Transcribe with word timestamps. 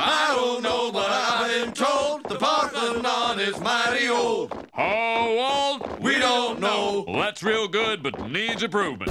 I 0.00 0.32
don't 0.36 0.62
know, 0.62 0.92
but 0.92 1.10
I've 1.10 1.48
been 1.50 1.72
told 1.72 2.22
the 2.28 2.36
Parthenon 2.36 3.40
is 3.40 3.58
mighty 3.58 4.08
old. 4.08 4.68
How 4.72 5.26
old? 5.26 6.00
We 6.00 6.20
don't 6.20 6.60
know. 6.60 7.04
Well, 7.08 7.18
that's 7.18 7.42
real 7.42 7.66
good, 7.66 8.00
but 8.00 8.30
needs 8.30 8.62
improvement. 8.62 9.10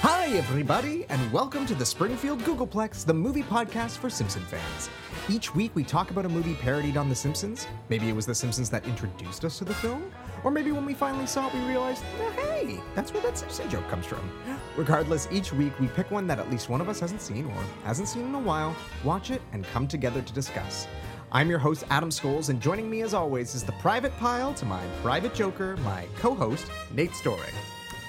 Hi, 0.00 0.28
everybody, 0.28 1.04
and 1.10 1.30
welcome 1.30 1.66
to 1.66 1.74
the 1.74 1.84
Springfield 1.84 2.40
Googleplex, 2.40 3.04
the 3.04 3.12
movie 3.12 3.42
podcast 3.42 3.98
for 3.98 4.08
Simpson 4.08 4.42
fans. 4.46 4.88
Each 5.28 5.54
week, 5.54 5.72
we 5.74 5.84
talk 5.84 6.10
about 6.10 6.24
a 6.24 6.30
movie 6.30 6.54
parodied 6.54 6.96
on 6.96 7.10
The 7.10 7.14
Simpsons. 7.14 7.66
Maybe 7.90 8.08
it 8.08 8.16
was 8.16 8.24
The 8.24 8.34
Simpsons 8.34 8.70
that 8.70 8.86
introduced 8.86 9.44
us 9.44 9.58
to 9.58 9.64
the 9.64 9.74
film, 9.74 10.10
or 10.44 10.50
maybe 10.50 10.72
when 10.72 10.84
we 10.84 10.94
finally 10.94 11.26
saw 11.26 11.48
it, 11.48 11.54
we 11.54 11.60
realized, 11.60 12.02
hey, 12.36 12.80
that's 12.94 13.12
where 13.12 13.22
that 13.22 13.38
Simpson 13.38 13.68
joke 13.70 13.88
comes 13.88 14.06
from. 14.06 14.30
Regardless, 14.76 15.28
each 15.30 15.52
week 15.52 15.78
we 15.78 15.88
pick 15.88 16.10
one 16.10 16.26
that 16.26 16.38
at 16.38 16.50
least 16.50 16.68
one 16.68 16.80
of 16.80 16.88
us 16.88 17.00
hasn't 17.00 17.20
seen 17.20 17.46
or 17.46 17.64
hasn't 17.84 18.08
seen 18.08 18.26
in 18.26 18.34
a 18.34 18.40
while, 18.40 18.74
watch 19.04 19.30
it, 19.30 19.42
and 19.52 19.64
come 19.66 19.86
together 19.86 20.22
to 20.22 20.32
discuss. 20.32 20.86
I'm 21.30 21.48
your 21.48 21.58
host, 21.58 21.84
Adam 21.88 22.10
Scholes, 22.10 22.50
and 22.50 22.60
joining 22.60 22.90
me 22.90 23.02
as 23.02 23.14
always 23.14 23.54
is 23.54 23.62
the 23.62 23.72
private 23.72 24.14
Pyle 24.18 24.52
to 24.54 24.66
my 24.66 24.84
private 25.02 25.32
joker, 25.34 25.76
my 25.78 26.06
co 26.16 26.34
host, 26.34 26.66
Nate 26.92 27.14
Story. 27.14 27.48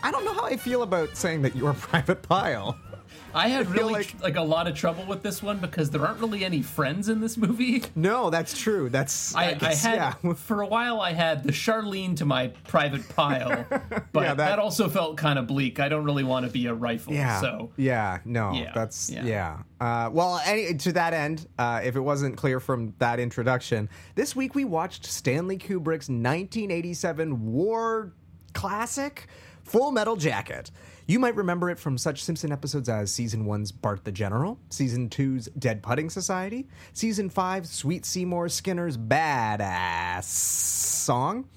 I 0.03 0.11
don't 0.11 0.25
know 0.25 0.33
how 0.33 0.43
I 0.45 0.57
feel 0.57 0.83
about 0.83 1.15
saying 1.15 1.41
that 1.43 1.55
you're 1.55 1.69
a 1.69 1.73
private 1.73 2.21
Pyle. 2.21 2.77
I 3.35 3.47
had 3.47 3.67
feel 3.67 3.75
really 3.75 3.93
like- 3.93 4.21
like, 4.21 4.35
a 4.35 4.41
lot 4.41 4.67
of 4.67 4.75
trouble 4.75 5.05
with 5.05 5.23
this 5.23 5.41
one 5.41 5.57
because 5.59 5.89
there 5.89 6.05
aren't 6.05 6.19
really 6.19 6.43
any 6.45 6.61
friends 6.61 7.09
in 7.09 7.19
this 7.21 7.37
movie. 7.37 7.83
No, 7.95 8.29
that's 8.29 8.57
true. 8.59 8.89
That's 8.89 9.33
I, 9.35 9.49
I, 9.49 9.53
guess, 9.55 9.83
had 9.83 9.95
yeah. 10.23 10.33
for 10.35 10.61
a 10.61 10.67
while 10.67 11.01
I 11.01 11.13
had 11.13 11.43
the 11.43 11.51
Charlene 11.51 12.15
to 12.17 12.25
my 12.25 12.47
private 12.67 13.07
Pyle, 13.09 13.65
but 13.69 14.21
Yeah, 14.21 14.33
that, 14.33 14.37
that- 14.37 14.59
also 14.59 14.87
felt 14.89 15.17
kind 15.17 15.37
of 15.39 15.47
bleak. 15.47 15.79
I 15.79 15.89
don't 15.89 16.03
really 16.05 16.23
want 16.23 16.45
to 16.45 16.51
be 16.51 16.67
a 16.67 16.73
rifle. 16.73 17.13
Yeah. 17.13 17.41
So 17.41 17.71
yeah, 17.77 18.19
no, 18.25 18.53
Yeah, 18.53 18.71
that's 18.73 19.09
yeah. 19.09 19.25
yeah. 19.25 19.57
Uh, 19.81 20.09
well, 20.13 20.39
any, 20.45 20.73
to 20.75 20.93
that 20.93 21.13
end, 21.13 21.47
uh, 21.59 21.81
if 21.83 21.95
it 21.95 21.99
wasn't 21.99 22.37
clear 22.37 22.59
from 22.61 22.93
that 22.99 23.19
introduction, 23.19 23.89
this 24.15 24.35
week 24.35 24.55
we 24.55 24.63
watched 24.63 25.05
Stanley 25.05 25.57
Kubrick's 25.57 26.07
1987 26.09 27.51
war 27.51 28.13
classic, 28.53 29.27
Full 29.63 29.91
Metal 29.91 30.15
Jacket. 30.15 30.71
You 31.05 31.19
might 31.19 31.35
remember 31.35 31.69
it 31.69 31.77
from 31.77 31.97
such 31.97 32.23
Simpson 32.23 32.53
episodes 32.53 32.87
as 32.87 33.13
Season 33.13 33.45
1's 33.45 33.73
Bart 33.73 34.05
the 34.05 34.11
General, 34.11 34.57
Season 34.69 35.09
2's 35.09 35.47
Dead 35.59 35.83
Putting 35.83 36.09
Society, 36.09 36.65
Season 36.93 37.29
5's 37.29 37.69
Sweet 37.69 38.05
Seymour 38.05 38.47
Skinner's 38.47 38.97
Badass 38.97 40.23
Song, 40.23 41.49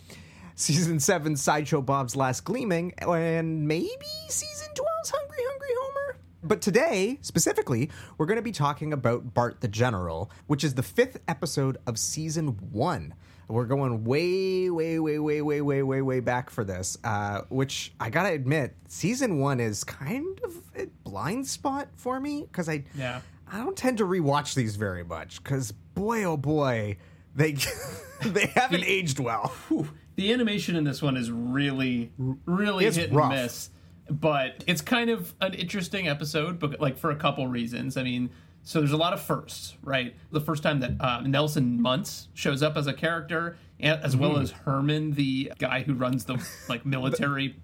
Season 0.56 0.96
7's 0.96 1.40
Sideshow 1.40 1.80
Bob's 1.80 2.16
Last 2.16 2.44
Gleaming, 2.44 2.92
and 2.98 3.68
maybe 3.68 4.06
Season 4.28 4.66
12's 4.74 5.10
Hungry 5.10 5.44
Hungry 5.48 5.68
Homer? 5.80 6.18
But 6.42 6.60
today, 6.60 7.18
specifically, 7.20 7.88
we're 8.18 8.26
going 8.26 8.38
to 8.38 8.42
be 8.42 8.50
talking 8.50 8.92
about 8.92 9.32
Bart 9.32 9.60
the 9.60 9.68
General, 9.68 10.28
which 10.48 10.64
is 10.64 10.74
the 10.74 10.82
fifth 10.82 11.20
episode 11.28 11.78
of 11.86 12.00
Season 12.00 12.48
1. 12.72 13.14
We're 13.48 13.66
going 13.66 14.04
way, 14.04 14.70
way, 14.70 14.98
way, 14.98 15.18
way, 15.18 15.40
way, 15.40 15.60
way, 15.60 15.82
way, 15.82 16.02
way 16.02 16.20
back 16.20 16.50
for 16.50 16.64
this, 16.64 16.98
uh, 17.04 17.42
which 17.48 17.92
I 18.00 18.10
gotta 18.10 18.30
admit, 18.32 18.74
Season 18.88 19.38
1 19.38 19.60
is 19.60 19.84
kind 19.84 20.40
of 20.42 20.54
a 20.76 20.86
blind 21.04 21.46
spot 21.46 21.88
for 21.96 22.18
me, 22.18 22.42
because 22.42 22.68
I, 22.68 22.84
Yeah. 22.96 23.20
I 23.50 23.58
don't 23.58 23.76
tend 23.76 23.98
to 23.98 24.04
rewatch 24.04 24.54
these 24.54 24.74
very 24.74 25.04
much, 25.04 25.42
because 25.44 25.70
boy, 25.94 26.24
oh 26.24 26.36
boy, 26.36 26.96
they, 27.36 27.52
they 28.22 28.46
haven't 28.46 28.82
aged 28.84 29.20
well. 29.20 29.52
whew, 29.68 29.90
the 30.16 30.32
animation 30.32 30.74
in 30.74 30.82
this 30.82 31.00
one 31.00 31.16
is 31.16 31.30
really, 31.30 32.10
really 32.46 32.84
It's 32.86 32.96
hit 32.96 33.12
rough. 33.12 33.32
and 33.32 33.42
miss. 33.42 33.70
But 34.08 34.64
it's 34.66 34.80
kind 34.82 35.10
of 35.10 35.34
an 35.40 35.54
interesting 35.54 36.08
episode, 36.08 36.58
but 36.58 36.80
like 36.80 36.96
for 36.98 37.10
a 37.10 37.16
couple 37.16 37.46
reasons. 37.48 37.96
I 37.96 38.02
mean, 38.04 38.30
so 38.66 38.80
there's 38.80 38.90
a 38.90 38.96
lot 38.96 39.12
of 39.12 39.22
firsts, 39.22 39.76
right? 39.84 40.16
The 40.32 40.40
first 40.40 40.64
time 40.64 40.80
that 40.80 40.90
uh, 40.98 41.20
Nelson 41.20 41.80
Muntz 41.80 42.26
shows 42.34 42.64
up 42.64 42.76
as 42.76 42.88
a 42.88 42.92
character, 42.92 43.56
and, 43.78 44.02
as 44.02 44.16
well 44.16 44.38
as 44.38 44.50
Herman, 44.50 45.12
the 45.12 45.52
guy 45.56 45.82
who 45.82 45.94
runs 45.94 46.24
the 46.24 46.44
like 46.68 46.84
military 46.86 47.54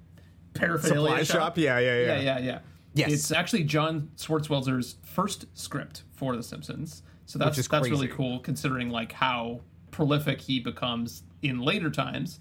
paraphernalia 0.55 1.25
Supply 1.25 1.41
shop? 1.41 1.59
Yeah, 1.59 1.81
yeah, 1.81 1.99
yeah. 1.99 2.07
yeah, 2.07 2.21
yeah, 2.21 2.39
yeah. 2.39 2.59
Yes. 2.95 3.13
it's 3.13 3.33
actually 3.33 3.65
John 3.65 4.13
Swartzwelder's 4.17 4.95
first 5.03 5.47
script 5.55 6.05
for 6.13 6.37
The 6.37 6.43
Simpsons. 6.45 7.03
So 7.27 7.37
that's 7.37 7.67
that's 7.67 7.89
really 7.89 8.07
cool 8.07 8.39
considering 8.39 8.91
like 8.91 9.11
how 9.11 9.63
prolific 9.91 10.41
he 10.41 10.61
becomes 10.61 11.25
in 11.43 11.59
later 11.59 11.91
times. 11.91 12.39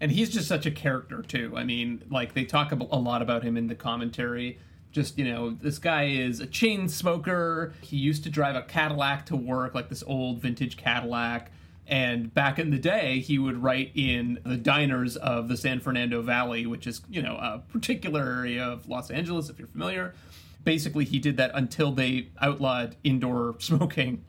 And 0.00 0.12
he's 0.12 0.30
just 0.30 0.46
such 0.46 0.66
a 0.66 0.70
character 0.70 1.20
too. 1.20 1.52
I 1.56 1.64
mean, 1.64 2.04
like 2.10 2.34
they 2.34 2.44
talk 2.44 2.70
a 2.70 2.76
lot 2.76 3.22
about 3.22 3.42
him 3.42 3.56
in 3.56 3.66
the 3.66 3.74
commentary. 3.74 4.60
Just 4.94 5.18
you 5.18 5.24
know, 5.24 5.50
this 5.50 5.78
guy 5.78 6.04
is 6.04 6.38
a 6.38 6.46
chain 6.46 6.88
smoker. 6.88 7.74
He 7.80 7.96
used 7.96 8.22
to 8.24 8.30
drive 8.30 8.54
a 8.54 8.62
Cadillac 8.62 9.26
to 9.26 9.36
work, 9.36 9.74
like 9.74 9.88
this 9.88 10.04
old 10.06 10.40
vintage 10.40 10.76
Cadillac. 10.76 11.50
And 11.86 12.32
back 12.32 12.58
in 12.60 12.70
the 12.70 12.78
day, 12.78 13.18
he 13.18 13.38
would 13.38 13.62
write 13.62 13.90
in 13.94 14.38
the 14.46 14.56
diners 14.56 15.16
of 15.16 15.48
the 15.48 15.56
San 15.56 15.80
Fernando 15.80 16.22
Valley, 16.22 16.64
which 16.64 16.86
is 16.86 17.02
you 17.10 17.20
know 17.20 17.34
a 17.34 17.62
particular 17.72 18.22
area 18.22 18.64
of 18.64 18.88
Los 18.88 19.10
Angeles, 19.10 19.50
if 19.50 19.58
you're 19.58 19.68
familiar. 19.68 20.14
Basically, 20.62 21.04
he 21.04 21.18
did 21.18 21.36
that 21.38 21.50
until 21.54 21.90
they 21.90 22.28
outlawed 22.40 22.94
indoor 23.02 23.56
smoking, 23.58 24.24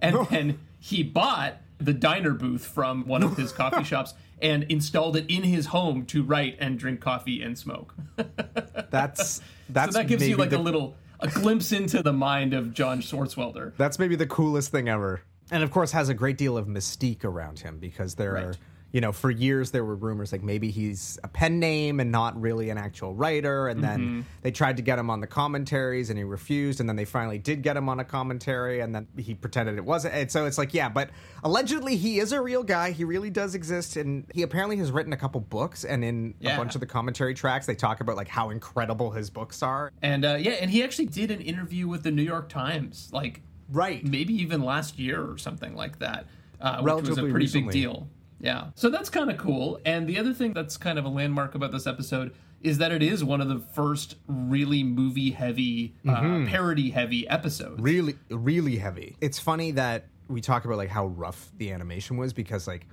and 0.00 0.26
then 0.28 0.58
he 0.80 1.02
bought 1.02 1.58
the 1.78 1.92
diner 1.92 2.32
booth 2.32 2.64
from 2.64 3.06
one 3.06 3.22
of 3.22 3.36
his 3.36 3.52
coffee 3.52 3.84
shops 3.92 4.14
and 4.40 4.64
installed 4.64 5.16
it 5.16 5.26
in 5.28 5.42
his 5.42 5.66
home 5.66 6.04
to 6.06 6.22
write 6.22 6.56
and 6.58 6.78
drink 6.78 7.00
coffee 7.00 7.42
and 7.42 7.58
smoke. 7.58 7.94
That's, 8.90 9.40
that's 9.68 9.92
so 9.94 9.98
that 10.00 10.08
gives 10.08 10.26
you 10.28 10.36
like 10.36 10.50
the- 10.50 10.58
a 10.58 10.60
little 10.60 10.96
a 11.20 11.28
glimpse 11.28 11.72
into 11.72 12.02
the 12.02 12.12
mind 12.12 12.52
of 12.52 12.74
John 12.74 13.00
Swartzwelder. 13.00 13.72
That's 13.78 13.98
maybe 13.98 14.16
the 14.16 14.26
coolest 14.26 14.70
thing 14.70 14.88
ever. 14.88 15.22
And 15.50 15.62
of 15.62 15.70
course, 15.70 15.92
has 15.92 16.08
a 16.08 16.14
great 16.14 16.36
deal 16.36 16.58
of 16.58 16.66
mystique 16.66 17.24
around 17.24 17.60
him 17.60 17.78
because 17.78 18.16
there 18.16 18.32
are, 18.36 18.46
Right. 18.48 18.58
You 18.92 19.00
know, 19.00 19.12
for 19.12 19.30
years 19.30 19.72
there 19.72 19.84
were 19.84 19.96
rumors 19.96 20.32
like 20.32 20.42
maybe 20.42 20.70
he's 20.70 21.18
a 21.22 21.28
pen 21.28 21.58
name 21.60 22.00
and 22.00 22.10
not 22.10 22.40
really 22.40 22.70
an 22.70 22.78
actual 22.78 23.12
writer. 23.14 23.68
And 23.68 23.82
then 23.84 24.00
Mm-hmm. 24.00 24.20
they 24.42 24.50
tried 24.50 24.76
to 24.78 24.82
get 24.82 24.98
him 24.98 25.10
on 25.10 25.20
the 25.20 25.26
commentaries 25.26 26.08
and 26.08 26.18
he 26.18 26.24
refused. 26.24 26.80
And 26.80 26.88
then 26.88 26.96
they 26.96 27.04
finally 27.04 27.38
did 27.38 27.62
get 27.62 27.76
him 27.76 27.88
on 27.88 28.00
a 28.00 28.04
commentary 28.04 28.80
and 28.80 28.94
then 28.94 29.06
he 29.18 29.34
pretended 29.34 29.76
it 29.76 29.84
wasn't. 29.84 30.14
And 30.14 30.30
so 30.30 30.46
it's 30.46 30.56
like, 30.56 30.72
yeah, 30.72 30.88
but 30.88 31.10
allegedly 31.44 31.96
he 31.96 32.18
is 32.20 32.32
a 32.32 32.40
real 32.40 32.62
guy. 32.62 32.92
He 32.92 33.04
really 33.04 33.28
does 33.30 33.54
exist. 33.54 33.96
And 33.96 34.24
he 34.34 34.42
apparently 34.42 34.76
has 34.78 34.90
written 34.90 35.12
a 35.12 35.16
couple 35.16 35.40
books. 35.40 35.84
And 35.84 36.04
in 36.04 36.34
a 36.42 36.56
bunch 36.56 36.74
of 36.74 36.80
the 36.80 36.86
commentary 36.86 37.34
tracks, 37.34 37.66
they 37.66 37.74
talk 37.74 38.00
about 38.00 38.16
like 38.16 38.28
how 38.28 38.50
incredible 38.50 39.10
his 39.10 39.28
books 39.30 39.62
are. 39.62 39.92
And 40.00 40.24
uh, 40.24 40.34
yeah, 40.38 40.52
and 40.52 40.70
he 40.70 40.82
actually 40.82 41.06
did 41.06 41.30
an 41.30 41.40
interview 41.40 41.86
with 41.88 42.02
the 42.02 42.10
New 42.10 42.22
York 42.22 42.48
Times, 42.48 43.10
like 43.12 43.42
Right. 43.68 44.04
maybe 44.04 44.32
even 44.40 44.62
last 44.62 44.98
year 44.98 45.20
or 45.28 45.38
something 45.38 45.74
like 45.74 45.98
that, 45.98 46.26
uh, 46.60 46.80
which 46.82 47.08
was 47.08 47.18
a 47.18 47.22
pretty 47.22 47.34
recently. 47.34 47.72
big 47.72 47.82
deal. 47.82 48.08
Yeah, 48.40 48.68
so 48.74 48.90
that's 48.90 49.08
kind 49.08 49.30
of 49.30 49.38
cool. 49.38 49.80
And 49.84 50.06
the 50.06 50.18
other 50.18 50.32
thing 50.34 50.52
that's 50.52 50.76
kind 50.76 50.98
of 50.98 51.04
a 51.04 51.08
landmark 51.08 51.54
about 51.54 51.72
this 51.72 51.86
episode 51.86 52.34
is 52.62 52.78
that 52.78 52.90
it 52.90 53.02
is 53.02 53.22
one 53.22 53.40
of 53.40 53.48
the 53.48 53.58
first 53.58 54.16
really 54.26 54.82
movie 54.82 55.30
heavy, 55.30 55.94
uh, 56.08 56.44
parody 56.46 56.90
heavy 56.90 57.28
episodes. 57.28 57.80
really 57.80 58.16
really 58.30 58.76
heavy. 58.76 59.16
It's 59.20 59.38
funny 59.38 59.72
that 59.72 60.06
we 60.28 60.40
talk 60.40 60.64
about 60.64 60.76
like 60.76 60.88
how 60.88 61.06
rough 61.06 61.50
the 61.56 61.70
animation 61.70 62.16
was 62.16 62.32
because 62.32 62.66
like 62.66 62.86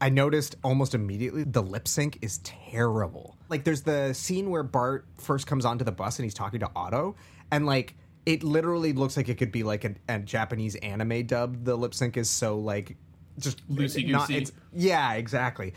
i 0.00 0.08
noticed 0.08 0.56
almost 0.62 0.94
immediately 0.94 1.44
the 1.44 1.62
lip 1.62 1.88
sync 1.88 2.18
is 2.22 2.38
terrible. 2.38 3.36
Like 3.48 3.64
there's 3.64 3.82
the 3.82 4.12
scene 4.12 4.50
where 4.50 4.62
bart 4.62 5.06
first 5.18 5.46
comes 5.46 5.64
onto 5.64 5.84
the 5.84 5.92
bus 5.92 6.18
and 6.18 6.24
he's 6.24 6.34
talking 6.34 6.60
to 6.60 6.70
otto 6.74 7.16
and 7.50 7.66
like 7.66 7.94
it 8.24 8.42
literally 8.44 8.92
looks 8.92 9.16
like 9.16 9.28
it 9.28 9.36
could 9.36 9.50
be 9.52 9.62
like 9.62 9.84
a, 9.84 9.94
a 10.08 10.18
japanese 10.20 10.74
anime 10.76 11.26
dub. 11.26 11.64
The 11.64 11.76
lip 11.76 11.94
sync 11.94 12.16
is 12.16 12.30
so 12.30 12.58
like 12.58 12.96
just 13.38 13.66
Loosey-goosey. 13.68 14.12
not- 14.12 14.30
it's- 14.30 14.52
yeah 14.72 15.14
exactly 15.14 15.74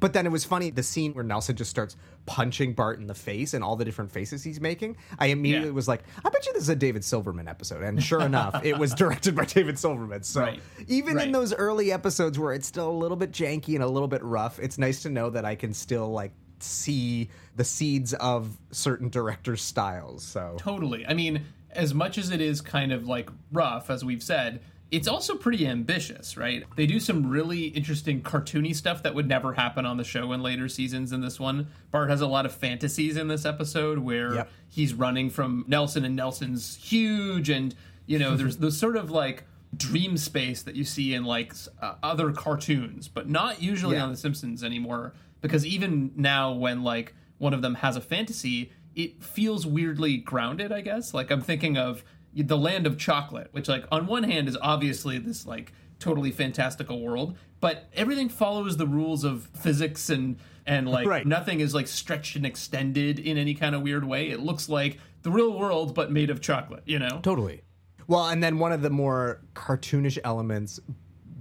but 0.00 0.12
then 0.12 0.26
it 0.26 0.30
was 0.32 0.44
funny 0.44 0.70
the 0.70 0.82
scene 0.82 1.12
where 1.14 1.24
nelson 1.24 1.54
just 1.56 1.70
starts 1.70 1.96
punching 2.26 2.72
bart 2.74 2.98
in 2.98 3.06
the 3.06 3.14
face 3.14 3.54
and 3.54 3.62
all 3.64 3.74
the 3.76 3.84
different 3.84 4.10
faces 4.10 4.42
he's 4.42 4.60
making 4.60 4.96
i 5.18 5.26
immediately 5.26 5.68
Yeah. 5.68 5.74
was 5.74 5.88
like 5.88 6.02
i 6.24 6.28
bet 6.28 6.46
you 6.46 6.52
this 6.52 6.62
is 6.62 6.68
a 6.68 6.76
david 6.76 7.04
silverman 7.04 7.48
episode 7.48 7.82
and 7.82 8.02
sure 8.02 8.20
enough 8.22 8.64
it 8.64 8.78
was 8.78 8.94
directed 9.02 9.34
by 9.36 9.44
david 9.44 9.78
silverman 9.78 10.22
so 10.22 10.40
Right. 10.42 10.60
even 10.88 11.18
in 11.20 11.32
those 11.32 11.52
early 11.54 11.92
episodes 11.92 12.38
where 12.38 12.52
it's 12.52 12.66
still 12.66 12.90
a 12.90 12.92
little 12.98 13.16
bit 13.16 13.32
janky 13.32 13.74
and 13.74 13.82
a 13.82 13.88
little 13.88 14.08
bit 14.08 14.22
rough 14.22 14.58
it's 14.58 14.78
nice 14.78 15.02
to 15.02 15.10
know 15.10 15.30
that 15.30 15.44
i 15.44 15.54
can 15.54 15.72
still 15.74 16.10
like 16.10 16.32
see 16.60 17.28
the 17.56 17.64
seeds 17.64 18.14
of 18.14 18.56
certain 18.70 19.08
directors 19.08 19.60
styles 19.62 20.22
so 20.24 20.54
Totally. 20.58 21.04
I 21.06 21.12
mean, 21.14 21.44
as 21.72 21.92
much 21.92 22.18
as 22.18 22.30
it 22.30 22.40
is 22.40 22.60
kind 22.60 22.92
of 22.92 23.08
like 23.08 23.30
rough, 23.50 23.90
as 23.90 24.04
we've 24.04 24.22
said, 24.22 24.60
it's 24.92 25.08
also 25.08 25.34
pretty 25.36 25.66
ambitious, 25.66 26.36
right? 26.36 26.62
They 26.76 26.86
do 26.86 27.00
some 27.00 27.28
really 27.28 27.64
interesting 27.68 28.20
cartoony 28.22 28.76
stuff 28.76 29.02
that 29.02 29.14
would 29.14 29.26
never 29.26 29.54
happen 29.54 29.84
on 29.86 29.96
the 29.96 30.04
show 30.04 30.32
in 30.32 30.42
later 30.42 30.68
seasons. 30.68 31.10
In 31.12 31.20
this 31.22 31.40
one, 31.40 31.68
Bart 31.90 32.10
has 32.10 32.20
a 32.20 32.26
lot 32.26 32.44
of 32.46 32.52
fantasies 32.54 33.16
in 33.16 33.26
this 33.28 33.44
episode 33.44 33.98
where 33.98 34.34
Yep. 34.34 34.50
he's 34.68 34.92
running 34.94 35.30
from 35.30 35.64
Nelson, 35.66 36.04
and 36.04 36.14
Nelson's 36.14 36.76
huge, 36.76 37.48
and 37.48 37.74
you 38.06 38.18
know, 38.18 38.36
there's 38.36 38.56
this 38.58 38.78
sort 38.78 38.96
of 38.96 39.10
like 39.10 39.44
dream 39.74 40.18
space 40.18 40.62
that 40.62 40.76
you 40.76 40.84
see 40.84 41.14
in 41.14 41.24
like 41.24 41.54
uh, 41.80 41.94
other 42.02 42.30
cartoons, 42.30 43.08
but 43.08 43.28
not 43.28 43.62
usually 43.62 43.96
Yeah. 43.96 44.02
on 44.04 44.10
The 44.10 44.16
Simpsons 44.18 44.62
anymore. 44.62 45.14
Because 45.40 45.64
even 45.66 46.12
now, 46.14 46.52
when 46.52 46.82
like 46.84 47.14
one 47.38 47.54
of 47.54 47.62
them 47.62 47.76
has 47.76 47.96
a 47.96 48.00
fantasy, 48.02 48.70
it 48.94 49.24
feels 49.24 49.66
weirdly 49.66 50.18
grounded. 50.18 50.70
I 50.70 50.82
guess. 50.82 51.14
Like 51.14 51.30
I'm 51.30 51.40
thinking 51.40 51.78
of 51.78 52.04
the 52.34 52.56
land 52.56 52.86
of 52.86 52.98
chocolate, 52.98 53.48
which 53.52 53.68
like 53.68 53.84
on 53.92 54.06
one 54.06 54.22
hand 54.24 54.48
is 54.48 54.56
obviously 54.60 55.18
this 55.18 55.46
like 55.46 55.72
totally 55.98 56.30
fantastical 56.30 57.00
world, 57.00 57.36
but 57.60 57.88
everything 57.94 58.28
follows 58.28 58.76
the 58.76 58.86
rules 58.86 59.24
of 59.24 59.48
physics 59.54 60.10
and 60.10 60.36
and 60.66 60.88
like 60.88 61.06
Right. 61.06 61.26
nothing 61.26 61.60
is 61.60 61.74
like 61.74 61.88
stretched 61.88 62.36
and 62.36 62.46
extended 62.46 63.18
in 63.18 63.36
any 63.36 63.54
kind 63.54 63.74
of 63.74 63.82
weird 63.82 64.04
way. 64.04 64.30
It 64.30 64.40
looks 64.40 64.68
like 64.68 64.98
the 65.22 65.30
real 65.30 65.52
world 65.58 65.94
but 65.94 66.10
made 66.12 66.30
of 66.30 66.40
chocolate, 66.40 66.82
you 66.86 66.98
know? 66.98 67.20
Totally. 67.22 67.62
Well, 68.08 68.28
and 68.28 68.42
then 68.42 68.58
one 68.58 68.72
of 68.72 68.82
the 68.82 68.90
more 68.90 69.40
cartoonish 69.54 70.18
elements, 70.24 70.80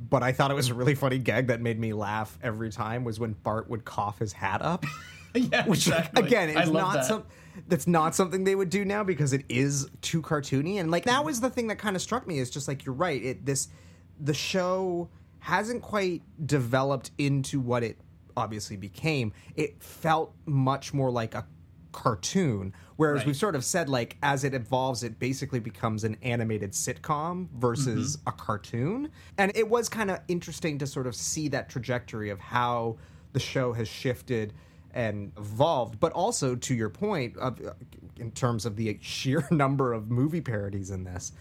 but 0.10 0.24
I 0.24 0.32
thought 0.32 0.52
it 0.52 0.56
was 0.56 0.70
a 0.70 0.74
really 0.74 0.96
funny 0.96 1.18
gag 1.18 1.48
that 1.48 1.62
made 1.62 1.80
me 1.80 1.94
laugh 1.94 2.38
every 2.44 2.70
time 2.72 3.04
was 3.04 3.20
when 3.20 3.34
Bart 3.34 3.70
would 3.70 3.86
cough 3.86 4.20
his 4.20 4.34
hat 4.34 4.62
up. 4.62 4.86
yeah, 5.34 5.66
Which 5.66 5.88
exactly. 5.88 6.26
again 6.26 6.50
is 6.50 6.70
not 6.70 7.06
some 7.06 7.24
that's 7.68 7.88
not 7.88 8.15
something 8.15 8.44
they 8.44 8.56
would 8.56 8.69
do 8.69 8.86
now 8.86 9.03
because 9.03 9.33
it 9.33 9.44
is 9.50 9.89
too 10.01 10.21
cartoony. 10.21 10.80
And 10.80 10.92
like 10.92 11.06
that 11.06 11.24
was 11.25 11.42
the 11.42 11.50
thing 11.50 11.68
that 11.68 11.77
kind 11.77 11.95
of 11.95 12.01
struck 12.01 12.27
me 12.27 12.39
is 12.39 12.50
just 12.50 12.68
like 12.68 12.86
you're 12.86 12.95
right. 12.95 13.24
It 13.24 13.45
this 13.45 13.68
the 14.19 14.33
show 14.33 15.09
hasn't 15.39 15.81
quite 15.81 16.21
developed 16.45 17.12
into 17.18 17.59
what 17.59 17.83
it 17.83 17.98
obviously 18.38 18.77
became. 18.77 19.33
It 19.56 19.81
felt 19.81 20.33
much 20.45 20.94
more 20.94 21.09
like 21.12 21.33
a 21.36 21.45
cartoon. 21.92 22.74
Whereas 22.95 23.19
Right. 23.19 23.27
we've 23.27 23.36
sort 23.36 23.56
of 23.56 23.65
said 23.65 23.89
like 23.89 24.18
as 24.24 24.44
it 24.44 24.54
evolves, 24.54 25.04
it 25.04 25.19
basically 25.19 25.59
becomes 25.59 26.04
an 26.04 26.18
animated 26.21 26.71
sitcom 26.71 27.50
versus 27.57 28.18
Mm-hmm. 28.18 28.30
a 28.30 28.31
cartoon. 28.31 29.12
And 29.38 29.51
it 29.56 29.69
was 29.69 29.89
kind 29.89 30.09
of 30.12 30.19
interesting 30.27 30.77
to 30.80 30.88
sort 30.88 31.07
of 31.07 31.15
see 31.15 31.47
that 31.50 31.69
trajectory 31.69 32.30
of 32.30 32.39
how 32.39 32.97
the 33.33 33.39
show 33.39 33.74
has 33.74 33.88
shifted 33.88 34.54
and 34.94 35.32
evolved, 35.38 36.00
but 36.00 36.12
also 36.14 36.56
to 36.56 36.74
your 36.74 36.90
point 36.90 37.38
of 37.38 37.60
in 38.18 38.32
terms 38.32 38.66
of 38.66 38.76
the 38.76 38.98
sheer 39.02 39.48
number 39.52 39.94
of 39.94 40.10
movie 40.10 40.42
parodies 40.42 40.92
in 40.92 41.04
this, 41.04 41.32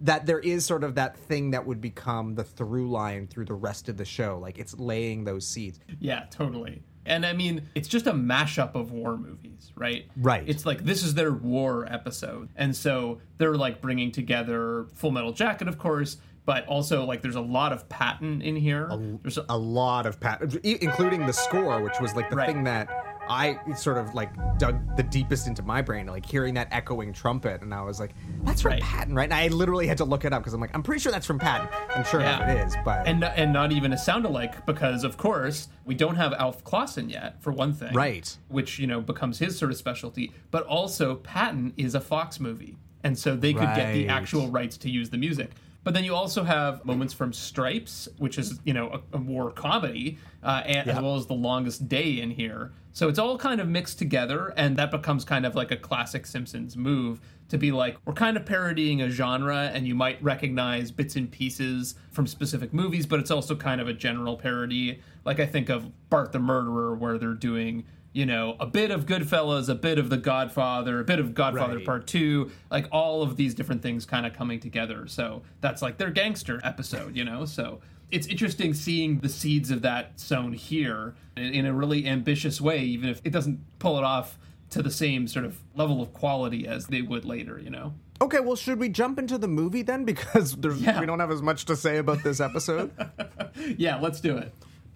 that 0.00 0.26
there 0.26 0.38
is 0.38 0.64
sort 0.64 0.82
of 0.82 0.94
that 0.94 1.16
thing 1.16 1.50
that 1.50 1.66
would 1.66 1.80
become 1.80 2.34
the 2.34 2.44
through 2.44 2.90
line 2.90 3.26
through 3.26 3.44
the 3.44 3.54
rest 3.54 3.88
of 3.88 3.96
the 3.96 4.04
show. 4.04 4.38
Like 4.40 4.58
it's 4.58 4.78
laying 4.78 5.24
those 5.24 5.46
seeds. 5.46 5.78
Yeah, 5.98 6.24
totally. 6.30 6.82
And 7.06 7.24
I 7.24 7.32
mean, 7.32 7.68
it's 7.74 7.88
just 7.88 8.06
a 8.06 8.12
mashup 8.12 8.74
of 8.74 8.92
war 8.92 9.16
movies, 9.16 9.72
right? 9.74 10.06
Right. 10.16 10.44
It's 10.46 10.66
like 10.66 10.84
this 10.84 11.02
is 11.02 11.14
their 11.14 11.32
war 11.32 11.86
episode. 11.90 12.50
And 12.56 12.74
so 12.74 13.20
they're 13.38 13.56
like 13.56 13.80
bringing 13.80 14.12
together 14.12 14.86
Full 14.94 15.10
Metal 15.10 15.32
Jacket, 15.32 15.66
of 15.66 15.78
course, 15.78 16.18
but 16.46 16.66
also 16.66 17.04
like 17.04 17.22
there's 17.22 17.36
a 17.36 17.40
lot 17.40 17.72
of 17.72 17.88
Patton 17.88 18.42
in 18.42 18.56
here. 18.56 18.88
There's 19.22 19.38
a, 19.38 19.44
a 19.48 19.58
lot 19.58 20.06
of 20.06 20.18
pat, 20.20 20.42
e- 20.64 20.78
including 20.80 21.26
the 21.26 21.32
score, 21.32 21.82
which 21.82 22.00
was 22.00 22.14
like 22.16 22.28
the 22.30 22.36
Right. 22.36 22.46
thing 22.48 22.64
that 22.64 22.88
I 23.28 23.58
sort 23.76 23.98
of 23.98 24.12
like 24.14 24.30
dug 24.58 24.96
the 24.96 25.04
deepest 25.04 25.46
into 25.46 25.62
my 25.62 25.82
brain, 25.82 26.06
like 26.06 26.26
hearing 26.26 26.54
that 26.54 26.66
echoing 26.72 27.12
trumpet, 27.12 27.62
and 27.62 27.72
I 27.72 27.82
was 27.82 28.00
like, 28.00 28.14
"That's 28.42 28.62
from 28.62 28.72
Right. 28.72 28.82
Patton, 28.82 29.14
right?" 29.14 29.24
And 29.30 29.34
I 29.34 29.46
literally 29.48 29.86
had 29.86 29.98
to 29.98 30.04
look 30.04 30.24
it 30.24 30.32
up 30.32 30.42
because 30.42 30.52
I'm 30.54 30.60
like, 30.60 30.74
"I'm 30.74 30.82
pretty 30.82 31.00
sure 31.00 31.12
that's 31.12 31.26
from 31.26 31.38
Patton." 31.38 31.68
I'm 31.94 32.02
sure 32.04 32.20
Yeah. 32.20 32.50
it 32.50 32.66
is, 32.66 32.76
but 32.84 33.06
and 33.06 33.22
and 33.22 33.52
not 33.52 33.70
even 33.70 33.92
a 33.92 33.98
sound 33.98 34.24
alike 34.24 34.66
because 34.66 35.04
of 35.04 35.16
course 35.16 35.68
we 35.84 35.94
don't 35.94 36.16
have 36.16 36.32
Alf 36.32 36.64
Clausen 36.64 37.08
yet 37.08 37.40
for 37.40 37.52
one 37.52 37.72
thing, 37.72 37.92
Right. 37.94 38.36
Which 38.48 38.78
you 38.80 38.86
know 38.88 39.00
becomes 39.00 39.38
his 39.38 39.56
sort 39.56 39.70
of 39.70 39.76
specialty, 39.76 40.32
but 40.50 40.64
also 40.64 41.16
Patton 41.16 41.74
is 41.76 41.94
a 41.94 42.00
Fox 42.00 42.40
movie, 42.40 42.76
and 43.04 43.16
so 43.16 43.36
they 43.36 43.52
could 43.52 43.74
get 43.76 43.92
the 43.92 44.08
actual 44.08 44.48
rights 44.48 44.76
to 44.78 44.90
use 44.90 45.10
the 45.10 45.18
music. 45.18 45.52
But 45.82 45.94
then 45.94 46.04
you 46.04 46.14
also 46.14 46.44
have 46.44 46.84
moments 46.84 47.14
from 47.14 47.32
Stripes, 47.32 48.08
which 48.18 48.38
is 48.38 48.60
you 48.64 48.74
know 48.74 49.00
a, 49.12 49.16
a 49.16 49.20
war 49.20 49.50
comedy, 49.50 50.18
uh, 50.42 50.62
and, 50.66 50.90
as 50.90 51.00
well 51.00 51.16
as 51.16 51.26
The 51.26 51.34
Longest 51.34 51.88
Day 51.88 52.20
in 52.20 52.30
here. 52.30 52.72
So 52.92 53.08
it's 53.08 53.18
all 53.18 53.38
kind 53.38 53.60
of 53.60 53.68
mixed 53.68 53.98
together, 53.98 54.52
and 54.56 54.76
that 54.76 54.90
becomes 54.90 55.24
kind 55.24 55.46
of 55.46 55.54
like 55.54 55.70
a 55.70 55.76
classic 55.76 56.26
Simpsons 56.26 56.76
move 56.76 57.20
to 57.48 57.58
be 57.58 57.72
like 57.72 57.96
we're 58.04 58.12
kind 58.12 58.36
of 58.36 58.44
parodying 58.44 59.00
a 59.02 59.10
genre, 59.10 59.70
and 59.72 59.86
you 59.86 59.94
might 59.94 60.22
recognize 60.22 60.90
bits 60.90 61.16
and 61.16 61.30
pieces 61.30 61.94
from 62.10 62.26
specific 62.26 62.74
movies, 62.74 63.06
but 63.06 63.18
it's 63.18 63.30
also 63.30 63.56
kind 63.56 63.80
of 63.80 63.88
a 63.88 63.92
general 63.92 64.36
parody. 64.36 65.00
Like 65.24 65.40
I 65.40 65.46
think 65.46 65.68
of 65.68 65.90
Bart 66.10 66.32
the 66.32 66.38
Murderer, 66.38 66.94
where 66.94 67.16
they're 67.16 67.34
doing 67.34 67.84
you 68.12 68.26
know, 68.26 68.56
a 68.58 68.66
bit 68.66 68.90
of 68.90 69.06
Goodfellas, 69.06 69.68
a 69.68 69.74
bit 69.74 69.98
of 69.98 70.10
The 70.10 70.16
Godfather, 70.16 71.00
a 71.00 71.04
bit 71.04 71.20
of 71.20 71.34
Godfather 71.34 71.76
Right. 71.76 71.84
Part 71.86 72.06
Two, 72.06 72.50
like 72.70 72.86
all 72.90 73.22
of 73.22 73.36
these 73.36 73.54
different 73.54 73.82
things 73.82 74.04
kind 74.04 74.26
of 74.26 74.32
coming 74.32 74.58
together. 74.60 75.06
So 75.06 75.42
that's 75.60 75.80
like 75.82 75.98
their 75.98 76.10
gangster 76.10 76.60
episode, 76.64 77.16
you 77.16 77.24
know? 77.24 77.44
So 77.44 77.80
it's 78.10 78.26
interesting 78.26 78.74
seeing 78.74 79.20
the 79.20 79.28
seeds 79.28 79.70
of 79.70 79.82
that 79.82 80.18
sown 80.18 80.52
here 80.52 81.14
in 81.36 81.64
a 81.66 81.72
really 81.72 82.06
ambitious 82.06 82.60
way, 82.60 82.80
even 82.82 83.08
if 83.08 83.20
it 83.24 83.30
doesn't 83.30 83.60
pull 83.78 83.96
it 83.98 84.04
off 84.04 84.36
to 84.70 84.82
the 84.82 84.90
same 84.90 85.26
sort 85.28 85.44
of 85.44 85.58
level 85.74 86.00
of 86.02 86.12
quality 86.12 86.66
as 86.66 86.86
they 86.88 87.02
would 87.02 87.24
later, 87.24 87.58
you 87.58 87.70
know? 87.70 87.94
okay. 88.22 88.38
Well, 88.40 88.54
should 88.56 88.78
we 88.78 88.88
jump 88.90 89.18
into 89.18 89.38
the 89.38 89.48
movie 89.48 89.82
then? 89.82 90.04
Because 90.10 90.54
there's, 90.56 90.80
Yeah. 90.82 91.00
we 91.00 91.06
don't 91.06 91.20
have 91.20 91.30
as 91.30 91.40
much 91.42 91.64
to 91.66 91.76
say 91.76 91.98
about 91.98 92.22
this 92.22 92.40
episode. 92.40 92.90
Yeah, 93.76 93.98
let's 93.98 94.20
do 94.20 94.36
it. 94.36 94.54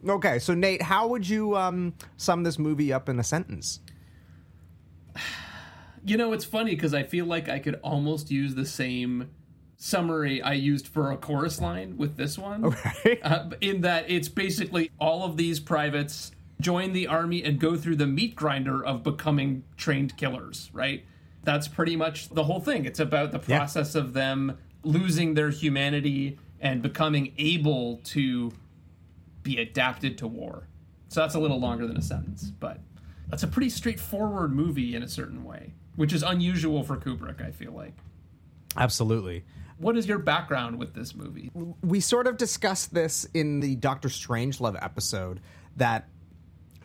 Okay, 0.09 0.39
so 0.39 0.55
Nate, 0.55 0.83
how 0.83 1.07
would 1.09 1.29
you 1.29 1.57
um, 1.57 1.95
sum 2.17 2.43
this 2.43 2.59
movie 2.59 2.93
up 2.93 3.09
in 3.09 3.19
a 3.19 3.25
sentence? 3.25 3.81
You 6.07 6.19
know, 6.19 6.35
it's 6.35 6.45
funny 6.45 6.75
because 6.75 6.93
I 6.93 7.03
feel 7.03 7.25
like 7.25 7.49
I 7.49 7.59
could 7.59 7.81
almost 7.83 8.31
use 8.31 8.55
the 8.55 8.67
same 8.67 9.31
summary 9.79 10.43
I 10.43 10.53
used 10.53 10.87
for 10.87 11.11
a 11.11 11.17
chorus 11.17 11.63
line 11.63 11.97
with 11.97 12.19
this 12.19 12.37
one. 12.37 12.63
Okay. 12.75 13.21
Uh, 13.23 13.49
in 13.63 13.81
that 13.81 14.05
it's 14.11 14.29
basically 14.29 14.91
all 15.01 15.25
of 15.25 15.39
these 15.39 15.61
privates 15.61 16.33
join 16.61 16.93
the 16.93 17.07
army 17.07 17.43
and 17.43 17.59
go 17.59 17.75
through 17.77 17.97
the 17.97 18.07
meat 18.07 18.37
grinder 18.37 18.85
of 18.85 19.03
becoming 19.03 19.65
trained 19.79 20.19
killers, 20.19 20.69
right? 20.75 21.07
That's 21.43 21.69
pretty 21.69 21.97
much 21.97 22.29
the 22.29 22.45
whole 22.45 22.61
thing. 22.61 22.85
It's 22.85 23.01
about 23.01 23.33
the 23.33 23.41
Yeah. 23.47 23.59
process 23.61 23.95
of 23.95 24.13
them 24.13 24.59
losing 24.83 25.33
their 25.33 25.49
humanity 25.49 26.39
and 26.61 26.83
becoming 26.83 27.33
able 27.39 27.97
to 28.05 28.53
be 29.45 29.59
adapted 29.59 30.19
to 30.19 30.27
war. 30.27 30.67
So 31.09 31.21
that's 31.21 31.37
a 31.37 31.39
little 31.39 31.61
longer 31.61 31.87
than 31.87 31.97
a 31.97 32.03
sentence, 32.03 32.51
but 32.59 32.81
that's 33.29 33.45
a 33.45 33.47
pretty 33.47 33.71
straightforward 33.71 34.53
movie 34.53 34.97
in 34.97 35.05
a 35.05 35.09
certain 35.09 35.45
way, 35.45 35.75
which 35.95 36.13
is 36.13 36.25
unusual 36.25 36.83
for 36.83 36.97
Kubrick, 36.97 37.41
I 37.41 37.53
feel 37.53 37.73
like. 37.73 37.95
Absolutely. 38.77 39.45
What 39.79 39.97
is 39.97 40.09
your 40.09 40.19
background 40.19 40.79
with 40.79 40.95
this 40.95 41.15
movie? 41.15 41.51
we 41.83 42.01
sort 42.01 42.27
of 42.27 42.37
discussed 42.37 42.95
this 42.95 43.27
in 43.35 43.61
the 43.61 43.77
Doctor 43.77 44.09
Strangelove 44.09 44.83
episode 44.83 45.41
that 45.77 46.09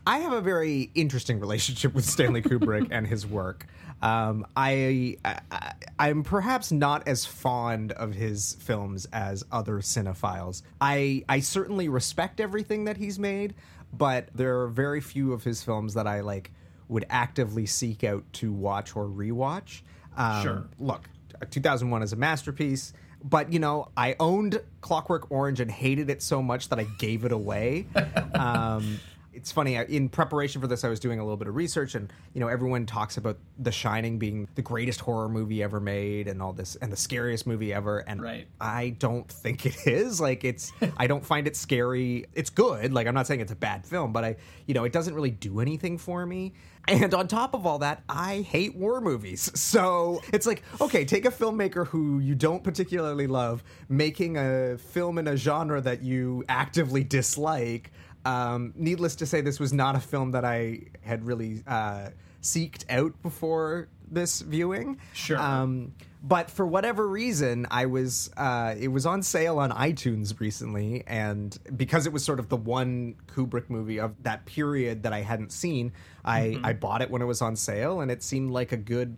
I 0.06 0.20
have 0.20 0.34
a 0.34 0.42
very 0.42 0.92
interesting 0.96 1.40
relationship 1.40 1.94
with 1.94 2.06
Stanley 2.06 2.42
Kubrick 2.42 2.88
and 2.92 3.08
his 3.08 3.26
work. 3.26 3.68
Um, 4.02 4.46
I, 4.56 5.18
I 5.26 5.74
I'm 6.00 6.24
perhaps 6.24 6.72
not 6.72 7.08
as 7.08 7.26
fond 7.26 7.92
of 7.92 8.14
his 8.14 8.56
films 8.62 9.06
as 9.12 9.44
other 9.52 9.80
cinephiles. 9.80 10.62
I 10.80 11.24
I 11.28 11.42
certainly 11.42 11.90
respect 11.90 12.40
everything 12.40 12.86
that 12.86 12.98
he's 12.98 13.20
made, 13.20 13.56
but 13.92 14.30
there 14.34 14.62
are 14.62 14.68
very 14.68 15.02
few 15.02 15.34
of 15.34 15.44
his 15.44 15.64
films 15.64 15.96
that 15.96 16.08
I 16.08 16.22
like 16.22 16.52
would 16.88 17.06
actively 17.10 17.66
seek 17.66 18.04
out 18.04 18.24
to 18.34 18.52
watch 18.52 18.96
or 18.96 19.06
rewatch. 19.06 19.82
Um, 20.18 20.44
Sure. 20.44 20.66
Look, 20.80 21.10
2001 21.52 22.02
is 22.04 22.14
a 22.14 22.16
masterpiece. 22.16 22.94
But 23.22 23.52
you 23.52 23.60
know, 23.60 23.90
I 23.98 24.16
owned 24.20 24.62
Clockwork 24.80 25.30
Orange 25.30 25.60
and 25.60 25.70
hated 25.70 26.10
it 26.10 26.22
so 26.22 26.42
much 26.42 26.70
that 26.70 26.80
I 26.80 26.86
gave 27.00 27.26
it 27.26 27.34
away. 27.34 27.86
um, 28.34 29.00
it's 29.40 29.52
funny 29.52 29.76
in 29.76 30.10
preparation 30.10 30.60
for 30.60 30.68
this, 30.68 30.84
I 30.84 30.90
was 30.90 31.00
doing 31.00 31.20
a 31.20 31.24
little 31.24 31.38
bit 31.38 31.48
of 31.48 31.56
research, 31.56 31.96
and 31.96 32.12
you 32.34 32.42
know, 32.42 32.48
everyone 32.48 32.86
talks 32.86 33.18
about 33.18 33.38
The 33.58 33.72
Shining 33.72 34.20
being 34.20 34.48
the 34.56 34.62
greatest 34.62 35.00
horror 35.00 35.30
movie 35.30 35.64
ever 35.64 35.80
made, 35.80 36.28
and 36.28 36.42
all 36.42 36.54
this, 36.54 36.76
and 36.76 36.92
the 36.92 36.98
scariest 36.98 37.48
movie 37.48 37.74
ever. 37.74 38.00
And 38.00 38.22
Right. 38.22 38.48
I 38.60 38.90
don't 39.00 39.28
think 39.32 39.66
it 39.66 39.88
is. 39.88 40.20
Like, 40.20 40.44
it's 40.44 40.72
I 40.98 41.08
don't 41.08 41.26
find 41.26 41.48
it 41.48 41.56
scary. 41.56 42.26
It's 42.34 42.50
good. 42.50 42.94
Like, 42.94 43.08
I'm 43.08 43.16
not 43.16 43.28
saying 43.28 43.40
it's 43.40 43.52
a 43.52 43.56
bad 43.56 43.86
film, 43.86 44.12
but 44.12 44.24
I, 44.26 44.36
you 44.68 44.74
know, 44.74 44.84
it 44.84 44.92
doesn't 44.92 45.14
really 45.14 45.32
do 45.32 45.60
anything 45.62 45.98
for 45.98 46.26
me. 46.26 46.54
And 46.88 47.14
on 47.14 47.28
top 47.28 47.54
of 47.54 47.68
all 47.68 47.80
that, 47.80 48.02
I 48.10 48.42
hate 48.42 48.76
war 48.76 49.00
movies. 49.00 49.52
So 49.60 50.22
it's 50.34 50.48
like, 50.48 50.64
okay, 50.82 51.06
take 51.06 51.26
a 51.26 51.30
filmmaker 51.32 51.86
who 51.86 52.20
you 52.20 52.34
don't 52.34 52.64
particularly 52.64 53.28
love, 53.28 53.64
making 53.88 54.38
a 54.38 54.78
film 54.78 55.20
in 55.20 55.28
a 55.28 55.38
genre 55.38 55.82
that 55.82 56.02
you 56.02 56.44
actively 56.50 57.04
dislike. 57.04 57.92
Um, 58.26 58.74
needless 58.76 59.16
to 59.18 59.26
say, 59.26 59.42
this 59.42 59.60
was 59.60 59.74
not 59.74 59.96
a 59.96 60.00
film 60.00 60.32
that 60.32 60.46
I 60.46 60.82
had 61.02 61.26
really 61.26 61.64
uh, 61.66 62.10
seeked 62.42 62.84
out 62.90 63.22
before 63.22 63.88
this 64.12 64.42
viewing. 64.42 65.00
Sure. 65.14 65.38
Um, 65.38 65.94
but 66.22 66.52
for 66.52 66.66
whatever 66.68 67.08
reason, 67.08 67.66
I 67.72 67.86
was 67.86 68.30
uh, 68.36 68.76
it 68.78 68.90
was 68.90 69.06
on 69.06 69.24
sale 69.24 69.58
on 69.60 69.72
iTunes 69.72 70.38
recently, 70.40 71.04
and 71.08 71.58
because 71.78 72.06
it 72.06 72.12
was 72.12 72.26
sort 72.26 72.40
of 72.40 72.50
the 72.50 72.58
one 72.58 73.16
Kubrick 73.28 73.70
movie 73.70 74.00
of 74.02 74.22
that 74.24 74.46
period 74.46 75.04
that 75.04 75.14
I 75.14 75.22
hadn't 75.22 75.54
seen, 75.54 75.94
I 76.26 76.42
Mm-hmm. 76.42 76.66
I 76.66 76.74
bought 76.74 77.02
it 77.02 77.10
when 77.10 77.22
it 77.22 77.26
was 77.26 77.42
on 77.42 77.56
sale, 77.56 78.02
and 78.02 78.12
it 78.12 78.22
seemed 78.22 78.52
like 78.52 78.74
a 78.74 78.78
good 78.78 79.16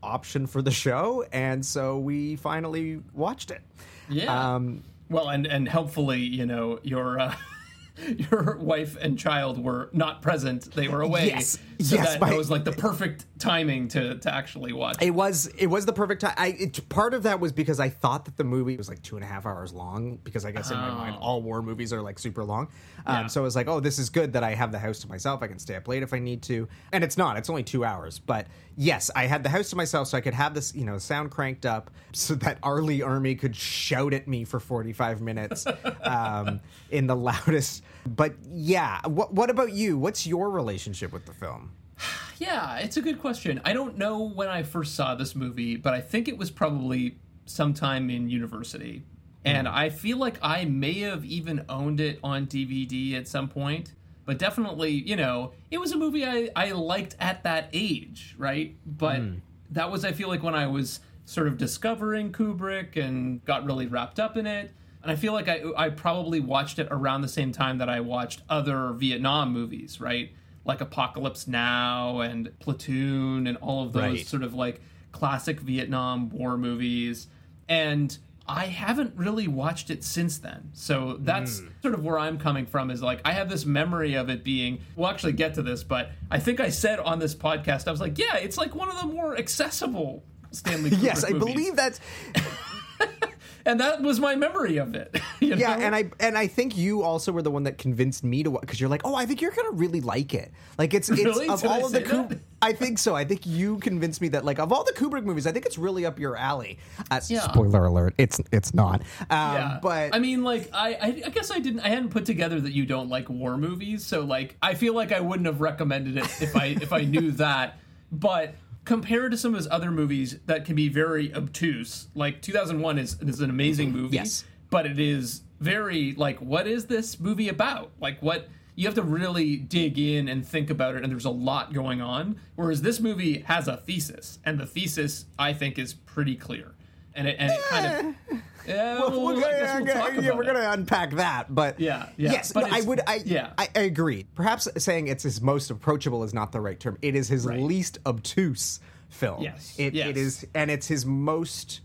option 0.00 0.46
for 0.46 0.62
the 0.62 0.70
show, 0.70 1.24
and 1.32 1.66
so 1.66 1.98
we 1.98 2.36
finally 2.36 3.00
watched 3.14 3.50
it. 3.50 3.62
Yeah. 4.08 4.54
Um, 4.54 4.84
Well, 5.10 5.28
and 5.30 5.44
and 5.44 5.68
helpfully, 5.68 6.20
you 6.20 6.46
know, 6.46 6.78
your 6.84 7.18
uh, 7.18 7.34
your 8.30 8.56
wife 8.58 8.96
and 9.00 9.18
child 9.18 9.62
were 9.62 9.90
not 9.92 10.22
present; 10.22 10.72
they 10.72 10.88
were 10.88 11.00
away. 11.02 11.28
Yes. 11.28 11.58
So 11.80 11.94
Yes, 11.94 12.08
that, 12.10 12.20
by- 12.20 12.30
that 12.30 12.36
was 12.36 12.50
like 12.50 12.64
the 12.64 12.72
perfect 12.72 13.26
timing 13.38 13.86
to 13.88 14.16
to 14.18 14.34
actually 14.34 14.72
watch. 14.72 14.96
It 15.00 15.10
was 15.10 15.46
it 15.58 15.66
was 15.68 15.86
the 15.86 15.92
perfect 15.92 16.22
time. 16.22 16.34
I 16.36 16.48
it, 16.48 16.88
part 16.88 17.14
of 17.14 17.22
that 17.22 17.38
was 17.38 17.52
because 17.52 17.78
I 17.78 17.88
thought 17.88 18.24
that 18.24 18.36
the 18.36 18.42
movie 18.44 18.76
was 18.76 18.88
like 18.88 19.00
two 19.02 19.14
and 19.16 19.24
a 19.24 19.28
half 19.28 19.46
hours 19.46 19.72
long 19.72 20.16
because 20.24 20.44
I 20.44 20.50
guess 20.50 20.70
in 20.72 20.76
my 20.76 20.90
mind 20.90 21.16
all 21.20 21.40
war 21.40 21.62
movies 21.62 21.92
are 21.92 22.02
like 22.02 22.18
super 22.18 22.42
long. 22.44 22.68
Um, 23.06 23.16
Oh. 23.18 23.20
Yeah. 23.20 23.26
So 23.28 23.40
I 23.40 23.44
was 23.44 23.54
like, 23.56 23.68
oh, 23.68 23.80
this 23.80 23.98
is 23.98 24.10
good 24.10 24.32
that 24.34 24.42
I 24.44 24.54
have 24.54 24.70
the 24.72 24.78
house 24.78 24.98
to 25.00 25.08
myself. 25.08 25.42
I 25.42 25.46
can 25.46 25.58
stay 25.58 25.76
up 25.76 25.86
late 25.88 26.02
if 26.02 26.12
I 26.12 26.18
need 26.18 26.42
to, 26.42 26.68
and 26.92 27.02
it's 27.04 27.16
not. 27.16 27.36
It's 27.36 27.48
only 27.48 27.62
two 27.62 27.84
hours, 27.84 28.18
but 28.18 28.46
yes, 28.76 29.10
I 29.16 29.26
had 29.26 29.42
the 29.44 29.48
house 29.48 29.70
to 29.70 29.76
myself, 29.76 30.08
so 30.08 30.18
I 30.18 30.20
could 30.20 30.34
have 30.34 30.54
this 30.54 30.74
you 30.74 30.84
know 30.84 30.98
sound 30.98 31.30
cranked 31.30 31.64
up 31.64 31.90
so 32.12 32.34
that 32.36 32.58
R. 32.62 32.82
Lee 32.82 33.00
Ermey 33.00 33.38
could 33.38 33.54
shout 33.54 34.12
at 34.14 34.26
me 34.26 34.44
for 34.44 34.58
forty 34.60 34.92
five 34.92 35.20
minutes 35.20 35.64
um, 36.02 36.60
in 36.90 37.06
the 37.06 37.16
loudest. 37.16 37.82
But 38.06 38.34
yeah, 38.50 39.00
what 39.06 39.32
what 39.32 39.50
about 39.50 39.72
you? 39.72 39.98
What's 39.98 40.26
your 40.26 40.50
relationship 40.50 41.12
with 41.12 41.26
the 41.26 41.34
film? 41.34 41.72
Yeah, 42.40 42.78
it's 42.78 42.96
a 42.96 43.02
good 43.02 43.20
question. 43.20 43.60
I 43.64 43.72
don't 43.72 43.98
know 43.98 44.28
when 44.28 44.46
I 44.46 44.62
first 44.62 44.94
saw 44.94 45.16
this 45.16 45.34
movie, 45.34 45.74
but 45.74 45.92
I 45.92 46.00
think 46.00 46.28
it 46.28 46.38
was 46.38 46.52
probably 46.52 47.16
sometime 47.46 48.10
in 48.10 48.30
university. 48.30 49.02
Hmm. 49.44 49.48
And 49.48 49.68
I 49.68 49.88
feel 49.88 50.18
like 50.18 50.38
I 50.40 50.64
may 50.64 51.00
have 51.00 51.24
even 51.24 51.64
owned 51.68 51.98
it 51.98 52.20
on 52.22 52.46
DVD 52.46 53.14
at 53.14 53.26
some 53.26 53.48
point. 53.48 53.92
But 54.24 54.38
definitely, 54.38 54.92
you 54.92 55.16
know, 55.16 55.52
it 55.72 55.78
was 55.78 55.90
a 55.90 55.96
movie 55.96 56.24
I, 56.24 56.50
I 56.54 56.70
liked 56.70 57.16
at 57.18 57.42
that 57.42 57.70
age, 57.72 58.36
right? 58.38 58.76
But 58.86 59.16
hmm. 59.16 59.34
that 59.70 59.90
was, 59.90 60.04
I 60.04 60.12
feel 60.12 60.28
like, 60.28 60.44
when 60.44 60.54
I 60.54 60.68
was 60.68 61.00
sort 61.24 61.46
of 61.46 61.58
discovering 61.58 62.32
Kubrick 62.32 62.96
and 62.96 63.44
got 63.44 63.66
really 63.66 63.86
wrapped 63.86 64.18
up 64.18 64.36
in 64.38 64.46
it. 64.46 64.70
And 65.08 65.16
I 65.16 65.18
feel 65.18 65.32
like 65.32 65.48
I, 65.48 65.62
I 65.74 65.88
probably 65.88 66.38
watched 66.38 66.78
it 66.78 66.86
around 66.90 67.22
the 67.22 67.28
same 67.28 67.50
time 67.50 67.78
that 67.78 67.88
I 67.88 68.00
watched 68.00 68.42
other 68.50 68.92
Vietnam 68.92 69.54
movies, 69.54 70.02
right? 70.02 70.32
Like 70.66 70.82
Apocalypse 70.82 71.48
Now 71.48 72.20
and 72.20 72.52
Platoon 72.58 73.46
and 73.46 73.56
all 73.56 73.86
of 73.86 73.94
those 73.94 74.02
Right. 74.02 74.26
sort 74.26 74.42
of 74.42 74.52
like 74.52 74.82
classic 75.10 75.60
Vietnam 75.60 76.28
War 76.28 76.58
movies. 76.58 77.26
And 77.70 78.18
I 78.46 78.66
haven't 78.66 79.14
really 79.16 79.48
watched 79.48 79.88
it 79.88 80.04
since 80.04 80.36
then. 80.36 80.68
So 80.74 81.16
that's 81.20 81.60
hmm. 81.60 81.68
sort 81.80 81.94
of 81.94 82.04
where 82.04 82.18
I'm 82.18 82.36
coming 82.36 82.66
from 82.66 82.90
is 82.90 83.00
like 83.02 83.22
I 83.24 83.32
have 83.32 83.48
this 83.48 83.64
memory 83.64 84.12
of 84.12 84.28
it 84.28 84.44
being 84.44 84.82
we'll 84.94 85.08
actually 85.08 85.32
get 85.32 85.54
to 85.54 85.62
this, 85.62 85.84
but 85.84 86.10
I 86.30 86.38
think 86.38 86.60
I 86.60 86.68
said 86.68 86.98
on 86.98 87.18
this 87.18 87.34
podcast, 87.34 87.88
I 87.88 87.92
was 87.92 88.02
like, 88.02 88.18
yeah, 88.18 88.36
it's 88.36 88.58
like 88.58 88.74
one 88.74 88.90
of 88.90 89.00
the 89.00 89.06
more 89.06 89.38
accessible 89.38 90.22
Stanley 90.50 90.90
Kubrick 90.90 91.02
Yes, 91.02 91.24
I 91.24 91.30
movies. 91.30 91.54
believe 91.54 91.76
that's 91.76 91.98
and 93.68 93.78
that 93.80 94.00
was 94.00 94.18
my 94.18 94.34
memory 94.34 94.78
of 94.78 94.94
it. 94.94 95.14
you 95.40 95.54
yeah, 95.54 95.76
and 95.78 95.94
I 95.94 96.10
and 96.18 96.38
I 96.38 96.46
think 96.46 96.76
you 96.76 97.02
also 97.02 97.30
were 97.32 97.42
the 97.42 97.50
one 97.50 97.64
that 97.64 97.76
convinced 97.76 98.24
me 98.24 98.42
to 98.42 98.50
because 98.50 98.80
you're 98.80 98.88
like, 98.88 99.02
oh, 99.04 99.14
I 99.14 99.26
think 99.26 99.42
you're 99.42 99.52
gonna 99.52 99.72
really 99.72 100.00
like 100.00 100.32
it. 100.32 100.50
Like 100.78 100.94
it's 100.94 101.10
it's 101.10 101.22
Really? 101.22 101.48
of 101.48 101.60
Did 101.60 101.70
I 101.70 101.74
all 101.74 101.86
of 101.86 101.92
the 101.92 101.98
say 101.98 102.04
Kub- 102.04 102.40
I 102.62 102.72
think 102.72 102.98
so. 102.98 103.14
I 103.14 103.24
think 103.24 103.46
you 103.46 103.76
convinced 103.78 104.20
me 104.22 104.28
that 104.28 104.44
like 104.44 104.58
of 104.58 104.72
all 104.72 104.84
the 104.84 104.92
Kubrick 104.92 105.24
movies, 105.24 105.46
I 105.46 105.52
think 105.52 105.66
it's 105.66 105.76
really 105.76 106.06
up 106.06 106.18
your 106.18 106.34
alley. 106.34 106.78
Uh, 107.10 107.20
Yeah. 107.28 107.40
Spoiler 107.42 107.84
alert: 107.84 108.14
it's 108.16 108.40
it's 108.50 108.72
not. 108.72 109.02
Um, 109.28 109.28
yeah, 109.30 109.78
but 109.82 110.14
I 110.14 110.18
mean, 110.18 110.42
like, 110.42 110.70
I, 110.72 110.94
I, 110.94 111.22
I 111.26 111.28
guess 111.28 111.50
I 111.50 111.58
didn't, 111.58 111.80
I 111.80 111.88
hadn't 111.88 112.08
put 112.08 112.24
together 112.24 112.58
that 112.60 112.72
you 112.72 112.86
don't 112.86 113.10
like 113.10 113.28
war 113.28 113.58
movies, 113.58 114.04
so 114.06 114.22
like, 114.22 114.56
I 114.62 114.74
feel 114.74 114.94
like 114.94 115.12
I 115.12 115.20
wouldn't 115.20 115.46
have 115.46 115.60
recommended 115.60 116.16
it 116.16 116.24
if 116.42 116.56
I 116.56 116.66
if 116.66 116.92
I 116.92 117.02
knew 117.02 117.32
that. 117.32 117.78
But 118.10 118.54
compared 118.88 119.30
to 119.30 119.36
some 119.36 119.52
of 119.52 119.58
his 119.58 119.68
other 119.70 119.90
movies 119.90 120.38
that 120.46 120.64
can 120.64 120.74
be 120.74 120.88
very 120.88 121.32
obtuse, 121.34 122.08
like 122.14 122.40
2001 122.40 122.98
is 122.98 123.18
is 123.20 123.40
an 123.40 123.50
amazing 123.50 123.92
movie, 123.92 124.16
Yes. 124.16 124.44
but 124.70 124.86
it 124.86 124.98
is 124.98 125.42
very 125.60 126.12
like, 126.14 126.38
what 126.38 126.66
is 126.66 126.86
this 126.86 127.20
movie 127.20 127.50
about? 127.50 127.90
Like, 128.00 128.20
what 128.22 128.48
you 128.76 128.86
have 128.86 128.94
to 128.94 129.02
really 129.02 129.56
dig 129.56 129.98
in 129.98 130.26
and 130.28 130.46
think 130.46 130.70
about 130.70 130.94
it, 130.94 131.02
and 131.02 131.12
there's 131.12 131.26
a 131.26 131.30
lot 131.30 131.74
going 131.74 132.00
on. 132.00 132.40
Whereas 132.56 132.80
this 132.80 132.98
movie 132.98 133.40
has 133.40 133.68
a 133.68 133.76
thesis, 133.76 134.38
and 134.44 134.58
the 134.58 134.64
thesis 134.66 135.26
I 135.38 135.52
think 135.52 135.78
is 135.78 135.92
pretty 135.92 136.34
clear, 136.36 136.74
and 137.14 137.28
it 137.28 137.36
and 137.38 137.52
it 137.52 137.60
kind 137.68 137.86
of. 137.86 138.14
Eh. 138.32 138.40
Yeah, 138.68 138.98
Well, 138.98 139.10
well, 139.10 139.40
gonna, 139.40 139.82
we'll 139.84 139.94
talk 139.94 140.12
yeah, 140.22 140.34
we're 140.34 140.44
gonna 140.44 140.70
unpack 140.72 141.12
that, 141.12 141.54
but 141.54 141.80
Yeah, 141.80 142.08
yeah, 142.16 142.32
yes, 142.32 142.52
but 142.52 142.68
no, 142.70 142.76
I 142.76 142.80
would, 142.82 143.00
I, 143.06 143.20
yeah. 143.24 143.52
I, 143.56 143.68
I 143.74 143.80
agree. 143.80 144.26
Perhaps 144.34 144.68
saying 144.76 145.08
it's 145.08 145.22
his 145.22 145.40
most 145.40 145.70
approachable 145.70 146.22
is 146.24 146.34
not 146.34 146.52
the 146.52 146.60
right 146.60 146.78
term. 146.78 146.98
It 147.02 147.14
is 147.14 147.28
his 147.28 147.46
Right. 147.46 147.60
least 147.60 147.98
obtuse 148.04 148.80
film. 149.08 149.42
Yes, 149.42 149.74
it, 149.78 149.94
yes. 149.94 150.08
it 150.08 150.16
is, 150.16 150.46
and 150.54 150.70
it's 150.70 150.86
his 150.86 151.06
most. 151.06 151.80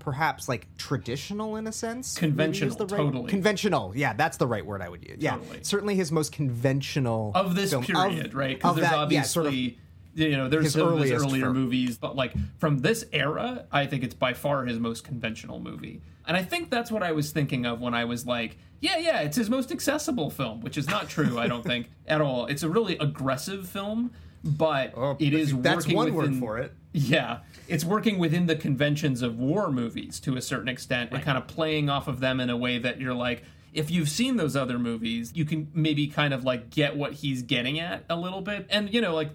Perhaps 0.00 0.50
like 0.50 0.66
traditional 0.76 1.56
in 1.56 1.66
a 1.66 1.72
sense, 1.72 2.14
Conventional, 2.18 2.76
right- 2.76 2.88
totally. 2.90 3.30
Conventional, 3.30 3.92
yeah, 3.96 4.12
that's 4.12 4.36
the 4.36 4.46
right 4.46 4.66
word 4.66 4.82
I 4.82 4.90
would 4.90 5.02
use. 5.02 5.16
Yeah, 5.18 5.36
Totally. 5.36 5.60
certainly 5.62 5.94
his 5.94 6.12
most 6.12 6.30
conventional 6.30 7.32
of 7.34 7.54
this 7.54 7.70
film- 7.70 7.84
period, 7.84 8.26
of- 8.26 8.34
right? 8.34 8.54
Because 8.58 8.76
there's 8.76 8.90
that, 8.90 8.98
obviously, 8.98 9.16
yeah, 9.16 9.22
sort 9.22 9.46
of 9.46 9.54
you 9.54 10.36
know, 10.36 10.48
there's 10.50 10.74
some 10.74 10.88
of 10.92 11.00
his 11.00 11.10
earlier 11.10 11.44
film. 11.44 11.54
movies, 11.56 11.96
but 11.96 12.16
like 12.16 12.34
from 12.58 12.80
this 12.80 13.06
era, 13.14 13.64
I 13.72 13.86
think 13.86 14.04
it's 14.04 14.12
by 14.12 14.34
far 14.34 14.66
his 14.66 14.78
most 14.78 15.04
conventional 15.04 15.58
movie. 15.58 16.02
And 16.26 16.36
I 16.36 16.42
think 16.42 16.70
that's 16.70 16.90
what 16.90 17.02
I 17.02 17.12
was 17.12 17.32
thinking 17.32 17.66
of 17.66 17.80
when 17.80 17.94
I 17.94 18.04
was 18.04 18.26
like, 18.26 18.56
yeah, 18.80 18.98
yeah, 18.98 19.20
it's 19.20 19.36
his 19.36 19.48
most 19.50 19.72
accessible 19.72 20.30
film, 20.30 20.60
which 20.60 20.76
is 20.76 20.88
not 20.88 21.08
true, 21.08 21.38
I 21.38 21.48
don't 21.48 21.62
think, 21.62 21.90
at 22.06 22.20
all. 22.20 22.46
It's 22.46 22.62
a 22.62 22.68
really 22.68 22.96
aggressive 22.98 23.68
film, 23.68 24.10
but 24.42 24.92
Oh, 24.96 25.16
it 25.18 25.34
is 25.34 25.56
that's 25.56 25.86
working 25.86 25.96
one 25.96 26.14
word 26.14 26.36
for 26.36 26.58
it. 26.58 26.72
Yeah, 26.92 27.38
it's 27.66 27.84
working 27.84 28.18
within 28.18 28.46
the 28.46 28.56
conventions 28.56 29.22
of 29.22 29.38
war 29.38 29.70
movies 29.70 30.20
to 30.20 30.36
a 30.36 30.42
certain 30.42 30.68
extent 30.68 31.10
and 31.12 31.22
kind 31.22 31.36
of 31.36 31.46
playing 31.46 31.88
off 31.90 32.08
of 32.08 32.20
them 32.20 32.40
in 32.40 32.50
a 32.50 32.56
way 32.56 32.78
that 32.78 33.00
you're 33.00 33.14
like, 33.14 33.42
if 33.72 33.90
you've 33.90 34.08
seen 34.08 34.36
those 34.36 34.54
other 34.54 34.78
movies, 34.78 35.32
you 35.34 35.44
can 35.44 35.68
maybe 35.74 36.06
kind 36.06 36.32
of 36.32 36.44
like 36.44 36.70
get 36.70 36.96
what 36.96 37.14
he's 37.14 37.42
getting 37.42 37.80
at 37.80 38.04
a 38.08 38.16
little 38.16 38.40
bit. 38.40 38.66
And, 38.70 38.92
you 38.94 39.00
know, 39.00 39.14
like 39.14 39.30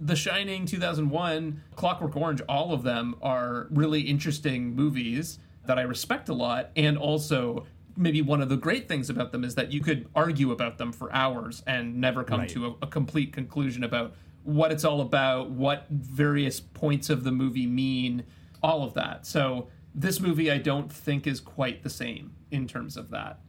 The 0.00 0.16
Shining 0.16 0.66
2001, 0.66 1.62
Clockwork 1.76 2.16
Orange, 2.16 2.40
all 2.48 2.72
of 2.72 2.82
them 2.82 3.14
are 3.22 3.68
really 3.70 4.00
interesting 4.00 4.74
movies 4.74 5.38
that 5.66 5.78
I 5.78 5.82
respect 5.82 6.28
a 6.28 6.34
lot. 6.34 6.70
And 6.76 6.96
also, 6.98 7.66
maybe 7.96 8.22
one 8.22 8.40
of 8.42 8.48
the 8.48 8.56
great 8.56 8.88
things 8.88 9.08
about 9.10 9.32
them 9.32 9.44
is 9.44 9.54
that 9.54 9.72
you 9.72 9.80
could 9.80 10.08
argue 10.14 10.52
about 10.52 10.78
them 10.78 10.92
for 10.92 11.12
hours 11.14 11.62
and 11.66 12.00
never 12.00 12.22
come 12.24 12.40
Right. 12.40 12.48
to 12.50 12.66
a, 12.66 12.74
a 12.82 12.86
complete 12.86 13.32
conclusion 13.32 13.82
about 13.84 14.14
what 14.44 14.70
it's 14.70 14.84
all 14.84 15.00
about, 15.00 15.50
what 15.50 15.86
various 15.90 16.60
points 16.60 17.10
of 17.10 17.24
the 17.24 17.32
movie 17.32 17.66
mean, 17.66 18.24
all 18.62 18.82
of 18.84 18.94
that. 18.94 19.26
So 19.26 19.68
this 19.94 20.20
movie 20.20 20.50
I 20.52 20.58
don't 20.58 20.92
think 20.92 21.26
is 21.26 21.40
quite 21.40 21.82
the 21.82 21.90
same 21.90 22.32
in 22.50 22.68
terms 22.68 22.96
of 22.96 23.10
that. 23.10 23.40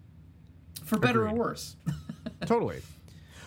For 0.83 0.97
better 0.97 1.27
or 1.27 1.33
worse. 1.35 1.75
totally. 2.45 2.81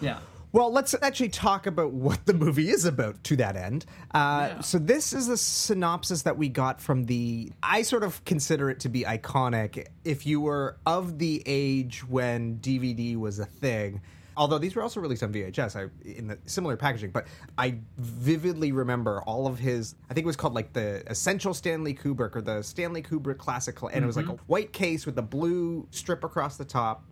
yeah. 0.00 0.18
Well, 0.52 0.72
let's 0.72 0.94
actually 1.00 1.28
talk 1.28 1.66
about 1.66 1.92
what 1.92 2.26
the 2.26 2.34
movie 2.34 2.70
is 2.70 2.84
about 2.84 3.22
to 3.24 3.36
that 3.36 3.56
end. 3.56 3.86
Uh, 4.12 4.48
Yeah. 4.50 4.60
So, 4.60 4.78
this 4.78 5.12
is 5.12 5.28
the 5.28 5.36
synopsis 5.36 6.22
that 6.22 6.36
we 6.36 6.48
got 6.48 6.80
from 6.80 7.04
the. 7.04 7.52
I 7.62 7.82
sort 7.82 8.02
of 8.02 8.24
consider 8.24 8.68
it 8.68 8.80
to 8.80 8.88
be 8.88 9.04
iconic. 9.04 9.86
If 10.04 10.26
you 10.26 10.40
were 10.40 10.76
of 10.86 11.18
the 11.18 11.42
age 11.46 12.06
when 12.06 12.58
DVD 12.58 13.16
was 13.16 13.38
a 13.38 13.44
thing, 13.44 14.00
although 14.36 14.58
these 14.58 14.74
were 14.74 14.82
also 14.82 15.00
released 15.00 15.22
on 15.22 15.32
VHS 15.32 15.76
I, 15.76 16.08
in 16.08 16.28
the 16.28 16.38
similar 16.46 16.76
packaging, 16.76 17.10
but 17.10 17.26
I 17.56 17.78
vividly 17.98 18.72
remember 18.72 19.22
all 19.22 19.46
of 19.46 19.58
his. 19.58 19.94
I 20.10 20.14
think 20.14 20.24
it 20.24 20.26
was 20.26 20.36
called 20.36 20.54
like 20.54 20.72
the 20.72 21.04
Essential 21.08 21.54
Stanley 21.54 21.94
Kubrick 21.94 22.34
or 22.34 22.42
the 22.42 22.62
Stanley 22.62 23.02
Kubrick 23.02 23.38
Classic, 23.38 23.80
and 23.82 24.02
it 24.02 24.06
was 24.06 24.16
like 24.16 24.28
a 24.28 24.36
white 24.46 24.72
case 24.72 25.06
with 25.06 25.18
a 25.18 25.22
blue 25.22 25.86
strip 25.90 26.24
across 26.24 26.56
the 26.56 26.64
top. 26.64 27.04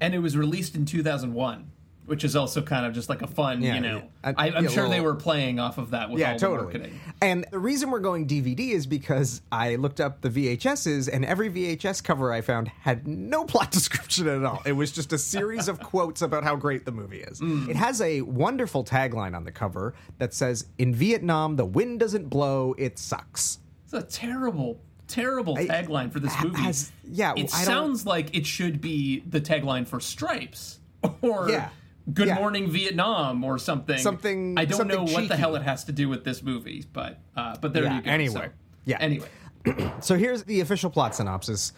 And 0.00 0.14
it 0.14 0.18
was 0.18 0.36
released 0.36 0.74
in 0.74 0.84
2001, 0.84 1.70
which 2.06 2.22
is 2.24 2.36
also 2.36 2.60
kind 2.60 2.84
of 2.84 2.92
just 2.92 3.08
like 3.08 3.22
a 3.22 3.26
fun, 3.26 3.62
Yeah, 3.62 3.76
you 3.76 3.80
know. 3.80 3.96
yeah. 4.24 4.32
I, 4.36 4.50
I'm 4.50 4.64
Yeah, 4.64 4.70
sure 4.70 4.88
they 4.88 5.00
were 5.00 5.14
playing 5.14 5.58
off 5.58 5.78
of 5.78 5.90
that 5.92 6.10
with 6.10 6.20
yeah, 6.20 6.32
all 6.32 6.38
totally. 6.38 6.72
the 6.72 6.78
marketing. 6.80 7.00
And 7.22 7.46
the 7.50 7.58
reason 7.58 7.90
we're 7.90 8.00
going 8.00 8.26
DVD 8.26 8.72
is 8.72 8.86
because 8.86 9.40
I 9.50 9.76
looked 9.76 10.00
up 10.00 10.20
the 10.20 10.28
VHSs, 10.28 11.08
and 11.10 11.24
every 11.24 11.48
VHS 11.50 12.04
cover 12.04 12.32
I 12.32 12.40
found 12.42 12.68
had 12.68 13.06
no 13.08 13.44
plot 13.46 13.70
description 13.70 14.28
at 14.28 14.44
all. 14.44 14.60
It 14.66 14.72
was 14.72 14.92
just 14.92 15.12
a 15.12 15.18
series 15.18 15.68
of 15.68 15.80
quotes 15.80 16.20
about 16.22 16.44
how 16.44 16.56
great 16.56 16.84
the 16.84 16.92
movie 16.92 17.20
is. 17.22 17.40
Mm. 17.40 17.68
It 17.70 17.76
has 17.76 18.00
a 18.00 18.20
wonderful 18.22 18.84
tagline 18.84 19.34
on 19.34 19.44
the 19.44 19.52
cover 19.52 19.94
that 20.18 20.34
says, 20.34 20.66
"In 20.78 20.94
Vietnam, 20.94 21.56
the 21.56 21.64
wind 21.64 22.00
doesn't 22.00 22.28
blow; 22.28 22.74
it 22.76 22.98
sucks." 22.98 23.60
It's 23.84 23.92
a 23.94 24.02
terrible, 24.02 24.80
terrible 25.08 25.56
tagline 25.56 26.12
for 26.12 26.20
this 26.20 26.34
movie. 26.42 26.60
has- 26.60 26.92
yeah, 27.04 27.32
it 27.32 27.54
I 27.54 27.64
don't- 27.64 27.64
sounds 27.64 28.04
like 28.06 28.34
it 28.36 28.44
should 28.46 28.80
be 28.80 29.20
the 29.20 29.40
tagline 29.40 29.86
for 29.86 30.00
Stripes 30.00 30.80
or 31.22 31.48
Yeah. 31.50 31.68
Good 32.12 32.28
Yeah. 32.28 32.34
Morning 32.34 32.70
Vietnam 32.70 33.42
or 33.44 33.58
something. 33.58 33.98
Something- 33.98 34.58
I 34.58 34.64
don't 34.66 34.76
something 34.76 34.96
know 35.06 35.10
what 35.12 35.28
the 35.28 35.36
hell 35.36 35.56
it 35.56 35.62
has 35.62 35.84
to 35.84 35.92
do 35.92 36.08
with 36.08 36.24
this 36.24 36.42
movie, 36.42 36.84
but 36.92 37.18
uh, 37.36 37.56
but 37.60 37.72
there 37.72 37.84
Yeah, 37.84 37.96
you 37.96 38.02
go. 38.02 38.10
anyway. 38.10 38.34
So, 38.46 38.50
Yeah. 38.84 38.98
Anyway. 39.00 39.28
So 40.00 40.16
here's 40.18 40.42
the 40.44 40.60
official 40.60 40.90
plot 40.90 41.14
synopsis. 41.14 41.72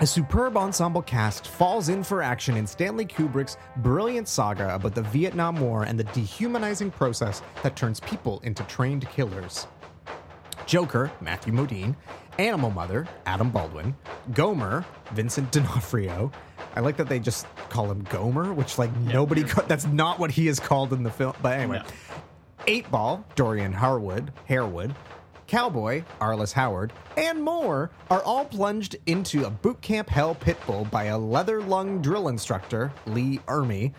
A 0.00 0.06
superb 0.06 0.56
ensemble 0.56 1.02
cast 1.02 1.46
falls 1.46 1.88
in 1.88 2.02
for 2.02 2.22
action 2.22 2.56
in 2.56 2.66
Stanley 2.66 3.04
Kubrick's 3.04 3.56
brilliant 3.76 4.26
saga 4.26 4.74
about 4.74 4.94
the 4.96 5.02
Vietnam 5.02 5.60
War 5.60 5.84
and 5.84 5.96
the 5.98 6.04
dehumanizing 6.04 6.90
process 6.90 7.42
that 7.62 7.76
turns 7.76 8.00
people 8.00 8.40
into 8.40 8.64
trained 8.64 9.08
killers. 9.10 9.68
Joker, 10.66 11.10
Matthew 11.20 11.52
Modine, 11.52 11.94
Animal 12.38 12.70
Mother, 12.70 13.06
Adam 13.26 13.50
Baldwin, 13.50 13.94
Gomer, 14.32 14.84
Vincent 15.12 15.50
D'Onofrio. 15.52 16.30
I 16.74 16.80
like 16.80 16.96
that 16.98 17.08
they 17.08 17.18
just 17.18 17.46
call 17.68 17.90
him 17.90 18.02
Gomer, 18.04 18.52
which 18.52 18.78
like 18.78 18.94
nobody. 18.98 19.42
Ca- 19.44 19.62
that's 19.62 19.86
not 19.86 20.18
what 20.18 20.30
he 20.30 20.48
is 20.48 20.60
called 20.60 20.92
in 20.92 21.02
the 21.02 21.10
film. 21.10 21.34
But 21.42 21.58
anyway, 21.58 21.78
No. 21.78 21.84
Eight 22.66 22.90
Ball, 22.90 23.24
Dorian 23.34 23.72
Harwood, 23.72 24.32
Harewood, 24.48 24.94
Cowboy, 25.46 26.04
Arliss 26.20 26.52
Howard, 26.52 26.92
and 27.16 27.42
more 27.42 27.90
are 28.10 28.22
all 28.22 28.44
plunged 28.44 28.96
into 29.06 29.44
a 29.46 29.50
boot 29.50 29.80
camp 29.80 30.08
hell 30.08 30.34
pit 30.34 30.56
bull 30.66 30.84
by 30.84 31.04
a 31.04 31.18
leather 31.18 31.60
lung 31.60 32.00
drill 32.00 32.28
instructor, 32.28 32.92
Lee 33.06 33.38
Ermey, 33.48 33.92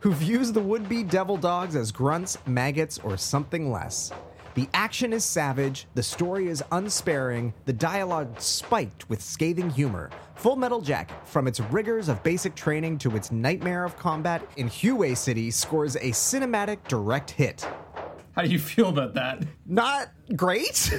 who 0.00 0.12
views 0.12 0.50
the 0.52 0.60
would 0.60 0.88
be 0.88 1.02
devil 1.04 1.36
dogs 1.36 1.76
as 1.76 1.92
grunts, 1.92 2.36
maggots, 2.46 2.98
or 2.98 3.16
something 3.16 3.70
less. 3.70 4.10
The 4.58 4.68
action 4.74 5.12
is 5.12 5.24
savage, 5.24 5.86
the 5.94 6.02
story 6.02 6.48
is 6.48 6.64
unsparing, 6.72 7.54
the 7.64 7.72
dialogue 7.72 8.40
spiked 8.40 9.08
with 9.08 9.22
scathing 9.22 9.70
humor. 9.70 10.10
Full 10.34 10.56
Metal 10.56 10.80
Jacket, 10.80 11.14
from 11.26 11.46
its 11.46 11.60
rigors 11.60 12.08
of 12.08 12.20
basic 12.24 12.56
training 12.56 12.98
to 12.98 13.14
its 13.14 13.30
nightmare 13.30 13.84
of 13.84 13.96
combat 13.96 14.44
in 14.56 14.66
Huey 14.66 15.14
City, 15.14 15.52
scores 15.52 15.94
a 15.94 16.10
cinematic 16.10 16.78
direct 16.88 17.30
hit. 17.30 17.68
How 18.32 18.42
do 18.42 18.48
you 18.48 18.58
feel 18.58 18.88
about 18.88 19.14
that? 19.14 19.44
Not 19.64 20.08
great. 20.34 20.92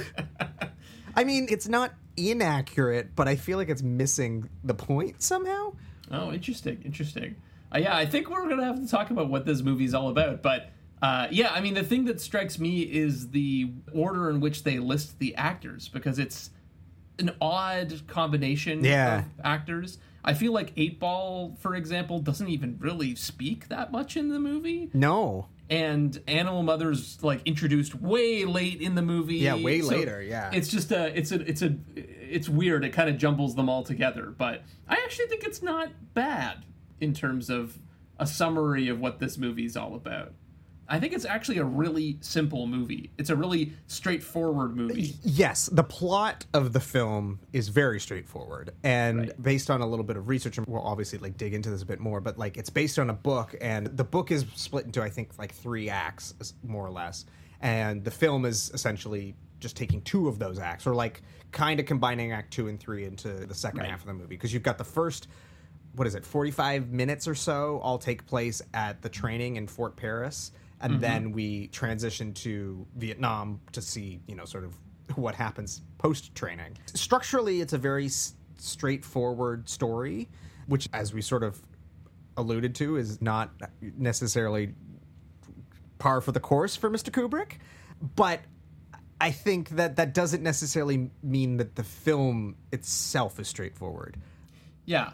I 1.14 1.24
mean, 1.24 1.46
it's 1.50 1.68
not 1.68 1.92
inaccurate, 2.16 3.14
but 3.14 3.28
I 3.28 3.36
feel 3.36 3.58
like 3.58 3.68
it's 3.68 3.82
missing 3.82 4.48
the 4.64 4.72
point 4.72 5.20
somehow. 5.20 5.74
Oh, 6.10 6.32
interesting, 6.32 6.80
interesting. 6.82 7.36
Uh, 7.74 7.80
yeah, 7.80 7.94
I 7.94 8.06
think 8.06 8.30
we're 8.30 8.48
gonna 8.48 8.64
have 8.64 8.80
to 8.80 8.88
talk 8.88 9.10
about 9.10 9.28
what 9.28 9.44
this 9.44 9.60
movie's 9.60 9.92
all 9.92 10.08
about. 10.08 10.40
But 10.40 10.70
uh, 11.02 11.28
yeah, 11.30 11.50
I 11.52 11.60
mean, 11.60 11.74
the 11.74 11.82
thing 11.84 12.04
that 12.06 12.20
strikes 12.20 12.58
me 12.58 12.80
is 12.82 13.30
the 13.30 13.70
order 13.92 14.28
in 14.30 14.40
which 14.40 14.64
they 14.64 14.78
list 14.78 15.18
the 15.18 15.34
actors 15.36 15.88
because 15.88 16.18
it's 16.18 16.50
an 17.18 17.30
odd 17.40 18.02
combination 18.06 18.84
Yeah. 18.84 19.20
of 19.20 19.24
actors. 19.44 19.98
I 20.22 20.34
feel 20.34 20.52
like 20.52 20.72
Eight 20.76 21.00
Ball, 21.00 21.56
for 21.60 21.74
example, 21.74 22.18
doesn't 22.20 22.48
even 22.48 22.76
really 22.78 23.14
speak 23.14 23.68
that 23.68 23.90
much 23.90 24.16
in 24.16 24.28
the 24.28 24.38
movie. 24.38 24.90
No. 24.92 25.46
and 25.70 26.20
Animal 26.26 26.62
Mother's 26.64 27.22
like 27.22 27.40
introduced 27.46 27.94
way 27.94 28.44
late 28.44 28.80
in 28.82 28.96
the 28.96 29.02
movie. 29.02 29.36
Yeah, 29.36 29.54
way 29.54 29.80
later, 29.82 30.20
yeah. 30.20 30.50
it's 30.52 30.66
just 30.68 30.90
a, 30.90 31.16
it's 31.16 31.30
a, 31.30 31.40
it's 31.48 31.62
a, 31.62 31.76
it's 31.94 32.48
weird. 32.48 32.84
It 32.84 32.90
kind 32.90 33.08
of 33.08 33.16
jumbles 33.18 33.54
them 33.54 33.68
all 33.68 33.84
together. 33.84 34.34
But 34.36 34.62
I 34.88 34.94
actually 34.94 35.26
think 35.28 35.44
it's 35.44 35.62
not 35.62 35.90
bad 36.12 36.64
in 37.00 37.14
terms 37.14 37.48
of 37.48 37.78
a 38.18 38.26
summary 38.26 38.88
of 38.88 38.98
what 39.00 39.20
this 39.20 39.38
movie's 39.38 39.76
all 39.76 39.94
about. 39.94 40.32
I 40.92 40.98
think 40.98 41.12
it's 41.12 41.24
actually 41.24 41.58
a 41.58 41.64
really 41.64 42.18
simple 42.20 42.66
movie. 42.66 43.10
It's 43.16 43.30
a 43.30 43.36
really 43.36 43.72
straightforward 43.86 44.76
movie. 44.76 45.14
Yes, 45.22 45.66
the 45.66 45.84
plot 45.84 46.44
of 46.52 46.72
the 46.72 46.80
film 46.80 47.38
is 47.52 47.68
very 47.68 48.00
straightforward 48.00 48.72
and 48.82 49.20
Right. 49.20 49.42
based 49.42 49.70
on 49.70 49.82
a 49.82 49.86
little 49.86 50.04
bit 50.04 50.16
of 50.16 50.26
research 50.28 50.58
and 50.58 50.66
we'll 50.66 50.82
obviously 50.82 51.18
like 51.20 51.36
dig 51.36 51.54
into 51.54 51.70
this 51.70 51.82
a 51.82 51.86
bit 51.86 52.00
more, 52.00 52.20
but 52.20 52.38
like 52.38 52.56
it's 52.56 52.70
based 52.70 52.98
on 52.98 53.08
a 53.08 53.14
book 53.14 53.54
and 53.60 53.86
the 53.96 54.02
book 54.02 54.32
is 54.32 54.44
split 54.56 54.84
into 54.84 55.00
I 55.00 55.08
think 55.10 55.38
like 55.38 55.54
3 55.54 55.88
acts 55.88 56.34
more 56.66 56.84
or 56.84 56.90
less. 56.90 57.24
And 57.60 58.02
the 58.02 58.10
film 58.10 58.44
is 58.44 58.72
essentially 58.74 59.36
just 59.60 59.76
taking 59.76 60.02
two 60.02 60.26
of 60.26 60.40
those 60.40 60.58
acts 60.58 60.88
or 60.88 60.94
like 60.94 61.22
kind 61.52 61.78
of 61.78 61.86
combining 61.86 62.32
act 62.32 62.52
2 62.52 62.66
and 62.66 62.80
3 62.80 63.04
into 63.04 63.28
the 63.28 63.54
second 63.54 63.80
Right. 63.80 63.90
half 63.90 64.00
of 64.00 64.06
the 64.06 64.14
movie 64.14 64.34
because 64.34 64.52
you've 64.52 64.64
got 64.64 64.76
the 64.76 64.84
first 64.84 65.28
what 65.94 66.06
is 66.06 66.14
it 66.16 66.24
45 66.24 66.90
minutes 66.90 67.28
or 67.28 67.34
so 67.34 67.78
all 67.82 67.98
take 67.98 68.24
place 68.26 68.62
at 68.74 69.02
the 69.02 69.08
training 69.08 69.56
in 69.56 69.66
fort 69.66 69.96
paris 69.96 70.52
and 70.80 70.92
mm-hmm. 70.92 71.00
then 71.00 71.32
we 71.32 71.68
transition 71.68 72.32
to 72.32 72.86
vietnam 72.96 73.60
to 73.72 73.82
see 73.82 74.20
you 74.26 74.34
know 74.34 74.44
sort 74.44 74.64
of 74.64 74.74
what 75.16 75.34
happens 75.34 75.82
post 75.98 76.34
training 76.34 76.76
structurally 76.94 77.60
it's 77.60 77.72
a 77.72 77.78
very 77.78 78.06
s- 78.06 78.34
straightforward 78.58 79.68
story 79.68 80.28
which 80.66 80.88
as 80.92 81.12
we 81.12 81.20
sort 81.20 81.42
of 81.42 81.60
alluded 82.36 82.74
to 82.76 82.96
is 82.96 83.20
not 83.20 83.50
necessarily 83.98 84.72
par 85.98 86.20
for 86.20 86.32
the 86.32 86.40
course 86.40 86.76
for 86.76 86.90
mr 86.90 87.10
kubrick. 87.10 87.58
But 88.16 88.40
i 89.20 89.30
think 89.30 89.70
that 89.70 89.96
that 89.96 90.14
doesn't 90.14 90.42
necessarily 90.42 91.10
mean 91.22 91.58
that 91.58 91.76
the 91.76 91.84
film 91.84 92.56
itself 92.72 93.38
is 93.38 93.48
straightforward. 93.48 94.16
Yeah, 94.86 95.10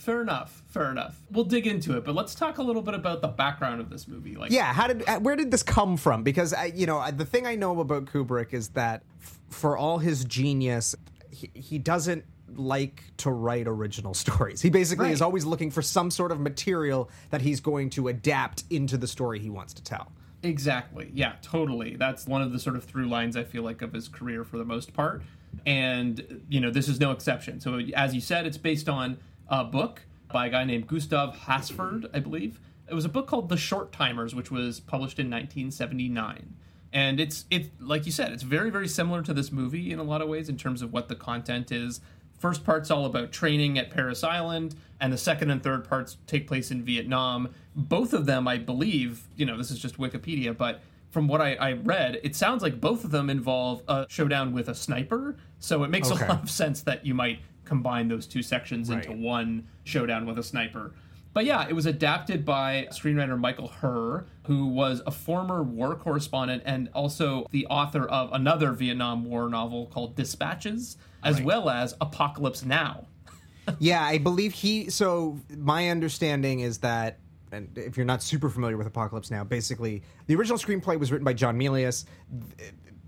fair 0.00 0.22
enough. 0.22 0.62
Fair 0.68 0.90
enough. 0.90 1.20
We'll 1.30 1.44
dig 1.44 1.66
into 1.66 1.96
it, 1.96 2.04
but 2.04 2.14
let's 2.14 2.34
talk 2.34 2.58
a 2.58 2.62
little 2.62 2.82
bit 2.82 2.94
about 2.94 3.20
the 3.22 3.28
background 3.28 3.80
of 3.80 3.90
this 3.90 4.08
movie. 4.08 4.36
Like, 4.36 4.50
yeah 4.50 4.72
how 4.72 4.86
did 4.88 5.04
where 5.24 5.36
did 5.36 5.50
this 5.50 5.62
come 5.62 5.96
from 5.96 6.22
because 6.22 6.52
I, 6.54 6.66
you 6.66 6.86
know 6.86 6.98
I- 6.98 7.10
the 7.10 7.24
thing 7.24 7.46
i 7.46 7.54
know 7.54 7.78
about 7.80 8.06
kubrick 8.06 8.52
is 8.52 8.70
that 8.70 9.02
f- 9.20 9.38
for 9.50 9.76
all 9.76 9.98
his 9.98 10.24
genius 10.24 10.94
he, 11.30 11.50
he 11.54 11.78
doesn't 11.78 12.24
like 12.56 13.04
to 13.18 13.30
write 13.30 13.66
original 13.68 14.14
stories 14.24 14.60
he 14.62 14.70
basically 14.70 15.12
is 15.12 15.22
always 15.22 15.44
looking 15.44 15.70
for 15.70 15.82
some 15.82 16.10
sort 16.10 16.32
of 16.32 16.40
material 16.40 17.08
that 17.30 17.40
he's 17.42 17.60
going 17.60 17.90
to 17.90 18.08
adapt 18.08 18.64
into 18.70 18.96
the 18.96 19.06
story 19.06 19.38
he 19.38 19.50
wants 19.50 19.72
to 19.74 19.82
tell 19.82 20.10
Exactly. 20.42 21.10
Yeah, 21.12 21.34
totally. 21.42 21.96
That's 21.96 22.26
one 22.26 22.40
of 22.40 22.50
the 22.50 22.58
sort 22.58 22.74
of 22.74 22.84
through 22.84 23.08
lines 23.08 23.36
I 23.36 23.44
feel 23.44 23.62
like 23.62 23.82
of 23.82 23.92
his 23.92 24.08
career 24.08 24.42
for 24.42 24.56
the 24.56 24.64
most 24.64 24.94
part. 24.94 25.20
And, 25.66 26.42
you 26.48 26.60
know, 26.60 26.70
this 26.70 26.88
is 26.88 26.98
no 26.98 27.10
exception. 27.10 27.60
So, 27.60 27.78
as 27.94 28.14
you 28.14 28.22
said, 28.22 28.46
it's 28.46 28.56
based 28.56 28.88
on 28.88 29.18
a 29.50 29.64
book 29.64 30.02
by 30.32 30.46
a 30.46 30.50
guy 30.50 30.64
named 30.64 30.86
Gustav 30.86 31.36
Hasford, 31.36 32.08
I 32.14 32.20
believe. 32.20 32.60
It 32.88 32.94
was 32.94 33.04
a 33.04 33.08
book 33.08 33.26
called 33.26 33.48
The 33.48 33.56
Short 33.56 33.92
Timers, 33.92 34.34
which 34.34 34.50
was 34.50 34.80
published 34.80 35.18
in 35.18 35.26
1979. 35.30 36.54
And 36.92 37.20
it's 37.20 37.44
it's 37.50 37.68
like 37.78 38.04
you 38.06 38.10
said, 38.12 38.32
it's 38.32 38.42
very 38.42 38.70
very 38.70 38.88
similar 38.88 39.22
to 39.22 39.32
this 39.32 39.52
movie 39.52 39.92
in 39.92 39.98
a 39.98 40.02
lot 40.02 40.22
of 40.22 40.28
ways 40.28 40.48
in 40.48 40.56
terms 40.56 40.82
of 40.82 40.92
what 40.92 41.08
the 41.08 41.14
content 41.14 41.70
is. 41.70 42.00
First 42.38 42.64
part's 42.64 42.90
all 42.90 43.04
about 43.04 43.30
training 43.32 43.78
at 43.78 43.90
Parris 43.90 44.24
Island, 44.24 44.74
and 45.00 45.12
the 45.12 45.18
second 45.18 45.50
and 45.50 45.62
third 45.62 45.86
parts 45.88 46.16
take 46.26 46.48
place 46.48 46.70
in 46.70 46.82
Vietnam. 46.82 47.50
Both 47.76 48.12
of 48.14 48.24
them, 48.26 48.48
I 48.48 48.56
believe, 48.56 49.22
you 49.36 49.44
know, 49.46 49.58
this 49.58 49.70
is 49.70 49.78
just 49.78 49.98
Wikipedia, 49.98 50.56
but 50.56 50.80
from 51.10 51.28
what 51.28 51.40
I, 51.40 51.54
I 51.56 51.72
read, 51.74 52.18
it 52.22 52.34
sounds 52.34 52.62
like 52.62 52.80
both 52.80 53.04
of 53.04 53.10
them 53.10 53.28
involve 53.28 53.82
a 53.88 54.06
showdown 54.08 54.52
with 54.52 54.68
a 54.68 54.74
sniper. 54.74 55.36
So 55.58 55.84
it 55.84 55.90
makes 55.90 56.10
Okay. 56.10 56.24
a 56.24 56.28
lot 56.28 56.42
of 56.42 56.50
sense 56.50 56.80
that 56.82 57.04
you 57.04 57.14
might 57.14 57.40
combine 57.70 58.08
those 58.08 58.26
two 58.26 58.42
sections 58.42 58.90
into 58.90 59.12
one 59.12 59.64
showdown 59.84 60.26
with 60.26 60.36
a 60.40 60.42
sniper. 60.42 60.92
But 61.32 61.44
yeah, 61.44 61.68
it 61.68 61.72
was 61.72 61.86
adapted 61.86 62.44
by 62.44 62.88
screenwriter 62.90 63.38
Michael 63.38 63.68
Herr, 63.68 64.26
who 64.42 64.66
was 64.66 65.02
a 65.06 65.12
former 65.12 65.62
war 65.62 65.94
correspondent 65.94 66.64
and 66.66 66.90
also 66.92 67.46
the 67.52 67.68
author 67.68 68.08
of 68.08 68.32
another 68.32 68.72
Vietnam 68.72 69.24
War 69.24 69.48
novel 69.48 69.86
called 69.86 70.16
Dispatches, 70.16 70.96
as 71.22 71.40
well 71.40 71.70
as 71.70 71.94
Apocalypse 72.00 72.64
Now. 72.64 73.06
yeah, 73.78 74.02
I 74.04 74.18
believe 74.18 74.52
he. 74.52 74.90
So 74.90 75.38
my 75.56 75.90
understanding 75.90 76.58
is 76.58 76.78
that, 76.78 77.20
and 77.52 77.70
if 77.78 77.96
you're 77.96 78.06
not 78.06 78.20
super 78.20 78.50
familiar 78.50 78.76
with 78.76 78.88
Apocalypse 78.88 79.30
Now, 79.30 79.44
basically 79.44 80.02
the 80.26 80.34
original 80.34 80.58
screenplay 80.58 80.98
was 80.98 81.12
written 81.12 81.24
by 81.24 81.34
John 81.34 81.56
Milius. 81.56 82.06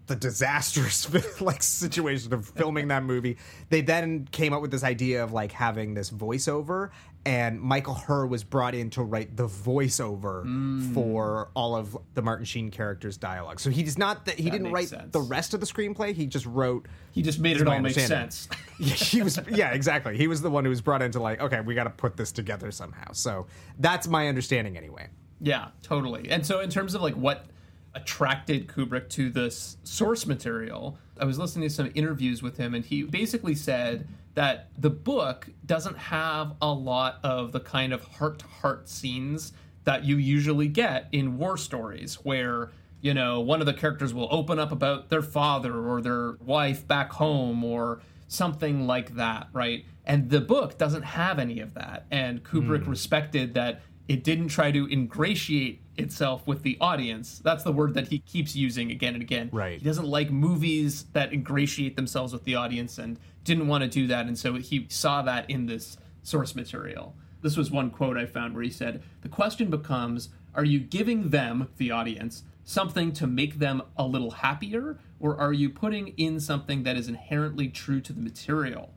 Th- 0.06 0.18
The 0.20 0.28
disastrous 0.28 1.08
like 1.40 1.62
situation 1.62 2.32
of 2.32 2.48
filming 2.48 2.88
that 2.88 3.02
movie. 3.04 3.38
They 3.70 3.80
then 3.80 4.28
came 4.30 4.52
up 4.52 4.62
with 4.62 4.70
this 4.70 4.84
idea 4.84 5.22
of 5.24 5.32
like 5.32 5.52
having 5.52 5.94
this 5.94 6.10
voiceover, 6.10 6.90
and 7.24 7.60
Michael 7.60 7.94
Herr 7.94 8.26
was 8.26 8.42
brought 8.42 8.74
in 8.74 8.90
to 8.90 9.02
write 9.02 9.36
the 9.36 9.46
voiceover 9.46 10.44
mm. 10.44 10.92
for 10.92 11.50
all 11.54 11.76
of 11.76 11.96
the 12.14 12.22
Martin 12.22 12.44
Sheen 12.44 12.70
characters' 12.70 13.16
dialogue. 13.16 13.60
So 13.60 13.70
he's 13.70 13.96
not 13.96 14.26
that 14.26 14.38
he 14.38 14.50
didn't 14.50 14.72
write 14.72 14.88
sense. 14.88 15.12
the 15.12 15.20
rest 15.20 15.54
of 15.54 15.60
the 15.60 15.66
screenplay. 15.66 16.14
He 16.14 16.26
just 16.26 16.46
wrote 16.46 16.86
He 17.12 17.22
just 17.22 17.38
made 17.38 17.60
it 17.60 17.68
all 17.68 17.78
make 17.78 17.94
sense. 17.94 18.48
yeah, 18.78 18.94
he 18.94 19.22
was 19.22 19.38
yeah 19.50 19.70
exactly 19.70 20.16
he 20.16 20.26
was 20.26 20.42
the 20.42 20.50
one 20.50 20.64
who 20.64 20.70
was 20.70 20.80
brought 20.80 21.02
into 21.02 21.20
like 21.20 21.40
okay 21.40 21.60
we 21.60 21.74
got 21.74 21.84
to 21.84 21.90
put 21.90 22.16
this 22.16 22.32
together 22.32 22.70
somehow 22.70 23.12
so 23.12 23.46
that's 23.78 24.08
my 24.08 24.28
understanding 24.28 24.76
anyway 24.76 25.08
Yeah, 25.42 25.68
totally. 25.82 26.30
And 26.30 26.46
so, 26.46 26.60
in 26.60 26.70
terms 26.70 26.94
of 26.94 27.02
like 27.02 27.14
what 27.14 27.46
attracted 27.94 28.68
Kubrick 28.68 29.08
to 29.10 29.30
this 29.30 29.76
source 29.84 30.26
material, 30.26 30.98
I 31.18 31.24
was 31.24 31.38
listening 31.38 31.68
to 31.68 31.74
some 31.74 31.90
interviews 31.94 32.42
with 32.42 32.56
him, 32.56 32.74
and 32.74 32.84
he 32.84 33.02
basically 33.02 33.54
said 33.54 34.08
that 34.34 34.68
the 34.78 34.90
book 34.90 35.48
doesn't 35.66 35.96
have 35.96 36.54
a 36.62 36.72
lot 36.72 37.18
of 37.22 37.52
the 37.52 37.60
kind 37.60 37.92
of 37.92 38.02
heart 38.04 38.38
to 38.40 38.46
heart 38.46 38.88
scenes 38.88 39.52
that 39.84 40.04
you 40.04 40.16
usually 40.16 40.68
get 40.68 41.08
in 41.12 41.38
war 41.38 41.56
stories, 41.56 42.14
where 42.16 42.70
you 43.00 43.12
know 43.12 43.40
one 43.40 43.60
of 43.60 43.66
the 43.66 43.74
characters 43.74 44.14
will 44.14 44.28
open 44.30 44.58
up 44.58 44.72
about 44.72 45.10
their 45.10 45.22
father 45.22 45.86
or 45.86 46.00
their 46.00 46.32
wife 46.40 46.86
back 46.86 47.12
home 47.12 47.62
or 47.62 48.00
something 48.28 48.86
like 48.86 49.16
that, 49.16 49.48
right? 49.52 49.84
And 50.04 50.30
the 50.30 50.40
book 50.40 50.78
doesn't 50.78 51.02
have 51.02 51.38
any 51.38 51.60
of 51.60 51.74
that. 51.74 52.06
And 52.10 52.42
Kubrick 52.42 52.84
hmm. 52.84 52.90
respected 52.90 53.54
that 53.54 53.82
it 54.08 54.24
didn't 54.24 54.48
try 54.48 54.72
to 54.72 54.88
ingratiate 54.88 55.81
itself 55.96 56.46
with 56.46 56.62
the 56.62 56.78
audience. 56.80 57.40
That's 57.44 57.64
the 57.64 57.72
word 57.72 57.94
that 57.94 58.08
he 58.08 58.18
keeps 58.20 58.56
using 58.56 58.90
again 58.90 59.14
and 59.14 59.22
again. 59.22 59.50
Right. 59.52 59.78
He 59.78 59.84
doesn't 59.84 60.06
like 60.06 60.30
movies 60.30 61.04
that 61.12 61.32
ingratiate 61.32 61.96
themselves 61.96 62.32
with 62.32 62.44
the 62.44 62.54
audience 62.54 62.98
and 62.98 63.18
didn't 63.44 63.68
want 63.68 63.82
to 63.84 63.90
do 63.90 64.06
that. 64.08 64.26
And 64.26 64.38
so 64.38 64.54
he 64.54 64.86
saw 64.88 65.22
that 65.22 65.48
in 65.50 65.66
this 65.66 65.96
source 66.22 66.54
material. 66.54 67.14
This 67.42 67.56
was 67.56 67.70
one 67.70 67.90
quote 67.90 68.16
I 68.16 68.26
found 68.26 68.54
where 68.54 68.62
he 68.62 68.70
said, 68.70 69.02
The 69.22 69.28
question 69.28 69.68
becomes 69.68 70.30
are 70.54 70.64
you 70.64 70.80
giving 70.80 71.30
them, 71.30 71.68
the 71.78 71.90
audience, 71.90 72.44
something 72.64 73.12
to 73.12 73.26
make 73.26 73.58
them 73.58 73.82
a 73.96 74.06
little 74.06 74.30
happier, 74.30 74.98
or 75.18 75.36
are 75.38 75.52
you 75.52 75.70
putting 75.70 76.08
in 76.08 76.40
something 76.40 76.82
that 76.82 76.96
is 76.96 77.08
inherently 77.08 77.68
true 77.68 78.00
to 78.02 78.12
the 78.12 78.20
material? 78.20 78.92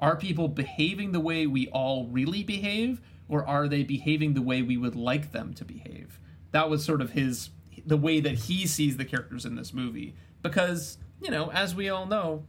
Are 0.00 0.16
people 0.16 0.48
behaving 0.48 1.12
the 1.12 1.20
way 1.20 1.46
we 1.46 1.68
all 1.68 2.06
really 2.06 2.44
behave, 2.44 3.00
or 3.28 3.44
are 3.46 3.68
they 3.68 3.82
behaving 3.82 4.34
the 4.34 4.42
way 4.42 4.62
we 4.62 4.76
would 4.76 4.94
like 4.94 5.32
them 5.32 5.54
to 5.54 5.64
behave? 5.64 6.20
That 6.52 6.70
was 6.70 6.84
sort 6.84 7.00
of 7.00 7.10
his 7.12 7.50
the 7.86 7.96
way 7.96 8.20
that 8.20 8.34
he 8.34 8.66
sees 8.66 8.96
the 8.96 9.04
characters 9.04 9.44
in 9.44 9.54
this 9.54 9.72
movie. 9.72 10.14
Because, 10.42 10.98
you 11.20 11.30
know, 11.30 11.50
as 11.52 11.74
we 11.74 11.88
all 11.88 12.06
know, 12.06 12.44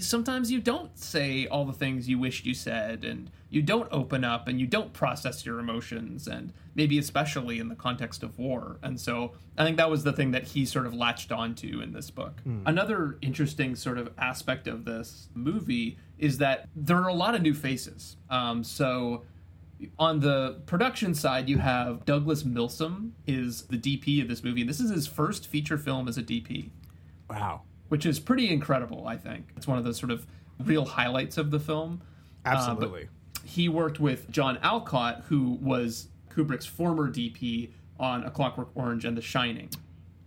sometimes 0.00 0.52
you 0.52 0.60
don't 0.60 0.96
say 0.98 1.46
all 1.46 1.64
the 1.64 1.72
things 1.72 2.08
you 2.08 2.18
wished 2.18 2.44
you 2.44 2.54
said 2.54 3.04
and 3.04 3.30
you 3.50 3.62
don't 3.62 3.88
open 3.90 4.22
up 4.22 4.46
and 4.46 4.60
you 4.60 4.66
don't 4.66 4.92
process 4.92 5.46
your 5.46 5.58
emotions 5.58 6.28
and 6.28 6.52
maybe 6.74 6.98
especially 6.98 7.58
in 7.58 7.68
the 7.68 7.74
context 7.74 8.22
of 8.22 8.38
war. 8.38 8.78
And 8.82 9.00
so 9.00 9.32
i 9.56 9.64
think 9.64 9.78
that 9.78 9.90
was 9.90 10.04
the 10.04 10.12
thing 10.12 10.30
that 10.32 10.44
he 10.44 10.66
sort 10.66 10.86
of 10.86 10.94
latched 10.94 11.32
onto 11.32 11.80
in 11.80 11.92
this 11.92 12.10
book. 12.10 12.42
Another 12.66 13.16
interesting 13.22 13.74
sort 13.74 13.98
of 13.98 14.12
aspect 14.18 14.68
of 14.68 14.84
this 14.84 15.28
movie 15.34 15.96
is 16.18 16.38
that 16.38 16.68
there 16.76 16.98
are 16.98 17.08
a 17.08 17.14
lot 17.14 17.34
of 17.34 17.42
new 17.42 17.54
faces. 17.54 18.16
Um, 18.28 18.62
so 18.62 19.24
on 19.98 20.20
the 20.20 20.60
production 20.66 21.14
side 21.14 21.48
you 21.48 21.58
have 21.58 22.04
douglas 22.04 22.42
milsome 22.42 23.10
is 23.26 23.62
the 23.66 23.76
dp 23.78 24.20
of 24.20 24.28
this 24.28 24.42
movie 24.42 24.62
this 24.64 24.80
is 24.80 24.90
his 24.90 25.06
first 25.06 25.46
feature 25.46 25.78
film 25.78 26.08
as 26.08 26.18
a 26.18 26.22
dp 26.22 26.70
Wow. 27.30 27.62
which 27.88 28.06
is 28.06 28.18
pretty 28.18 28.48
incredible. 28.50 29.06
I 29.06 29.16
think 29.18 29.48
it's 29.56 29.66
one 29.66 29.76
of 29.78 29.84
the 29.84 29.92
sort 29.94 30.10
of 30.10 30.26
real 30.64 30.84
highlights 30.86 31.36
of 31.36 31.50
the 31.50 31.60
film. 31.60 32.00
Uh, 32.44 32.48
Absolutely. 32.50 33.08
he 33.44 33.68
worked 33.68 34.00
with 34.00 34.30
John 34.30 34.58
Alcott, 34.62 35.24
who 35.28 35.58
was 35.60 36.08
Kubrick's 36.30 36.64
former 36.64 37.10
DP 37.10 37.70
on 38.00 38.24
A 38.24 38.30
Clockwork 38.30 38.70
Orange 38.74 39.04
and 39.04 39.14
The 39.16 39.20
Shining. 39.22 39.68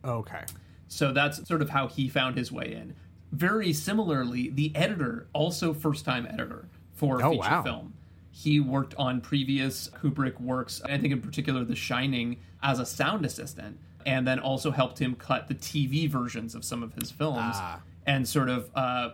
okay. 0.06 0.44
So 0.88 1.12
that's 1.12 1.48
sort 1.48 1.62
of 1.64 1.70
how 1.72 1.88
he 1.88 2.08
found 2.08 2.38
his 2.38 2.52
way 2.52 2.72
in. 2.74 2.96
Very 3.32 3.74
similarly, 3.74 4.50
the 4.50 4.76
editor, 4.76 5.28
also 5.34 5.74
first 5.74 6.06
time 6.06 6.28
editor 6.28 6.68
for 6.94 7.24
Oh, 7.24 7.32
feature 7.32 7.40
wow. 7.50 7.64
film. 7.64 7.94
He 8.32 8.60
worked 8.60 8.96
on 8.98 9.22
previous 9.22 9.89
Kubrick 9.89 10.39
works, 10.39 10.82
I 10.86 10.98
think 10.98 11.12
in 11.13 11.22
particular 11.22 11.63
The 11.65 11.76
Shining, 11.76 12.38
as 12.63 12.80
a 12.80 12.86
sound 12.86 13.26
assistant, 13.26 13.78
and 14.06 14.26
then 14.28 14.39
also 14.39 14.72
helped 14.72 15.00
him 15.00 15.15
cut 15.15 15.48
the 15.48 15.56
TV 15.56 16.10
versions 16.10 16.56
of 16.56 16.63
some 16.63 16.82
of 16.82 16.94
his 16.94 17.12
films 17.12 17.56
Ah. 17.56 17.82
and 18.06 18.28
sort 18.28 18.50
of 18.50 18.70
uh, 18.74 19.10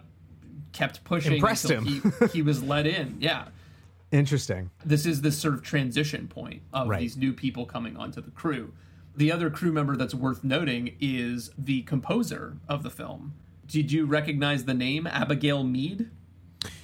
kept 0.71 1.03
pushing 1.03 1.33
Impressed 1.33 1.69
until 1.69 1.83
him. 1.91 2.13
he, 2.21 2.27
he 2.33 2.41
was 2.41 2.61
let 2.63 2.85
in. 2.87 3.17
Yeah 3.19 3.47
Interesting. 4.11 4.69
this 4.85 5.05
is 5.05 5.21
this 5.21 5.37
sort 5.37 5.53
of 5.55 5.61
transition 5.63 6.27
point 6.27 6.61
of 6.71 6.87
Right. 6.87 6.99
these 7.01 7.17
new 7.17 7.33
people 7.33 7.65
coming 7.65 7.97
onto 7.97 8.21
the 8.21 8.31
crew. 8.31 8.71
The 9.17 9.31
other 9.31 9.49
crew 9.49 9.71
member 9.73 9.97
that's 9.97 10.13
worth 10.13 10.43
noting 10.43 10.95
is 11.01 11.49
the 11.57 11.81
composer 11.81 12.57
of 12.69 12.83
the 12.83 12.89
film. 12.91 13.33
Did 13.65 13.91
you 13.91 14.05
recognize 14.05 14.63
the 14.65 14.73
name 14.73 15.07
Abigail 15.07 15.63
Mead? 15.63 16.09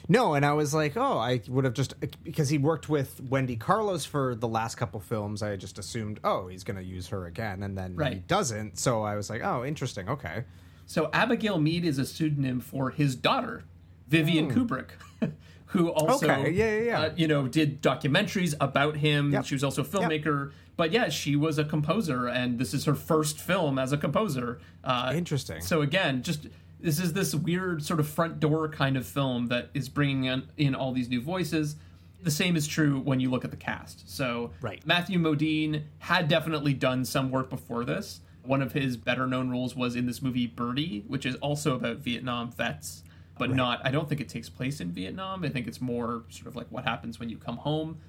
No, 0.10 0.34
and 0.34 0.46
I 0.46 0.54
was 0.54 0.74
like, 0.74 0.98
oh, 0.98 1.18
I 1.18 1.42
would 1.48 1.63
have 1.63 1.74
just 1.74 2.00
because 2.24 2.50
he 2.50 2.58
worked 2.58 2.89
with 2.89 3.22
Wendy 3.30 3.56
Carlos 3.56 4.06
for 4.06 4.36
the 4.36 4.48
last 4.48 4.76
couple 4.76 5.00
films. 5.00 5.42
I 5.42 5.56
just 5.56 5.80
assumed, 5.80 6.20
oh, 6.24 6.48
he's 6.48 6.63
going 6.63 6.78
to 6.78 6.84
use 6.84 7.08
her 7.08 7.26
again, 7.26 7.63
and 7.63 7.78
then 7.78 7.98
he 8.12 8.16
doesn't. 8.16 8.78
So 8.78 9.04
I 9.04 9.16
was 9.16 9.30
like, 9.30 9.42
oh, 9.44 9.63
interesting. 9.63 10.10
Okay. 10.10 10.44
So 10.86 11.10
Abigail 11.13 11.60
Mead 11.60 11.86
is 11.86 11.98
a 12.00 12.06
pseudonym 12.06 12.60
for 12.60 12.89
his 12.89 13.16
daughter, 13.16 13.63
Vivian 14.10 14.54
Kubrick, 14.54 14.89
who 15.68 15.89
also. 15.89 16.30
Okay, 16.30 16.52
yeah, 16.52 16.78
yeah, 16.78 16.84
yeah. 16.84 17.00
Uh, 17.00 17.13
you 17.16 17.28
know 17.28 17.48
did 17.48 17.82
documentaries 17.82 18.54
about 18.60 18.98
him. 18.98 19.32
Yep. 19.32 19.46
She 19.46 19.56
was 19.56 19.63
also 19.63 19.84
a 19.84 19.86
filmmaker, 19.86 20.52
but 20.76 20.92
yeah, 20.92 21.08
she 21.08 21.38
was 21.38 21.58
a 21.58 21.63
composer, 21.63 22.28
and 22.28 22.60
this 22.60 22.74
is 22.74 22.84
her 22.86 22.96
first 22.96 23.39
film 23.39 23.80
as 23.80 23.94
a 23.94 23.98
composer. 23.98 24.60
Uh, 24.84 25.13
Interesting. 25.16 25.62
So 25.62 25.82
again, 25.82 26.24
just 26.24 26.48
this 26.84 27.00
is 27.00 27.13
this 27.13 27.34
weird 27.34 27.82
sort 27.82 28.00
of 28.02 28.08
front 28.08 28.39
door 28.41 28.67
kind 28.67 28.98
of 28.98 29.08
film 29.08 29.48
that 29.48 29.69
is 29.74 29.88
bringing 29.88 30.26
in, 30.26 30.43
in 30.58 30.76
all 30.76 30.91
these 30.91 31.08
new 31.08 31.22
voices. 31.22 31.78
The 32.22 32.30
same 32.30 32.56
is 32.58 32.67
true 32.67 33.00
when 33.00 33.22
you 33.22 33.32
look 33.32 33.46
at 33.46 33.52
the 33.52 33.58
cast. 33.58 34.10
So 34.10 34.52
Right. 34.62 34.86
Matthew 34.86 35.17
Modine 35.17 35.84
had 36.00 36.28
definitely 36.28 36.74
done 36.74 37.06
some 37.06 37.32
work 37.32 37.50
before 37.50 37.86
this. 37.86 38.19
One 38.43 38.62
of 38.62 38.74
his 38.74 38.98
better 38.98 39.26
known 39.26 39.50
roles 39.50 39.76
was 39.76 39.96
in 39.96 40.06
this 40.06 40.22
movie 40.22 40.46
Birdy, 40.46 41.06
which 41.08 41.26
is 41.26 41.36
also 41.36 41.76
about 41.76 41.98
Vietnam 41.98 42.52
vets, 42.52 43.04
but 43.38 43.50
not, 43.50 43.80
I 43.86 43.91
don't 43.91 44.10
think 44.10 44.19
it 44.19 44.28
takes 44.28 44.50
place 44.50 44.82
in 44.82 44.91
Vietnam. 44.91 45.46
I 45.46 45.50
think 45.50 45.67
it's 45.67 45.80
more 45.80 46.24
sort 46.28 46.48
of 46.48 46.58
like 46.58 46.67
what 46.69 46.84
happens 46.84 47.17
when 47.17 47.30
you 47.30 47.38
come 47.38 47.58
home. 47.58 48.00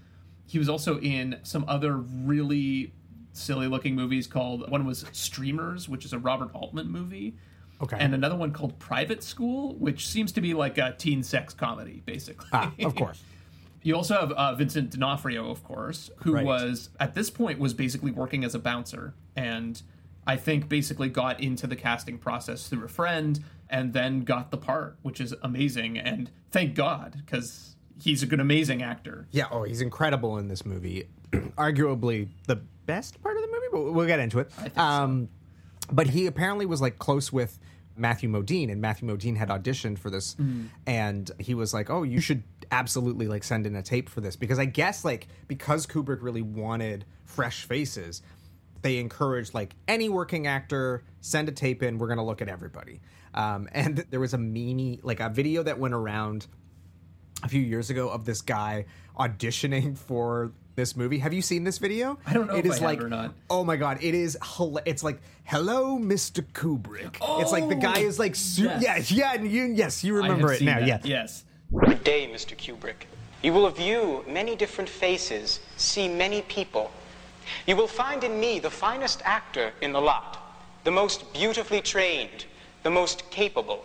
He 0.47 0.59
was 0.59 0.69
also 0.69 0.99
in 0.99 1.39
some 1.45 1.65
other 1.69 1.97
really 1.97 2.93
silly 3.33 3.69
looking 3.69 3.95
movies 3.95 4.27
called, 4.27 4.69
one 4.69 4.85
was 4.85 5.05
Streamers, 5.13 5.89
which 5.89 6.05
is 6.05 6.13
a 6.13 6.19
Robert 6.19 6.51
Altman 6.53 6.91
movie. 6.91 7.37
Okay. 7.83 7.97
And 7.99 8.15
another 8.15 8.37
one 8.37 8.53
called 8.53 8.79
Private 8.79 9.23
School, 9.23 9.75
which 9.75 10.07
seems 10.09 10.33
to 10.33 10.41
be 10.41 10.55
like 10.55 10.79
a 10.79 10.95
teen 10.97 11.23
sex 11.23 11.53
comedy, 11.55 12.03
basically. 12.07 12.49
Ah, 12.53 12.73
of 12.83 12.95
course. 12.95 13.23
You 13.87 13.95
also 13.97 14.15
have 14.19 14.33
uh, 14.33 14.55
Vincent 14.55 14.89
D'Onofrio, 14.93 15.51
of 15.51 15.63
course, 15.63 16.11
who 16.23 16.33
Right. 16.37 16.45
was 16.47 16.89
at 16.99 17.15
this 17.15 17.29
point 17.29 17.59
was 17.59 17.75
basically 17.75 18.13
working 18.13 18.43
as 18.43 18.55
a 18.55 18.59
bouncer, 18.59 19.13
and 19.37 19.83
I 20.27 20.37
think 20.37 20.71
basically 20.71 21.11
got 21.11 21.39
into 21.39 21.67
the 21.67 21.77
casting 21.77 22.17
process 22.17 22.67
through 22.67 22.87
a 22.87 22.89
friend, 22.89 23.45
and 23.69 23.93
then 23.93 24.21
got 24.23 24.51
the 24.51 24.57
part, 24.57 24.97
which 25.03 25.21
is 25.21 25.35
amazing. 25.43 25.99
And 25.99 26.31
thank 26.51 26.75
God, 26.75 27.21
because 27.27 27.77
he's 28.01 28.23
a 28.23 28.27
good, 28.27 28.41
amazing 28.41 28.83
actor. 28.83 29.27
Yeah, 29.33 29.49
oh, 29.51 29.65
he's 29.65 29.83
incredible 29.83 30.39
in 30.39 30.49
this 30.49 30.65
movie. 30.65 31.07
Arguably 31.33 32.29
the 32.47 32.57
best 32.87 33.23
part 33.23 33.37
of 33.37 33.43
the 33.43 33.49
movie, 33.49 33.67
but 33.71 33.93
we'll 33.93 34.07
get 34.07 34.19
into 34.19 34.39
it. 34.39 34.51
think 34.51 34.75
so. 34.75 34.81
But 35.93 36.09
he 36.09 36.27
apparently 36.27 36.67
was 36.67 36.81
like 36.81 36.99
close 36.99 37.33
with 37.33 37.59
Matthew 37.97 38.29
Modine, 38.29 38.71
and 38.73 38.81
Matthew 38.81 39.09
Modine 39.09 39.37
had 39.37 39.49
auditioned 39.51 39.99
for 39.99 40.11
this, 40.11 40.35
Mm. 40.37 40.69
and 40.87 41.31
he 41.39 41.55
was 41.55 41.73
like, 41.73 41.91
"Oh, 41.91 42.03
you 42.03 42.21
should 42.21 42.43
absolutely 42.73 43.29
like 43.29 43.45
send 43.45 43.67
in 43.67 43.77
a 43.77 43.83
tape 43.83 44.09
for 44.09 44.21
this," 44.21 44.35
because 44.35 44.59
I 44.59 44.65
guess 44.65 45.05
like 45.05 45.29
because 45.47 45.87
Kubrick 45.87 46.23
really 46.23 46.43
wanted 46.43 47.05
fresh 47.25 47.65
faces, 47.65 48.23
they 48.83 48.99
encouraged 48.99 49.55
like 49.55 49.77
any 49.87 50.09
working 50.09 50.47
actor 50.47 51.05
send 51.21 51.49
a 51.49 51.53
tape 51.53 51.83
in. 51.83 51.99
We're 51.99 52.09
gonna 52.09 52.25
look 52.25 52.43
at 52.43 52.49
everybody. 52.49 53.01
Um, 53.35 53.69
and 53.73 53.99
there 54.11 54.21
was 54.21 54.35
a 54.35 54.39
meme, 54.39 54.99
like 55.03 55.21
a 55.21 55.29
video 55.29 55.63
that 55.63 55.79
went 55.79 55.95
around 55.95 56.47
a 57.43 57.49
few 57.49 57.61
years 57.61 57.91
ago 57.91 58.09
of 58.09 58.25
this 58.25 58.41
guy 58.43 58.87
auditioning 59.19 59.97
for 59.97 60.53
this 60.77 60.97
movie. 60.97 61.19
Have 61.19 61.33
you 61.33 61.43
seen 61.43 61.65
this 61.65 61.79
video? 61.79 62.19
I 62.27 62.33
don't 62.33 62.47
know 62.47 62.55
It 62.57 62.67
if 62.67 62.73
is 62.73 62.73
I 62.73 62.75
have 62.75 62.83
like, 62.85 63.01
or 63.03 63.09
not. 63.09 63.35
Oh 63.51 63.65
my 63.65 63.77
god, 63.77 63.99
it 64.03 64.15
is. 64.15 64.37
hila- 64.41 64.83
It's 64.87 65.03
like, 65.03 65.21
hello, 65.45 65.99
Mr. 65.99 66.45
Kubrick. 66.53 67.17
it's 67.41 67.53
like 67.53 67.69
the 67.69 67.75
guy 67.75 67.95
oh, 67.99 68.07
is 68.07 68.19
like, 68.19 68.35
su- 68.35 68.69
Oh, 68.69 68.79
yes. 68.81 69.11
yeah, 69.11 69.33
yeah, 69.33 69.35
and 69.41 69.51
you, 69.51 69.65
yes, 69.65 70.03
you 70.05 70.15
remember 70.17 70.53
it 70.53 70.63
now. 70.63 70.79
that, 70.81 70.87
Yeah, 70.89 70.99
Yes. 71.05 71.45
Good 71.87 72.05
day, 72.05 72.29
Mr. 72.33 72.57
Kubrick. 72.57 73.07
You 73.43 73.53
will 73.53 73.69
view 73.71 74.25
many 74.29 74.57
different 74.57 74.89
faces, 74.89 75.61
see 75.77 76.09
many 76.09 76.43
people. 76.43 76.91
You 77.67 77.77
will 77.77 77.89
find 77.89 78.25
in 78.25 78.41
me 78.41 78.59
the 78.59 78.71
finest 78.71 79.21
actor 79.25 79.73
in 79.83 79.93
the 79.93 80.01
lot, 80.01 80.39
the 80.85 80.91
most 80.91 81.33
beautifully 81.35 81.81
trained, 81.83 82.47
the 82.85 82.91
most 82.91 83.29
capable. 83.31 83.85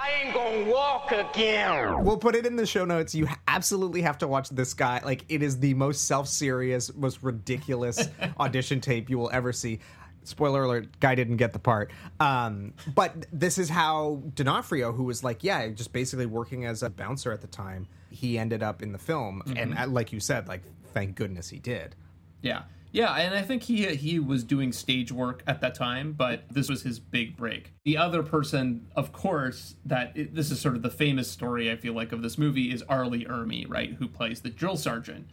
I 0.00 0.22
ain't 0.24 0.34
gonna 0.34 0.70
walk 0.70 1.12
again. 1.12 2.04
We'll 2.04 2.18
put 2.18 2.34
it 2.34 2.46
in 2.46 2.56
the 2.56 2.66
show 2.66 2.84
notes. 2.84 3.14
You 3.14 3.28
absolutely 3.48 4.02
have 4.02 4.18
to 4.18 4.28
watch 4.28 4.48
this 4.50 4.74
guy. 4.74 5.00
Like, 5.04 5.24
it 5.28 5.42
is 5.42 5.58
the 5.58 5.74
most 5.74 6.06
self-serious, 6.06 6.94
most 6.94 7.22
ridiculous 7.22 8.08
audition 8.40 8.80
tape 8.80 9.10
you 9.10 9.18
will 9.18 9.30
ever 9.32 9.52
see. 9.52 9.80
Spoiler 10.24 10.62
alert: 10.64 11.00
guy 11.00 11.14
didn't 11.14 11.36
get 11.36 11.52
the 11.52 11.58
part. 11.58 11.90
Um, 12.20 12.74
but 12.94 13.26
this 13.32 13.58
is 13.58 13.68
how 13.68 14.22
D'Onofrio, 14.34 14.92
who 14.92 15.04
was 15.04 15.24
like, 15.24 15.42
yeah, 15.42 15.66
just 15.68 15.92
basically 15.92 16.26
working 16.26 16.64
as 16.64 16.82
a 16.82 16.90
bouncer 16.90 17.32
at 17.32 17.40
the 17.40 17.48
time, 17.48 17.88
he 18.10 18.38
ended 18.38 18.62
up 18.62 18.82
in 18.82 18.92
the 18.92 18.98
film. 18.98 19.42
And 19.56 19.76
uh, 19.76 19.88
like 19.88 20.12
you 20.12 20.20
said, 20.20 20.46
like, 20.46 20.62
thank 20.94 21.16
goodness 21.16 21.48
he 21.48 21.58
did. 21.58 21.96
Yeah, 22.40 22.62
yeah, 22.92 23.12
and 23.14 23.34
I 23.34 23.42
think 23.42 23.62
he 23.64 23.86
he 23.96 24.18
was 24.18 24.44
doing 24.44 24.70
stage 24.72 25.10
work 25.10 25.42
at 25.46 25.60
that 25.62 25.74
time, 25.74 26.12
but 26.12 26.44
this 26.50 26.68
was 26.68 26.82
his 26.82 26.98
big 27.00 27.36
break. 27.36 27.72
The 27.84 27.96
other 27.96 28.22
person, 28.22 28.86
of 28.94 29.12
course, 29.12 29.74
that 29.84 30.12
it, 30.16 30.34
this 30.34 30.50
is 30.50 30.60
sort 30.60 30.76
of 30.76 30.82
the 30.82 30.90
famous 30.90 31.28
story 31.30 31.70
I 31.70 31.76
feel 31.76 31.94
like 31.94 32.12
of 32.12 32.22
this 32.22 32.38
movie 32.38 32.70
is 32.72 32.82
R. 32.82 33.06
Lee 33.06 33.24
Ermey, 33.24 33.68
right, 33.68 33.94
who 33.94 34.06
plays 34.08 34.42
the 34.42 34.50
drill 34.50 34.76
sergeant. 34.76 35.26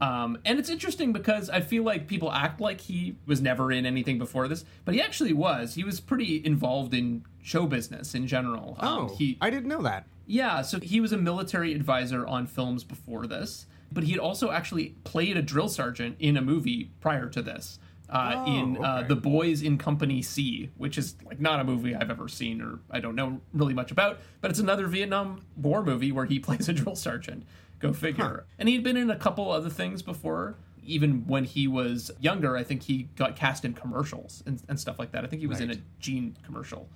Um, 0.00 0.38
and 0.44 0.58
it's 0.58 0.68
interesting 0.68 1.12
because 1.12 1.48
I 1.48 1.60
feel 1.60 1.84
like 1.84 2.08
people 2.08 2.30
act 2.32 2.60
like 2.60 2.80
he 2.80 3.16
was 3.26 3.40
never 3.40 3.70
in 3.70 3.86
anything 3.86 4.18
before 4.18 4.48
this, 4.48 4.64
but 4.84 4.92
he 4.94 5.00
actually 5.00 5.32
was. 5.32 5.74
He 5.74 5.84
was 5.84 6.00
pretty 6.00 6.44
involved 6.44 6.92
in 6.94 7.24
show 7.42 7.66
business 7.66 8.14
in 8.14 8.26
general. 8.26 8.76
Um, 8.80 8.88
Oh, 9.10 9.14
he 9.16 9.38
I 9.40 9.50
didn't 9.50 9.68
know 9.68 9.82
that. 9.82 10.06
yeah, 10.26 10.62
so 10.62 10.80
he 10.80 11.00
was 11.00 11.12
a 11.12 11.16
military 11.16 11.72
advisor 11.74 12.26
on 12.26 12.46
films 12.46 12.82
before 12.82 13.26
this, 13.28 13.66
but 13.94 14.04
he 14.04 14.10
had 14.10 14.20
also 14.20 14.50
actually 14.50 14.96
played 15.04 15.36
a 15.36 15.42
drill 15.42 15.68
sergeant 15.68 16.16
in 16.18 16.36
a 16.36 16.42
movie 16.42 16.90
prior 17.00 17.28
to 17.30 17.40
this. 17.40 17.78
Uh, 18.10 18.34
Oh, 18.36 18.46
in 18.46 18.84
uh, 18.84 18.98
okay. 18.98 19.08
The 19.08 19.16
Boys 19.16 19.62
in 19.62 19.78
Company 19.78 20.20
C, 20.20 20.70
which 20.76 20.98
is 20.98 21.16
like 21.24 21.40
not 21.40 21.58
a 21.60 21.64
movie 21.64 21.94
I've 21.94 22.10
ever 22.10 22.28
seen 22.28 22.60
or 22.60 22.80
I 22.90 23.00
don't 23.00 23.14
know 23.14 23.40
really 23.54 23.72
much 23.72 23.90
about, 23.90 24.20
but 24.42 24.50
it's 24.50 24.60
another 24.60 24.86
Vietnam 24.86 25.40
War 25.56 25.82
movie 25.82 26.12
where 26.12 26.26
he 26.26 26.38
plays 26.46 26.68
a 26.68 26.72
drill 26.74 26.96
sergeant. 26.96 27.44
Go 27.80 27.92
figure. 27.92 28.44
And 28.58 28.68
he'd 28.68 28.84
been 28.84 28.96
in 28.96 29.10
a 29.10 29.16
couple 29.16 29.50
other 29.50 29.70
things 29.70 30.02
before. 30.02 30.56
Even 30.86 31.26
when 31.26 31.44
he 31.44 31.66
was 31.66 32.10
younger, 32.20 32.58
I 32.58 32.62
think 32.62 32.82
he 32.82 33.04
got 33.16 33.36
cast 33.36 33.64
in 33.64 33.72
commercials 33.72 34.42
and, 34.44 34.62
and 34.68 34.78
stuff 34.78 34.98
like 34.98 35.12
that. 35.12 35.24
I 35.24 35.26
think 35.26 35.40
he 35.40 35.46
was 35.46 35.60
in 35.60 35.70
a 35.70 35.76
Gene 35.98 36.36
commercial. 36.44 36.90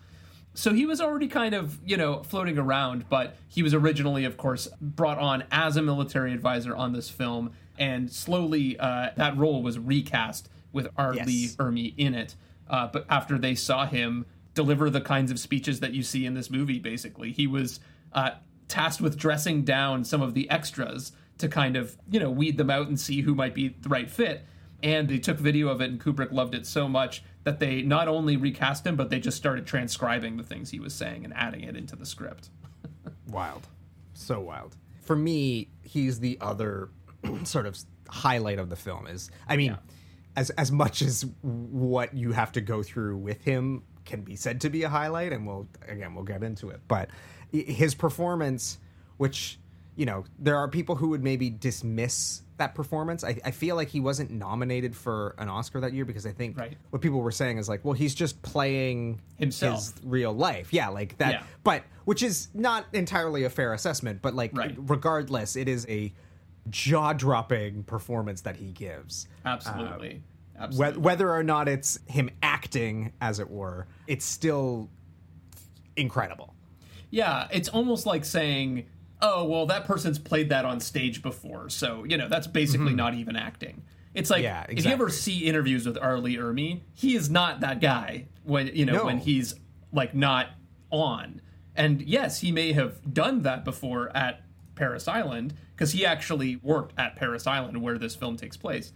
So 0.59 0.75
he 0.75 0.87
was 0.87 1.01
already 1.01 1.29
kind 1.29 1.55
of, 1.55 1.79
you 1.87 1.97
know, 1.97 2.25
floating 2.25 2.59
around, 2.59 3.09
but 3.09 3.37
he 3.47 3.63
was 3.63 3.75
originally, 3.75 4.25
of 4.25 4.37
course, 4.37 4.67
brought 4.81 5.19
on 5.19 5.45
as 5.53 5.77
a 5.77 5.83
military 5.83 6.33
advisor 6.33 6.75
on 6.75 6.93
this 6.93 7.09
film, 7.09 7.53
and 7.79 8.11
slowly 8.11 8.77
uh, 8.77 9.11
that 9.15 9.37
role 9.37 9.63
was 9.63 9.79
recast 9.79 10.49
with 10.73 10.89
R. 10.97 11.15
Yes. 11.15 11.27
Lee 11.29 11.47
Ermey 11.59 11.95
in 11.97 12.13
it. 12.13 12.35
Uh, 12.69 12.89
but 12.89 13.07
after 13.09 13.39
they 13.39 13.55
saw 13.55 13.87
him 13.87 14.27
deliver 14.55 14.91
the 14.91 15.01
kinds 15.01 15.31
of 15.31 15.39
speeches 15.39 15.79
that 15.79 15.93
you 15.93 16.03
see 16.03 16.27
in 16.27 16.35
this 16.35 16.51
movie, 16.51 16.81
basically, 16.81 17.31
he 17.31 17.47
was 17.47 17.79
uh, 18.13 18.33
tasked 18.67 19.01
with 19.01 19.17
dressing 19.17 19.63
down 19.63 20.03
some 20.03 20.23
of 20.23 20.35
the 20.35 20.51
extras 20.51 21.13
to 21.39 21.47
kind 21.47 21.77
of 21.77 21.97
you 22.11 22.19
know 22.19 22.31
weed 22.31 22.57
them 22.57 22.69
out 22.69 22.89
and 22.89 22.99
see 22.99 23.21
who 23.21 23.33
might 23.33 23.55
be 23.55 23.77
the 23.81 23.89
right 23.89 24.11
fit. 24.11 24.45
And 24.83 25.09
they 25.09 25.19
took 25.19 25.39
video 25.39 25.69
of 25.69 25.81
it, 25.81 25.91
and 25.91 26.01
Kubrick 26.01 26.33
loved 26.33 26.57
it 26.57 26.67
so 26.67 26.89
much 26.89 27.23
that 27.49 27.61
they 27.61 27.81
not 27.81 28.09
only 28.09 28.37
recast 28.37 28.87
him, 28.87 28.95
but 28.95 29.09
they 29.09 29.19
just 29.19 29.39
started 29.39 29.67
transcribing 29.67 30.37
the 30.37 30.43
things 30.43 30.71
he 30.71 30.79
was 30.79 30.95
saying 30.95 31.25
and 31.25 31.33
adding 31.35 31.63
it 31.63 31.77
into 31.77 31.97
the 31.97 32.05
script. 32.05 32.51
wild 33.29 33.67
so 34.15 34.39
wild 34.41 34.77
for 35.03 35.15
me 35.17 35.69
he's 35.83 36.19
the 36.21 36.37
other 36.41 36.89
sort 37.45 37.65
of 37.67 37.79
highlight 38.09 38.59
of 38.59 38.69
the 38.71 38.77
film 38.77 39.07
is 39.07 39.31
i 39.49 39.57
mean 39.57 39.73
Yeah. 39.73 39.77
as 40.37 40.51
as 40.51 40.73
much 40.73 41.03
as 41.03 41.25
what 41.43 42.15
you 42.15 42.33
have 42.33 42.53
to 42.53 42.61
go 42.63 42.83
through 42.83 43.17
with 43.19 43.43
him 43.45 43.83
can 44.07 44.23
be 44.23 44.35
said 44.37 44.61
to 44.63 44.71
be 44.71 44.83
a 44.83 44.89
highlight 44.89 45.33
and 45.33 45.47
we'll 45.47 45.69
again 45.87 46.15
we'll 46.15 46.25
get 46.25 46.43
into 46.43 46.71
it 46.71 46.81
but 46.89 47.11
his 47.53 47.95
performance 47.95 48.79
which 49.19 49.59
you 49.99 50.07
know 50.07 50.25
there 50.39 50.57
are 50.57 50.69
people 50.69 50.95
who 50.95 51.09
would 51.09 51.23
maybe 51.25 51.51
dismiss 51.51 52.43
that 52.57 52.75
performance 52.75 53.25
i, 53.25 53.37
I 53.45 53.51
feel 53.51 53.75
like 53.77 53.89
he 53.89 53.99
wasn't 54.01 54.31
nominated 54.31 54.95
for 54.97 55.35
an 55.39 55.49
oscar 55.49 55.81
that 55.81 55.93
year 55.93 56.05
because 56.05 56.25
i 56.25 56.31
think 56.31 56.57
Right. 56.57 56.77
what 56.91 57.03
people 57.03 57.21
were 57.21 57.33
saying 57.33 57.59
is 57.59 57.69
like 57.69 57.85
well 57.85 57.95
he's 57.95 58.15
just 58.15 58.41
playing 58.43 59.21
Himself. 59.39 59.75
his 59.77 59.95
real 60.05 60.33
life 60.33 60.73
yeah 60.73 60.89
like 60.89 61.19
that 61.19 61.33
Yeah. 61.33 61.43
but 61.65 61.83
which 62.05 62.23
is 62.23 62.49
not 62.55 62.87
entirely 62.93 63.43
a 63.45 63.51
fair 63.51 63.73
assessment 63.75 64.23
but 64.23 64.35
like 64.35 64.57
Right. 64.57 64.75
regardless 64.79 65.57
it 65.57 65.69
is 65.69 65.85
a 65.89 66.13
jaw-dropping 66.71 67.83
performance 67.85 68.43
that 68.43 68.57
he 68.57 68.73
gives 68.73 69.27
Absolutely. 69.45 70.11
Um, 70.11 70.17
whe- 70.17 70.63
Absolutely. 70.65 71.03
whether 71.03 71.31
or 71.33 71.43
not 71.43 71.67
it's 71.69 71.99
him 72.07 72.31
acting 72.43 73.13
as 73.21 73.41
it 73.41 73.51
were 73.51 73.87
it's 74.07 74.25
still 74.25 74.89
incredible 75.97 76.55
Yeah, 77.11 77.49
it's 77.51 77.69
almost 77.71 78.05
like 78.07 78.25
saying, 78.25 78.85
"Oh, 79.21 79.45
well, 79.45 79.67
that 79.67 79.85
person's 79.85 80.19
played 80.19 80.49
that 80.51 80.65
on 80.65 80.81
stage 80.81 81.23
before, 81.23 81.69
so 81.71 82.05
you 82.05 82.17
know 82.17 82.29
that's 82.29 82.47
basically 82.47 82.95
not 82.95 83.15
even 83.15 83.37
acting." 83.37 83.83
It's 84.15 84.31
like 84.31 84.39
Mm-hmm. 84.45 84.71
Yeah, 84.71 84.79
if 84.79 84.85
you 84.85 84.91
ever 84.91 85.11
see 85.11 85.45
interviews 85.47 85.87
with 85.87 85.99
R. 86.01 86.19
Lee 86.19 86.37
Ermey, 86.37 86.81
he 86.95 87.15
is 87.15 87.29
not 87.31 87.61
that 87.61 87.81
guy 87.81 88.27
when 88.43 88.69
you 88.75 88.85
know 88.87 88.95
No. 88.95 89.05
when 89.07 89.19
he's 89.19 89.55
like 89.93 90.15
not 90.15 90.49
on. 90.91 91.41
And 91.77 92.03
yes, 92.03 92.41
he 92.41 92.51
may 92.51 92.73
have 92.73 93.15
done 93.15 93.43
that 93.43 93.65
before 93.65 94.15
at 94.17 94.43
Parris 94.75 95.07
Island 95.07 95.55
because 95.75 95.93
he 95.93 96.05
actually 96.05 96.57
worked 96.57 96.93
at 96.99 97.15
Parris 97.17 97.47
Island 97.47 97.81
where 97.83 97.99
this 97.99 98.17
film 98.17 98.37
takes 98.37 98.57
place. 98.57 98.93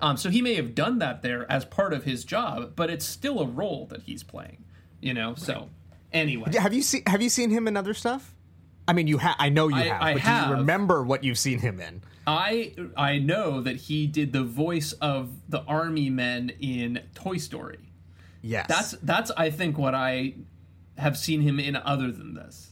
Um, 0.00 0.16
so 0.16 0.28
he 0.30 0.42
may 0.42 0.54
have 0.56 0.74
done 0.74 0.98
that 0.98 1.22
there 1.22 1.50
as 1.50 1.64
part 1.64 1.92
of 1.92 2.02
his 2.04 2.24
job, 2.24 2.72
but 2.74 2.90
it's 2.90 3.04
still 3.06 3.40
a 3.40 3.46
role 3.46 3.86
that 3.86 4.02
he's 4.02 4.22
playing. 4.24 4.64
You 5.00 5.14
know. 5.14 5.34
So 5.36 5.68
anyway, 6.12 6.52
have 6.56 6.74
you 6.74 6.82
seen 6.82 7.02
have 7.06 7.22
you 7.22 7.28
seen 7.28 7.50
him 7.50 7.68
in 7.68 7.76
other 7.76 7.94
stuff 7.94 8.33
i 8.88 8.92
mean 8.92 9.06
you 9.06 9.18
have 9.18 9.36
i 9.38 9.48
know 9.48 9.68
you 9.68 9.76
I- 9.76 9.82
have 9.84 10.02
I 10.02 10.12
but 10.14 10.22
do 10.22 10.30
you 10.52 10.58
remember 10.60 11.02
what 11.02 11.24
you've 11.24 11.38
seen 11.38 11.58
him 11.60 11.80
in 11.80 12.02
I 12.26 12.72
I 12.96 13.18
know 13.18 13.60
that 13.60 13.76
he 13.76 14.06
did 14.06 14.32
the 14.32 14.42
voice 14.42 14.92
of 14.94 15.28
the 15.46 15.60
army 15.64 16.08
men 16.08 16.52
in 16.58 17.00
Toy 17.14 17.36
Story. 17.36 17.80
yes 18.40 18.64
That's 18.66 18.92
that's 19.02 19.30
I 19.36 19.50
think 19.50 19.76
what 19.76 19.94
I 19.94 20.32
have 20.96 21.18
seen 21.18 21.42
him 21.42 21.60
in 21.60 21.76
other 21.76 22.10
than 22.10 22.32
this. 22.32 22.70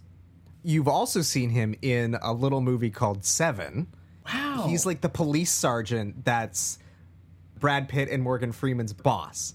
you've 0.62 0.88
also 0.88 1.20
seen 1.20 1.51
him 1.51 1.75
in 1.83 2.16
a 2.22 2.33
little 2.33 2.62
movie 2.62 2.88
called 2.90 3.27
seven 3.27 3.88
Wow. 4.25 4.66
he's 4.68 4.87
like 4.87 5.03
the 5.03 5.11
police 5.11 5.51
sergeant 5.53 6.25
that's 6.25 6.79
brad 7.61 7.88
pitt 7.90 8.09
and 8.09 8.22
morgan 8.22 8.53
freeman's 8.53 8.92
boss 8.94 9.53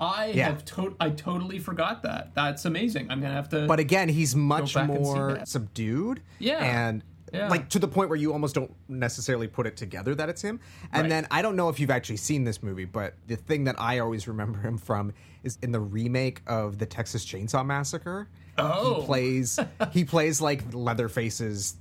I 0.00 0.26
Yeah. 0.34 0.46
have 0.48 0.64
to- 0.66 0.96
I 1.00 1.10
totally 1.10 1.58
forgot 1.58 2.02
that. 2.02 2.34
That's 2.34 2.64
amazing. 2.64 3.10
I'm 3.10 3.20
going 3.20 3.30
to 3.30 3.36
have 3.36 3.48
to 3.50 3.66
but 3.66 3.78
again 3.80 4.08
he's 4.08 4.34
much 4.34 4.74
back 4.74 4.88
and 4.88 4.98
see 4.98 5.02
more 5.12 5.40
subdued 5.44 6.20
Yeah. 6.38 6.58
and 6.64 7.02
Yeah. 7.32 7.48
like 7.48 7.68
to 7.70 7.78
the 7.80 7.88
point 7.88 8.08
where 8.10 8.18
you 8.18 8.32
almost 8.32 8.54
don't 8.54 8.72
necessarily 8.88 9.48
put 9.48 9.66
it 9.66 9.76
together 9.76 10.14
that 10.14 10.28
it's 10.28 10.42
him 10.42 10.60
and 10.92 11.02
Right. 11.02 11.08
then 11.08 11.26
i 11.32 11.42
don't 11.42 11.56
know 11.56 11.68
if 11.68 11.80
you've 11.80 11.90
actually 11.90 12.18
seen 12.18 12.44
this 12.44 12.62
movie 12.62 12.84
but 12.84 13.14
the 13.26 13.34
thing 13.34 13.64
that 13.64 13.74
i 13.80 13.98
always 13.98 14.28
remember 14.28 14.60
him 14.60 14.78
from 14.78 15.12
is 15.42 15.58
in 15.60 15.72
the 15.72 15.80
remake 15.80 16.42
of 16.46 16.78
the 16.78 16.86
texas 16.86 17.24
chainsaw 17.26 17.66
massacre 17.66 18.28
Oh. 18.56 19.00
he 19.00 19.06
plays 19.06 19.58
he 19.90 20.04
plays 20.04 20.40
like 20.40 20.62
leatherface's 20.72 21.76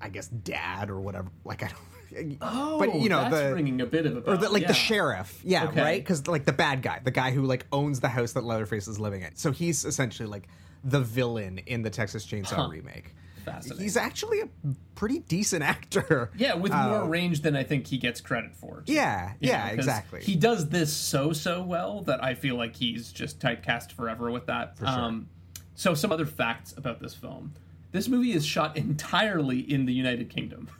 i 0.00 0.10
guess 0.10 0.28
dad 0.28 0.90
or 0.90 1.00
whatever 1.00 1.28
like 1.44 1.62
i 1.62 1.68
don't 1.68 1.78
Oh, 2.40 2.78
but 2.78 2.94
you 2.96 3.08
know 3.08 3.20
that's 3.22 3.34
the 3.34 3.54
ringing 3.54 3.80
a 3.80 3.86
bit 3.86 4.06
of 4.06 4.16
a 4.16 4.30
or 4.30 4.36
the, 4.36 4.48
like 4.48 4.62
yeah. 4.62 4.68
the 4.68 4.74
sheriff, 4.74 5.40
yeah, 5.44 5.64
Okay. 5.68 5.80
right? 5.82 6.00
Because 6.02 6.26
like 6.26 6.44
the 6.44 6.52
bad 6.52 6.82
guy, 6.82 7.00
the 7.02 7.10
guy 7.10 7.30
who 7.30 7.42
like 7.42 7.66
owns 7.72 8.00
the 8.00 8.08
house 8.08 8.32
that 8.32 8.44
Leatherface 8.44 8.88
is 8.88 8.98
living 9.00 9.22
in. 9.22 9.34
So 9.36 9.50
he's 9.52 9.84
essentially 9.84 10.28
like 10.28 10.48
the 10.84 11.00
villain 11.00 11.58
in 11.66 11.82
the 11.82 11.90
Texas 11.90 12.26
Chainsaw 12.26 12.70
remake. 12.70 13.14
Fascinating. 13.44 13.82
He's 13.82 13.96
actually 13.96 14.40
a 14.40 14.48
pretty 14.94 15.18
decent 15.20 15.62
actor. 15.64 16.30
Yeah, 16.36 16.54
with 16.54 16.72
more 16.72 17.04
range 17.04 17.40
than 17.42 17.56
I 17.56 17.64
think 17.64 17.86
he 17.88 17.98
gets 17.98 18.20
credit 18.20 18.54
for. 18.54 18.82
too. 18.86 18.92
Uh, 18.92 18.94
Yeah, 18.94 19.32
You 19.40 19.48
yeah, 19.50 19.68
'cause 19.70 19.78
exactly. 19.78 20.20
He 20.22 20.36
does 20.36 20.68
this 20.68 20.92
so 20.92 21.32
so 21.32 21.62
well 21.62 22.02
that 22.02 22.22
I 22.22 22.34
feel 22.34 22.54
like 22.56 22.76
he's 22.76 23.10
just 23.12 23.40
typecast 23.40 23.92
forever 23.92 24.30
with 24.30 24.46
that. 24.46 24.76
For 24.78 24.86
sure. 24.86 24.94
Um, 24.94 25.28
so 25.74 25.94
some 25.94 26.12
other 26.12 26.26
facts 26.26 26.72
about 26.76 27.00
this 27.00 27.14
film: 27.14 27.54
this 27.90 28.06
movie 28.06 28.32
is 28.32 28.46
shot 28.46 28.76
entirely 28.76 29.58
in 29.58 29.86
the 29.86 29.92
United 29.92 30.30
Kingdom. 30.30 30.68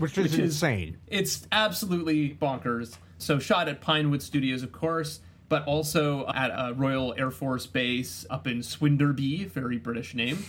which 0.00 0.18
is 0.18 0.24
which 0.24 0.32
is- 0.34 0.38
insane. 0.38 0.96
It's 1.06 1.46
absolutely 1.52 2.30
bonkers. 2.40 2.96
So 3.18 3.38
shot 3.38 3.68
at 3.68 3.80
Pinewood 3.80 4.22
Studios, 4.22 4.62
of 4.62 4.72
course, 4.72 5.20
but 5.48 5.64
also 5.66 6.26
at 6.28 6.50
a 6.50 6.72
Royal 6.74 7.14
Air 7.18 7.30
Force 7.30 7.66
Base 7.66 8.24
up 8.30 8.46
in 8.46 8.60
Swinderby, 8.60 9.46
very 9.48 9.76
British 9.76 10.14
name. 10.14 10.44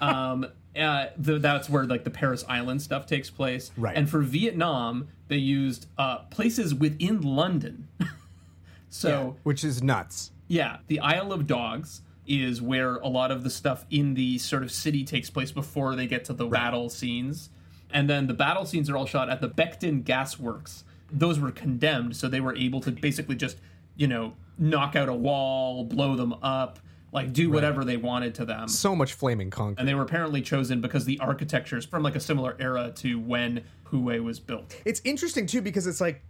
Um, 0.00 0.46
uh, 0.78 1.06
the, 1.18 1.38
that's 1.38 1.68
where 1.68 1.84
like 1.84 2.04
the 2.04 2.10
Parris 2.10 2.44
Island 2.48 2.80
stuff 2.82 3.06
takes 3.06 3.28
place. 3.30 3.70
Right. 3.76 3.96
And 3.96 4.08
for 4.08 4.20
Vietnam, 4.20 5.08
they 5.28 5.36
used 5.36 5.86
uh, 5.98 6.18
places 6.30 6.74
within 6.74 7.20
London. 7.20 7.88
so 8.88 9.36
which 9.42 9.64
is 9.64 9.82
nuts. 9.82 10.30
yeah, 10.48 10.78
the 10.86 11.00
Isle 11.00 11.32
of 11.32 11.46
Dogs 11.46 12.02
is 12.26 12.60
where 12.62 12.96
a 12.96 13.08
lot 13.08 13.30
of 13.30 13.44
the 13.44 13.50
stuff 13.50 13.84
in 13.90 14.14
the 14.14 14.38
sort 14.38 14.62
of 14.62 14.70
city 14.72 15.04
takes 15.04 15.30
place 15.30 15.52
before 15.52 15.94
they 15.94 16.06
get 16.06 16.24
to 16.24 16.32
the 16.32 16.46
battle 16.46 16.88
scenes. 16.88 17.50
And 17.96 18.10
then 18.10 18.26
the 18.26 18.34
battle 18.34 18.66
scenes 18.66 18.90
are 18.90 18.96
all 18.98 19.06
shot 19.06 19.30
at 19.30 19.40
the 19.40 19.48
Beckton 19.48 20.04
Gas 20.04 20.38
Works. 20.38 20.84
Those 21.10 21.40
were 21.40 21.50
condemned, 21.50 22.14
so 22.14 22.28
they 22.28 22.42
were 22.42 22.54
able 22.54 22.78
to 22.82 22.90
basically 22.90 23.36
just, 23.36 23.56
you 23.96 24.06
know, 24.06 24.34
knock 24.58 24.94
out 24.94 25.08
a 25.08 25.14
wall, 25.14 25.82
blow 25.82 26.14
them 26.14 26.34
up, 26.42 26.78
like 27.12 27.32
do 27.32 27.48
whatever 27.48 27.86
they 27.86 27.96
wanted 27.96 28.34
to 28.34 28.44
them. 28.44 28.68
So 28.68 28.94
much 28.94 29.14
flaming 29.14 29.48
concrete. 29.48 29.78
And 29.78 29.88
they 29.88 29.94
were 29.94 30.02
apparently 30.02 30.42
chosen 30.42 30.82
because 30.82 31.06
the 31.06 31.18
architecture 31.20 31.78
is 31.78 31.86
from 31.86 32.02
like 32.02 32.16
a 32.16 32.20
similar 32.20 32.54
era 32.60 32.92
to 32.96 33.18
when 33.18 33.64
Hue 33.90 34.22
was 34.22 34.40
built. 34.40 34.76
It's 34.84 35.00
interesting 35.02 35.46
too 35.46 35.62
because 35.62 35.86
it's 35.86 36.00
like, 36.00 36.20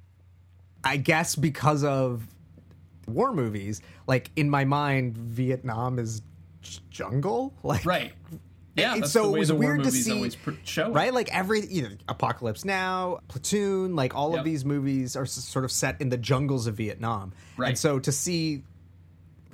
I 0.84 0.98
guess 0.98 1.34
because 1.34 1.82
of 1.82 2.28
war 3.08 3.32
movies, 3.32 3.82
like 4.06 4.30
in 4.36 4.48
my 4.48 4.64
mind, 4.64 5.18
Vietnam 5.18 5.98
is 5.98 6.22
jungle. 6.90 7.54
Like 7.64 7.84
Right. 7.84 8.12
Yeah, 8.76 8.96
that's 8.96 9.12
so 9.12 9.34
it 9.34 9.38
was 9.38 9.52
weird 9.52 9.84
to 9.84 9.90
see, 9.90 10.12
always 10.12 10.36
pr- 10.36 10.50
show 10.64 10.92
right? 10.92 11.12
Like 11.14 11.34
every 11.34 11.66
you 11.66 11.82
know, 11.82 11.88
Apocalypse 12.08 12.64
Now, 12.64 13.20
Platoon, 13.28 13.96
like 13.96 14.14
all 14.14 14.30
Yep. 14.30 14.38
of 14.40 14.44
these 14.44 14.64
movies 14.64 15.16
are 15.16 15.22
s- 15.22 15.32
sort 15.32 15.64
of 15.64 15.72
set 15.72 16.00
in 16.00 16.08
the 16.10 16.18
jungles 16.18 16.66
of 16.66 16.76
Vietnam, 16.76 17.32
Right. 17.56 17.70
And 17.70 17.78
so 17.78 17.98
to 17.98 18.12
see 18.12 18.62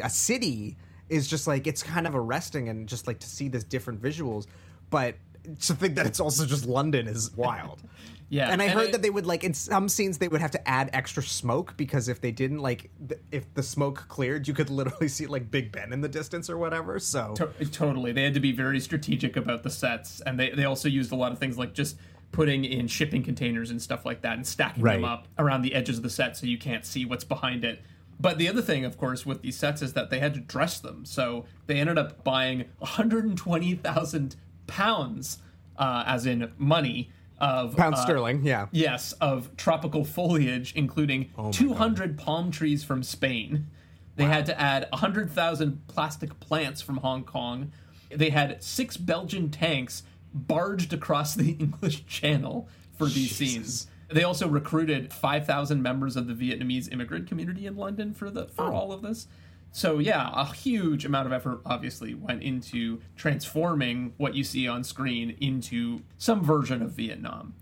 a 0.01 0.11
city 0.11 0.77
is 1.09 1.29
just 1.29 1.47
like 1.47 1.67
it's 1.67 1.83
kind 1.83 2.07
of 2.07 2.15
arresting, 2.17 2.69
and 2.69 2.89
just 2.89 3.07
like 3.07 3.21
to 3.21 3.27
see 3.29 3.49
this 3.49 3.65
different 3.65 4.03
visuals, 4.03 4.47
but 4.91 5.15
to 5.61 5.75
think 5.75 5.97
that 5.97 6.07
it's 6.07 6.21
also 6.21 6.47
just 6.47 6.65
London 6.67 7.07
is 7.09 7.33
wild. 7.37 7.81
Yeah, 8.33 8.49
and 8.51 8.63
I 8.63 8.65
and 8.65 8.73
heard 8.75 8.89
I- 8.89 8.93
that 8.93 9.03
they 9.03 9.11
would 9.11 9.27
like 9.27 9.45
in 9.45 9.53
some 9.53 9.91
scenes 9.91 10.17
they 10.17 10.27
would 10.27 10.41
have 10.41 10.53
to 10.53 10.69
add 10.69 10.89
extra 10.95 11.23
smoke 11.23 11.77
because 11.77 12.09
if 12.09 12.23
they 12.23 12.33
didn't 12.33 12.61
like 12.61 12.91
th- 13.07 13.21
if 13.31 13.53
the 13.53 13.63
smoke 13.63 14.07
cleared, 14.09 14.49
you 14.49 14.55
could 14.55 14.71
literally 14.71 15.09
see 15.09 15.27
like 15.27 15.51
Big 15.51 15.71
Ben 15.71 15.93
in 15.93 16.01
the 16.01 16.09
distance 16.09 16.49
or 16.49 16.57
whatever. 16.57 16.99
So 16.99 17.35
To- 17.37 17.53
totally. 17.71 18.11
They 18.13 18.23
had 18.25 18.33
to 18.33 18.41
be 18.41 18.53
very 18.53 18.81
strategic 18.81 19.37
about 19.37 19.65
the 19.65 19.69
sets, 19.71 20.23
and 20.23 20.41
they, 20.41 20.49
they 20.49 20.65
also 20.65 20.89
used 20.89 21.13
a 21.13 21.15
lot 21.15 21.31
of 21.33 21.39
things 21.39 21.59
like 21.59 21.75
just 21.75 21.99
putting 22.33 22.65
in 22.65 22.89
shipping 22.89 23.23
containers 23.23 23.71
and 23.71 23.83
stuff 23.83 24.07
like 24.07 24.23
that 24.23 24.37
and 24.39 24.47
stacking 24.47 24.83
them 24.83 25.05
up 25.05 25.29
around 25.39 25.61
the 25.61 25.75
edges 25.75 25.99
of 25.99 26.03
the 26.03 26.09
set 26.09 26.35
so 26.35 26.47
you 26.47 26.57
can't 26.57 26.87
see 26.87 27.05
what's 27.05 27.25
behind 27.25 27.63
it. 27.67 27.83
But 28.19 28.39
the 28.39 28.49
other 28.49 28.63
thing, 28.63 28.87
of 28.87 28.97
course, 28.97 29.27
with 29.27 29.43
these 29.43 29.59
sets 29.59 29.83
is 29.83 29.93
that 29.93 30.09
they 30.09 30.21
had 30.21 30.33
to 30.33 30.41
dress 30.41 30.81
them. 30.81 31.05
So 31.05 31.45
they 31.67 31.77
ended 31.77 31.99
up 31.99 32.25
buying 32.25 32.65
120,000 32.79 34.37
pounds, 34.67 35.39
uh, 35.77 36.05
as 36.07 36.25
in 36.25 36.51
money, 36.57 37.11
of 37.43 37.77
pound 37.77 37.97
uh, 37.97 38.03
sterling, 38.03 38.45
yeah. 38.45 38.69
Yes, 38.71 39.13
of 39.15 39.55
tropical 39.57 40.05
foliage, 40.05 40.73
including 40.75 41.31
Oh 41.37 41.53
200 41.53 42.17
palm 42.17 42.51
trees 42.51 42.85
from 42.85 43.03
Spain. 43.03 43.67
They 44.15 44.25
had 44.25 44.47
to 44.47 44.61
add 44.61 44.87
100,000 44.91 45.89
plastic 45.89 46.39
plants 46.39 46.81
from 46.81 46.99
Hong 46.99 47.25
Kong. 47.25 47.73
They 48.11 48.31
had 48.31 48.63
six 48.63 48.97
Belgian 48.97 49.51
tanks 49.51 50.03
barged 50.33 50.93
across 50.93 51.35
the 51.35 51.53
English 51.61 52.07
Channel 52.07 52.69
for 52.97 53.07
these 53.07 53.35
scenes. 53.35 53.89
They 54.11 54.23
also 54.23 54.47
recruited 54.47 55.13
5,000 55.13 55.83
members 55.83 56.17
of 56.17 56.27
the 56.27 56.35
Vietnamese 56.35 56.93
immigrant 56.93 57.27
community 57.27 57.67
in 57.67 57.77
London 57.77 58.13
for 58.13 58.31
the 58.31 58.47
for 58.47 58.65
all 58.65 58.93
of 58.93 59.03
this. 59.03 59.27
So 59.73 59.99
yeah, 59.99 60.31
a 60.35 60.45
huge 60.53 61.07
amount 61.07 61.27
of 61.27 61.33
effort 61.33 61.63
obviously 61.65 62.13
went 62.13 62.43
into 62.43 63.01
transforming 63.17 64.13
what 64.19 64.35
you 64.35 64.45
see 64.45 64.69
on 64.69 64.85
screen 64.85 65.35
into 65.41 66.03
some 66.19 66.45
version 66.45 66.83
of 66.83 66.93
Vietnam. 66.93 67.55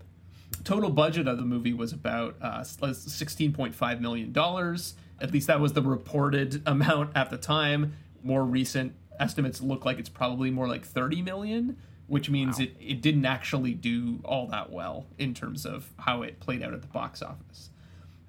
Total 0.65 0.89
budget 0.89 1.27
of 1.27 1.37
the 1.37 1.45
movie 1.45 1.73
was 1.73 1.93
about 1.93 2.35
uh, 2.41 2.59
16.5 2.59 4.01
million 4.01 4.31
dollars. 4.33 4.95
At 5.21 5.31
least 5.31 5.47
that 5.47 5.61
was 5.61 5.71
the 5.73 5.81
reported 5.81 6.61
amount 6.67 7.11
at 7.15 7.29
the 7.29 7.37
time. 7.37 7.93
More 8.21 8.43
recent 8.43 8.93
estimates 9.19 9.61
look 9.61 9.85
like 9.85 9.97
it's 9.97 10.09
probably 10.09 10.51
more 10.51 10.67
like 10.67 10.85
30 10.85 11.21
million, 11.21 11.77
which 12.07 12.29
means 12.29 12.59
it, 12.59 12.75
it 12.79 13.01
didn't 13.01 13.25
actually 13.25 13.73
do 13.73 14.19
all 14.25 14.47
that 14.47 14.69
well 14.69 15.05
in 15.17 15.33
terms 15.33 15.65
of 15.65 15.91
how 15.99 16.23
it 16.23 16.41
played 16.41 16.61
out 16.61 16.73
at 16.73 16.81
the 16.81 16.87
box 16.87 17.21
office. 17.21 17.69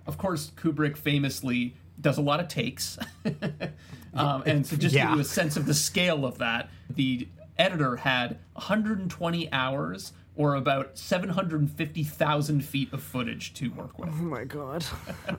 Of 0.06 0.18
course, 0.18 0.52
Kubrick 0.56 0.96
famously 0.96 1.74
does 2.00 2.18
a 2.18 2.22
lot 2.22 2.40
of 2.40 2.48
takes. 2.48 2.98
um, 4.14 4.42
and 4.46 4.64
to 4.66 4.76
just 4.76 4.94
Yeah. 4.94 5.08
give 5.08 5.14
you 5.16 5.20
a 5.22 5.24
sense 5.24 5.56
of 5.56 5.66
the 5.66 5.74
scale 5.74 6.24
of 6.24 6.38
that, 6.38 6.68
the 6.90 7.28
editor 7.58 7.96
had 7.96 8.38
120 8.54 9.52
hours 9.52 10.12
or 10.34 10.54
about 10.54 10.96
750,000 10.96 12.64
feet 12.64 12.90
of 12.92 13.02
footage 13.02 13.52
to 13.54 13.68
work 13.72 13.98
with. 13.98 14.08
Oh 14.10 14.22
my 14.22 14.44
god. 14.44 14.84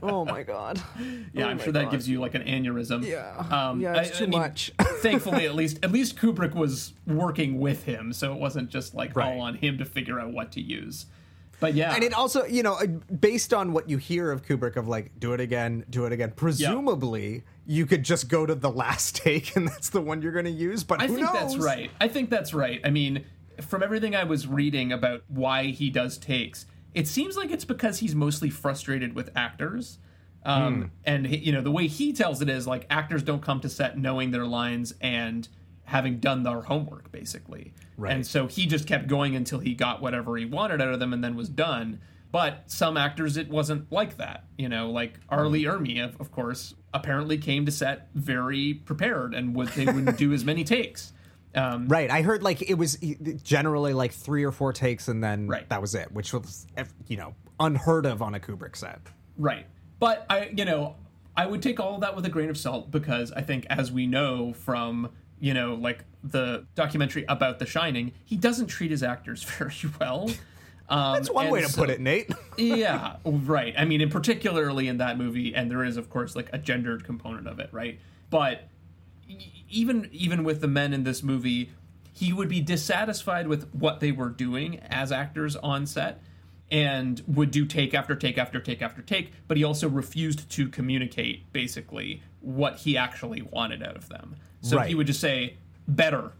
Oh 0.03 0.23
my 0.23 0.43
god. 0.43 0.79
Yeah, 1.33 1.47
I'm 1.47 1.57
sure 1.57 1.73
that 1.73 1.89
gives 1.89 2.07
you 2.07 2.19
like 2.19 2.35
an 2.35 2.43
aneurysm. 2.43 3.03
Yeah. 3.03 3.35
Um, 3.49 3.81
Yeah, 3.81 3.95
it's 3.95 4.15
too 4.17 4.27
much. 4.27 4.71
thankfully, 5.01 5.45
at 5.47 5.55
least 5.55 5.79
at 5.83 5.91
least 5.91 6.15
Kubrick 6.17 6.53
was 6.53 6.93
working 7.07 7.59
with 7.59 7.85
him, 7.85 8.13
so 8.13 8.33
it 8.33 8.39
wasn't 8.39 8.69
just 8.69 8.93
like 8.93 9.15
Right. 9.15 9.33
all 9.33 9.41
on 9.41 9.55
him 9.55 9.79
to 9.79 9.85
figure 9.85 10.19
out 10.19 10.31
what 10.31 10.51
to 10.53 10.61
use. 10.61 11.07
But 11.63 11.75
yeah, 11.75 11.95
And 11.95 12.03
it 12.03 12.13
also, 12.13 12.43
you 12.43 12.61
know, 12.61 12.77
based 13.21 13.53
on 13.53 13.71
what 13.71 13.89
you 13.89 13.95
hear 13.97 14.31
of 14.31 14.43
Kubrick 14.45 14.75
of 14.75 14.89
like, 14.89 15.17
do 15.17 15.31
it 15.31 15.39
again, 15.39 15.85
do 15.89 16.03
it 16.03 16.11
again. 16.11 16.33
Presumably, 16.35 17.45
you 17.65 17.85
could 17.85 18.03
just 18.03 18.27
go 18.27 18.45
to 18.45 18.53
the 18.53 18.69
last 18.69 19.15
take, 19.23 19.55
and 19.55 19.65
that's 19.65 19.89
the 19.89 20.01
one 20.01 20.21
you're 20.21 20.33
going 20.33 20.43
to 20.43 20.51
use. 20.51 20.83
But 20.83 21.01
I 21.01 21.07
think 21.07 21.21
knows? 21.21 21.31
that's 21.31 21.57
right. 21.57 21.89
I 22.01 22.09
think 22.09 22.29
that's 22.29 22.53
right. 22.53 22.81
I 22.83 22.89
mean, 22.89 23.23
from 23.61 23.81
everything 23.81 24.13
I 24.13 24.25
was 24.25 24.45
reading 24.45 24.91
about 24.91 25.23
why 25.29 25.67
he 25.67 25.89
does 25.89 26.17
takes, 26.17 26.65
it 26.93 27.07
seems 27.07 27.37
like 27.37 27.49
it's 27.49 27.63
because 27.65 27.99
he's 27.99 28.13
mostly 28.13 28.49
frustrated 28.49 29.15
with 29.15 29.29
actors. 29.33 29.99
Um, 30.45 30.91
And 31.05 31.25
he- 31.25 31.37
you 31.37 31.53
know 31.53 31.61
the 31.61 31.71
way 31.71 31.87
he 31.87 32.11
tells 32.11 32.41
it 32.41 32.49
is 32.49 32.67
like 32.67 32.85
actors 32.89 33.23
don't 33.23 33.41
come 33.41 33.61
to 33.61 33.69
set 33.69 33.97
knowing 33.97 34.31
their 34.31 34.45
lines 34.45 34.93
and 34.99 35.47
having 35.85 36.19
done 36.19 36.43
their 36.43 36.61
homework 36.61 37.11
basically. 37.11 37.73
Right. 37.97 38.13
And 38.13 38.25
so 38.25 38.47
he 38.47 38.65
just 38.65 38.87
kept 38.87 39.07
going 39.07 39.35
until 39.35 39.59
he 39.59 39.73
got 39.73 40.01
whatever 40.01 40.35
he 40.37 40.45
wanted 40.45 40.81
out 40.81 40.93
of 40.93 40.99
them 40.99 41.13
and 41.13 41.23
then 41.23 41.35
was 41.35 41.49
done. 41.49 41.99
But 42.31 42.63
some 42.65 42.97
actors, 42.97 43.37
it 43.37 43.49
wasn't 43.49 43.91
like 43.91 44.17
that. 44.17 44.45
You 44.57 44.67
know, 44.69 44.89
like 44.89 45.19
R. 45.29 45.47
Lee 45.47 45.65
Ermey, 45.65 46.03
of, 46.03 46.19
of 46.19 46.31
course, 46.31 46.73
apparently 46.93 47.37
came 47.37 47.65
to 47.65 47.71
set 47.71 48.07
very 48.15 48.73
prepared 48.73 49.35
and 49.35 49.55
would 49.55 49.67
they 49.69 49.85
wouldn't 49.85 50.17
do 50.17 50.33
as 50.33 50.43
many 50.43 50.63
takes. 50.63 51.13
Um, 51.55 51.87
Right. 51.87 52.09
I 52.09 52.23
heard 52.23 52.41
like 52.41 52.67
it 52.67 52.73
was 52.73 52.97
generally 53.43 53.93
like 53.93 54.11
three 54.11 54.43
or 54.43 54.51
four 54.51 54.73
takes, 54.73 55.07
and 55.07 55.23
then 55.23 55.47
Right. 55.47 55.69
that 55.69 55.81
was 55.81 55.93
it, 55.93 56.11
which 56.11 56.33
was, 56.33 56.65
you 57.07 57.17
know, 57.17 57.35
unheard 57.59 58.07
of 58.07 58.23
on 58.23 58.33
a 58.33 58.39
Kubrick 58.39 58.75
set. 58.75 58.99
Right. 59.37 59.67
But 59.99 60.25
I, 60.29 60.51
you 60.55 60.65
know, 60.65 60.95
I 61.37 61.45
would 61.45 61.61
take 61.61 61.79
all 61.79 61.95
of 61.95 62.01
that 62.01 62.15
with 62.15 62.25
a 62.25 62.29
grain 62.29 62.49
of 62.49 62.57
salt 62.57 62.89
because 62.91 63.31
I 63.31 63.41
think, 63.41 63.65
as 63.69 63.91
we 63.91 64.07
know 64.07 64.53
from, 64.53 65.09
you 65.43 65.53
know, 65.53 65.73
like 65.73 66.05
the 66.23 66.65
documentary 66.73 67.25
about 67.27 67.59
The 67.59 67.65
Shining, 67.65 68.13
he 68.23 68.37
doesn't 68.37 68.67
treat 68.67 68.91
his 68.91 69.03
actors 69.03 69.43
very 69.57 69.75
well. 69.99 70.31
Um, 70.87 71.15
That's 71.15 71.29
one 71.29 71.49
way 71.49 71.59
to 71.59 71.67
so- 71.67 71.81
put 71.81 71.89
it, 71.89 71.99
Nate. 71.99 72.31
yeah, 72.57 73.17
right. 73.25 73.75
I 73.77 73.83
mean, 73.83 73.99
and 73.99 74.09
particularly 74.09 74.87
in 74.87 74.99
that 74.99 75.17
movie, 75.17 75.53
and 75.53 75.69
there 75.69 75.83
is, 75.83 75.97
of 75.97 76.09
course, 76.09 76.33
like 76.33 76.47
a 76.53 76.57
gendered 76.57 77.03
component 77.03 77.49
of 77.49 77.59
it, 77.59 77.67
right? 77.73 77.99
But 78.29 78.69
even 79.69 80.07
even 80.13 80.45
with 80.45 80.61
the 80.61 80.67
men 80.69 80.93
in 80.93 81.03
this 81.03 81.21
movie, 81.21 81.71
he 82.13 82.31
would 82.31 82.47
be 82.47 82.61
dissatisfied 82.61 83.49
with 83.49 83.69
what 83.73 83.99
they 83.99 84.13
were 84.13 84.29
doing 84.29 84.79
as 84.89 85.11
actors 85.11 85.57
on 85.57 85.85
set, 85.85 86.21
and 86.71 87.21
would 87.27 87.51
do 87.51 87.65
take 87.65 87.93
after 87.93 88.15
take 88.15 88.37
after 88.37 88.61
take 88.61 88.81
after 88.81 89.01
take. 89.01 89.33
But 89.49 89.57
he 89.57 89.65
also 89.65 89.89
refused 89.89 90.49
to 90.51 90.69
communicate 90.69 91.51
basically 91.51 92.23
what 92.39 92.77
he 92.77 92.95
actually 92.95 93.41
wanted 93.41 93.83
out 93.83 93.97
of 93.97 94.07
them. 94.07 94.37
So 94.63 94.77
Right. 94.77 94.87
he 94.89 94.95
would 94.95 95.05
just 95.07 95.19
say, 95.21 95.57
"Better, 95.87 96.31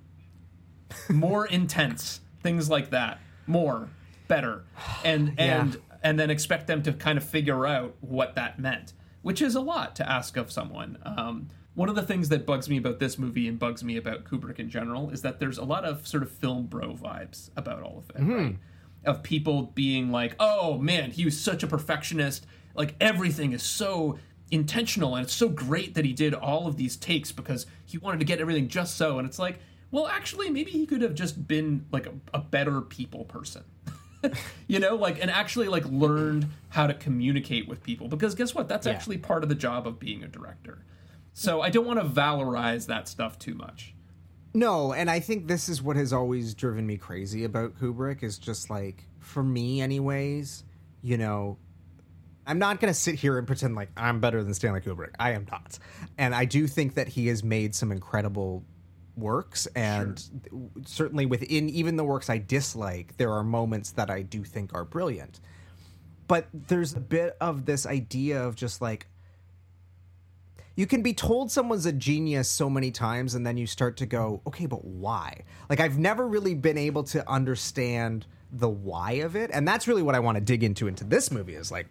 more 1.09 1.45
intense," 1.45 2.21
things 2.41 2.69
like 2.69 2.89
that. 2.91 3.19
More, 3.47 3.89
better, 4.27 4.63
and 5.03 5.33
and 5.37 5.77
and 6.03 6.19
then 6.19 6.29
expect 6.29 6.67
them 6.67 6.81
to 6.83 6.93
kind 6.93 7.17
of 7.17 7.23
figure 7.23 7.65
out 7.65 7.95
what 8.01 8.35
that 8.35 8.59
meant, 8.59 8.93
which 9.21 9.41
is 9.41 9.55
a 9.55 9.61
lot 9.61 9.95
to 9.97 10.09
ask 10.09 10.37
of 10.37 10.51
someone. 10.51 10.97
Um, 11.03 11.49
one 11.75 11.89
of 11.89 11.95
the 11.95 12.01
things 12.03 12.29
that 12.29 12.45
bugs 12.45 12.69
me 12.69 12.77
about 12.77 12.99
this 12.99 13.17
movie 13.17 13.47
and 13.47 13.57
bugs 13.59 13.83
me 13.83 13.97
about 13.97 14.23
Kubrick 14.25 14.59
in 14.59 14.69
general 14.69 15.09
is 15.09 15.21
that 15.23 15.39
there's 15.39 15.57
a 15.57 15.63
lot 15.65 15.83
of 15.85 16.05
sort 16.07 16.21
of 16.23 16.31
film 16.31 16.67
bro 16.67 16.93
vibes 16.93 17.49
about 17.57 17.81
all 17.83 17.97
of 17.97 18.09
it, 18.15 18.23
right? 18.23 18.57
Of 19.05 19.23
people 19.23 19.63
being 19.75 20.11
like, 20.11 20.35
"Oh 20.39 20.77
man, 20.77 21.11
he 21.11 21.25
was 21.25 21.39
such 21.39 21.63
a 21.63 21.67
perfectionist. 21.67 22.45
Like 22.75 22.95
everything 23.01 23.51
is 23.53 23.63
so." 23.63 24.17
Intentional 24.53 25.15
and 25.15 25.25
it's 25.25 25.33
so 25.33 25.49
great 25.49 25.95
that 25.95 26.05
he 26.05 26.13
did 26.13 26.35
all 26.35 26.67
of 26.67 26.77
these 26.77 26.95
takes 26.95 27.31
because 27.31 27.65
he 27.85 27.97
wanted 27.97 28.19
to 28.19 28.25
get 28.25 28.39
everything 28.39 28.67
just 28.67 28.95
so 28.95 29.17
and 29.17 29.27
it's 29.27 29.39
like 29.39 29.57
well 29.89 30.07
actually 30.07 30.47
maybe 30.51 30.69
he 30.69 30.85
could 30.85 31.01
have 31.01 31.15
just 31.15 31.47
been 31.47 31.83
like 31.91 32.05
a, 32.05 32.13
a 32.35 32.39
better 32.39 32.79
people 32.81 33.25
person. 33.25 33.63
You 34.67 34.79
know 34.79 34.95
like 34.95 35.21
and 35.21 35.29
actually 35.29 35.67
like 35.67 35.83
learned 35.87 36.47
how 36.69 36.87
to 36.87 36.93
communicate 36.93 37.67
with 37.67 37.83
people 37.83 38.07
because 38.07 38.35
guess 38.35 38.55
what? 38.55 38.69
That's 38.69 38.87
actually 38.87 39.17
part 39.17 39.43
of 39.43 39.49
the 39.49 39.55
job 39.55 39.85
of 39.85 39.99
being 39.99 40.23
a 40.23 40.29
director. 40.29 40.85
So 41.33 41.61
i 41.61 41.69
don't 41.69 41.85
want 41.85 41.99
to 41.99 42.05
valorize 42.05 42.85
that 42.85 43.09
stuff 43.09 43.37
too 43.37 43.53
much. 43.53 43.93
No, 44.53 44.93
and 44.93 45.09
I 45.09 45.19
think 45.19 45.47
this 45.47 45.67
is 45.67 45.81
what 45.81 45.97
has 45.97 46.13
always 46.13 46.53
driven 46.53 46.87
me 46.87 46.95
crazy 46.95 47.43
about 47.43 47.77
Kubrick 47.77 48.23
is 48.23 48.37
just 48.37 48.69
like 48.69 49.03
for 49.19 49.43
me 49.43 49.81
anyways, 49.81 50.63
you 51.01 51.17
know, 51.17 51.57
I'm 52.45 52.59
not 52.59 52.79
going 52.79 52.93
to 52.93 52.99
sit 52.99 53.15
here 53.15 53.37
and 53.37 53.47
pretend 53.47 53.75
like 53.75 53.89
I'm 53.95 54.19
better 54.19 54.43
than 54.43 54.53
Stanley 54.53 54.81
Kubrick. 54.81 55.11
I 55.19 55.31
am 55.31 55.45
not. 55.51 55.79
And 56.17 56.35
I 56.35 56.45
do 56.45 56.67
think 56.67 56.95
that 56.95 57.07
he 57.07 57.27
has 57.27 57.43
made 57.43 57.73
some 57.73 57.91
incredible 57.91 58.63
works 59.15 59.67
and 59.75 60.21
certainly 60.85 61.25
within 61.25 61.69
even 61.69 61.95
the 61.97 62.03
works 62.03 62.29
I 62.29 62.39
dislike, 62.39 63.15
there 63.17 63.31
are 63.31 63.43
moments 63.43 63.91
that 63.91 64.09
I 64.09 64.23
do 64.23 64.43
think 64.43 64.73
are 64.73 64.83
brilliant. 64.83 65.39
But 66.27 66.47
there's 66.53 66.93
a 66.93 66.99
bit 66.99 67.37
of 67.39 67.65
this 67.65 67.85
idea 67.85 68.43
of 68.43 68.55
just 68.55 68.81
like 68.81 69.07
you 70.75 70.87
can 70.87 71.03
be 71.03 71.13
told 71.13 71.51
someone's 71.51 71.85
a 71.85 71.91
genius 71.91 72.49
so 72.49 72.69
many 72.69 72.89
times 72.89 73.35
and 73.35 73.45
then 73.45 73.57
you 73.57 73.67
start 73.67 73.97
to 73.97 74.05
go 74.05 74.41
okay 74.47 74.65
but 74.65 74.83
why 74.83 75.43
like 75.69 75.79
i've 75.79 75.99
never 75.99 76.27
really 76.27 76.55
been 76.55 76.77
able 76.77 77.03
to 77.03 77.29
understand 77.29 78.25
the 78.53 78.69
why 78.69 79.13
of 79.13 79.35
it 79.35 79.49
and 79.53 79.67
that's 79.67 79.87
really 79.87 80.03
what 80.03 80.15
i 80.15 80.19
want 80.19 80.35
to 80.35 80.41
dig 80.41 80.63
into 80.63 80.87
into 80.87 81.03
this 81.03 81.31
movie 81.31 81.55
is 81.55 81.71
like 81.71 81.87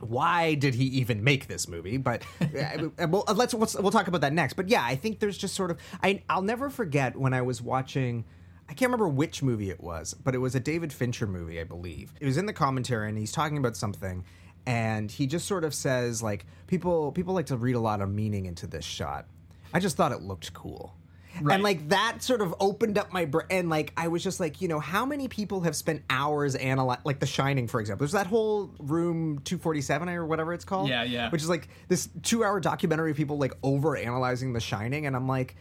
why 0.00 0.54
did 0.54 0.74
he 0.74 0.84
even 0.84 1.22
make 1.22 1.46
this 1.46 1.68
movie 1.68 1.98
but 1.98 2.22
uh, 2.40 3.06
well, 3.06 3.24
let's, 3.34 3.52
let's 3.52 3.74
we'll 3.76 3.90
talk 3.90 4.08
about 4.08 4.22
that 4.22 4.32
next 4.32 4.54
but 4.54 4.68
yeah 4.68 4.82
i 4.82 4.96
think 4.96 5.18
there's 5.20 5.36
just 5.36 5.54
sort 5.54 5.70
of 5.70 5.78
I, 6.02 6.22
i'll 6.28 6.42
never 6.42 6.70
forget 6.70 7.16
when 7.16 7.34
i 7.34 7.42
was 7.42 7.60
watching 7.60 8.24
I 8.68 8.72
can't 8.72 8.88
remember 8.92 9.08
which 9.08 9.42
movie 9.42 9.68
it 9.68 9.80
was, 9.82 10.14
but 10.14 10.32
it 10.32 10.38
was 10.38 10.54
a 10.54 10.60
David 10.60 10.92
Fincher 10.92 11.26
movie, 11.26 11.60
I 11.60 11.64
believe. 11.64 12.14
It 12.20 12.26
was 12.26 12.36
in 12.36 12.46
the 12.46 12.52
commentary, 12.52 13.08
and 13.08 13.18
he's 13.18 13.32
talking 13.32 13.58
about 13.58 13.76
something, 13.76 14.24
and 14.64 15.10
he 15.10 15.26
just 15.26 15.48
sort 15.48 15.64
of 15.64 15.74
says 15.74 16.22
like 16.22 16.46
people 16.68 17.10
people 17.10 17.34
like 17.34 17.46
to 17.46 17.56
read 17.56 17.74
a 17.74 17.80
lot 17.80 18.00
of 18.00 18.08
meaning 18.08 18.46
into 18.46 18.68
this 18.68 18.84
shot. 18.84 19.26
I 19.74 19.80
just 19.80 19.96
thought 19.96 20.12
it 20.12 20.22
looked 20.22 20.52
cool. 20.54 20.94
Right. 21.40 21.54
And 21.54 21.62
like 21.62 21.88
that 21.90 22.22
sort 22.22 22.40
of 22.40 22.54
opened 22.60 22.98
up 22.98 23.12
my 23.12 23.24
brain. 23.24 23.46
And 23.50 23.68
like 23.70 23.92
I 23.96 24.08
was 24.08 24.22
just 24.22 24.40
like, 24.40 24.60
you 24.60 24.68
know, 24.68 24.80
how 24.80 25.04
many 25.06 25.28
people 25.28 25.60
have 25.62 25.76
spent 25.76 26.02
hours 26.10 26.54
analyze, 26.54 26.98
like 27.04 27.20
The 27.20 27.26
Shining, 27.26 27.68
for 27.68 27.80
example. 27.80 28.04
There's 28.04 28.12
that 28.12 28.26
whole 28.26 28.72
room 28.78 29.38
247 29.44 30.08
or 30.08 30.26
whatever 30.26 30.52
it's 30.52 30.64
called. 30.64 30.88
Yeah, 30.88 31.02
yeah. 31.04 31.30
Which 31.30 31.42
is 31.42 31.48
like 31.48 31.68
this 31.88 32.08
two-hour 32.22 32.60
documentary 32.60 33.10
of 33.12 33.16
people 33.16 33.38
like 33.38 33.54
over 33.62 33.96
analyzing 33.96 34.52
The 34.52 34.60
Shining, 34.60 35.06
and 35.06 35.14
I'm 35.16 35.28
like, 35.28 35.56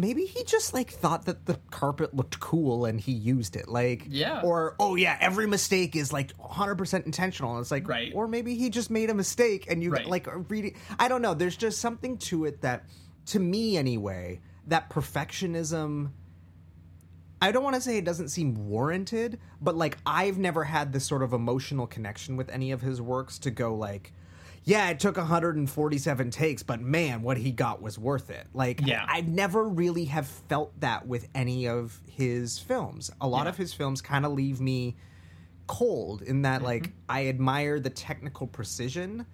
maybe 0.00 0.24
he 0.24 0.44
just 0.44 0.74
like 0.74 0.90
thought 0.92 1.24
that 1.24 1.46
the 1.46 1.58
carpet 1.70 2.14
looked 2.14 2.38
cool 2.38 2.84
and 2.84 3.00
he 3.00 3.10
used 3.12 3.56
it. 3.56 3.66
Like, 3.68 4.04
Yeah. 4.08 4.42
Or 4.42 4.76
oh 4.78 4.94
yeah, 4.94 5.16
every 5.20 5.46
mistake 5.48 5.96
is 5.96 6.12
like 6.12 6.30
100 6.36 6.76
percent 6.76 7.04
intentional. 7.06 7.52
And 7.52 7.60
it's 7.60 7.70
like, 7.72 7.88
Right. 7.88 8.12
Or 8.14 8.28
maybe 8.28 8.54
he 8.54 8.70
just 8.70 8.90
made 8.90 9.10
a 9.10 9.14
mistake 9.14 9.66
and 9.68 9.82
you 9.82 9.90
Right. 9.90 10.06
like 10.06 10.28
reading. 10.48 10.76
I 11.00 11.08
don't 11.08 11.20
know. 11.22 11.34
There's 11.34 11.56
just 11.56 11.80
something 11.80 12.16
to 12.18 12.44
it 12.44 12.60
that, 12.60 12.84
to 13.26 13.40
me 13.40 13.76
anyway, 13.76 14.40
that 14.68 14.90
perfectionism. 14.90 16.10
I 17.40 17.52
don't 17.52 17.62
want 17.62 17.76
to 17.76 17.80
say 17.80 17.98
it 17.98 18.04
doesn't 18.04 18.28
seem 18.28 18.68
warranted, 18.68 19.38
but 19.60 19.76
like 19.76 19.98
I've 20.04 20.38
never 20.38 20.64
had 20.64 20.92
this 20.92 21.06
sort 21.06 21.22
of 21.22 21.32
emotional 21.32 21.86
connection 21.86 22.36
with 22.36 22.48
any 22.50 22.72
of 22.72 22.80
his 22.80 23.00
works 23.00 23.38
to 23.40 23.50
go 23.50 23.74
like, 23.74 24.12
yeah, 24.64 24.90
it 24.90 25.00
took 25.00 25.16
147 25.16 26.30
takes, 26.30 26.62
but 26.62 26.80
man, 26.80 27.22
what 27.22 27.38
he 27.38 27.52
got 27.52 27.80
was 27.80 27.98
worth 27.98 28.28
it. 28.28 28.46
Like, 28.52 28.84
Yeah. 28.84 29.04
I 29.08 29.22
never 29.22 29.66
really 29.66 30.06
have 30.06 30.26
felt 30.26 30.78
that 30.80 31.06
with 31.06 31.28
any 31.34 31.68
of 31.68 31.98
his 32.06 32.58
films. 32.58 33.10
A 33.20 33.28
lot 33.28 33.44
Yeah. 33.44 33.50
of 33.50 33.56
his 33.56 33.72
films 33.72 34.02
kind 34.02 34.26
of 34.26 34.32
leave 34.32 34.60
me 34.60 34.96
cold 35.68 36.22
in 36.22 36.42
that 36.42 36.56
mm-hmm. 36.56 36.66
like 36.66 36.92
I 37.08 37.28
admire 37.28 37.78
the 37.78 37.90
technical 37.90 38.46
precision, 38.46 39.26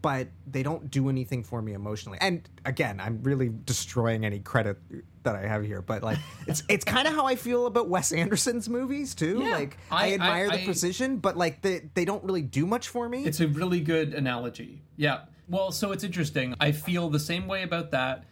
but 0.00 0.28
they 0.46 0.62
don't 0.62 0.90
do 0.90 1.08
anything 1.08 1.44
for 1.44 1.60
me 1.60 1.74
emotionally. 1.74 2.18
And 2.20 2.48
again, 2.64 3.00
I'm 3.00 3.22
really 3.22 3.50
destroying 3.64 4.24
any 4.24 4.40
credit 4.40 4.78
that 5.24 5.36
I 5.36 5.46
have 5.46 5.64
here, 5.64 5.82
but 5.82 6.02
like 6.02 6.18
it's 6.46 6.62
it's 6.68 6.84
kind 6.84 7.06
of 7.06 7.14
how 7.14 7.26
I 7.26 7.36
feel 7.36 7.66
about 7.66 7.88
Wes 7.88 8.12
Anderson's 8.12 8.68
movies 8.68 9.14
too. 9.14 9.42
Yeah. 9.42 9.50
like 9.50 9.78
I, 9.90 10.06
I- 10.06 10.12
admire 10.14 10.46
I- 10.50 10.56
the 10.56 10.62
I- 10.62 10.64
precision, 10.64 11.18
but 11.18 11.36
like 11.36 11.62
they 11.62 11.90
they 11.94 12.04
don't 12.04 12.24
really 12.24 12.42
do 12.42 12.66
much 12.66 12.88
for 12.88 13.08
me. 13.08 13.24
It's 13.24 13.40
a 13.40 13.48
really 13.48 13.80
good 13.80 14.14
analogy. 14.14 14.82
Yeah. 14.96 15.22
Well, 15.48 15.72
so 15.72 15.92
it's 15.92 16.04
interesting. 16.04 16.54
I 16.58 16.72
feel 16.72 17.10
the 17.10 17.20
same 17.20 17.46
way 17.46 17.62
about 17.62 17.90
that. 17.90 18.24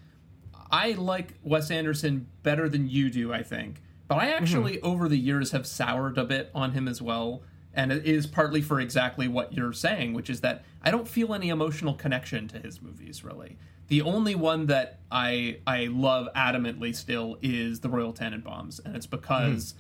I 0.70 0.92
like 0.92 1.34
Wes 1.42 1.70
Anderson 1.70 2.26
better 2.42 2.68
than 2.68 2.88
you 2.88 3.10
do, 3.10 3.32
I 3.32 3.42
think. 3.42 3.82
But 4.08 4.16
I 4.16 4.26
mm-hmm. 4.26 4.42
actually, 4.42 4.80
over 4.80 5.08
the 5.08 5.18
years, 5.18 5.50
have 5.50 5.66
soured 5.66 6.16
a 6.16 6.24
bit 6.24 6.50
on 6.54 6.72
him 6.72 6.88
as 6.88 7.02
well. 7.02 7.42
And 7.74 7.90
it 7.90 8.04
is 8.04 8.26
partly 8.26 8.60
for 8.60 8.80
exactly 8.80 9.28
what 9.28 9.52
you're 9.52 9.72
saying, 9.72 10.12
which 10.12 10.28
is 10.28 10.40
that 10.42 10.64
I 10.82 10.90
don't 10.90 11.08
feel 11.08 11.32
any 11.32 11.48
emotional 11.48 11.94
connection 11.94 12.48
to 12.48 12.58
his 12.58 12.82
movies, 12.82 13.24
really. 13.24 13.56
The 13.88 14.02
only 14.02 14.34
one 14.34 14.66
that 14.66 15.00
I 15.10 15.58
I 15.66 15.86
love 15.86 16.28
adamantly 16.34 16.94
still 16.94 17.38
is 17.42 17.80
The 17.80 17.88
Royal 17.88 18.12
Tenenbaums, 18.12 18.84
and 18.84 18.96
it's 18.96 19.06
because 19.06 19.74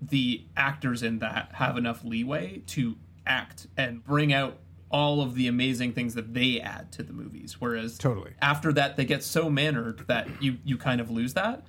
hmm. 0.00 0.06
the 0.06 0.44
actors 0.56 1.02
in 1.02 1.18
that 1.20 1.52
have 1.54 1.76
enough 1.76 2.04
leeway 2.04 2.62
to 2.68 2.96
act 3.26 3.66
and 3.76 4.04
bring 4.04 4.32
out 4.32 4.58
all 4.90 5.20
of 5.20 5.34
the 5.34 5.48
amazing 5.48 5.92
things 5.92 6.14
that 6.14 6.32
they 6.32 6.60
add 6.60 6.92
to 6.92 7.02
the 7.02 7.12
movies 7.12 7.60
whereas 7.60 7.98
Totally. 7.98 8.32
after 8.40 8.72
that 8.72 8.96
they 8.96 9.04
get 9.04 9.24
so 9.24 9.50
mannered 9.50 10.06
that 10.06 10.28
you 10.40 10.58
you 10.64 10.78
kind 10.78 11.00
of 11.00 11.10
lose 11.10 11.34
that 11.34 11.66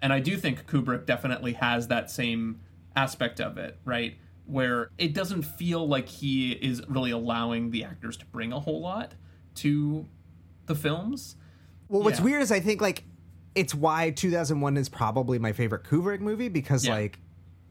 and 0.00 0.12
i 0.12 0.20
do 0.20 0.36
think 0.36 0.66
kubrick 0.66 1.04
definitely 1.04 1.54
has 1.54 1.88
that 1.88 2.10
same 2.10 2.60
aspect 2.94 3.40
of 3.40 3.58
it 3.58 3.76
right 3.84 4.18
where 4.50 4.90
it 4.98 5.14
doesn't 5.14 5.42
feel 5.42 5.86
like 5.86 6.08
he 6.08 6.52
is 6.52 6.82
really 6.88 7.10
allowing 7.10 7.70
the 7.70 7.84
actors 7.84 8.16
to 8.18 8.26
bring 8.26 8.52
a 8.52 8.60
whole 8.60 8.80
lot 8.80 9.14
to 9.56 10.06
the 10.66 10.74
films 10.74 11.36
Well, 11.88 12.02
what's 12.02 12.18
Yeah. 12.18 12.24
weird 12.24 12.42
is 12.42 12.52
I 12.52 12.60
think 12.60 12.80
like 12.80 13.04
it's 13.54 13.74
why 13.74 14.10
2001 14.10 14.76
is 14.76 14.88
probably 14.88 15.38
my 15.38 15.52
favorite 15.52 15.84
Kubrick 15.84 16.20
movie 16.20 16.48
because 16.48 16.86
Yeah. 16.86 16.94
like 16.94 17.18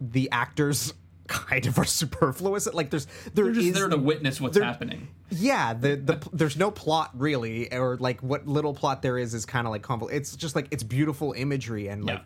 the 0.01 0.29
actors 0.31 0.93
kind 1.27 1.65
of 1.67 1.77
are 1.77 1.85
superfluous. 1.85 2.67
Like 2.73 2.89
there's 2.89 3.05
there 3.33 3.45
they're 3.45 3.53
just 3.53 3.67
is- 3.67 3.73
there 3.75 3.87
to 3.87 3.97
witness 3.97 4.41
what's 4.41 4.57
happening 4.57 5.07
yeah 5.29 5.73
the 5.75 5.95
the 5.95 6.27
there's 6.33 6.57
no 6.57 6.71
plot 6.71 7.11
really 7.13 7.71
or 7.71 7.97
like 7.97 8.19
what 8.23 8.47
little 8.47 8.73
plot 8.73 9.01
there 9.03 9.17
is 9.17 9.33
is 9.35 9.45
kind 9.45 9.67
of 9.67 9.71
like 9.71 9.83
convol- 9.83 10.11
It's 10.11 10.35
just 10.35 10.55
like 10.55 10.67
it's 10.71 10.81
beautiful 10.83 11.33
imagery 11.33 11.87
and 11.87 12.03
like 12.03 12.23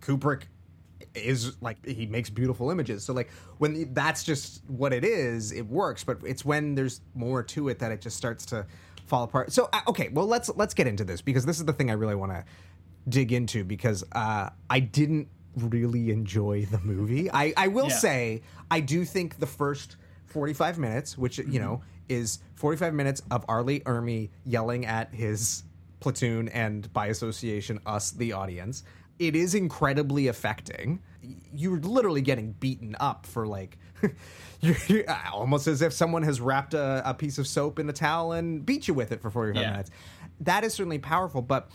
Kubrick 0.00 0.42
is 1.16 1.56
like 1.60 1.84
he 1.86 2.06
makes 2.06 2.30
beautiful 2.30 2.70
images. 2.70 3.04
So 3.04 3.12
like 3.12 3.30
when 3.58 3.92
that's 3.94 4.22
just 4.24 4.62
what 4.68 4.92
it 4.92 5.04
is, 5.04 5.52
it 5.52 5.66
works. 5.66 6.04
But 6.04 6.18
it's 6.24 6.44
when 6.44 6.74
there's 6.74 7.00
more 7.14 7.42
to 7.42 7.68
it 7.68 7.78
that 7.80 7.92
it 7.92 8.00
just 8.00 8.16
starts 8.16 8.46
to 8.46 8.66
fall 9.06 9.24
apart. 9.24 9.52
So 9.52 9.68
uh, 9.72 9.80
okay, 9.88 10.08
well 10.12 10.26
let's 10.26 10.48
let's 10.56 10.74
get 10.74 10.86
into 10.86 11.04
this 11.04 11.20
because 11.22 11.46
this 11.46 11.58
is 11.58 11.64
the 11.64 11.72
thing 11.72 11.90
I 11.90 11.94
really 11.94 12.14
want 12.14 12.32
to 12.32 12.44
dig 13.08 13.32
into 13.32 13.64
because 13.64 14.04
uh, 14.12 14.50
I 14.68 14.80
didn't 14.80 15.28
really 15.56 16.10
enjoy 16.10 16.66
the 16.70 16.78
movie. 16.80 17.30
I 17.30 17.52
I 17.56 17.68
will 17.68 17.88
Yeah. 17.88 17.94
say 17.94 18.42
I 18.70 18.80
do 18.80 19.04
think 19.04 19.38
the 19.38 19.46
first 19.46 19.96
45 20.26 20.78
minutes, 20.78 21.16
which 21.16 21.38
you 21.38 21.58
know 21.60 21.82
is 22.08 22.40
45 22.56 22.94
minutes 22.94 23.22
of 23.30 23.44
R. 23.48 23.62
Lee 23.62 23.80
Ermey 23.80 24.30
yelling 24.44 24.86
at 24.86 25.12
his 25.14 25.62
platoon 25.98 26.48
and 26.50 26.92
by 26.92 27.06
association 27.06 27.80
us 27.86 28.10
the 28.10 28.32
audience 28.32 28.82
it 29.18 29.34
is 29.36 29.54
incredibly 29.54 30.26
affecting 30.28 31.00
you're 31.52 31.78
literally 31.80 32.20
getting 32.20 32.52
beaten 32.52 32.94
up 33.00 33.26
for 33.26 33.46
like 33.46 33.78
you're, 34.60 34.76
you're 34.88 35.04
almost 35.32 35.66
as 35.66 35.82
if 35.82 35.92
someone 35.92 36.22
has 36.22 36.40
wrapped 36.40 36.74
a, 36.74 37.02
a 37.08 37.14
piece 37.14 37.38
of 37.38 37.46
soap 37.46 37.78
in 37.78 37.88
a 37.88 37.92
towel 37.92 38.32
and 38.32 38.64
beat 38.64 38.86
you 38.86 38.94
with 38.94 39.10
it 39.12 39.20
for 39.20 39.30
45 39.30 39.60
Yeah. 39.60 39.70
minutes 39.70 39.90
that 40.40 40.64
is 40.64 40.74
certainly 40.74 40.98
powerful 40.98 41.42
but 41.42 41.68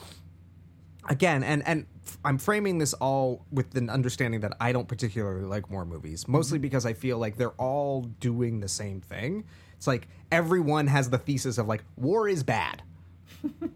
again 1.09 1.43
and 1.43 1.65
and 1.67 1.85
i'm 2.23 2.37
framing 2.37 2.77
this 2.77 2.93
all 2.93 3.43
with 3.51 3.75
an 3.75 3.89
understanding 3.89 4.41
that 4.41 4.53
i 4.61 4.71
don't 4.71 4.87
particularly 4.87 5.45
like 5.45 5.69
war 5.71 5.83
movies 5.85 6.27
mostly 6.27 6.57
Mm-hmm. 6.57 6.61
because 6.63 6.85
i 6.85 6.93
feel 6.93 7.17
like 7.17 7.37
they're 7.37 7.49
all 7.57 8.03
doing 8.19 8.59
the 8.59 8.67
same 8.67 9.01
thing 9.01 9.43
it's 9.75 9.87
like 9.87 10.07
everyone 10.31 10.85
has 10.87 11.09
the 11.09 11.17
thesis 11.17 11.57
of 11.57 11.67
like 11.67 11.83
war 11.95 12.27
is 12.27 12.43
bad 12.43 12.83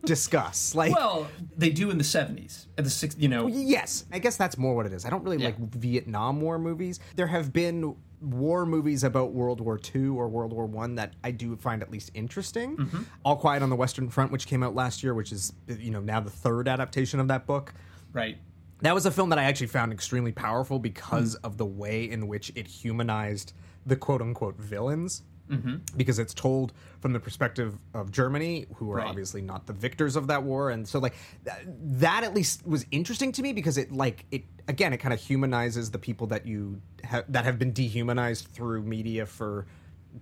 discuss 0.05 0.75
like 0.81 0.93
well 0.93 1.27
they 1.57 1.69
do 1.69 1.89
in 1.89 1.97
the 1.97 2.03
70s 2.03 2.67
and 2.77 2.85
the 2.85 2.89
six 2.89 3.15
you 3.17 3.27
know 3.27 3.47
Yes, 3.47 4.05
I 4.11 4.19
guess 4.19 4.37
that's 4.37 4.57
more 4.57 4.75
what 4.75 4.85
it 4.85 4.93
is. 4.93 5.05
I 5.05 5.09
don't 5.09 5.23
really 5.23 5.37
Yeah. 5.37 5.45
like 5.47 5.57
Vietnam 5.59 6.41
War 6.41 6.57
movies. 6.59 6.99
There 7.15 7.27
have 7.27 7.51
been 7.53 7.95
war 8.21 8.65
movies 8.65 9.03
about 9.03 9.33
World 9.33 9.61
War 9.61 9.79
II 9.93 10.07
or 10.07 10.27
World 10.27 10.51
War 10.53 10.65
One 10.65 10.95
that 10.95 11.13
I 11.23 11.31
do 11.31 11.55
find 11.57 11.81
at 11.81 11.91
least 11.91 12.11
interesting. 12.13 12.77
Mm-hmm. 12.77 13.03
All 13.23 13.35
Quiet 13.37 13.61
on 13.63 13.69
the 13.69 13.75
Western 13.75 14.09
Front, 14.09 14.31
which 14.31 14.47
came 14.47 14.63
out 14.63 14.73
last 14.75 15.03
year, 15.03 15.13
which 15.13 15.31
is 15.31 15.53
you 15.67 15.91
know 15.91 15.99
now 16.01 16.19
the 16.19 16.29
third 16.29 16.67
adaptation 16.67 17.19
of 17.19 17.27
that 17.29 17.45
book. 17.45 17.73
right 18.13 18.37
That 18.81 18.93
was 18.93 19.05
a 19.05 19.11
film 19.11 19.29
that 19.29 19.39
I 19.39 19.43
actually 19.43 19.67
found 19.67 19.91
extremely 19.93 20.31
powerful 20.31 20.79
because 20.79 21.35
of 21.35 21.57
the 21.57 21.65
way 21.65 22.09
in 22.09 22.27
which 22.27 22.51
it 22.55 22.67
humanized 22.67 23.53
the 23.85 23.95
quote 23.95 24.21
unquote 24.21 24.57
villains. 24.57 25.23
Mm-hmm. 25.49 25.75
Because 25.95 26.17
it's 26.19 26.33
told 26.33 26.73
from 27.01 27.13
the 27.13 27.19
perspective 27.19 27.77
of 27.93 28.11
Germany, 28.11 28.65
who 28.75 28.91
are 28.91 28.95
Right. 28.97 29.07
obviously 29.07 29.41
not 29.41 29.67
the 29.67 29.73
victors 29.73 30.15
of 30.15 30.27
that 30.27 30.41
war, 30.43 30.71
and 30.71 30.87
so 30.87 30.97
like 30.99 31.13
th- 31.43 31.67
that 32.01 32.23
at 32.23 32.33
least 32.33 32.65
was 32.65 32.85
interesting 32.91 33.31
to 33.33 33.41
me 33.43 33.53
because 33.53 33.77
it 33.77 33.91
like 33.91 34.25
it 34.31 34.43
again 34.67 34.91
it 34.93 34.97
kind 34.97 35.13
of 35.13 35.19
humanizes 35.19 35.91
the 35.91 35.99
people 35.99 36.25
that 36.27 36.45
you 36.47 36.81
ha- 37.07 37.23
that 37.29 37.45
have 37.45 37.59
been 37.59 37.71
dehumanized 37.73 38.47
through 38.47 38.81
media 38.83 39.25
for 39.25 39.67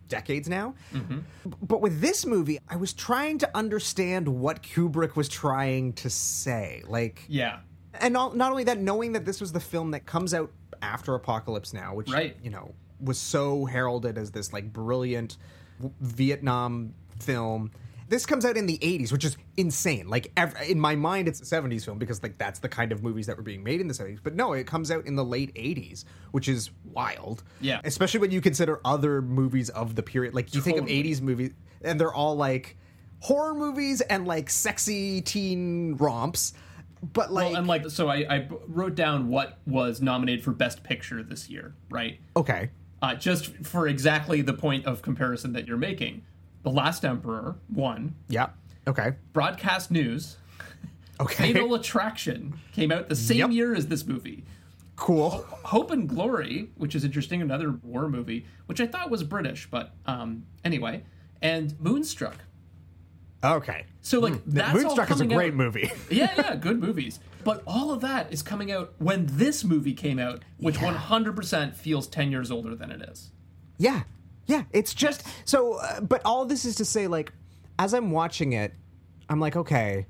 decades 0.10 0.50
now. 0.50 0.74
B- 0.92 1.00
But 1.62 1.80
with 1.82 2.02
this 2.02 2.26
movie, 2.26 2.60
I 2.68 2.76
was 2.76 2.92
trying 2.94 3.38
to 3.40 3.58
understand 3.58 4.28
what 4.28 4.62
Kubrick 4.64 5.16
was 5.16 5.30
trying 5.30 5.94
to 5.94 6.10
say, 6.10 6.84
like 6.88 7.24
yeah 7.30 7.60
and 8.02 8.12
not, 8.12 8.36
not 8.36 8.50
only 8.52 8.64
that, 8.64 8.80
knowing 8.80 9.12
that 9.14 9.24
this 9.24 9.40
was 9.40 9.52
the 9.52 9.60
film 9.60 9.92
that 9.92 10.06
comes 10.08 10.34
out 10.34 10.52
after 10.82 11.14
Apocalypse 11.14 11.74
Now, 11.74 11.94
which 11.94 12.10
Right. 12.12 12.36
you 12.44 12.50
know 12.50 12.74
was 13.00 13.20
so 13.20 13.66
heralded 13.66 14.18
as 14.18 14.32
this 14.32 14.54
like 14.54 14.72
brilliant 14.72 15.38
Vietnam 16.02 16.94
film. 17.20 17.72
This 18.10 18.26
comes 18.26 18.46
out 18.46 18.58
in 18.58 18.66
the 18.68 18.78
80s, 18.80 19.12
which 19.12 19.26
is 19.26 19.38
insane. 19.58 20.08
Like 20.08 20.32
ev- 20.38 20.56
in 20.68 20.80
my 20.80 20.96
mind, 20.96 21.28
it's 21.28 21.42
a 21.42 21.46
70s 21.46 21.86
film 21.86 21.98
because 21.98 22.22
like 22.22 22.38
that's 22.38 22.60
the 22.60 22.70
kind 22.70 22.92
of 22.92 23.02
movies 23.02 23.26
that 23.28 23.38
were 23.38 23.44
being 23.44 23.64
made 23.64 23.82
in 23.82 23.88
the 23.88 23.94
70s. 23.94 24.20
But 24.22 24.36
no, 24.36 24.54
it 24.54 24.68
comes 24.68 24.92
out 24.92 25.06
in 25.06 25.16
the 25.16 25.26
late 25.26 25.54
80s, 25.56 26.04
which 26.32 26.48
is 26.48 26.70
wild. 26.92 27.44
Yeah. 27.62 27.82
especially 27.86 28.20
when 28.20 28.32
you 28.32 28.42
consider 28.42 28.80
other 28.86 29.22
movies 29.22 29.70
of 29.70 29.96
the 29.96 30.04
period. 30.04 30.36
Like 30.36 30.54
you 30.54 30.62
think 30.62 30.78
of 30.78 30.86
80s 30.86 31.22
movies, 31.22 31.52
and 31.82 32.00
they're 32.00 32.14
all 32.14 32.36
like 32.36 32.78
horror 33.20 33.56
movies 33.56 34.02
and 34.02 34.28
like 34.28 34.50
sexy 34.50 35.22
teen 35.22 35.96
romps. 35.96 36.54
But 37.02 37.34
like, 37.34 37.48
well, 37.48 37.56
and 37.56 37.68
like 37.68 37.90
so 37.90 38.10
I 38.10 38.48
wrote 38.68 38.96
down 38.96 39.28
what 39.30 39.60
was 39.66 40.02
nominated 40.02 40.44
for 40.44 40.52
best 40.52 40.84
picture 40.84 41.22
this 41.22 41.50
year 41.50 41.74
right 41.90 42.20
okay, 42.38 42.70
uh, 43.04 43.14
just 43.14 43.56
for 43.58 43.88
exactly 43.88 44.42
the 44.42 44.54
point 44.54 44.86
of 44.88 45.02
comparison 45.04 45.54
that 45.54 45.68
you're 45.68 45.78
making 45.78 46.24
the 46.64 46.72
last 46.72 47.04
emperor 47.06 47.56
won 47.72 48.16
yeah, 48.30 48.50
okay, 48.88 49.14
broadcast 49.34 49.92
news. 49.92 50.38
Okay, 51.20 51.54
fatal 51.54 51.76
attraction 51.76 52.56
came 52.72 52.92
out 52.92 53.08
the 53.10 53.16
same 53.16 53.38
Yep. 53.38 53.52
year 53.52 53.76
as 53.76 53.88
this 53.88 54.06
movie. 54.08 54.44
Cool. 54.96 55.30
hope 55.64 55.92
and 55.92 56.08
glory 56.10 56.70
which 56.76 56.96
is 56.96 57.04
interesting 57.04 57.42
another 57.42 57.72
war 57.84 58.08
movie 58.08 58.46
which 58.68 58.80
i 58.80 58.86
thought 58.88 59.10
was 59.10 59.24
british 59.24 59.68
but 59.70 59.94
um 60.06 60.46
anyway. 60.64 61.04
And 61.42 61.78
moonstruck 61.80 62.38
Okay. 63.44 63.86
so 64.02 64.20
like 64.20 64.44
that's 64.46 64.70
all 64.70 64.82
Moonstruck 64.84 65.12
is 65.12 65.20
a 65.22 65.26
great 65.26 65.50
out- 65.52 65.58
movie. 65.58 65.92
yeah, 66.10 66.34
yeah, 66.38 66.56
good 66.56 66.80
movies. 66.80 67.20
But 67.44 67.62
all 67.68 67.92
of 67.92 68.02
that 68.02 68.32
is 68.32 68.42
coming 68.42 68.72
out 68.72 68.94
when 69.00 69.26
this 69.30 69.64
movie 69.66 69.94
came 69.94 70.18
out, 70.18 70.44
which 70.58 70.76
100% 70.78 71.76
feels 71.76 72.08
10 72.08 72.32
years 72.32 72.52
older 72.52 72.74
than 72.76 72.90
it 72.92 73.02
is. 73.10 73.32
yeah. 73.78 74.04
Yeah. 74.46 74.64
It's 74.74 74.94
just 74.94 75.26
so, 75.46 75.76
uh, 75.76 76.02
but 76.02 76.22
all 76.26 76.46
this 76.46 76.66
is 76.66 76.76
to 76.76 76.86
say, 76.86 77.08
like, 77.08 77.32
as 77.80 77.94
I'm 77.94 78.12
watching 78.12 78.52
it, 78.54 78.74
I'm 79.30 79.40
like, 79.40 79.56
okay. 79.56 80.06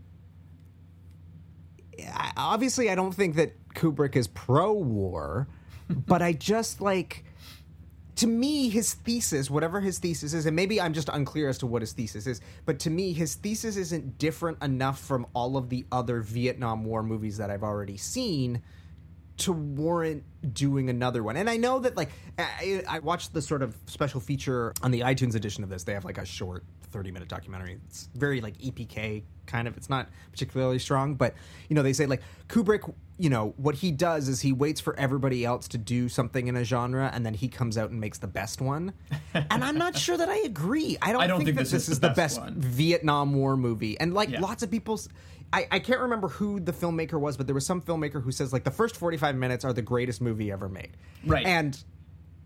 I- 2.00 2.32
Obviously, 2.38 2.90
I 2.90 2.96
don't 2.96 3.14
think 3.14 3.36
that 3.36 3.54
Kubrick 3.76 4.16
is 4.16 4.28
pro 4.28 4.74
war, 4.74 5.48
but 5.90 6.22
I 6.22 6.34
just 6.34 6.82
like. 6.82 7.23
To 8.18 8.28
me, 8.28 8.70
his 8.70 8.94
thesis, 8.94 9.50
whatever 9.50 9.82
his 9.82 9.98
thesis 9.98 10.34
is, 10.34 10.46
and 10.46 10.56
maybe 10.56 10.80
I'm 10.80 10.94
just 10.94 11.10
unclear 11.10 11.50
as 11.50 11.58
to 11.60 11.68
what 11.68 11.82
his 11.82 11.94
thesis 11.94 12.28
is, 12.28 12.42
but 12.66 12.80
to 12.82 12.90
me, 12.90 13.12
his 13.12 13.36
thesis 13.36 13.76
isn't 13.76 14.20
different 14.20 14.62
enough 14.62 15.00
from 15.00 15.26
all 15.34 15.58
of 15.58 15.70
the 15.70 15.86
other 15.92 16.22
Vietnam 16.22 16.86
War 16.86 17.02
movies 17.02 17.38
that 17.38 17.50
I've 17.50 17.64
already 17.64 17.98
seen 17.98 18.62
to 19.36 19.52
warrant 19.52 20.24
doing 20.54 20.90
another 20.90 21.24
one. 21.24 21.36
And 21.38 21.50
I 21.50 21.58
know 21.58 21.80
that 21.80 21.98
like 21.98 22.10
I, 22.38 22.84
I 22.88 23.00
watched 23.00 23.34
the 23.34 23.42
sort 23.42 23.62
of 23.64 23.76
special 23.88 24.20
feature 24.20 24.74
on 24.84 24.92
the 24.92 25.02
iTunes 25.02 25.36
edition 25.36 25.64
of 25.64 25.70
this. 25.70 25.84
They 25.84 25.94
have 25.94 26.06
like 26.06 26.18
a 26.18 26.26
short 26.26 26.64
30 26.92 27.12
minute 27.12 27.30
documentary. 27.30 27.80
It's 27.88 28.10
very 28.14 28.42
like 28.42 28.58
EPK 28.60 29.24
kind 29.48 29.68
of. 29.68 29.76
It's 29.76 29.90
not 29.90 30.10
particularly 30.32 30.78
strong, 30.80 31.16
but 31.16 31.34
you 31.68 31.76
know, 31.76 31.82
they 31.82 31.94
say 31.94 32.06
like 32.06 32.22
Kubrick, 32.48 32.94
you 33.18 33.30
know, 33.32 33.54
what 33.58 33.74
he 33.76 33.92
does 33.92 34.28
is 34.28 34.42
he 34.42 34.52
waits 34.54 34.80
for 34.80 34.96
everybody 35.00 35.44
else 35.46 35.68
to 35.70 35.78
do 35.80 36.08
something 36.10 36.48
in 36.48 36.56
a 36.56 36.64
genre 36.64 37.10
and 37.14 37.26
then 37.26 37.34
he 37.34 37.48
comes 37.48 37.76
out 37.78 37.90
and 37.90 38.00
makes 38.00 38.20
the 38.20 38.28
best 38.28 38.62
one. 38.62 38.94
and 39.34 39.64
I'm 39.64 39.78
not 39.78 39.98
sure 39.98 40.16
that 40.18 40.30
I 40.30 40.38
agree. 40.40 40.98
I 41.02 41.12
don't, 41.12 41.22
I 41.22 41.28
don't 41.28 41.40
think, 41.40 41.48
think 41.50 41.58
that 41.58 41.72
this 41.74 41.90
is 41.90 42.00
the 42.00 42.10
best 42.10 42.40
best. 42.40 42.54
Vietnam 42.54 43.34
War 43.34 43.58
movie. 43.58 44.00
And 44.00 44.14
like 44.14 44.30
Yeah. 44.30 44.42
lots 44.42 44.62
of 44.62 44.70
people 44.70 45.00
I, 45.54 45.68
I 45.72 45.80
can't 45.80 46.00
remember 46.02 46.28
who 46.30 46.60
the 46.60 46.74
filmmaker 46.74 47.20
was, 47.20 47.38
but 47.38 47.46
there 47.46 47.54
was 47.54 47.66
some 47.66 47.80
filmmaker 47.80 48.22
who 48.22 48.32
says 48.32 48.52
like 48.52 48.64
the 48.64 48.72
first 48.72 48.98
45 48.98 49.36
minutes 49.36 49.64
are 49.64 49.72
the 49.72 49.84
greatest 49.84 50.20
movie 50.20 50.52
ever 50.52 50.68
made. 50.68 50.98
Right. 51.26 51.46
And 51.46 51.82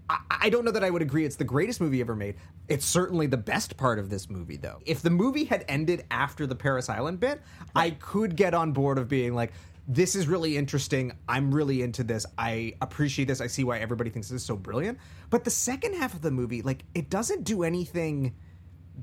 I, 0.10 0.18
I 0.30 0.50
don't 0.50 0.66
know 0.66 0.72
that 0.72 0.84
I 0.84 0.90
would 0.90 1.02
agree 1.02 1.26
it's 1.26 1.38
the 1.38 1.46
greatest 1.46 1.80
movie 1.80 2.02
ever 2.02 2.16
made. 2.16 2.36
It's 2.68 2.86
certainly 2.86 3.26
the 3.26 3.38
best 3.38 3.78
part 3.78 3.98
of 3.98 4.10
this 4.10 4.30
movie, 4.30 4.58
though. 4.58 4.80
If 4.86 5.02
the 5.02 5.10
movie 5.10 5.46
had 5.46 5.64
ended 5.70 6.04
after 6.12 6.46
the 6.46 6.56
Parris 6.56 6.90
Island 6.90 7.22
bit, 7.22 7.42
I 7.76 7.92
could 7.92 8.36
get 8.36 8.54
on 8.54 8.74
board 8.74 8.98
of 8.98 9.08
being 9.08 9.34
like, 9.34 9.54
this 9.88 10.14
is 10.14 10.28
really 10.28 10.58
interesting. 10.58 11.14
I'm 11.30 11.50
really 11.56 11.82
into 11.82 12.04
this. 12.04 12.26
I 12.38 12.74
appreciate 12.82 13.30
this. 13.30 13.40
I 13.40 13.48
see 13.48 13.64
why 13.64 13.80
everybody 13.80 14.10
thinks 14.10 14.28
this 14.28 14.42
is 14.42 14.46
so 14.46 14.58
brilliant. 14.58 14.98
But 15.30 15.46
the 15.46 15.50
second 15.50 15.94
half 15.94 16.14
of 16.14 16.22
the 16.22 16.32
movie, 16.32 16.62
like, 16.62 16.84
it 16.94 17.10
doesn't 17.10 17.46
do 17.46 17.64
anything 17.64 18.36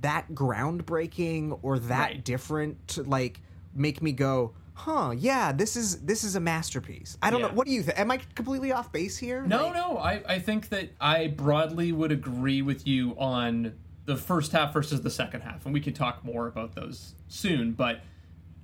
that 0.03 0.31
groundbreaking 0.33 1.59
or 1.63 1.79
that 1.79 2.01
Right. 2.11 2.25
different 2.25 2.99
like 3.09 3.41
make 3.75 4.03
me 4.03 4.13
go, 4.13 4.55
huh, 4.75 5.13
yeah, 5.17 5.53
this 5.53 5.77
is 5.77 6.01
this 6.03 6.25
is 6.25 6.35
a 6.37 6.41
masterpiece. 6.41 7.17
I 7.23 7.31
don't 7.31 7.41
Yeah. 7.41 7.47
know. 7.49 7.53
What 7.55 7.67
do 7.67 7.73
you 7.73 7.83
think? 7.83 7.99
Am 7.99 8.11
I 8.11 8.19
completely 8.35 8.73
off 8.73 8.93
base 8.93 9.17
here? 9.19 9.45
No, 9.47 9.65
Like- 9.67 9.75
no. 9.75 9.99
I, 9.99 10.23
I 10.35 10.39
think 10.39 10.69
that 10.71 10.91
I 11.01 11.29
broadly 11.29 11.93
would 11.93 12.13
agree 12.13 12.63
with 12.63 12.87
you 12.87 13.15
on 13.19 13.73
the 14.07 14.17
first 14.17 14.53
half 14.53 14.73
versus 14.73 15.01
the 15.03 15.11
second 15.11 15.41
half, 15.43 15.65
and 15.65 15.73
we 15.73 15.81
could 15.81 15.95
talk 15.95 16.25
more 16.25 16.47
about 16.47 16.75
those 16.75 17.15
soon. 17.29 17.73
But 17.73 18.01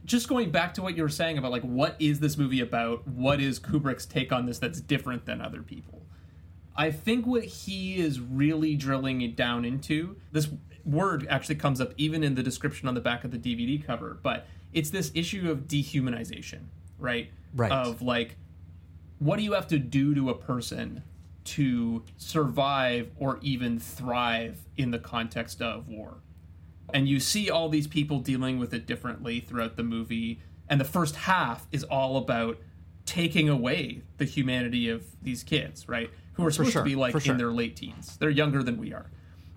just 0.05 0.29
going 0.29 0.51
back 0.51 0.75
to 0.75 0.83
what 0.83 0.97
you 0.97 1.03
were 1.03 1.09
saying 1.09 1.39
about 1.39 1.51
like 1.53 1.63
what 1.63 1.95
is 1.99 2.21
this 2.21 2.37
movie 2.37 2.61
about? 2.61 3.07
What 3.07 3.41
is 3.41 3.59
Kubrick's 3.61 4.07
take 4.07 4.33
on 4.33 4.47
this 4.47 4.59
that's 4.59 4.81
different 4.81 5.27
than 5.27 5.41
other 5.41 5.63
people? 5.63 6.03
I 6.77 6.91
think 6.91 7.27
what 7.27 7.45
he 7.45 7.97
is 7.97 8.21
really 8.21 8.75
drilling 8.77 9.21
it 9.21 9.37
down 9.37 9.65
into 9.65 10.17
this 10.33 10.49
word 10.85 11.27
actually 11.29 11.57
comes 11.57 11.81
up 11.81 11.93
even 11.99 12.23
in 12.25 12.35
the 12.35 12.43
description 12.43 12.89
on 12.89 12.95
the 12.95 13.01
back 13.01 13.23
of 13.25 13.31
the 13.31 13.39
DVD 13.39 13.85
cover, 13.85 14.19
but 14.23 14.47
it's 14.73 14.91
this 14.91 15.11
issue 15.15 15.51
of 15.51 15.67
dehumanization, 15.67 16.65
right? 16.99 17.31
Right. 17.55 17.73
Of 17.73 18.03
like 18.03 18.37
what 19.21 19.37
do 19.37 19.43
you 19.43 19.53
have 19.53 19.69
to 19.69 19.79
do 19.79 20.15
to 20.15 20.31
a 20.31 20.35
person 20.35 21.03
to 21.45 22.03
survive 22.17 23.11
or 23.19 23.39
even 23.43 23.79
thrive 23.79 24.59
in 24.77 24.91
the 24.91 24.99
context 24.99 25.63
of 25.63 25.89
war? 25.89 26.23
And 26.93 27.07
you 27.07 27.21
see 27.21 27.51
all 27.51 27.69
these 27.69 27.87
people 27.87 28.19
dealing 28.19 28.59
with 28.59 28.75
it 28.75 28.87
differently 28.87 29.41
throughout 29.41 29.77
the 29.77 29.83
movie. 29.83 30.41
And 30.69 30.81
the 30.81 30.87
first 30.87 31.17
half 31.17 31.69
is 31.71 31.85
all 31.85 32.17
about 32.17 32.59
taking 33.05 33.49
away 33.49 34.03
the 34.17 34.25
humanity 34.25 34.89
of 34.89 35.05
these 35.23 35.43
kids, 35.43 35.89
right? 35.89 36.11
Who 36.35 36.47
are 36.47 36.51
supposed 36.51 36.73
sure, 36.73 36.83
to 36.83 36.89
be 36.89 36.97
like 36.97 37.19
sure. 37.21 37.33
in 37.33 37.39
their 37.39 37.53
late 37.53 37.77
teens. 37.77 38.17
They're 38.17 38.31
younger 38.31 38.63
than 38.63 38.79
we 38.79 38.95
are. 38.95 39.11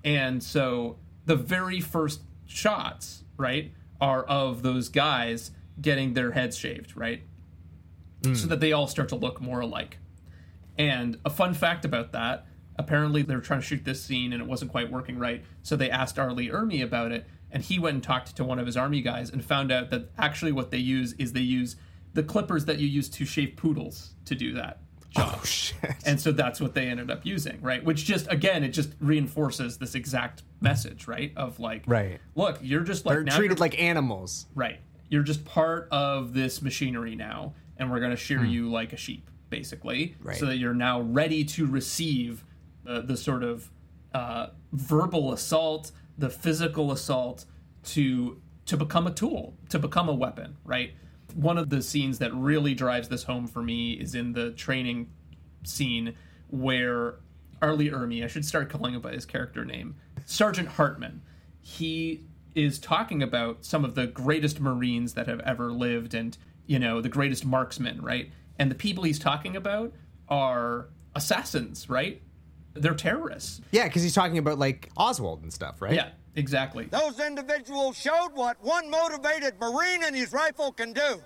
And 0.03 0.43
so 0.43 0.97
the 1.25 1.35
very 1.35 1.79
first 1.79 2.21
shots, 2.45 3.23
right, 3.37 3.71
are 4.01 4.23
of 4.23 4.63
those 4.63 4.89
guys 4.89 5.51
getting 5.81 6.13
their 6.13 6.31
heads 6.31 6.57
shaved, 6.57 6.95
right? 6.95 7.23
Hmm. 8.23 8.33
So 8.33 8.47
that 8.47 8.59
they 8.59 8.71
all 8.71 8.87
start 8.87 9.09
to 9.09 9.15
look 9.15 9.41
more 9.41 9.61
alike. 9.61 9.97
And 10.77 11.17
a 11.25 11.29
fun 11.29 11.53
fact 11.53 11.85
about 11.85 12.11
that 12.13 12.45
apparently 12.77 13.21
they 13.21 13.35
were 13.35 13.41
trying 13.41 13.61
to 13.61 13.65
shoot 13.65 13.85
this 13.85 14.03
scene 14.03 14.33
and 14.33 14.41
it 14.41 14.47
wasn't 14.47 14.71
quite 14.71 14.91
working 14.91 15.17
right. 15.17 15.43
So 15.61 15.75
they 15.75 15.89
asked 15.89 16.17
R. 16.17 16.31
Lee 16.31 16.49
Ermey 16.49 16.83
about 16.83 17.11
it, 17.11 17.25
and 17.51 17.63
he 17.63 17.79
went 17.79 17.95
and 17.95 18.03
talked 18.03 18.35
to 18.35 18.43
one 18.43 18.59
of 18.59 18.65
his 18.65 18.77
army 18.77 19.01
guys 19.01 19.29
and 19.29 19.43
found 19.43 19.71
out 19.71 19.89
that 19.91 20.09
actually 20.17 20.51
what 20.51 20.71
they 20.71 20.77
use 20.77 21.13
is 21.13 21.33
they 21.33 21.41
use 21.41 21.75
the 22.13 22.23
clippers 22.23 22.65
that 22.65 22.79
you 22.79 22.87
use 22.87 23.09
to 23.09 23.25
shave 23.25 23.55
poodles 23.55 24.11
to 24.25 24.35
do 24.35 24.53
that 24.53 24.79
oh, 25.15 25.21
job. 25.21 25.39
Oh 25.39 25.45
shit. 25.45 25.95
And 26.05 26.19
so 26.19 26.31
that's 26.31 26.59
what 26.59 26.73
they 26.73 26.87
ended 26.87 27.11
up 27.11 27.25
using, 27.25 27.61
right? 27.61 27.83
Which 27.83 28.05
just 28.05 28.31
again, 28.31 28.63
it 28.63 28.69
just 28.69 28.93
reinforces 28.99 29.77
this 29.77 29.95
exact 29.95 30.43
message, 30.63 31.07
right? 31.07 31.31
Of 31.35 31.59
like, 31.59 31.83
Right. 31.85 32.19
Look, 32.35 32.59
you're 32.61 32.81
just 32.81 33.05
like 33.05 33.15
They're 33.15 33.25
treated 33.37 33.59
like 33.59 33.79
animals. 33.79 34.47
Right. 34.55 34.79
You're 35.09 35.23
just 35.23 35.45
part 35.45 35.87
of 35.91 36.33
this 36.33 36.61
machinery 36.61 37.15
now, 37.15 37.53
and 37.77 37.91
we're 37.91 37.99
going 37.99 38.11
to 38.11 38.17
shear 38.17 38.39
Hmm. 38.39 38.45
you 38.49 38.71
like 38.71 38.93
a 38.93 38.97
sheep, 38.97 39.29
basically, 39.49 40.15
Right. 40.21 40.37
so 40.37 40.45
that 40.47 40.57
you're 40.57 40.73
now 40.73 41.01
ready 41.01 41.43
to 41.45 41.67
receive 41.67 42.43
the, 42.83 43.01
the 43.01 43.17
sort 43.17 43.43
of 43.43 43.69
uh, 44.15 44.47
verbal 44.71 45.33
assault, 45.33 45.91
the 46.17 46.29
physical 46.29 46.91
assault, 46.91 47.45
to 47.83 48.39
to 48.65 48.77
become 48.77 49.05
a 49.07 49.11
tool, 49.11 49.57
to 49.69 49.77
become 49.77 50.07
a 50.07 50.13
weapon. 50.13 50.55
Right. 50.63 50.93
One 51.35 51.57
of 51.57 51.69
the 51.69 51.81
scenes 51.81 52.19
that 52.19 52.33
really 52.33 52.73
drives 52.73 53.09
this 53.09 53.23
home 53.23 53.45
for 53.47 53.61
me 53.61 53.93
is 53.93 54.15
in 54.15 54.31
the 54.33 54.51
training 54.51 55.09
scene 55.63 56.13
where 56.49 57.15
R. 57.61 57.73
Lee 57.75 57.89
Ermey, 57.89 58.23
I 58.23 58.27
should 58.27 58.45
start 58.45 58.69
calling 58.69 58.93
him 58.93 59.01
by 59.01 59.11
his 59.13 59.25
character 59.25 59.65
name, 59.65 59.95
Sergeant 60.25 60.69
Hartman. 60.69 61.21
He 61.61 62.25
is 62.55 62.79
talking 62.79 63.23
about 63.23 63.65
some 63.65 63.83
of 63.83 63.95
the 63.95 64.07
greatest 64.07 64.59
Marines 64.59 65.13
that 65.13 65.27
have 65.27 65.39
ever 65.41 65.71
lived 65.71 66.13
and, 66.13 66.37
you 66.65 66.79
know, 66.79 67.01
the 67.01 67.09
greatest 67.09 67.45
marksmen, 67.45 68.01
right? 68.01 68.31
And 68.59 68.69
the 68.69 68.75
people 68.75 69.03
he's 69.03 69.19
talking 69.19 69.55
about 69.55 69.93
are 70.29 70.89
assassins, 71.15 71.89
right? 71.89 72.21
They're 72.73 72.95
terrorists. 72.95 73.61
Yeah, 73.71 73.85
because 73.85 74.03
he's 74.03 74.13
talking 74.13 74.37
about 74.37 74.59
like 74.59 74.89
Oswald 74.97 75.43
and 75.43 75.53
stuff, 75.53 75.81
right? 75.81 75.93
Yeah, 75.93 76.09
exactly. 76.35 76.85
Those 76.85 77.19
individuals 77.19 77.97
showed 77.97 78.31
what 78.33 78.57
one 78.63 78.89
motivated 78.89 79.59
Marine 79.59 80.03
and 80.03 80.15
his 80.15 80.33
rifle 80.33 80.71
can 80.71 80.93
do. 80.93 81.21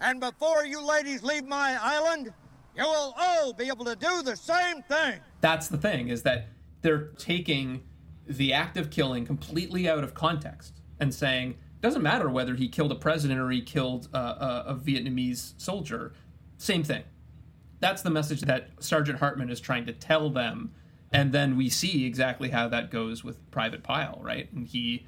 And 0.00 0.20
before 0.20 0.64
you 0.64 0.80
ladies 0.86 1.22
leave 1.22 1.46
my 1.46 1.76
island, 1.80 2.32
you 2.76 2.84
will 2.84 3.14
all 3.18 3.52
be 3.52 3.66
able 3.66 3.84
to 3.84 3.96
do 3.96 4.22
the 4.22 4.36
same 4.36 4.82
thing. 4.82 5.20
That's 5.40 5.68
the 5.68 5.78
thing 5.78 6.08
is 6.08 6.22
that 6.22 6.48
they're 6.82 7.08
taking 7.18 7.82
the 8.28 8.52
act 8.52 8.76
of 8.76 8.90
killing 8.90 9.24
completely 9.24 9.88
out 9.88 10.04
of 10.04 10.14
context 10.14 10.80
and 11.00 11.14
saying 11.14 11.56
doesn't 11.80 12.02
matter 12.02 12.28
whether 12.28 12.54
he 12.54 12.68
killed 12.68 12.92
a 12.92 12.96
president 12.96 13.40
or 13.40 13.50
he 13.50 13.62
killed 13.62 14.08
uh, 14.12 14.62
a, 14.66 14.70
a 14.70 14.74
Vietnamese 14.74 15.54
soldier, 15.60 16.12
same 16.56 16.82
thing. 16.82 17.04
That's 17.80 18.02
the 18.02 18.10
message 18.10 18.42
that 18.42 18.70
Sergeant 18.80 19.20
Hartman 19.20 19.50
is 19.50 19.60
trying 19.60 19.86
to 19.86 19.92
tell 19.92 20.30
them, 20.30 20.74
and 21.12 21.32
then 21.32 21.56
we 21.56 21.68
see 21.68 22.04
exactly 22.04 22.50
how 22.50 22.68
that 22.68 22.90
goes 22.90 23.22
with 23.22 23.48
Private 23.52 23.84
Pyle, 23.84 24.18
right? 24.20 24.50
And 24.52 24.66
he 24.66 25.06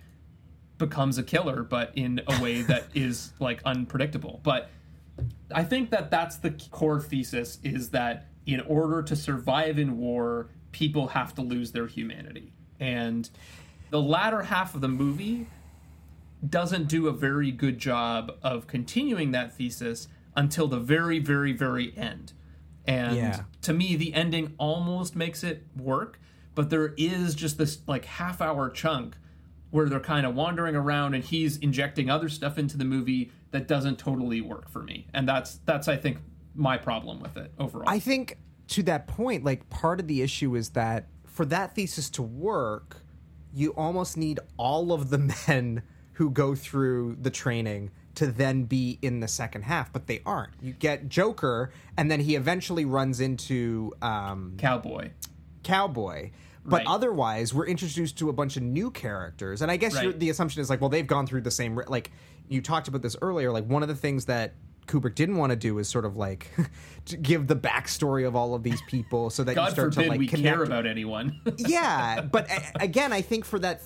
becomes 0.79 1.19
a 1.19 1.23
killer, 1.25 1.65
but 1.65 1.93
in 1.97 2.21
a 2.29 2.41
way 2.41 2.63
that 2.63 2.85
is 2.95 3.33
like 3.41 3.61
unpredictable. 3.65 4.41
But 4.45 4.71
I 5.53 5.65
think 5.65 5.91
that 5.91 6.11
that's 6.11 6.37
the 6.37 6.53
core 6.71 7.01
thesis 7.01 7.59
is 7.65 7.91
that 7.91 8.29
in 8.47 8.61
order 8.63 9.03
to 9.03 9.17
survive 9.17 9.79
in 9.79 9.99
war, 9.99 10.49
people 10.73 11.09
have 11.09 11.35
to 11.35 11.43
lose 11.43 11.73
their 11.73 11.89
humanity. 11.89 12.53
And 12.81 13.29
the 13.91 14.01
latter 14.01 14.43
half 14.43 14.75
of 14.75 14.81
the 14.81 14.89
movie 14.89 15.47
doesn't 16.49 16.89
do 16.89 17.07
a 17.07 17.13
very 17.13 17.51
good 17.51 17.79
job 17.79 18.33
of 18.43 18.67
continuing 18.67 19.33
that 19.33 19.53
thesis 19.55 20.09
until 20.35 20.67
the 20.67 20.79
very, 20.79 21.19
very, 21.19 21.53
very 21.53 21.97
end. 21.97 22.33
And 22.87 23.17
Yeah. 23.17 23.43
to 23.63 23.75
me, 23.75 23.95
the 23.95 24.15
ending 24.15 24.55
almost 24.57 25.15
makes 25.15 25.45
it 25.45 25.67
work, 25.77 26.19
but 26.55 26.71
there 26.71 26.95
is 26.97 27.35
just 27.35 27.59
this 27.59 27.81
like 27.87 28.07
half 28.07 28.41
hour 28.41 28.71
chunk 28.71 29.17
where 29.71 29.89
they're 29.89 30.01
kind 30.01 30.27
of 30.27 30.35
wandering 30.35 30.75
around 30.75 31.15
and 31.15 31.23
he's 31.23 31.57
injecting 31.59 32.09
other 32.11 32.29
stuff 32.29 32.59
into 32.59 32.77
the 32.77 32.85
movie 32.85 33.31
that 33.51 33.69
doesn't 33.69 33.99
totally 33.99 34.41
work 34.41 34.69
for 34.69 34.83
me. 34.83 35.07
And 35.13 35.29
that's 35.29 35.59
that's 35.67 35.89
I 35.89 35.97
think 35.97 36.19
my 36.55 36.77
problem 36.79 37.21
with 37.21 37.37
it 37.37 37.53
overall. 37.59 37.85
I 37.89 37.99
think 37.99 38.39
to 38.69 38.83
that 38.85 39.07
point, 39.07 39.45
like 39.45 39.69
part 39.69 40.01
of 40.01 40.07
the 40.07 40.23
issue 40.23 40.57
is 40.57 40.71
that 40.71 41.07
for 41.41 41.47
that 41.47 41.75
thesis 41.75 42.11
to 42.11 42.21
work, 42.21 42.99
you 43.55 43.71
almost 43.71 44.15
need 44.19 44.39
all 44.59 44.93
of 44.93 45.09
the 45.09 45.17
men 45.49 45.83
who 46.13 46.29
go 46.29 46.55
through 46.55 47.17
the 47.19 47.31
training 47.31 47.91
to 48.15 48.27
then 48.27 48.65
be 48.65 48.99
in 49.01 49.21
the 49.21 49.27
second 49.27 49.63
half, 49.63 49.91
but 49.91 50.07
they 50.07 50.21
aren't. 50.27 50.51
You 50.61 50.75
get 50.75 51.09
Joker, 51.09 51.73
and 51.97 52.11
then 52.11 52.21
he 52.21 52.35
eventually 52.37 52.85
runs 52.85 53.21
into 53.21 53.91
um, 54.03 54.57
Cowboy. 54.59 55.13
Cowboy. 55.63 56.33
But 56.63 56.81
Right. 56.81 56.87
otherwise, 56.87 57.55
we're 57.55 57.69
introduced 57.69 58.19
to 58.19 58.29
a 58.29 58.35
bunch 58.35 58.59
of 58.59 58.63
new 58.63 58.91
characters, 58.91 59.63
and 59.63 59.71
I 59.71 59.79
guess 59.79 59.95
Right. 59.95 60.21
the 60.21 60.29
assumption 60.29 60.61
is 60.61 60.69
like, 60.69 60.83
well, 60.83 60.91
they've 60.91 61.07
gone 61.07 61.27
through 61.27 61.41
the 61.41 61.51
same. 61.51 61.81
Like 61.89 62.11
you 62.51 62.61
talked 62.61 62.87
about 62.87 63.01
this 63.01 63.17
earlier. 63.23 63.51
Like 63.51 63.65
one 63.65 63.81
of 63.81 63.89
the 63.89 63.95
things 63.95 64.27
that 64.27 64.53
Kubrick 64.87 65.15
didn't 65.15 65.37
want 65.37 65.51
to 65.51 65.57
do 65.57 65.79
is 65.79 65.89
sort 65.89 66.05
of 66.05 66.17
like 66.17 66.51
to 67.07 67.17
give 67.17 67.47
the 67.47 67.57
backstory 67.57 68.27
of 68.27 68.35
all 68.35 68.55
of 68.55 68.63
these 68.63 68.83
people, 68.83 69.31
so 69.31 69.45
that 69.45 69.53
you 69.53 69.57
God 69.57 69.73
start 69.73 69.95
forbid 69.95 70.05
to 70.05 70.11
like 70.11 70.19
we 70.19 70.27
connect. 70.27 70.55
care 70.57 70.65
about 70.65 70.87
anyone. 70.87 71.41
yeah, 71.57 72.21
but 72.21 72.51
a- 72.51 72.83
again, 72.83 73.13
I 73.13 73.23
think 73.23 73.45
for 73.45 73.59
that 73.61 73.83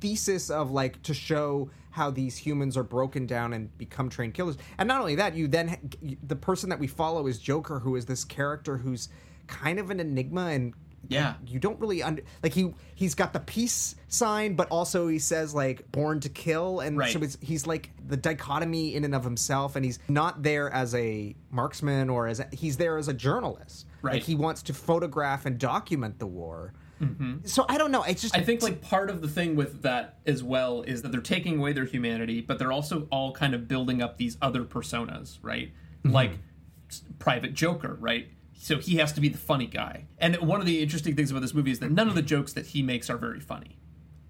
thesis 0.00 0.50
of 0.50 0.70
like 0.70 1.00
to 1.04 1.14
show 1.14 1.70
how 1.90 2.10
these 2.10 2.36
humans 2.36 2.76
are 2.76 2.82
broken 2.82 3.26
down 3.26 3.52
and 3.52 3.76
become 3.78 4.08
trained 4.08 4.34
killers. 4.34 4.56
And 4.78 4.88
not 4.88 5.00
only 5.00 5.14
that, 5.16 5.34
you 5.34 5.46
then 5.46 5.90
the 6.22 6.36
person 6.36 6.70
that 6.70 6.78
we 6.78 6.86
follow 6.86 7.26
is 7.26 7.38
Joker, 7.38 7.78
who 7.78 7.96
is 7.96 8.06
this 8.06 8.24
character 8.24 8.78
who's 8.78 9.08
kind 9.46 9.78
of 9.78 9.90
an 9.90 10.00
enigma 10.00 10.46
and 10.46 10.72
Yeah. 11.08 11.34
you 11.46 11.58
don't 11.58 11.78
really 11.80 12.02
under 12.02 12.22
like 12.42 12.52
he 12.54 12.72
he's 12.94 13.14
got 13.14 13.32
the 13.32 13.40
peace 13.40 13.96
sign 14.08 14.54
but 14.54 14.68
also 14.68 15.08
he 15.08 15.18
says 15.18 15.52
like 15.54 15.90
born 15.92 16.20
to 16.20 16.28
kill 16.28 16.80
and 16.80 16.96
Right. 16.96 17.12
so 17.12 17.20
it's, 17.22 17.36
he's 17.40 17.66
like 17.66 17.90
the 18.06 18.16
dichotomy 18.16 18.94
in 18.94 19.04
and 19.04 19.14
of 19.14 19.24
himself 19.24 19.74
and 19.76 19.84
he's 19.84 19.98
not 20.08 20.42
there 20.42 20.70
as 20.72 20.94
a 20.94 21.34
marksman 21.50 22.08
or 22.08 22.28
as 22.28 22.40
a, 22.40 22.48
he's 22.52 22.76
there 22.76 22.96
as 22.98 23.08
a 23.08 23.14
journalist 23.14 23.86
Right. 24.00 24.14
like 24.14 24.22
he 24.22 24.34
wants 24.34 24.62
to 24.64 24.74
photograph 24.74 25.44
and 25.46 25.58
document 25.58 26.18
the 26.18 26.26
war 26.26 26.72
so 27.44 27.66
i 27.68 27.76
don't 27.76 27.90
know 27.90 28.04
it's 28.04 28.22
just 28.22 28.32
Mm-hmm. 28.32 28.42
I 28.42 28.46
think 28.46 28.62
like 28.62 28.80
part 28.80 29.10
of 29.10 29.22
the 29.22 29.28
thing 29.28 29.56
with 29.56 29.82
that 29.82 30.18
as 30.24 30.42
well 30.44 30.82
is 30.82 31.02
that 31.02 31.10
they're 31.10 31.20
taking 31.20 31.58
away 31.58 31.72
their 31.72 31.84
humanity, 31.84 32.40
but 32.40 32.60
they're 32.60 32.70
also 32.70 33.08
all 33.10 33.32
kind 33.32 33.54
of 33.54 33.66
building 33.66 34.00
up 34.00 34.18
these 34.18 34.38
other 34.40 34.62
personas, 34.64 35.38
right? 35.42 35.72
Like 36.04 36.38
Private 37.18 37.54
Joker, 37.54 37.96
right? 38.00 38.28
So 38.62 38.78
he 38.78 38.98
has 38.98 39.12
to 39.14 39.20
be 39.20 39.28
the 39.28 39.38
funny 39.38 39.66
guy. 39.66 40.04
And 40.18 40.36
one 40.36 40.60
of 40.60 40.66
the 40.66 40.80
interesting 40.80 41.16
things 41.16 41.32
about 41.32 41.40
this 41.40 41.52
movie 41.52 41.72
is 41.72 41.80
that 41.80 41.90
none 41.90 42.06
of 42.06 42.14
the 42.14 42.22
jokes 42.22 42.52
that 42.52 42.66
he 42.66 42.80
makes 42.80 43.10
are 43.10 43.16
very 43.16 43.40
funny, 43.40 43.76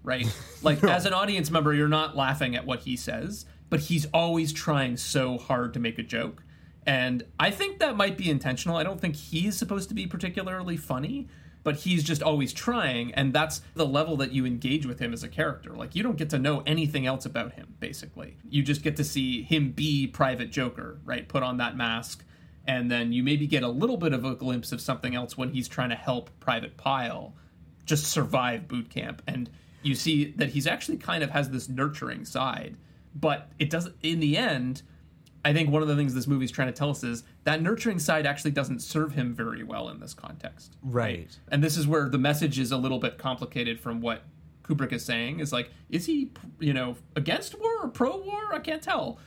right? 0.01 0.25
Like 0.63 0.83
as 0.83 1.05
an 1.05 1.13
audience 1.13 1.51
member, 1.51 1.71
you're 1.71 1.87
not 1.87 2.15
laughing 2.15 2.55
at 2.55 2.65
what 2.65 2.79
he 2.79 2.95
says, 2.95 3.45
but 3.69 3.81
he's 3.81 4.07
always 4.07 4.51
trying 4.51 4.97
so 4.97 5.37
hard 5.37 5.73
to 5.75 5.79
make 5.79 5.99
a 5.99 6.03
joke. 6.03 6.43
And 6.87 7.23
I 7.39 7.51
think 7.51 7.77
that 7.77 7.95
might 7.95 8.17
be 8.17 8.27
intentional. 8.31 8.75
I 8.75 8.83
don't 8.83 8.99
think 8.99 9.15
he's 9.15 9.55
supposed 9.55 9.89
to 9.89 9.95
be 9.95 10.07
particularly 10.07 10.77
funny, 10.77 11.27
but 11.63 11.75
he's 11.75 12.03
just 12.03 12.23
always 12.23 12.53
trying. 12.53 13.13
And 13.13 13.33
that's 13.33 13.61
the 13.75 13.85
level 13.85 14.17
that 14.17 14.31
you 14.31 14.47
engage 14.47 14.87
with 14.87 14.97
him 14.97 15.13
as 15.13 15.23
a 15.23 15.29
character. 15.29 15.75
Like, 15.75 15.95
you 15.95 16.01
don't 16.01 16.17
get 16.17 16.31
to 16.31 16.39
know 16.39 16.63
anything 16.65 17.05
else 17.05 17.25
about 17.25 17.53
him, 17.53 17.75
basically. 17.79 18.37
You 18.49 18.63
just 18.63 18.81
get 18.81 18.95
to 18.95 19.03
see 19.03 19.43
him 19.43 19.73
be 19.73 20.07
Private 20.07 20.49
Joker, 20.49 20.99
right? 21.05 21.27
Put 21.27 21.43
on 21.43 21.57
that 21.57 21.77
mask. 21.77 22.25
And 22.65 22.89
then 22.89 23.11
you 23.11 23.23
maybe 23.23 23.45
get 23.45 23.63
a 23.63 23.67
little 23.67 23.97
bit 23.97 24.13
of 24.13 24.23
a 24.23 24.35
glimpse 24.35 24.71
of 24.71 24.79
something 24.79 25.15
else 25.15 25.37
when 25.37 25.49
he's 25.49 25.67
trying 25.67 25.89
to 25.89 25.95
help 25.95 26.29
Private 26.39 26.77
Pyle 26.77 27.35
just 27.85 28.05
survive 28.05 28.67
boot 28.67 28.89
camp. 28.89 29.21
And 29.27 29.49
you 29.81 29.95
see 29.95 30.31
that 30.37 30.49
he's 30.49 30.65
actually 30.65 30.97
kind 30.97 31.23
of 31.23 31.31
has 31.31 31.49
this 31.49 31.67
nurturing 31.67 32.23
side. 32.25 32.77
But 33.13 33.51
it 33.59 33.69
doesn't, 33.69 33.95
in 34.01 34.19
the 34.21 34.37
end, 34.37 34.81
I 35.45 35.51
think 35.51 35.69
one 35.69 35.81
of 35.81 35.87
the 35.89 35.95
things 35.95 36.13
this 36.13 36.25
movie's 36.25 36.51
trying 36.51 36.69
to 36.69 36.73
tell 36.73 36.89
us 36.89 37.03
is 37.03 37.23
that 37.43 37.61
nurturing 37.61 37.99
side 37.99 38.25
actually 38.25 38.51
doesn't 38.51 38.79
serve 38.79 39.13
him 39.13 39.33
very 39.33 39.63
well 39.63 39.89
in 39.89 39.99
this 39.99 40.13
context. 40.13 40.77
Right. 40.81 41.37
And 41.49 41.61
this 41.61 41.75
is 41.75 41.85
where 41.85 42.07
the 42.07 42.17
message 42.17 42.59
is 42.59 42.71
a 42.71 42.77
little 42.77 42.99
bit 42.99 43.17
complicated 43.17 43.79
from 43.79 43.99
what 43.99 44.23
Kubrick 44.63 44.93
is 44.93 45.03
saying. 45.03 45.41
Is 45.41 45.51
like, 45.51 45.69
is 45.89 46.05
he, 46.05 46.31
you 46.59 46.73
know, 46.73 46.95
against 47.17 47.59
war 47.59 47.83
or 47.83 47.89
pro 47.89 48.17
war? 48.21 48.53
I 48.53 48.59
can't 48.59 48.81
tell. 48.81 49.19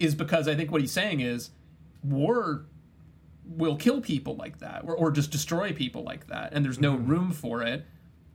Is 0.00 0.16
because 0.16 0.48
I 0.48 0.56
think 0.56 0.72
what 0.72 0.80
he's 0.80 0.92
saying 0.92 1.20
is 1.20 1.50
war 2.02 2.66
will 3.50 3.76
kill 3.76 4.00
people 4.00 4.36
like 4.36 4.58
that 4.60 4.82
or, 4.84 4.94
or 4.94 5.10
just 5.10 5.30
destroy 5.30 5.72
people 5.72 6.02
like 6.04 6.28
that. 6.28 6.52
And 6.52 6.64
there's 6.64 6.80
no 6.80 6.94
mm-hmm. 6.94 7.10
room 7.10 7.30
for 7.32 7.62
it. 7.62 7.84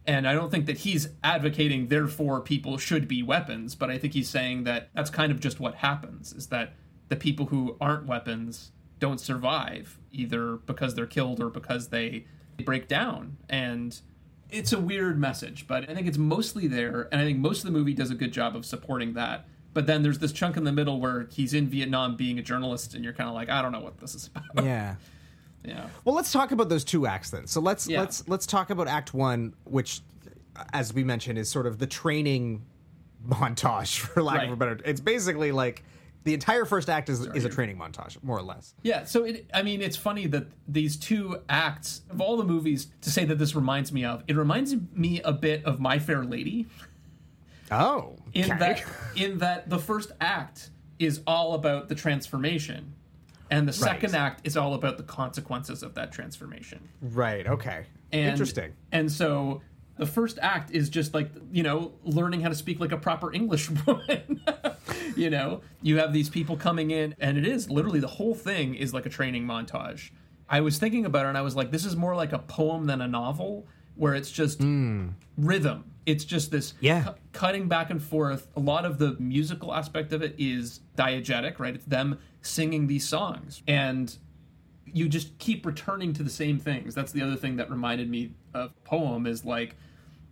And 0.08 0.28
I 0.28 0.34
don't 0.34 0.52
think 0.52 0.68
that 0.68 0.80
he's 0.80 1.10
advocating, 1.24 1.88
therefore, 1.88 2.42
people 2.42 2.78
should 2.78 3.08
be 3.08 3.24
weapons. 3.24 3.74
But 3.74 3.90
I 3.90 3.98
think 3.98 4.14
he's 4.14 4.30
saying 4.30 4.66
that 4.66 4.90
that's 4.94 5.10
kind 5.10 5.32
of 5.32 5.40
just 5.40 5.60
what 5.60 5.76
happens 5.76 6.34
is 6.34 6.48
that 6.48 6.74
the 7.08 7.16
people 7.16 7.48
who 7.48 7.76
aren't 7.82 8.06
weapons 8.06 8.72
don't 9.00 9.20
survive 9.20 10.00
either 10.12 10.58
because 10.58 10.96
they're 10.96 11.08
killed 11.08 11.42
or 11.42 11.50
because 11.50 11.90
they 11.90 12.26
break 12.64 12.88
down. 12.88 13.38
And 13.50 14.00
it's 14.50 14.74
a 14.74 14.80
weird 14.80 15.20
message, 15.20 15.68
but 15.68 15.90
I 15.90 15.94
think 15.96 16.08
it's 16.08 16.18
mostly 16.18 16.68
there. 16.68 17.08
And 17.12 17.20
I 17.20 17.26
think 17.26 17.40
most 17.40 17.60
of 17.60 17.66
the 17.66 17.78
movie 17.78 17.94
does 17.94 18.12
a 18.12 18.16
good 18.16 18.32
job 18.32 18.56
of 18.56 18.66
supporting 18.66 19.14
that. 19.14 19.48
But 19.76 19.86
then 19.88 20.04
there's 20.04 20.20
this 20.20 20.32
chunk 20.32 20.56
in 20.56 20.64
the 20.64 20.72
middle 20.72 21.02
where 21.02 21.28
he's 21.32 21.54
in 21.54 21.68
Vietnam 21.68 22.16
being 22.16 22.40
a 22.40 22.42
journalist, 22.42 22.96
and 22.96 23.04
you're 23.04 23.14
kind 23.14 23.28
of 23.30 23.36
like, 23.36 23.50
I 23.50 23.62
don't 23.62 23.74
know 23.74 23.82
what 23.82 24.00
this 24.00 24.16
is 24.16 24.30
about. 24.34 24.66
yeah 24.66 24.96
yeah. 25.66 25.88
Well, 26.06 26.16
let's 26.16 26.32
talk 26.32 26.52
about 26.52 26.70
those 26.70 26.84
two 26.86 27.06
acts 27.06 27.30
then. 27.30 27.46
So 27.46 27.60
let's 27.60 27.88
Yeah. 27.88 28.00
let's 28.00 28.28
let's 28.28 28.46
talk 28.46 28.70
about 28.70 28.88
Act 28.88 29.14
One, 29.14 29.54
which, 29.66 30.00
uh, 30.56 30.64
as 30.74 30.94
we 30.94 31.04
mentioned, 31.04 31.38
is 31.38 31.50
sort 31.50 31.68
of 31.68 31.78
the 31.78 31.88
training 31.88 32.66
montage, 33.28 34.00
for 34.00 34.24
lack 34.24 34.46
of 34.46 34.52
a 34.54 34.56
better. 34.56 34.80
It's 34.86 35.02
basically 35.02 35.52
like 35.52 35.84
the 36.24 36.34
entire 36.34 36.64
first 36.64 36.90
act 36.90 37.10
is 37.10 37.26
is 37.28 37.44
a 37.44 37.50
training 37.50 37.78
montage, 37.78 38.22
more 38.24 38.38
or 38.38 38.44
less. 38.44 38.76
Yeah, 38.82 39.04
so 39.04 39.26
it, 39.26 39.50
I 39.54 39.62
mean, 39.62 39.82
it's 39.82 39.98
funny 39.98 40.26
that 40.28 40.48
these 40.70 40.96
two 40.96 41.42
acts 41.50 42.02
of 42.10 42.22
all 42.22 42.38
the 42.38 42.46
movies 42.46 42.88
to 43.02 43.10
say 43.12 43.26
that 43.26 43.40
this 43.40 43.56
reminds 43.56 43.92
me 43.92 44.06
of, 44.06 44.24
it 44.28 44.38
reminds 44.38 44.74
me 44.94 45.20
a 45.22 45.34
bit 45.34 45.66
of 45.66 45.82
My 45.82 46.00
Fair 46.00 46.24
Lady 46.24 46.68
Oh, 47.72 48.16
in 48.34 48.52
okay. 48.52 48.60
that 48.60 48.84
in 49.16 49.38
that 49.40 49.70
the 49.70 49.80
first 49.80 50.12
act 50.22 50.70
is 51.00 51.22
all 51.26 51.54
about 51.54 51.90
the 51.90 51.96
transformation, 51.96 52.94
and 53.50 53.68
the 53.68 53.74
second 53.74 54.16
act 54.16 54.46
is 54.48 54.56
all 54.56 54.74
about 54.74 54.98
the 54.98 55.04
consequences 55.04 55.84
of 55.84 55.94
that 55.96 56.12
transformation. 56.12 56.88
right. 57.02 57.48
Okay, 57.48 57.86
And, 58.12 58.30
interesting. 58.32 58.74
And 58.92 59.12
so 59.12 59.62
the 59.98 60.06
first 60.06 60.38
act 60.42 60.72
is 60.72 60.90
just 60.90 61.14
like 61.14 61.30
you 61.52 61.64
know 61.64 61.94
learning 62.04 62.42
how 62.42 62.50
to 62.50 62.56
speak 62.56 62.80
like 62.80 62.92
a 62.92 62.98
proper 62.98 63.34
English 63.34 63.70
woman. 63.86 64.42
you 65.16 65.30
know, 65.30 65.62
you 65.82 65.98
have 65.98 66.14
these 66.14 66.30
people 66.30 66.58
coming 66.58 66.92
in, 66.92 67.16
and 67.20 67.38
it 67.38 67.48
is 67.48 67.70
literally 67.70 68.00
the 68.00 68.08
whole 68.08 68.36
thing 68.36 68.76
is 68.76 68.94
like 68.94 69.06
a 69.06 69.10
training 69.10 69.46
montage. 69.46 70.12
I 70.48 70.62
was 70.62 70.78
thinking 70.78 71.06
about 71.06 71.26
it, 71.26 71.30
and 71.30 71.38
I 71.38 71.42
was 71.42 71.56
like, 71.56 71.72
this 71.72 71.86
is 71.86 71.96
more 71.96 72.16
like 72.16 72.32
a 72.32 72.38
poem 72.40 72.86
than 72.86 73.02
a 73.02 73.08
novel, 73.08 73.66
where 73.96 74.14
it's 74.14 74.32
just 74.32 74.60
hmm. 74.62 75.10
rhythm. 75.38 75.92
It's 76.06 76.24
just 76.24 76.52
this. 76.52 76.74
Yeah. 76.80 77.04
cu- 77.04 77.14
cutting 77.34 77.68
back 77.68 77.90
and 77.90 78.02
forth. 78.02 78.48
A 78.56 78.60
lot 78.60 78.86
of 78.86 78.98
the 79.00 79.16
musical 79.20 79.74
aspect 79.74 80.14
of 80.14 80.22
it 80.22 80.36
is 80.38 80.82
diegetic, 80.98 81.60
right? 81.60 81.74
It's 81.74 81.86
them 81.86 82.20
singing 82.42 82.88
these 82.88 83.08
songs, 83.08 83.64
and 83.68 84.16
you 84.86 85.10
just 85.10 85.38
keep 85.40 85.66
returning 85.66 86.14
to 86.14 86.24
the 86.24 86.30
same 86.30 86.60
things. 86.60 86.94
That's 86.94 87.12
the 87.12 87.22
other 87.22 87.36
thing 87.36 87.56
that 87.58 87.70
reminded 87.70 88.10
me 88.10 88.34
of 88.54 88.72
poem 88.84 89.26
is 89.26 89.44
like, 89.44 89.76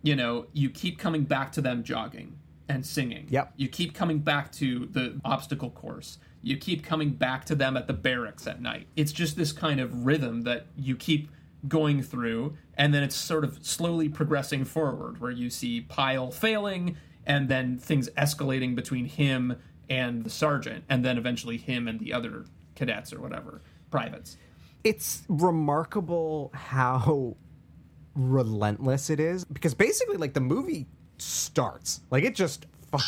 you 0.02 0.16
know, 0.16 0.46
you 0.52 0.70
keep 0.70 0.98
coming 0.98 1.24
back 1.24 1.52
to 1.52 1.60
them 1.60 1.82
jogging 1.82 2.38
and 2.68 2.84
singing. 2.84 3.26
Yep. 3.28 3.52
You 3.56 3.68
keep 3.68 3.94
coming 3.94 4.20
back 4.20 4.52
to 4.52 4.86
the 4.86 5.20
obstacle 5.24 5.70
course. 5.70 6.18
You 6.42 6.56
keep 6.56 6.84
coming 6.84 7.10
back 7.10 7.44
to 7.46 7.54
them 7.54 7.76
at 7.76 7.86
the 7.86 7.92
barracks 7.92 8.46
at 8.46 8.60
night. 8.60 8.86
It's 8.96 9.12
just 9.12 9.36
this 9.36 9.52
kind 9.52 9.80
of 9.80 10.06
rhythm 10.06 10.42
that 10.42 10.66
you 10.76 10.96
keep 10.96 11.30
going 11.68 12.02
through, 12.02 12.56
and 12.76 12.92
then 12.92 13.02
it's 13.02 13.16
sort 13.16 13.44
of 13.44 13.58
slowly 13.64 14.08
progressing 14.08 14.64
forward, 14.64 15.20
where 15.20 15.30
you 15.30 15.50
see 15.50 15.80
Pyle 15.82 16.30
failing, 16.30 16.96
and 17.26 17.48
then 17.48 17.78
things 17.78 18.08
escalating 18.16 18.74
between 18.74 19.06
him 19.06 19.56
and 19.88 20.24
the 20.24 20.30
sergeant, 20.30 20.84
and 20.88 21.04
then 21.04 21.18
eventually 21.18 21.56
him 21.56 21.88
and 21.88 22.00
the 22.00 22.12
other 22.12 22.44
cadets 22.74 23.12
or 23.12 23.20
whatever, 23.20 23.62
privates. 23.90 24.36
it's 24.82 25.22
remarkable 25.28 26.50
how 26.52 27.36
relentless 28.14 29.10
it 29.10 29.18
is 29.18 29.44
because 29.44 29.74
basically 29.74 30.16
like 30.16 30.34
the 30.34 30.40
movie 30.40 30.86
starts 31.18 32.00
like 32.10 32.22
it 32.24 32.34
just 32.34 32.66
fucking 32.92 33.06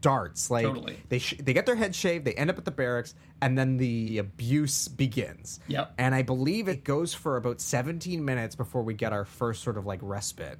starts 0.00 0.50
like 0.50 0.64
Totally. 0.64 0.96
they 1.10 1.18
sh- 1.18 1.36
they 1.38 1.52
get 1.52 1.66
their 1.66 1.76
head 1.76 1.94
shaved 1.94 2.24
they 2.24 2.32
end 2.34 2.48
up 2.48 2.56
at 2.56 2.64
the 2.64 2.70
barracks 2.70 3.14
and 3.42 3.56
then 3.56 3.76
the 3.76 4.18
abuse 4.18 4.88
begins 4.88 5.60
Yep. 5.68 5.94
and 5.98 6.14
i 6.14 6.22
believe 6.22 6.68
it 6.68 6.84
goes 6.84 7.12
for 7.12 7.36
about 7.36 7.60
17 7.60 8.24
minutes 8.24 8.56
before 8.56 8.82
we 8.82 8.94
get 8.94 9.12
our 9.12 9.24
first 9.26 9.62
sort 9.62 9.76
of 9.76 9.84
like 9.84 10.00
respite 10.02 10.58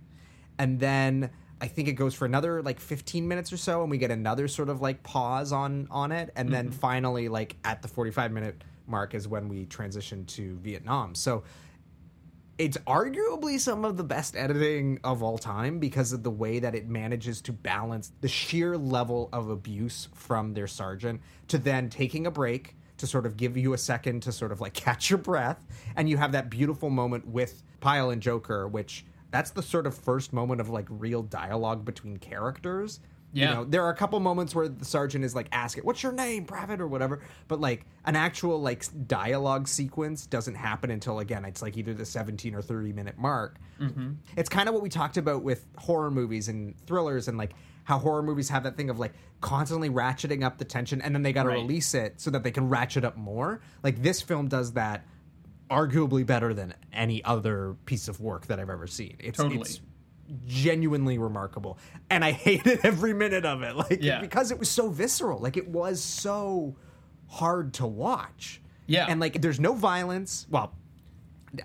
and 0.58 0.78
then 0.78 1.30
I 1.60 1.68
think 1.68 1.88
it 1.88 1.92
goes 1.92 2.14
for 2.14 2.24
another 2.24 2.62
like 2.62 2.80
15 2.80 3.28
minutes 3.28 3.52
or 3.52 3.56
so, 3.58 3.82
and 3.82 3.90
we 3.90 3.98
get 3.98 4.10
another 4.10 4.48
sort 4.48 4.70
of 4.70 4.80
like 4.80 5.02
pause 5.02 5.52
on 5.52 5.88
on 5.90 6.10
it, 6.10 6.30
and 6.34 6.50
then 6.52 6.66
mm-hmm. 6.70 6.78
finally, 6.78 7.28
like 7.28 7.56
at 7.64 7.82
the 7.82 7.88
45 7.88 8.32
minute 8.32 8.64
mark, 8.86 9.14
is 9.14 9.28
when 9.28 9.48
we 9.48 9.66
transition 9.66 10.24
to 10.26 10.56
Vietnam. 10.62 11.14
So 11.14 11.42
it's 12.58 12.76
arguably 12.86 13.58
some 13.58 13.84
of 13.84 13.96
the 13.96 14.04
best 14.04 14.36
editing 14.36 15.00
of 15.02 15.22
all 15.22 15.38
time 15.38 15.78
because 15.78 16.12
of 16.12 16.22
the 16.22 16.30
way 16.30 16.58
that 16.58 16.74
it 16.74 16.88
manages 16.88 17.40
to 17.42 17.52
balance 17.52 18.12
the 18.20 18.28
sheer 18.28 18.76
level 18.76 19.28
of 19.32 19.48
abuse 19.48 20.08
from 20.14 20.52
their 20.52 20.66
sergeant 20.66 21.20
to 21.48 21.58
then 21.58 21.88
taking 21.88 22.26
a 22.26 22.30
break 22.30 22.76
to 22.98 23.06
sort 23.06 23.24
of 23.24 23.36
give 23.36 23.56
you 23.56 23.72
a 23.72 23.78
second 23.78 24.22
to 24.22 24.32
sort 24.32 24.52
of 24.52 24.60
like 24.60 24.74
catch 24.74 25.08
your 25.08 25.18
breath. 25.18 25.66
And 25.96 26.08
you 26.08 26.18
have 26.18 26.32
that 26.32 26.50
beautiful 26.50 26.90
moment 26.90 27.26
with 27.26 27.62
Pyle 27.80 28.10
and 28.10 28.20
Joker 28.20 28.68
which 28.68 29.04
that's 29.30 29.50
the 29.50 29.62
sort 29.62 29.86
of 29.86 29.96
first 29.96 30.32
moment 30.32 30.60
of 30.60 30.68
like 30.68 30.86
real 30.90 31.22
dialogue 31.22 31.84
between 31.84 32.18
characters 32.18 33.00
Yeah. 33.32 33.48
you 33.48 33.54
know, 33.54 33.64
there 33.64 33.82
are 33.84 33.90
a 33.90 33.94
couple 33.96 34.18
moments 34.20 34.54
where 34.54 34.68
the 34.68 34.84
sergeant 34.84 35.24
is 35.24 35.34
like 35.34 35.48
asking, 35.52 35.84
"What's 35.84 36.02
your 36.02 36.12
name, 36.12 36.44
Private?" 36.46 36.80
or 36.80 36.88
whatever, 36.88 37.20
but 37.48 37.60
like 37.60 37.86
an 38.04 38.16
actual 38.16 38.60
like 38.60 38.84
dialogue 39.06 39.68
sequence 39.68 40.26
doesn't 40.26 40.56
happen 40.56 40.90
until 40.90 41.20
again 41.20 41.44
it's 41.44 41.62
like 41.62 41.76
either 41.76 41.94
the 41.94 42.04
17 42.04 42.54
or 42.54 42.62
30 42.62 42.92
minute 42.92 43.16
mark. 43.18 43.58
Mm-hmm. 43.80 44.12
It's 44.36 44.48
kind 44.48 44.68
of 44.68 44.74
what 44.74 44.82
we 44.82 44.88
talked 44.88 45.16
about 45.16 45.42
with 45.42 45.64
horror 45.76 46.10
movies 46.10 46.48
and 46.48 46.74
thrillers 46.86 47.28
and 47.28 47.38
like 47.38 47.52
how 47.84 47.98
horror 47.98 48.22
movies 48.22 48.48
have 48.50 48.64
that 48.64 48.76
thing 48.76 48.90
of 48.90 48.98
like 48.98 49.12
constantly 49.40 49.90
ratcheting 49.90 50.44
up 50.44 50.58
the 50.58 50.64
tension 50.64 51.00
and 51.00 51.14
then 51.14 51.22
they 51.22 51.32
got 51.32 51.44
to 51.44 51.48
Right. 51.50 51.58
release 51.58 51.94
it 51.94 52.20
so 52.20 52.30
that 52.30 52.42
they 52.42 52.50
can 52.50 52.68
ratchet 52.68 53.04
up 53.04 53.16
more. 53.16 53.60
Like 53.82 54.02
this 54.02 54.20
film 54.22 54.48
does 54.48 54.72
that 54.74 55.06
arguably 55.70 56.26
better 56.26 56.52
than 56.52 56.74
any 56.92 57.22
other 57.24 57.76
piece 57.86 58.08
of 58.08 58.20
work 58.20 58.46
that 58.48 58.58
I've 58.58 58.70
ever 58.70 58.86
seen. 58.86 59.16
It's, 59.20 59.38
Totally. 59.38 59.60
it's 59.60 59.80
genuinely 60.46 61.18
remarkable, 61.18 61.78
and 62.08 62.24
I 62.24 62.32
hated 62.46 62.80
every 62.84 63.12
minute 63.14 63.44
of 63.44 63.62
it. 63.62 63.76
Like 63.76 63.98
Yeah. 64.02 64.20
because 64.20 64.50
it 64.50 64.58
was 64.58 64.68
so 64.68 64.88
visceral. 64.88 65.38
Like 65.38 65.56
it 65.56 65.68
was 65.68 66.02
so 66.02 66.76
hard 67.28 67.74
to 67.74 67.86
watch. 67.86 68.60
Yeah. 68.86 69.06
and 69.08 69.20
like 69.20 69.40
there's 69.40 69.60
no 69.60 69.74
violence. 69.74 70.46
Well, 70.50 70.74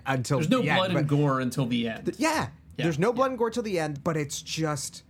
until 0.06 0.38
There's 0.38 0.50
no 0.50 0.62
the 0.62 0.70
end, 0.70 0.78
blood 0.78 0.90
and 0.94 1.08
gore 1.08 1.40
until 1.40 1.66
the 1.66 1.88
end. 1.88 2.14
yeah, 2.18 2.48
Yeah, 2.76 2.84
there's 2.84 2.98
no 2.98 3.12
blood 3.12 3.26
yeah. 3.26 3.30
and 3.30 3.38
gore 3.38 3.50
till 3.50 3.62
the 3.62 3.78
end, 3.78 4.02
but 4.04 4.16
it's 4.16 4.42
just, 4.42 5.02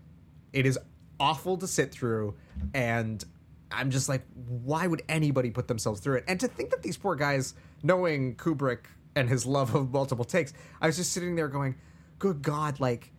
it 0.52 0.66
is 0.66 0.78
awful 1.18 1.56
to 1.58 1.66
sit 1.66 1.90
through, 1.92 2.34
and 2.74 3.24
I'm 3.70 3.90
just 3.90 4.08
like, 4.08 4.22
why 4.48 4.86
would 4.86 5.02
anybody 5.08 5.50
put 5.50 5.66
themselves 5.68 6.00
through 6.00 6.16
it? 6.16 6.24
And 6.28 6.38
to 6.40 6.48
think 6.48 6.70
that 6.70 6.82
these 6.82 6.96
poor 6.98 7.16
guys, 7.16 7.54
knowing 7.82 8.34
Kubrick 8.36 8.80
and 9.14 9.28
his 9.30 9.46
love 9.46 9.74
of 9.74 9.92
multiple 9.92 10.24
takes, 10.26 10.52
I 10.80 10.86
was 10.88 10.96
just 10.96 11.12
sitting 11.12 11.36
there 11.36 11.48
going, 11.48 11.74
good 12.18 12.42
God, 12.42 12.80
like, 12.80 13.12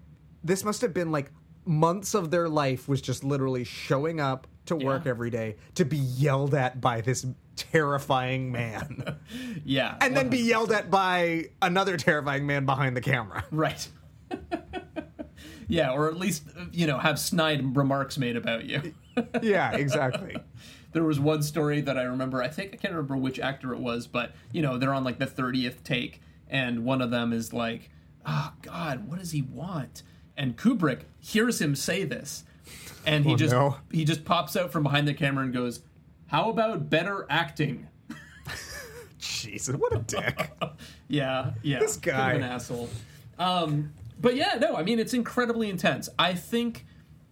this 0.44 0.64
must 0.64 0.82
have 0.82 0.94
been 0.94 1.12
like 1.12 1.32
months 1.66 2.14
of 2.14 2.32
their 2.32 2.48
life 2.48 2.88
was 2.88 3.02
just 3.02 3.24
literally 3.24 3.64
showing 3.64 4.20
up 4.22 4.48
to 4.68 4.76
work 4.76 5.04
Yeah. 5.06 5.10
every 5.12 5.30
day 5.30 5.56
to 5.76 5.86
be 5.86 5.98
yelled 5.98 6.54
at 6.54 6.80
by 6.82 7.02
this 7.02 7.26
terrifying 7.56 8.52
man 8.52 9.18
yeah, 9.66 9.96
and 10.02 10.16
then 10.16 10.30
be 10.30 10.38
yelled 10.40 10.72
at 10.72 10.90
by 10.92 11.46
another 11.62 11.98
terrifying 11.98 12.46
man 12.46 12.66
behind 12.66 12.96
the 12.96 13.02
camera 13.02 13.44
right. 13.52 13.88
yeah, 15.68 15.92
or 15.92 16.08
at 16.08 16.18
least 16.18 16.44
you 16.72 16.88
know 16.88 16.98
have 16.98 17.20
snide 17.20 17.76
remarks 17.76 18.18
made 18.18 18.36
about 18.36 18.66
you. 18.66 18.94
yeah, 19.42 19.72
exactly. 19.76 20.36
there 20.94 21.04
was 21.04 21.20
one 21.20 21.42
story 21.44 21.82
that 21.82 21.98
I 21.98 22.04
remember. 22.04 22.42
I 22.42 22.48
think 22.48 22.74
I 22.74 22.78
can't 22.78 22.94
remember 22.94 23.18
which 23.18 23.40
actor 23.40 23.74
it 23.74 23.80
was, 23.80 24.08
but 24.08 24.34
you 24.52 24.62
know 24.62 24.78
they're 24.78 24.94
on 24.94 25.04
like 25.04 25.20
the 25.20 25.26
thirtieth 25.26 25.84
take, 25.84 26.22
and 26.50 26.84
one 26.86 27.02
of 27.02 27.10
them 27.12 27.34
is 27.34 27.54
like, 27.54 27.90
"Oh 28.26 28.54
God, 28.62 29.08
what 29.08 29.20
does 29.20 29.32
he 29.32 29.42
want?" 29.42 30.04
And 30.38 30.56
Kubrick 30.56 31.02
hears 31.20 31.60
him 31.60 31.76
say 31.76 32.04
this, 32.04 32.44
and 33.06 33.26
he 33.26 33.34
Oh, 33.34 33.36
just 33.36 33.54
no. 33.54 33.78
he 33.92 34.06
just 34.06 34.24
pops 34.24 34.56
out 34.56 34.72
from 34.72 34.84
behind 34.84 35.08
the 35.08 35.14
camera 35.16 35.44
and 35.44 35.52
goes, 35.54 35.82
"How 36.28 36.50
about 36.52 36.90
better 36.90 37.26
acting?" 37.30 37.88
Jesus, 39.20 39.76
what 39.76 39.94
a 39.96 40.00
dick. 40.00 40.52
Yeah, 41.10 41.52
yeah. 41.64 41.80
This 41.80 41.96
guy. 41.96 42.34
an 42.34 42.44
asshole. 42.44 42.90
Um, 43.40 43.94
but 44.20 44.36
yeah, 44.36 44.58
no, 44.60 44.76
I 44.76 44.84
mean 44.84 45.00
it's 45.00 45.14
incredibly 45.14 45.70
intense. 45.70 46.10
I 46.20 46.34
think 46.34 46.86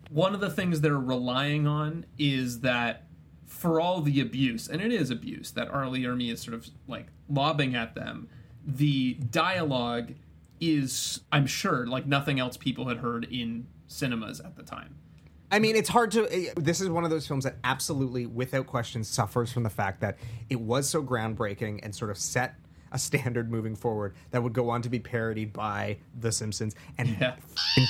one 0.10 0.34
of 0.34 0.40
the 0.40 0.50
things 0.50 0.80
they're 0.80 0.98
relying 0.98 1.68
on 1.68 2.06
is 2.18 2.62
that 2.62 3.04
for 3.46 3.82
all 3.82 4.00
the 4.00 4.22
abuse, 4.22 4.70
and 4.70 4.82
it 4.82 4.94
is 4.94 5.10
abuse 5.12 5.52
that 5.52 5.68
R. 5.70 5.90
Lee 5.90 6.04
Ermey 6.04 6.32
is 6.32 6.42
sort 6.42 6.54
of 6.56 6.70
like 6.88 7.08
lobbing 7.28 7.76
at 7.76 7.96
them, 7.96 8.30
the 8.66 9.16
dialogue 9.16 10.14
is, 10.60 11.22
I'm 11.32 11.46
sure, 11.48 11.86
like 11.88 12.06
nothing 12.06 12.40
else 12.40 12.58
people 12.58 12.88
had 12.88 12.98
heard 12.98 13.26
in 13.26 13.68
cinemas 13.88 14.40
at 14.40 14.56
the 14.56 14.64
time. 14.64 14.96
I 15.52 15.60
mean, 15.60 15.76
it's 15.76 15.90
hard 15.90 16.12
to. 16.12 16.28
eh, 16.34 16.52
This 16.58 16.82
is 16.82 16.90
one 16.90 17.04
of 17.04 17.10
those 17.12 17.28
films 17.28 17.44
that 17.44 17.58
absolutely, 17.64 18.26
without 18.26 18.66
question, 18.68 19.04
suffers 19.04 19.52
from 19.52 19.64
the 19.64 19.70
fact 19.70 20.02
that 20.02 20.18
it 20.50 20.60
was 20.60 20.90
so 20.90 21.04
groundbreaking 21.04 21.80
and 21.84 21.94
sort 21.94 22.10
of 22.12 22.18
set 22.18 22.56
a 22.92 22.98
standard 23.00 23.52
moving 23.52 23.76
forward 23.76 24.16
that 24.32 24.42
would 24.42 24.54
go 24.54 24.70
on 24.70 24.82
to 24.82 24.90
be 24.90 25.00
parodied 25.00 25.52
by 25.54 25.98
The 26.20 26.32
Simpsons 26.32 26.76
and 26.98 27.10
Yeah. 27.20 27.36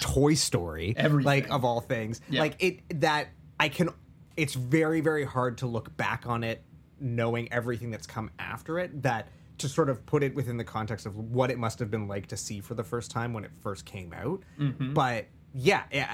Toy 0.01 0.33
Story, 0.33 0.95
Everything. 0.97 1.25
like 1.25 1.49
of 1.49 1.63
all 1.63 1.79
things. 1.79 2.21
Yeah. 2.29 2.41
Like 2.41 2.55
it 2.59 2.99
that 3.01 3.27
I 3.59 3.69
can. 3.69 3.89
It's 4.35 4.53
very 4.53 4.99
very 5.01 5.23
hard 5.23 5.59
to 5.59 5.67
look 5.67 5.95
back 5.95 6.25
on 6.27 6.43
it, 6.43 6.61
knowing 6.99 7.51
everything 7.53 7.89
that's 7.91 8.07
come 8.07 8.31
after 8.37 8.79
it. 8.79 9.03
That 9.03 9.27
to 9.57 9.69
sort 9.69 9.89
of 9.89 10.05
put 10.05 10.23
it 10.23 10.35
within 10.35 10.57
the 10.57 10.63
context 10.63 11.05
of 11.05 11.15
what 11.15 11.51
it 11.51 11.57
must 11.57 11.79
have 11.79 11.89
been 11.89 12.07
like 12.07 12.27
to 12.27 12.37
see 12.37 12.59
for 12.59 12.73
the 12.73 12.83
first 12.83 13.11
time 13.11 13.33
when 13.33 13.43
it 13.43 13.51
first 13.61 13.85
came 13.85 14.13
out. 14.13 14.43
Mm-hmm. 14.59 14.93
But 14.93 15.27
yeah. 15.53 15.83
eh, 15.91 16.05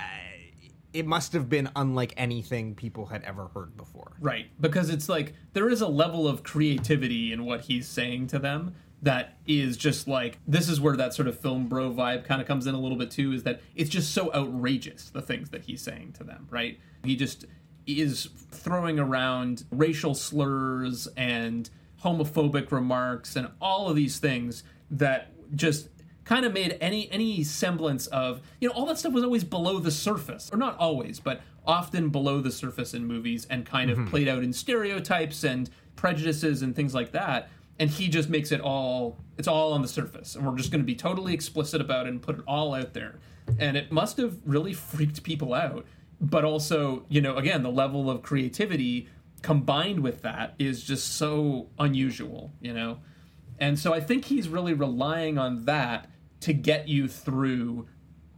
it 0.94 1.06
must 1.06 1.34
have 1.34 1.50
been 1.50 1.70
unlike 1.76 2.14
anything 2.18 2.76
people 2.76 3.06
had 3.06 3.24
ever 3.24 3.48
heard 3.54 3.78
before. 3.78 4.14
Right, 4.20 4.48
because 4.60 4.90
it's 4.90 5.08
like 5.08 5.34
there 5.54 5.70
is 5.70 5.82
a 5.82 5.88
level 5.88 6.28
of 6.28 6.44
creativity 6.44 7.32
in 7.32 7.46
what 7.46 7.62
he's 7.62 7.88
saying 7.88 8.28
to 8.28 8.40
them 8.40 8.76
that 9.02 9.38
is 9.48 9.78
just 9.78 10.08
like 10.08 10.38
this 10.48 10.70
is 10.70 10.80
where 10.80 10.96
that 10.96 11.14
sort 11.14 11.28
of 11.28 11.40
film 11.40 11.68
bro 11.68 11.92
vibe 11.92 12.24
kind 12.24 12.40
of 12.40 12.48
comes 12.48 12.68
in 12.68 12.76
a 12.76 12.80
little 12.80 12.98
bit 12.98 13.10
too 13.10 13.34
is 13.34 13.44
that 13.44 13.60
it's 13.76 13.90
just 13.90 14.14
so 14.14 14.32
outrageous 14.34 15.10
the 15.10 15.22
things 15.22 15.50
that 15.50 15.64
he's 15.64 15.82
saying 15.82 16.14
to 16.14 16.24
them, 16.24 16.48
right? 16.52 16.80
He 17.04 17.16
just 17.16 17.46
is 17.88 18.30
throwing 18.52 19.00
around 19.00 19.66
racial 19.72 20.14
slurs 20.14 21.08
and 21.18 21.70
homophobic 22.04 22.72
remarks 22.72 23.36
and 23.36 23.50
all 23.62 23.90
of 23.90 23.96
these 23.96 24.20
things 24.20 24.64
that 24.90 25.32
just 25.56 25.90
kind 26.24 26.46
of 26.46 26.54
made 26.54 26.78
any 26.80 27.12
any 27.12 27.44
semblance 27.44 28.08
of 28.08 28.42
you 28.60 28.68
know 28.68 28.74
all 28.74 28.86
that 28.86 28.98
stuff 28.98 29.14
was 29.14 29.24
always 29.24 29.44
below 29.44 29.80
the 29.80 29.92
surface. 29.92 30.50
Or 30.52 30.58
not 30.58 30.78
always 30.78 31.20
but 31.20 31.42
often 31.66 32.10
below 32.10 32.42
the 32.42 32.52
surface 32.52 32.94
in 32.94 33.06
movies 33.06 33.46
and 33.50 33.66
kind 33.66 33.92
of 33.92 33.98
mm-hmm. 33.98 34.08
played 34.08 34.28
out 34.28 34.44
in 34.44 34.54
stereotypes 34.54 35.44
and 35.44 35.70
prejudices 35.96 36.62
and 36.62 36.76
things 36.76 36.94
like 36.94 37.12
that. 37.12 37.50
And 37.80 37.90
he 37.90 38.08
just 38.08 38.30
makes 38.30 38.52
it 38.52 38.62
all 38.62 39.18
it's 39.38 39.48
all 39.48 39.74
on 39.74 39.82
the 39.82 39.88
surface. 39.88 40.36
And 40.36 40.46
we're 40.46 40.56
just 40.56 40.72
going 40.72 40.82
to 40.82 40.86
be 40.86 40.96
totally 40.96 41.34
explicit 41.34 41.82
about 41.82 42.06
it 42.06 42.10
and 42.10 42.22
put 42.22 42.40
it 42.40 42.44
all 42.48 42.74
out 42.74 42.94
there. 42.94 43.20
And 43.60 43.76
it 43.76 43.92
must 43.92 44.18
have 44.18 44.38
really 44.46 44.74
freaked 44.74 45.24
people 45.24 45.54
out. 45.54 45.86
But 46.20 46.46
also 46.46 47.06
you 47.10 47.22
know 47.22 47.36
again 47.36 47.64
the 47.64 47.72
level 47.72 48.10
of 48.10 48.22
creativity 48.22 49.08
combined 49.42 50.00
with 50.02 50.22
that 50.22 50.54
is 50.60 50.84
just 50.84 51.16
so 51.16 51.68
unusual 51.80 52.52
you 52.62 52.74
know 52.74 53.00
and 53.60 53.78
so 53.78 53.94
I 53.94 54.00
think 54.00 54.26
he's 54.26 54.48
really 54.50 54.74
relying 54.74 55.38
on 55.38 55.66
that 55.66 56.10
to 56.42 56.52
get 56.54 56.88
you 56.88 57.08
through 57.08 57.88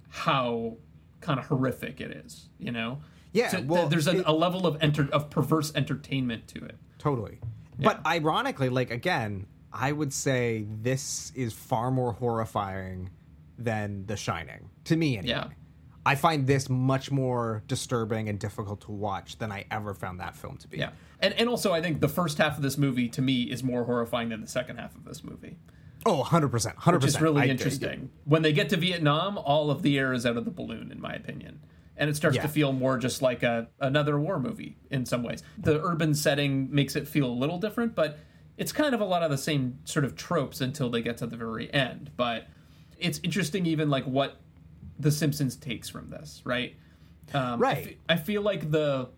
how 0.09 0.77
kind 1.21 1.39
of 1.39 1.45
horrific 1.45 2.01
it 2.01 2.11
is, 2.11 2.49
you 2.59 2.71
know? 2.71 2.99
Yeah, 3.31 3.47
So 3.47 3.57
th- 3.57 3.69
well, 3.69 3.87
there's 3.87 4.07
a, 4.07 4.19
it- 4.19 4.23
a 4.25 4.33
level 4.33 4.67
of 4.67 4.77
enter- 4.81 5.07
of 5.13 5.29
perverse 5.29 5.71
entertainment 5.75 6.47
to 6.49 6.65
it. 6.65 6.75
Totally. 6.99 7.39
But 7.79 8.05
ironically, 8.05 8.67
like 8.69 8.91
again, 8.91 9.47
I 9.71 9.91
would 9.93 10.13
say 10.13 10.65
this 10.69 11.31
is 11.35 11.53
far 11.53 11.89
more 11.89 12.11
horrifying 12.13 13.09
than 13.57 14.05
The 14.05 14.17
Shining 14.17 14.69
to 14.85 14.95
me. 14.97 15.17
Anyway. 15.17 15.29
Yeah. 15.29 15.47
I 16.05 16.15
find 16.15 16.45
this 16.47 16.69
much 16.69 17.11
more 17.11 17.63
disturbing 17.67 18.27
and 18.29 18.37
difficult 18.37 18.81
to 18.81 18.91
watch 18.91 19.37
than 19.37 19.51
I 19.51 19.65
ever 19.71 19.93
found 19.93 20.19
that 20.19 20.35
film 20.35 20.57
to 20.57 20.67
be. 20.67 20.77
Yeah. 20.77 20.89
And 21.19 21.33
and 21.35 21.47
also 21.49 21.71
I 21.71 21.81
think 21.81 22.01
the 22.01 22.09
first 22.09 22.37
half 22.37 22.57
of 22.57 22.63
this 22.63 22.77
movie 22.77 23.07
to 23.09 23.21
me 23.21 23.43
is 23.43 23.63
more 23.63 23.85
horrifying 23.85 24.29
than 24.29 24.41
the 24.41 24.47
second 24.47 24.77
half 24.77 24.95
of 24.95 25.05
this 25.05 25.23
movie. 25.23 25.57
Oh, 26.05 26.21
100%. 26.23 26.75
100%. 26.75 26.93
Which 26.93 27.05
is 27.05 27.21
really 27.21 27.43
I- 27.43 27.45
interesting. 27.45 28.09
When 28.25 28.41
they 28.41 28.51
get 28.51 28.67
to 28.69 28.77
Vietnam, 28.77 29.37
all 29.37 29.71
of 29.71 29.81
the 29.83 29.97
air 29.97 30.11
is 30.11 30.25
out 30.25 30.35
of 30.35 30.43
the 30.43 30.51
balloon, 30.51 30.91
in 30.91 30.99
my 30.99 31.13
opinion. 31.13 31.61
And 31.95 32.09
it 32.09 32.17
starts 32.17 32.35
Yeah. 32.35 32.41
to 32.41 32.47
feel 32.49 32.73
more 32.73 32.97
just 32.97 33.21
like 33.21 33.43
a 33.43 33.67
another 33.79 34.19
war 34.19 34.39
movie 34.39 34.75
in 34.89 35.05
some 35.05 35.23
ways. 35.23 35.41
The 35.57 35.81
urban 35.81 36.13
setting 36.15 36.73
makes 36.73 36.95
it 36.97 37.07
feel 37.07 37.27
a 37.27 37.31
little 37.31 37.59
different, 37.59 37.95
but 37.95 38.19
it's 38.57 38.71
kind 38.73 38.93
of 38.93 38.99
a 38.99 39.05
lot 39.05 39.23
of 39.23 39.31
the 39.31 39.37
same 39.37 39.79
sort 39.85 40.03
of 40.03 40.15
tropes 40.15 40.59
until 40.59 40.89
they 40.89 41.01
get 41.01 41.17
to 41.19 41.27
the 41.27 41.37
very 41.37 41.73
end. 41.73 42.11
But 42.17 42.47
it's 42.97 43.19
interesting, 43.23 43.65
even 43.65 43.89
like 43.89 44.03
what 44.05 44.41
The 44.99 45.11
Simpsons 45.11 45.55
takes 45.55 45.89
from 45.89 46.09
this, 46.09 46.41
right? 46.45 46.75
Um, 47.33 47.59
Right. 47.59 47.85
fe- 47.85 47.97
I 48.09 48.15
feel 48.17 48.41
like 48.41 48.71
the 48.71 49.09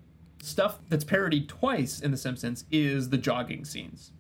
stuff 0.42 0.80
that's 0.90 1.04
parodied 1.04 1.50
twice 1.50 2.00
in 2.00 2.12
The 2.12 2.18
Simpsons 2.18 2.66
is 2.72 3.10
the 3.10 3.18
jogging 3.18 3.66
scenes, 3.66 4.12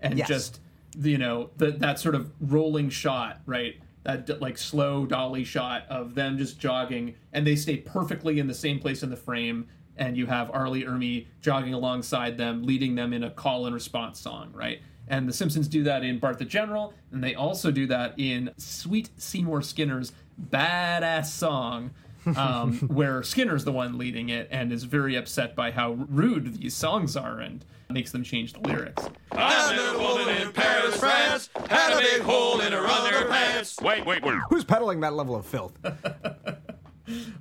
and 0.00 0.18
Yes. 0.18 0.28
just 0.28 0.60
you 0.98 1.16
know 1.16 1.48
the, 1.56 1.70
that 1.70 1.98
sort 1.98 2.14
of 2.14 2.30
rolling 2.40 2.90
shot, 2.90 3.40
right? 3.46 3.76
That 4.04 4.40
like 4.42 4.58
slow 4.58 5.06
dolly 5.06 5.44
shot 5.44 5.84
of 5.88 6.14
them 6.14 6.36
just 6.36 6.60
jogging, 6.60 7.14
and 7.32 7.46
they 7.46 7.56
stay 7.56 7.78
perfectly 7.78 8.38
in 8.38 8.46
the 8.48 8.54
same 8.54 8.78
place 8.78 9.02
in 9.02 9.10
the 9.10 9.16
frame. 9.16 9.66
And 9.96 10.16
you 10.16 10.24
have 10.26 10.50
R. 10.52 10.68
Lee 10.70 10.84
Ermey 10.84 11.26
jogging 11.42 11.74
alongside 11.74 12.38
them, 12.38 12.62
leading 12.62 12.94
them 12.94 13.12
in 13.12 13.22
a 13.22 13.30
call 13.30 13.66
and 13.66 13.74
response 13.74 14.18
song, 14.18 14.50
right? 14.54 14.80
And 15.08 15.28
the 15.28 15.32
Simpsons 15.32 15.68
do 15.68 15.82
that 15.84 16.04
in 16.04 16.18
Bart 16.18 16.38
the 16.38 16.44
General, 16.44 16.94
and 17.10 17.22
they 17.22 17.34
also 17.34 17.70
do 17.70 17.86
that 17.88 18.14
in 18.18 18.50
Sweet 18.56 19.10
Seymour 19.16 19.62
Skinner's 19.62 20.12
badass 20.50 21.26
song, 21.26 21.90
um, 22.36 22.78
where 22.88 23.22
Skinner's 23.22 23.64
the 23.64 23.72
one 23.72 23.98
leading 23.98 24.28
it 24.28 24.48
and 24.50 24.72
is 24.72 24.84
very 24.84 25.16
upset 25.16 25.54
by 25.56 25.70
how 25.70 25.92
rude 26.08 26.54
these 26.60 26.74
songs 26.74 27.16
are 27.16 27.40
and 27.40 27.64
makes 27.90 28.10
them 28.12 28.22
change 28.24 28.54
the 28.54 28.60
lyrics. 28.60 29.06
I 29.32 29.76
met 29.76 29.94
a 29.94 29.98
woman 29.98 30.28
in 30.40 30.52
Paris, 30.52 30.96
France, 30.96 31.50
had 31.68 31.92
a 31.92 31.98
big 31.98 32.22
hole 32.22 32.60
in 32.60 32.72
her 32.72 32.82
underpants. 32.86 33.82
Wait, 33.82 34.06
wait, 34.06 34.22
wait. 34.24 34.38
Who's 34.48 34.64
peddling 34.64 35.00
that 35.00 35.12
level 35.12 35.36
of 35.36 35.44
filth? 35.44 35.78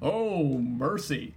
Oh, 0.02 0.58
mercy. 0.58 1.34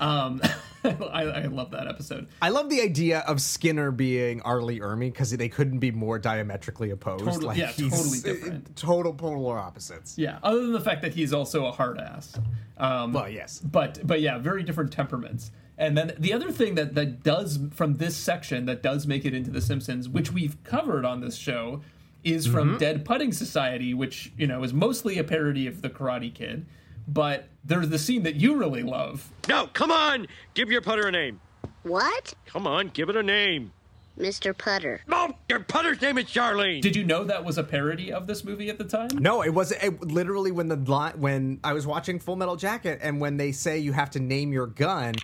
Um, 0.00 0.42
I, 0.84 1.22
I 1.24 1.42
love 1.46 1.70
that 1.72 1.86
episode. 1.88 2.28
I 2.40 2.48
love 2.48 2.68
the 2.70 2.80
idea 2.80 3.20
of 3.20 3.40
Skinner 3.40 3.90
being 3.90 4.40
R. 4.42 4.62
Lee 4.62 4.80
Ermey 4.80 5.12
because 5.12 5.30
they 5.30 5.48
couldn't 5.48 5.78
be 5.78 5.90
more 5.90 6.18
diametrically 6.18 6.90
opposed. 6.90 7.24
Total- 7.24 7.54
yeah, 7.54 7.68
he's- 7.72 7.90
totally 7.90 8.20
different. 8.34 8.76
Total 8.76 9.12
polar 9.12 9.58
opposites. 9.58 10.16
Yeah, 10.16 10.38
other 10.42 10.60
than 10.60 10.72
the 10.72 10.80
fact 10.80 11.02
that 11.02 11.14
he's 11.14 11.32
also 11.32 11.66
a 11.66 11.72
hard 11.72 11.98
ass. 11.98 12.34
Um, 12.78 13.12
Well, 13.12 13.28
yes. 13.28 13.58
but 13.60 14.00
but 14.06 14.20
yeah, 14.20 14.38
very 14.38 14.62
different 14.62 14.92
temperaments. 14.92 15.50
And 15.76 15.96
then 15.96 16.12
the 16.18 16.32
other 16.34 16.50
thing 16.52 16.74
that 16.74 16.94
that 16.94 17.22
does 17.22 17.58
from 17.72 17.96
this 17.96 18.16
section 18.16 18.66
that 18.66 18.82
does 18.82 19.06
make 19.06 19.24
it 19.24 19.32
into 19.34 19.50
The 19.50 19.60
Simpsons, 19.62 20.08
which 20.08 20.30
we've 20.32 20.62
covered 20.64 21.04
on 21.06 21.20
this 21.20 21.36
show, 21.36 21.80
is 22.22 22.46
from 22.46 22.76
Dead 22.76 23.04
Putting 23.04 23.32
Society, 23.32 23.94
which 23.94 24.30
you 24.36 24.46
know 24.46 24.62
is 24.62 24.74
mostly 24.74 25.18
a 25.18 25.24
parody 25.24 25.66
of 25.66 25.80
The 25.80 25.88
Karate 25.88 26.32
Kid, 26.34 26.66
But 27.08 27.48
there's 27.64 27.88
the 27.88 27.98
scene 27.98 28.22
that 28.24 28.36
you 28.36 28.56
really 28.56 28.82
love. 28.82 29.28
No, 29.48 29.66
come 29.68 29.90
on! 29.90 30.26
Give 30.54 30.70
your 30.70 30.80
putter 30.80 31.08
a 31.08 31.12
name. 31.12 31.40
What? 31.82 32.34
Come 32.46 32.66
on, 32.66 32.88
give 32.88 33.08
it 33.08 33.16
a 33.16 33.22
name. 33.22 33.72
Mr. 34.18 34.56
Putter. 34.56 35.00
No, 35.06 35.34
your 35.48 35.60
putter's 35.60 36.00
name 36.02 36.18
is 36.18 36.26
Charlene. 36.26 36.82
Did 36.82 36.94
you 36.94 37.04
know 37.04 37.24
that 37.24 37.42
was 37.42 37.56
a 37.56 37.64
parody 37.64 38.12
of 38.12 38.26
this 38.26 38.44
movie 38.44 38.68
at 38.68 38.76
the 38.76 38.84
time? 38.84 39.08
No, 39.14 39.42
it 39.42 39.54
wasn't. 39.54 39.82
It, 39.82 40.02
literally, 40.02 40.52
when 40.52 40.68
the 40.68 40.76
when 41.16 41.58
I 41.64 41.72
was 41.72 41.86
watching 41.86 42.18
Full 42.18 42.36
Metal 42.36 42.56
Jacket, 42.56 42.98
and 43.02 43.20
when 43.20 43.38
they 43.38 43.52
say 43.52 43.78
you 43.78 43.92
have 43.92 44.10
to 44.10 44.20
name 44.20 44.52
your 44.52 44.66
gun, 44.66 45.14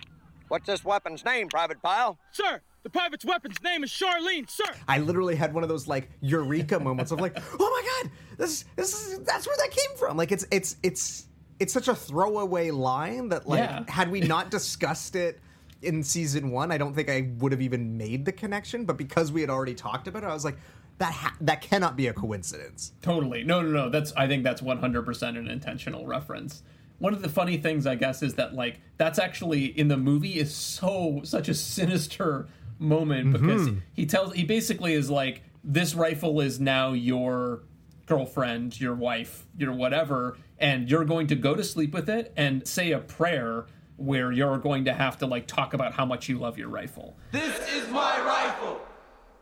What's 0.47 0.65
this 0.65 0.83
weapon's 0.85 1.25
name, 1.25 1.49
Private 1.49 1.81
Pyle? 1.81 2.17
Sir, 2.31 2.61
the 2.83 2.89
private's 2.89 3.25
weapon's 3.25 3.61
name 3.61 3.83
is 3.83 3.91
Charlene, 3.91 4.49
sir. 4.49 4.63
I 4.87 4.99
literally 4.99 5.35
had 5.35 5.53
one 5.53 5.63
of 5.63 5.69
those 5.69 5.87
like 5.87 6.09
eureka 6.21 6.79
moments 6.79 7.11
of 7.11 7.19
like, 7.19 7.37
oh 7.37 7.57
my 7.59 8.03
god, 8.03 8.11
this 8.37 8.63
this 8.75 8.93
is 8.93 9.19
that's 9.19 9.45
where 9.45 9.57
that 9.57 9.71
came 9.71 9.97
from. 9.97 10.15
Like 10.15 10.31
it's 10.31 10.47
it's 10.51 10.77
it's 10.83 11.26
it's 11.59 11.73
such 11.73 11.87
a 11.87 11.95
throwaway 11.95 12.71
line 12.71 13.29
that 13.29 13.47
like 13.47 13.59
Yeah. 13.59 13.83
had 13.87 14.11
we 14.11 14.21
not 14.21 14.51
discussed 14.51 15.15
it 15.15 15.39
in 15.81 16.03
season 16.03 16.51
one, 16.51 16.71
I 16.71 16.77
don't 16.77 16.93
think 16.93 17.09
I 17.09 17.29
would 17.37 17.51
have 17.51 17.61
even 17.61 17.97
made 17.97 18.25
the 18.25 18.31
connection. 18.31 18.85
But 18.85 18.97
because 18.97 19.31
we 19.31 19.41
had 19.41 19.49
already 19.49 19.75
talked 19.75 20.07
about 20.07 20.23
it, 20.23 20.27
I 20.27 20.33
was 20.33 20.45
like, 20.45 20.57
that 20.97 21.13
ha- 21.13 21.35
that 21.41 21.61
cannot 21.61 21.95
be 21.95 22.07
a 22.07 22.13
coincidence. 22.13 22.93
Totally. 23.01 23.43
No, 23.43 23.61
no, 23.61 23.69
no. 23.69 23.89
That's 23.89 24.11
I 24.13 24.27
think 24.27 24.43
that's 24.43 24.61
100% 24.61 25.37
an 25.37 25.47
intentional 25.47 26.05
reference. 26.05 26.63
One 26.99 27.13
of 27.13 27.21
the 27.21 27.29
funny 27.29 27.57
things 27.57 27.85
I 27.85 27.95
guess 27.95 28.23
is 28.23 28.33
that 28.35 28.55
like 28.55 28.79
that's 28.97 29.19
actually 29.19 29.65
in 29.65 29.87
the 29.87 29.97
movie 29.97 30.39
is 30.39 30.53
so 30.53 31.21
such 31.23 31.49
a 31.49 31.53
sinister 31.53 32.47
moment 32.79 33.33
because 33.33 33.67
mm-hmm. 33.67 33.79
he 33.93 34.05
tells 34.05 34.33
he 34.33 34.43
basically 34.43 34.93
is 34.93 35.09
like 35.09 35.43
this 35.63 35.93
rifle 35.93 36.39
is 36.41 36.59
now 36.59 36.93
your 36.93 37.61
girlfriend, 38.07 38.79
your 38.81 38.95
wife, 38.95 39.45
your 39.57 39.73
whatever 39.73 40.37
and 40.59 40.89
you're 40.89 41.05
going 41.05 41.27
to 41.27 41.35
go 41.35 41.55
to 41.55 41.63
sleep 41.63 41.93
with 41.93 42.09
it 42.09 42.33
and 42.35 42.67
say 42.67 42.91
a 42.91 42.99
prayer 42.99 43.65
where 43.97 44.31
you're 44.31 44.57
going 44.57 44.85
to 44.85 44.93
have 44.93 45.17
to 45.19 45.25
like 45.27 45.47
talk 45.47 45.73
about 45.73 45.93
how 45.93 46.05
much 46.05 46.27
you 46.29 46.37
love 46.37 46.57
your 46.57 46.69
rifle. 46.69 47.15
This 47.31 47.59
is 47.69 47.87
my 47.89 48.19
rifle. 48.19 48.81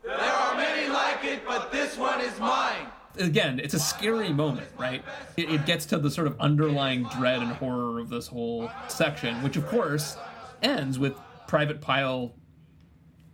There 0.03 0.13
are 0.18 0.55
many 0.55 0.89
like 0.89 1.24
it, 1.24 1.45
but 1.45 1.72
this 1.72 1.97
one 1.97 2.22
is 2.22 2.38
mine. 2.39 2.88
again, 3.18 3.59
it's 3.59 3.74
a 3.74 3.80
scary 3.80 4.32
moment, 4.34 4.68
right? 4.78 5.03
It, 5.38 5.49
it 5.49 5.66
gets 5.66 5.86
to 5.88 5.97
the 5.97 6.11
sort 6.11 6.28
of 6.28 6.39
underlying 6.39 7.03
dread 7.18 7.41
and 7.41 7.51
horror 7.53 7.99
of 7.99 8.09
this 8.09 8.28
whole 8.28 8.70
section, 8.88 9.41
which 9.41 9.55
of 9.57 9.68
course 9.68 10.18
ends 10.61 10.99
with 10.99 11.16
Private 11.47 11.80
Pyle 11.82 12.34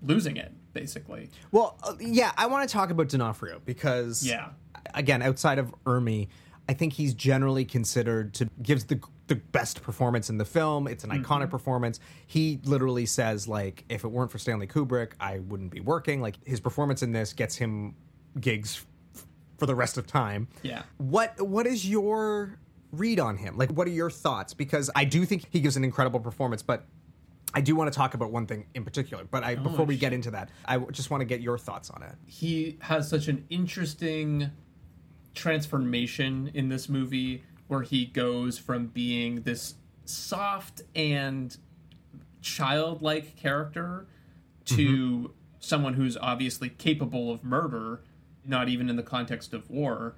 losing 0.02 0.38
it, 0.38 0.52
basically. 0.74 1.30
Well, 1.52 1.78
uh, 1.84 1.94
yeah, 2.00 2.32
I 2.38 2.48
want 2.48 2.68
to 2.68 2.72
talk 2.72 2.90
about 2.90 3.10
D'Onofrio 3.10 3.62
because, 3.66 4.26
Yeah. 4.26 4.50
Again, 4.94 5.22
outside 5.22 5.60
of 5.60 5.74
Ermey, 5.86 6.28
I 6.70 6.74
think 6.74 6.94
he's 6.94 7.14
generally 7.14 7.66
considered 7.66 8.34
to 8.36 8.50
gives 8.62 8.86
the 8.86 9.00
the 9.28 9.36
best 9.36 9.82
performance 9.82 10.30
in 10.30 10.38
the 10.38 10.46
film. 10.46 10.88
It's 10.88 11.04
an 11.04 11.10
mm-hmm. 11.10 11.24
iconic 11.24 11.50
performance. 11.50 12.00
He 12.28 12.60
literally 12.66 13.06
says 13.06 13.48
like, 13.48 13.86
if 13.88 14.04
it 14.04 14.10
weren't 14.10 14.30
for 14.30 14.38
Stanley 14.38 14.68
Kubrick, 14.68 15.14
I 15.20 15.40
wouldn't 15.40 15.72
be 15.72 15.80
working. 15.80 16.22
Like 16.22 16.36
his 16.46 16.60
performance 16.60 17.02
in 17.02 17.14
this 17.14 17.32
gets 17.34 17.56
him 17.56 17.96
gigs 18.40 18.86
f- 19.16 19.26
for 19.58 19.66
the 19.66 19.76
rest 19.76 19.98
of 19.98 20.06
time. 20.06 20.48
Yeah. 20.64 20.84
What 20.98 21.40
what 21.42 21.66
is 21.66 21.88
your 21.88 22.60
read 22.92 23.20
on 23.20 23.38
him? 23.38 23.58
Like, 23.58 23.72
what 23.72 23.88
are 23.88 23.92
your 23.92 24.10
thoughts? 24.10 24.54
Because 24.54 24.90
I 24.96 25.06
do 25.06 25.26
think 25.26 25.46
he 25.50 25.62
gives 25.62 25.78
an 25.78 25.84
incredible 25.84 26.20
performance, 26.20 26.62
but. 26.62 26.86
I 27.54 27.60
do 27.60 27.76
want 27.76 27.92
to 27.92 27.98
talk 27.98 28.14
about 28.14 28.32
one 28.32 28.46
thing 28.46 28.66
in 28.76 28.86
particular, 28.86 29.26
but 29.30 29.44
I, 29.44 29.56
oh, 29.56 29.64
before 29.64 29.86
we 29.86 29.98
get 29.98 30.14
into 30.14 30.32
that, 30.32 30.48
I 30.66 30.78
just 30.78 31.12
want 31.12 31.20
to 31.20 31.26
get 31.26 31.42
your 31.42 31.58
thoughts 31.58 31.90
on 31.90 32.02
it. 32.02 32.16
He 32.26 32.78
has 32.80 33.10
such 33.10 33.28
an 33.28 33.44
interesting 33.50 34.52
transformation 35.34 36.52
in 36.54 36.70
this 36.70 36.90
movie 36.90 37.44
where 37.68 37.82
he 37.82 38.06
goes 38.06 38.58
from 38.58 38.88
being 38.88 39.42
this 39.44 39.76
soft 40.06 40.82
and 40.96 41.56
childlike 42.42 43.36
character 43.38 44.08
to 44.66 44.76
mm-hmm. 44.76 45.26
someone 45.60 45.94
who's 45.94 46.18
obviously 46.18 46.70
capable 46.70 47.32
of 47.32 47.44
murder, 47.44 48.02
not 48.46 48.68
even 48.68 48.90
in 48.90 48.96
the 48.96 49.04
context 49.04 49.54
of 49.54 49.70
war. 49.70 50.16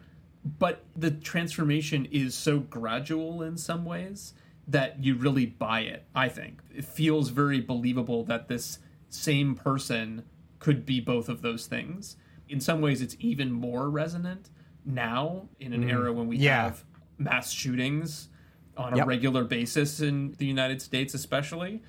But 0.60 0.84
the 0.96 1.12
transformation 1.12 2.08
is 2.12 2.36
so 2.36 2.60
gradual 2.60 3.42
in 3.42 3.58
some 3.58 3.86
ways 3.86 4.34
that 4.68 5.04
you 5.04 5.16
really 5.16 5.46
buy 5.46 5.82
it, 5.82 6.06
I 6.16 6.30
think. 6.30 6.62
It 6.74 6.86
feels 6.86 7.30
very 7.30 7.62
believable 7.62 8.24
that 8.26 8.48
this 8.48 8.80
same 9.10 9.56
person 9.56 10.24
could 10.60 10.86
be 10.86 11.00
both 11.00 11.30
of 11.30 11.42
those 11.42 11.68
things. 11.68 12.18
In 12.50 12.60
some 12.60 12.82
ways, 12.82 13.02
it's 13.02 13.16
even 13.20 13.52
more 13.52 13.90
resonant 13.90 14.50
now 14.86 15.48
in 15.60 15.74
an 15.74 15.84
mm. 15.86 15.92
era 15.92 16.12
when 16.12 16.28
we 16.28 16.38
Yeah. 16.38 16.64
have 16.64 16.84
mass 17.18 17.52
shootings 17.52 18.30
on 18.76 18.94
a 18.94 18.98
Yep. 18.98 19.08
regular 19.08 19.44
basis 19.44 20.00
in 20.02 20.34
the 20.38 20.46
United 20.46 20.82
States, 20.82 21.14
especially. 21.14 21.82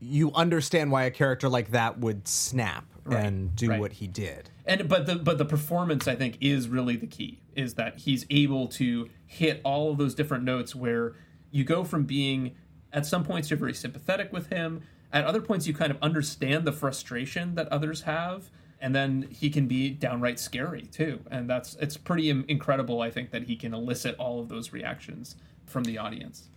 you 0.00 0.32
understand 0.34 0.92
why 0.92 1.02
a 1.02 1.10
character 1.10 1.48
like 1.48 1.72
that 1.72 1.98
would 1.98 2.28
snap 2.28 2.84
and 3.10 3.56
do 3.56 3.70
right. 3.70 3.80
what 3.80 3.94
he 3.94 4.06
did. 4.06 4.48
and 4.64 4.88
but 4.88 5.06
the 5.06 5.16
but 5.16 5.38
the 5.38 5.44
performance 5.44 6.06
I 6.06 6.14
think 6.14 6.36
is 6.40 6.68
really 6.68 6.94
the 6.94 7.06
key 7.08 7.40
is 7.56 7.74
that 7.74 7.98
he's 7.98 8.24
able 8.30 8.68
to 8.68 9.08
hit 9.26 9.60
all 9.64 9.90
of 9.90 9.98
those 9.98 10.14
different 10.14 10.44
notes 10.44 10.72
where 10.76 11.16
you 11.50 11.64
go 11.64 11.82
from 11.82 12.04
being 12.04 12.54
at 12.92 13.06
some 13.06 13.24
points 13.24 13.50
you're 13.50 13.58
very 13.58 13.74
sympathetic 13.74 14.32
with 14.32 14.50
him 14.50 14.82
at 15.12 15.24
other 15.24 15.40
points 15.40 15.66
you 15.66 15.74
kind 15.74 15.90
of 15.90 15.96
understand 16.00 16.64
the 16.64 16.72
frustration 16.72 17.54
that 17.56 17.66
others 17.72 18.02
have 18.02 18.50
and 18.80 18.94
then 18.94 19.26
he 19.30 19.50
can 19.50 19.66
be 19.66 19.90
downright 19.90 20.38
scary 20.38 20.82
too 20.82 21.20
and 21.30 21.48
that's 21.48 21.74
it's 21.76 21.96
pretty 21.96 22.30
incredible 22.30 23.00
I 23.02 23.10
think 23.10 23.30
that 23.30 23.44
he 23.44 23.56
can 23.56 23.74
elicit 23.74 24.16
all 24.18 24.40
of 24.40 24.48
those 24.48 24.72
reactions 24.72 25.36
from 25.66 25.84
the 25.84 25.98
audience 25.98 26.48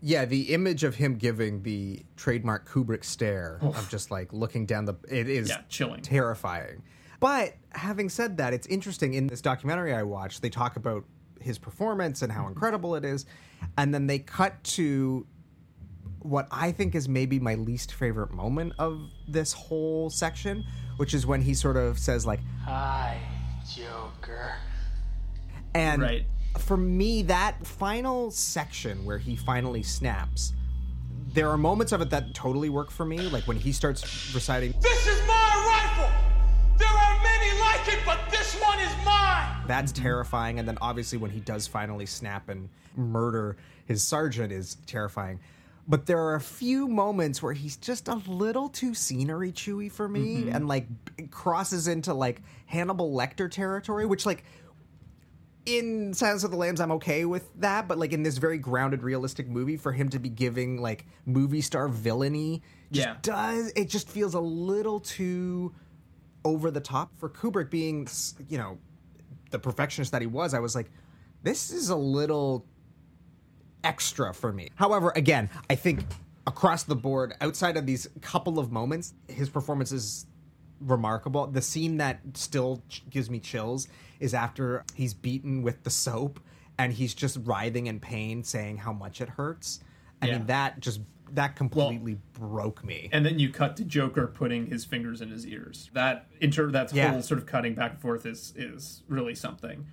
Yeah, 0.00 0.24
the 0.24 0.52
image 0.54 0.84
of 0.84 0.94
him 0.96 1.16
giving 1.16 1.62
the 1.62 2.04
trademark 2.16 2.68
Kubrick 2.68 3.04
stare 3.04 3.58
of 3.62 3.88
just 3.90 4.10
like 4.10 4.32
looking 4.32 4.66
down 4.66 4.84
the 4.84 4.94
it 5.08 5.28
is 5.28 5.48
Yeah, 5.48 5.62
chilling. 5.68 6.02
terrifying. 6.02 6.82
But 7.20 7.54
having 7.70 8.08
said 8.08 8.36
that, 8.36 8.54
it's 8.54 8.66
interesting 8.68 9.14
in 9.14 9.26
this 9.26 9.40
documentary 9.40 9.92
I 9.92 10.04
watched, 10.04 10.40
they 10.40 10.50
talk 10.50 10.76
about 10.76 11.04
his 11.40 11.58
performance 11.58 12.22
and 12.22 12.30
how 12.30 12.42
mm-hmm. 12.42 12.50
incredible 12.50 12.94
it 12.94 13.04
is, 13.04 13.26
and 13.76 13.92
then 13.92 14.06
they 14.06 14.20
cut 14.20 14.62
to 14.78 15.26
what 16.20 16.48
I 16.50 16.72
think 16.72 16.94
is 16.94 17.08
maybe 17.08 17.38
my 17.38 17.54
least 17.54 17.92
favorite 17.92 18.32
moment 18.32 18.72
of 18.78 19.00
this 19.26 19.52
whole 19.52 20.10
section, 20.10 20.64
which 20.96 21.14
is 21.14 21.26
when 21.26 21.42
he 21.42 21.54
sort 21.54 21.76
of 21.76 21.98
says 21.98 22.26
like 22.26 22.40
Hi, 22.64 23.18
Joker. 23.74 24.54
And 25.74 26.02
Right. 26.02 26.26
for 26.58 26.76
me, 26.76 27.22
that 27.22 27.64
final 27.66 28.30
section 28.30 29.04
where 29.04 29.18
he 29.18 29.36
finally 29.36 29.82
snaps, 29.82 30.52
there 31.34 31.48
are 31.50 31.58
moments 31.58 31.92
of 31.92 32.00
it 32.00 32.10
that 32.10 32.34
totally 32.34 32.68
work 32.68 32.90
for 32.90 33.04
me. 33.04 33.18
Like 33.28 33.44
when 33.44 33.56
he 33.58 33.70
starts 33.72 34.34
reciting, 34.34 34.74
This 34.80 35.06
is 35.06 35.20
my 35.28 35.34
rifle. 35.96 36.10
There 36.78 36.88
are 36.88 37.22
many 37.22 37.60
like 37.60 37.86
it, 37.88 38.00
but 38.04 38.18
this 38.30 38.54
one 38.60 38.78
is 38.80 38.92
mine. 39.04 39.44
that's 39.68 39.92
terrifying. 39.92 40.58
And 40.58 40.66
then 40.66 40.78
obviously 40.80 41.18
when 41.18 41.30
he 41.30 41.40
does 41.40 41.66
finally 41.66 42.06
snap 42.06 42.48
and 42.48 42.68
murder 42.96 43.56
his 43.84 44.02
sergeant 44.02 44.50
is 44.52 44.76
terrifying. 44.86 45.38
But 45.88 46.04
there 46.04 46.18
are 46.18 46.34
a 46.34 46.40
few 46.40 46.86
moments 46.86 47.42
where 47.42 47.54
he's 47.54 47.78
just 47.78 48.08
a 48.08 48.16
little 48.26 48.68
too 48.68 48.92
scenery 48.92 49.52
chewy 49.52 49.90
for 49.90 50.06
me 50.06 50.42
mm-hmm. 50.42 50.54
and 50.54 50.68
like 50.68 50.86
crosses 51.30 51.88
into 51.88 52.12
like 52.12 52.42
Hannibal 52.66 53.10
Lecter 53.10 53.50
territory, 53.50 54.04
which 54.04 54.26
like 54.26 54.44
in 55.64 56.12
Silence 56.12 56.44
of 56.44 56.50
the 56.50 56.56
Lambs, 56.56 56.80
I'm 56.80 56.92
okay 56.92 57.24
with 57.24 57.48
that, 57.60 57.88
but 57.88 57.98
like 57.98 58.12
in 58.12 58.22
this 58.22 58.36
very 58.36 58.58
grounded, 58.58 59.02
realistic 59.02 59.48
movie, 59.48 59.78
for 59.78 59.92
him 59.92 60.10
to 60.10 60.18
be 60.18 60.28
giving 60.28 60.80
like 60.80 61.06
movie 61.24 61.62
star 61.62 61.88
villainy, 61.88 62.62
just 62.92 63.06
Yeah. 63.06 63.16
does 63.22 63.72
it 63.74 63.88
just 63.88 64.08
feels 64.10 64.34
a 64.34 64.40
little 64.40 65.00
too 65.00 65.74
over 66.44 66.70
the 66.70 66.80
top 66.80 67.16
for 67.18 67.28
Kubrick 67.28 67.70
being, 67.70 68.06
you 68.48 68.58
know, 68.58 68.78
the 69.50 69.58
perfectionist 69.58 70.12
that 70.12 70.20
he 70.20 70.26
was. 70.26 70.54
I 70.54 70.58
was 70.58 70.74
like, 70.74 70.90
this 71.42 71.70
is 71.70 71.88
a 71.88 71.96
little 71.96 72.66
extra 73.84 74.32
for 74.34 74.52
me. 74.52 74.68
However, 74.76 75.12
again, 75.16 75.48
I 75.70 75.74
think 75.74 76.00
across 76.46 76.82
the 76.84 76.96
board, 76.96 77.34
outside 77.40 77.76
of 77.76 77.86
these 77.86 78.08
couple 78.20 78.58
of 78.58 78.72
moments, 78.72 79.14
his 79.28 79.48
performance 79.48 79.92
is 79.92 80.26
remarkable. 80.80 81.46
The 81.46 81.62
scene 81.62 81.96
that 81.98 82.20
still 82.34 82.82
ch- 82.88 83.02
gives 83.10 83.28
me 83.30 83.40
chills 83.40 83.88
is 84.20 84.34
after 84.34 84.84
he's 84.94 85.14
beaten 85.14 85.62
with 85.62 85.82
the 85.84 85.90
soap 85.90 86.40
and 86.78 86.92
he's 86.92 87.14
just 87.14 87.38
writhing 87.44 87.86
in 87.88 87.98
pain, 88.00 88.44
saying 88.44 88.78
how 88.78 88.92
much 88.92 89.20
it 89.20 89.28
hurts. 89.28 89.80
I 90.22 90.26
Yeah. 90.26 90.38
mean, 90.38 90.46
that 90.46 90.80
just 90.80 91.00
that 91.32 91.56
completely 91.56 92.16
broke 92.32 92.82
me. 92.82 93.10
and 93.12 93.26
then 93.26 93.38
you 93.38 93.50
cut 93.50 93.76
to 93.76 93.84
Joker 93.84 94.26
putting 94.26 94.68
his 94.68 94.86
fingers 94.86 95.20
in 95.20 95.28
his 95.28 95.46
ears. 95.46 95.90
That 95.92 96.26
inter 96.40 96.70
that 96.70 96.90
Yeah. 96.94 97.10
whole 97.10 97.20
sort 97.20 97.38
of 97.38 97.44
cutting 97.44 97.74
back 97.74 97.90
and 97.92 98.00
forth 98.00 98.24
is 98.24 98.54
is 98.56 99.02
really 99.08 99.34
something. 99.34 99.84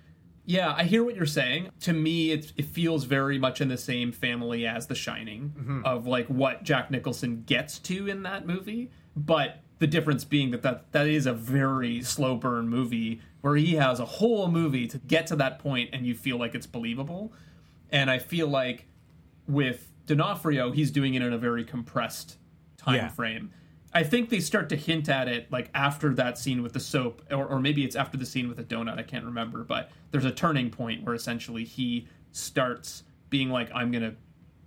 Yeah, 0.46 0.72
I 0.76 0.84
hear 0.84 1.02
what 1.04 1.16
you're 1.16 1.26
saying. 1.26 1.70
To 1.80 1.92
me, 1.92 2.30
it 2.30 2.52
it 2.56 2.64
feels 2.66 3.04
very 3.04 3.38
much 3.38 3.60
in 3.60 3.68
the 3.68 3.76
same 3.76 4.12
family 4.12 4.66
as 4.66 4.86
The 4.86 4.94
Shining 4.94 5.52
Mm-hmm. 5.58 5.82
of 5.84 6.06
like 6.06 6.26
what 6.28 6.62
Jack 6.62 6.90
Nicholson 6.90 7.42
gets 7.46 7.78
to 7.80 8.06
in 8.08 8.22
that 8.22 8.46
movie, 8.46 8.90
but 9.16 9.60
the 9.78 9.86
difference 9.86 10.24
being 10.24 10.52
that, 10.52 10.62
that 10.62 10.92
that 10.92 11.06
is 11.06 11.26
a 11.26 11.32
very 11.34 12.00
slow 12.02 12.36
burn 12.36 12.68
movie 12.68 13.20
where 13.42 13.56
he 13.56 13.74
has 13.74 14.00
a 14.00 14.04
whole 14.04 14.48
movie 14.48 14.86
to 14.86 14.98
get 14.98 15.26
to 15.26 15.36
that 15.36 15.58
point 15.58 15.90
and 15.92 16.06
you 16.06 16.14
feel 16.14 16.38
like 16.38 16.54
it's 16.54 16.66
believable. 16.66 17.32
And 17.90 18.10
I 18.10 18.18
feel 18.18 18.48
like 18.48 18.86
with 19.46 19.90
D'Onofrio, 20.06 20.70
he's 20.72 20.90
doing 20.90 21.14
it 21.14 21.22
in 21.22 21.32
a 21.32 21.38
very 21.38 21.64
compressed 21.64 22.38
time 22.76 22.94
Yeah. 22.96 23.08
frame. 23.08 23.50
I 23.96 24.02
think 24.02 24.28
they 24.28 24.40
start 24.40 24.68
to 24.68 24.76
hint 24.76 25.08
at 25.08 25.26
it 25.26 25.50
like 25.50 25.70
after 25.72 26.12
that 26.16 26.36
scene 26.36 26.62
with 26.62 26.74
the 26.74 26.80
soap, 26.80 27.22
or, 27.30 27.46
or 27.46 27.58
maybe 27.58 27.82
it's 27.82 27.96
after 27.96 28.18
the 28.18 28.26
scene 28.26 28.46
with 28.46 28.58
the 28.58 28.62
donut. 28.62 28.98
I 28.98 29.02
can't 29.02 29.24
remember, 29.24 29.64
but 29.64 29.90
there's 30.10 30.26
a 30.26 30.30
turning 30.30 30.68
point 30.68 31.02
where 31.02 31.14
essentially 31.14 31.64
he 31.64 32.06
starts 32.30 33.04
being 33.30 33.48
like, 33.48 33.70
"I'm 33.74 33.90
gonna 33.90 34.14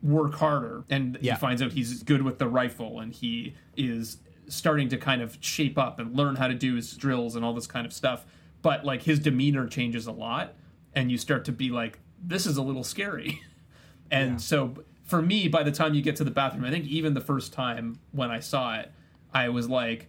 work 0.01 0.33
harder," 0.33 0.83
and 0.89 1.19
Yeah. 1.21 1.35
he 1.35 1.39
finds 1.39 1.61
out 1.61 1.73
he's 1.73 2.01
good 2.01 2.23
with 2.23 2.39
the 2.39 2.47
rifle, 2.47 2.99
and 2.99 3.13
he 3.13 3.53
is 3.77 4.17
starting 4.47 4.89
to 4.89 4.97
kind 4.97 5.21
of 5.21 5.37
shape 5.41 5.77
up 5.77 5.99
and 5.99 6.17
learn 6.17 6.35
how 6.37 6.47
to 6.47 6.55
do 6.55 6.73
his 6.73 6.97
drills 6.97 7.35
and 7.35 7.45
all 7.45 7.53
this 7.53 7.67
kind 7.67 7.85
of 7.85 7.93
stuff. 7.93 8.25
But 8.63 8.83
like 8.83 9.03
his 9.03 9.19
demeanor 9.19 9.67
changes 9.67 10.07
a 10.07 10.11
lot, 10.11 10.55
and 10.95 11.11
you 11.11 11.19
start 11.19 11.45
to 11.45 11.51
be 11.51 11.69
like, 11.69 11.99
"This 12.19 12.47
is 12.47 12.57
a 12.57 12.63
little 12.63 12.83
scary." 12.83 13.41
And 14.11 14.41
so 14.41 14.73
for 15.03 15.21
me, 15.21 15.47
by 15.47 15.61
the 15.61 15.71
time 15.71 15.93
you 15.93 16.01
get 16.01 16.15
to 16.15 16.23
the 16.23 16.31
bathroom, 16.31 16.65
I 16.65 16.71
think 16.71 16.85
even 16.87 17.13
the 17.13 17.21
first 17.21 17.53
time 17.53 17.99
when 18.11 18.31
I 18.31 18.39
saw 18.39 18.73
it, 18.79 18.91
I 19.33 19.49
was 19.49 19.69
like, 19.69 20.07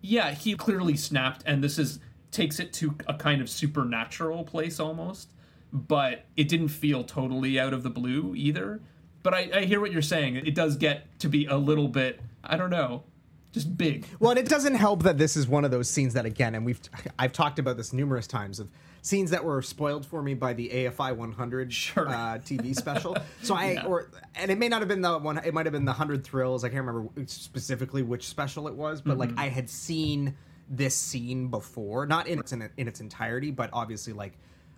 yeah, 0.00 0.32
he 0.32 0.54
clearly 0.54 0.96
snapped, 0.96 1.42
and 1.46 1.62
this 1.62 1.78
is 1.78 2.00
takes 2.30 2.60
it 2.60 2.72
to 2.74 2.94
a 3.06 3.14
kind 3.14 3.40
of 3.40 3.48
supernatural 3.48 4.44
place 4.44 4.78
almost, 4.78 5.32
but 5.72 6.26
it 6.36 6.48
didn't 6.48 6.68
feel 6.68 7.02
totally 7.02 7.58
out 7.58 7.72
of 7.72 7.82
the 7.82 7.90
blue 7.90 8.34
either. 8.36 8.80
But 9.22 9.34
I, 9.34 9.50
I 9.54 9.64
hear 9.64 9.80
what 9.80 9.92
you're 9.92 10.02
saying. 10.02 10.36
It 10.36 10.54
does 10.54 10.76
get 10.76 11.18
to 11.20 11.28
be 11.28 11.46
a 11.46 11.56
little 11.56 11.88
bit, 11.88 12.20
I 12.44 12.56
don't 12.56 12.70
know, 12.70 13.04
just 13.52 13.76
big. 13.76 14.06
Well, 14.20 14.30
and 14.30 14.38
it 14.38 14.48
doesn't 14.48 14.74
help 14.74 15.02
that 15.04 15.18
this 15.18 15.36
is 15.36 15.48
one 15.48 15.64
of 15.64 15.70
those 15.70 15.88
scenes 15.88 16.14
that, 16.14 16.26
again, 16.26 16.54
and 16.54 16.64
we've 16.64 16.80
I've 17.18 17.32
talked 17.32 17.58
about 17.58 17.76
this 17.76 17.92
numerous 17.92 18.26
times 18.26 18.60
of 18.60 18.68
scenes 19.02 19.30
that 19.30 19.44
were 19.44 19.62
spoiled 19.62 20.04
for 20.06 20.22
me 20.22 20.34
by 20.34 20.52
the 20.52 20.68
AFI 20.68 21.16
100 21.16 21.72
Sure. 21.72 22.08
uh, 22.08 22.12
TV 22.38 22.74
special. 22.76 23.16
So 23.42 23.54
I 23.54 23.82
or 23.86 24.10
and 24.34 24.50
it 24.50 24.58
may 24.58 24.68
not 24.68 24.80
have 24.80 24.88
been 24.88 25.00
the 25.02 25.18
one. 25.18 25.38
It 25.38 25.54
might 25.54 25.66
have 25.66 25.72
been 25.72 25.84
the 25.84 25.92
100 25.92 26.24
Thrills. 26.24 26.64
I 26.64 26.68
can't 26.68 26.84
remember 26.84 27.08
specifically 27.26 28.02
which 28.02 28.26
special 28.28 28.68
it 28.68 28.74
was, 28.74 29.00
but 29.00 29.18
like 29.18 29.30
I 29.36 29.48
had 29.48 29.68
seen 29.70 30.36
this 30.68 30.94
scene 30.94 31.48
before, 31.48 32.06
not 32.06 32.26
in 32.26 32.38
its 32.38 32.52
in, 32.52 32.70
its 32.76 33.00
entirety, 33.00 33.50
but 33.50 33.70
obviously 33.72 34.12
like. 34.12 34.34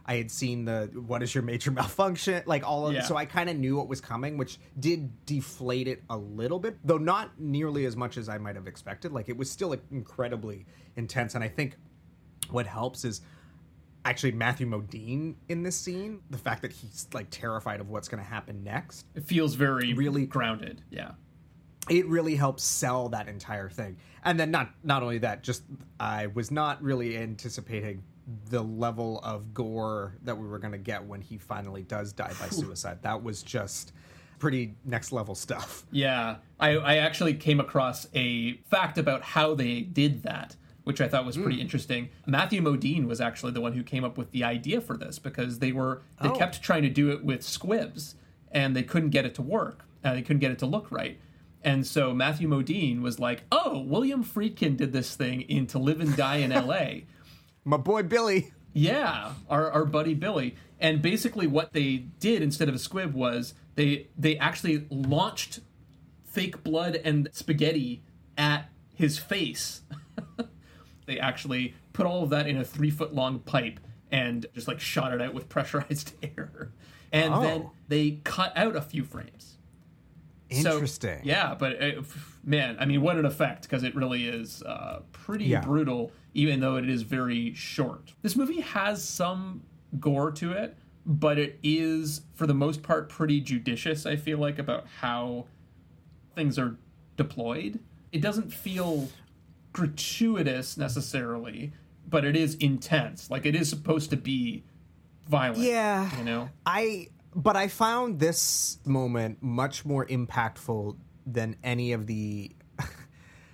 I 0.07 0.15
had 0.17 0.31
seen 0.31 0.65
the 0.65 0.91
what 1.07 1.23
is 1.23 1.33
your 1.35 1.43
major 1.45 1.71
malfunction, 1.81 2.43
like 2.47 2.67
all 2.67 2.89
of 2.89 2.95
Yeah. 2.95 3.03
so 3.03 3.17
I 3.17 3.27
kind 3.27 3.49
of 3.49 3.57
knew 3.57 3.77
what 3.77 3.87
was 3.87 4.01
coming, 4.01 4.39
which 4.39 4.59
did 4.81 5.25
deflate 5.25 5.87
it 5.87 6.03
a 6.11 6.17
little 6.17 6.59
bit, 6.59 6.79
though 6.83 6.99
not 6.99 7.39
nearly 7.39 7.85
as 7.85 7.97
much 7.97 8.17
as 8.17 8.29
I 8.29 8.39
might 8.39 8.57
have 8.57 8.67
expected. 8.67 9.13
Like 9.13 9.29
it 9.29 9.37
was 9.37 9.49
still 9.51 9.77
incredibly 9.93 10.67
intense, 10.97 11.37
and 11.37 11.45
I 11.45 11.49
think 11.49 11.77
what 12.51 12.67
helps 12.67 13.05
is 13.05 13.21
actually 14.05 14.33
Matthew 14.33 14.67
Modine 14.67 15.35
in 15.49 15.63
this 15.63 15.77
scene. 15.77 16.21
The 16.31 16.39
fact 16.39 16.63
that 16.63 16.73
he's 16.73 17.07
like 17.13 17.29
terrified 17.31 17.81
of 17.81 17.89
what's 17.91 18.09
going 18.09 18.23
to 18.23 18.29
happen 18.29 18.63
next. 18.65 19.07
It 19.15 19.25
feels 19.25 19.55
very 19.55 19.93
Really- 19.95 20.27
grounded. 20.27 20.83
Yeah. 20.91 21.13
It 21.89 22.07
really 22.07 22.37
helps 22.37 22.63
sell 22.63 23.09
that 23.11 23.27
entire 23.29 23.69
thing. 23.69 23.97
And 24.23 24.39
then 24.39 24.51
not 24.51 24.71
not 24.85 25.03
only 25.03 25.19
that, 25.19 25.43
just 25.43 25.63
I 25.99 26.27
was 26.29 26.51
not 26.51 26.81
really 26.83 27.17
anticipating 27.17 28.03
the 28.49 28.63
level 28.63 29.19
of 29.25 29.53
gore 29.55 30.15
that 30.23 30.37
we 30.39 30.47
were 30.47 30.59
going 30.59 30.73
to 30.73 30.79
get 30.79 31.05
when 31.05 31.21
he 31.21 31.37
finally 31.39 31.83
does 31.83 32.13
die 32.13 32.33
by 32.39 32.49
suicide. 32.51 32.99
That 33.03 33.23
was 33.25 33.43
just 33.43 33.93
pretty 34.39 34.75
next 34.85 35.11
level 35.11 35.35
stuff. 35.35 35.85
Yeah, 35.91 36.37
I, 36.61 36.77
I 36.77 36.97
actually 36.99 37.35
came 37.35 37.61
across 37.61 38.07
a 38.15 38.59
fact 38.71 38.97
about 38.99 39.23
how 39.23 39.55
they 39.55 39.81
did 39.81 40.23
that, 40.23 40.55
which 40.91 41.01
I 41.01 41.07
thought 41.07 41.25
was 41.25 41.37
pretty 41.37 41.61
interesting. 41.61 42.09
Matthew 42.27 42.61
Modine 42.61 43.07
was 43.07 43.21
actually 43.21 43.53
the 43.53 43.61
one 43.61 43.75
who 43.75 43.85
came 43.85 44.03
up 44.03 44.19
with 44.19 44.33
the 44.33 44.43
idea 44.43 44.81
for 44.81 44.97
this 44.97 45.21
because 45.21 45.61
they 45.61 45.71
were 45.71 46.03
they 46.21 46.29
Oh. 46.31 46.33
kept 46.33 46.61
trying 46.63 46.83
to 46.83 46.89
do 46.91 47.11
it 47.13 47.25
with 47.25 47.45
squibs 47.45 48.17
and 48.51 48.75
they 48.75 48.83
couldn't 48.83 49.11
get 49.11 49.25
it 49.25 49.37
to 49.37 49.43
work. 49.43 49.85
Uh, 50.03 50.15
they 50.15 50.23
couldn't 50.23 50.41
get 50.41 50.51
it 50.51 50.59
to 50.59 50.67
look 50.67 50.91
right. 50.91 51.21
And 51.63 51.87
so 51.87 52.13
Matthew 52.13 52.49
Modine 52.49 53.03
was 53.03 53.21
like, 53.21 53.45
"Oh, 53.53 53.79
William 53.83 54.25
Friedkin 54.25 54.77
did 54.77 54.93
this 54.93 55.15
thing 55.15 55.43
in 55.43 55.69
To 55.69 55.79
Live 55.79 56.01
and 56.01 56.17
Die 56.17 56.37
in 56.39 56.51
L.A." 56.51 57.07
My 57.65 57.77
boy 57.77 58.03
Billy. 58.03 58.53
Yeah, 58.73 59.35
our, 59.49 59.71
our 59.71 59.85
buddy 59.85 60.15
Billy. 60.15 60.57
And 60.81 61.01
basically, 61.01 61.47
what 61.47 61.73
they 61.73 62.07
did 62.19 62.43
instead 62.43 62.69
of 62.69 62.75
a 62.75 62.79
squib 62.81 63.15
was 63.15 63.55
they 63.77 64.09
they 64.19 64.37
actually 64.39 64.89
launched 64.91 65.61
fake 66.25 66.65
blood 66.65 66.97
and 67.05 67.29
spaghetti 67.33 68.03
at 68.37 68.69
his 68.95 69.19
face. 69.19 69.83
they 71.11 71.19
actually 71.19 71.75
put 71.93 72.07
all 72.07 72.23
of 72.23 72.31
that 72.31 72.47
in 72.47 72.57
a 72.57 72.65
three 72.65 72.91
foot 72.91 73.13
long 73.15 73.41
pipe 73.41 73.81
and 74.13 74.47
just 74.55 74.69
like 74.69 74.81
shot 74.81 75.13
it 75.13 75.21
out 75.21 75.35
with 75.35 75.49
pressurized 75.55 76.13
air. 76.23 76.71
And 77.13 77.35
Oh. 77.35 77.41
then 77.43 77.71
they 77.89 78.21
cut 78.25 78.53
out 78.57 78.77
a 78.77 78.81
few 78.81 79.05
frames. 79.05 79.57
So, 80.53 80.73
Interesting. 80.75 81.21
yeah, 81.23 81.55
but 81.55 81.81
uh, 81.81 82.03
man, 82.43 82.77
I 82.81 82.85
mean, 82.85 83.03
what 83.03 83.17
an 83.17 83.25
effect 83.25 83.63
because 83.63 83.85
it 83.85 83.95
really 83.95 84.27
is 84.27 84.63
uh, 84.65 85.01
pretty 85.13 85.45
Yeah. 85.45 85.61
brutal, 85.61 86.11
even 86.35 86.59
though 86.61 86.77
it 86.77 86.89
is 86.89 87.03
very 87.03 87.53
short. 87.55 88.15
This 88.23 88.35
movie 88.35 88.61
has 88.61 89.03
some 89.05 89.63
gore 90.01 90.33
to 90.33 90.51
it, 90.53 90.77
but 91.07 91.39
it 91.39 91.59
is, 91.63 92.23
for 92.35 92.49
the 92.49 92.55
most 92.55 92.83
part, 92.83 93.09
pretty 93.09 93.41
judicious. 93.41 94.07
I 94.07 94.17
feel 94.17 94.39
like 94.39 94.59
about 94.59 94.87
how 95.01 95.47
things 96.35 96.59
are 96.59 96.77
deployed. 97.17 97.79
It 98.11 98.21
doesn't 98.21 98.53
feel 98.53 99.09
gratuitous 99.73 100.77
necessarily, 100.77 101.73
but 102.09 102.25
it 102.25 102.37
is 102.37 102.55
intense. 102.57 103.31
Like 103.31 103.47
it 103.47 103.55
is 103.55 103.69
supposed 103.69 104.11
to 104.11 104.17
be 104.17 104.65
violent. 105.29 105.63
Yeah. 105.63 106.17
you 106.19 106.25
know. 106.25 106.51
I 106.67 107.09
but 107.35 107.57
I 107.57 107.69
found 107.69 108.19
this 108.19 108.79
moment 108.85 109.43
much 109.43 109.85
more 109.85 110.05
impactful 110.07 110.97
than 111.27 111.57
any 111.63 111.93
of 111.93 112.07
the 112.07 112.53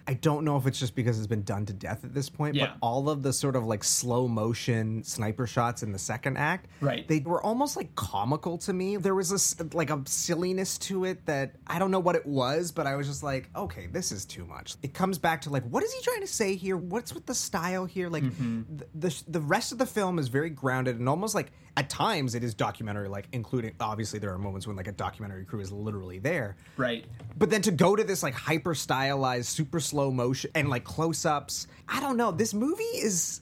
I 0.08 0.14
don't 0.14 0.44
know 0.44 0.56
if 0.56 0.66
it's 0.66 0.78
just 0.78 0.94
because 0.94 1.18
it's 1.18 1.26
been 1.26 1.42
done 1.42 1.66
to 1.66 1.72
death 1.72 2.04
at 2.04 2.14
this 2.14 2.28
point, 2.28 2.54
Yeah. 2.54 2.66
but 2.66 2.76
all 2.80 3.08
of 3.10 3.22
the 3.24 3.32
sort 3.32 3.56
of 3.56 3.64
like 3.64 3.82
slow 3.82 4.28
motion 4.28 5.02
sniper 5.02 5.46
shots 5.46 5.82
in 5.82 5.90
the 5.92 5.98
second 5.98 6.36
act, 6.38 6.68
Right. 6.80 7.06
They 7.08 7.20
were 7.20 7.42
almost 7.42 7.76
like 7.76 7.94
comical 7.96 8.56
to 8.58 8.72
me. 8.72 8.96
There 8.98 9.14
was 9.14 9.30
this 9.30 9.56
like 9.74 9.90
a 9.90 10.00
silliness 10.06 10.78
to 10.78 11.04
it 11.06 11.26
that 11.26 11.56
I 11.66 11.78
don't 11.80 11.90
know 11.90 11.98
what 12.00 12.14
it 12.14 12.24
was, 12.26 12.70
but 12.70 12.86
I 12.86 12.94
was 12.94 13.06
just 13.08 13.22
like, 13.22 13.50
okay, 13.56 13.86
this 13.86 14.12
is 14.12 14.24
too 14.24 14.44
much. 14.44 14.76
It 14.82 14.94
comes 14.94 15.18
back 15.18 15.40
to 15.42 15.50
like, 15.50 15.64
what 15.64 15.82
is 15.82 15.92
he 15.92 16.00
trying 16.02 16.20
to 16.20 16.26
say 16.26 16.54
here? 16.54 16.76
What's 16.76 17.12
with 17.12 17.26
the 17.26 17.34
style 17.34 17.84
here? 17.84 18.08
Like 18.08 18.22
Mm-hmm. 18.22 18.76
the, 18.76 18.86
the 19.08 19.22
the 19.28 19.40
rest 19.40 19.72
of 19.72 19.78
the 19.78 19.86
film 19.86 20.18
is 20.18 20.28
very 20.28 20.50
grounded 20.50 20.98
and 20.98 21.08
almost 21.08 21.34
like 21.34 21.50
at 21.76 21.90
times 21.90 22.34
it 22.34 22.42
is 22.42 22.54
documentary, 22.54 23.08
like 23.08 23.28
including 23.32 23.74
obviously 23.80 24.18
there 24.18 24.32
are 24.32 24.38
moments 24.38 24.66
when 24.66 24.76
like 24.76 24.88
a 24.88 24.92
documentary 24.92 25.44
crew 25.44 25.60
is 25.60 25.70
literally 25.70 26.18
there, 26.18 26.56
Right. 26.76 27.04
but 27.36 27.50
then 27.50 27.62
to 27.62 27.70
go 27.70 27.94
to 27.94 28.02
this 28.04 28.22
like 28.22 28.34
hyper 28.34 28.74
stylized, 28.74 29.48
super 29.48 29.80
slow 29.80 30.10
motion 30.10 30.50
and 30.54 30.68
like 30.70 30.84
close 30.84 31.26
ups, 31.26 31.66
I 31.88 32.00
don't 32.00 32.16
know. 32.16 32.30
This 32.32 32.54
movie 32.54 32.82
is 32.82 33.40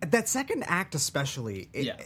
that 0.00 0.28
second 0.28 0.64
act 0.66 0.94
especially. 0.94 1.68
It, 1.72 1.84
Yeah. 1.86 1.96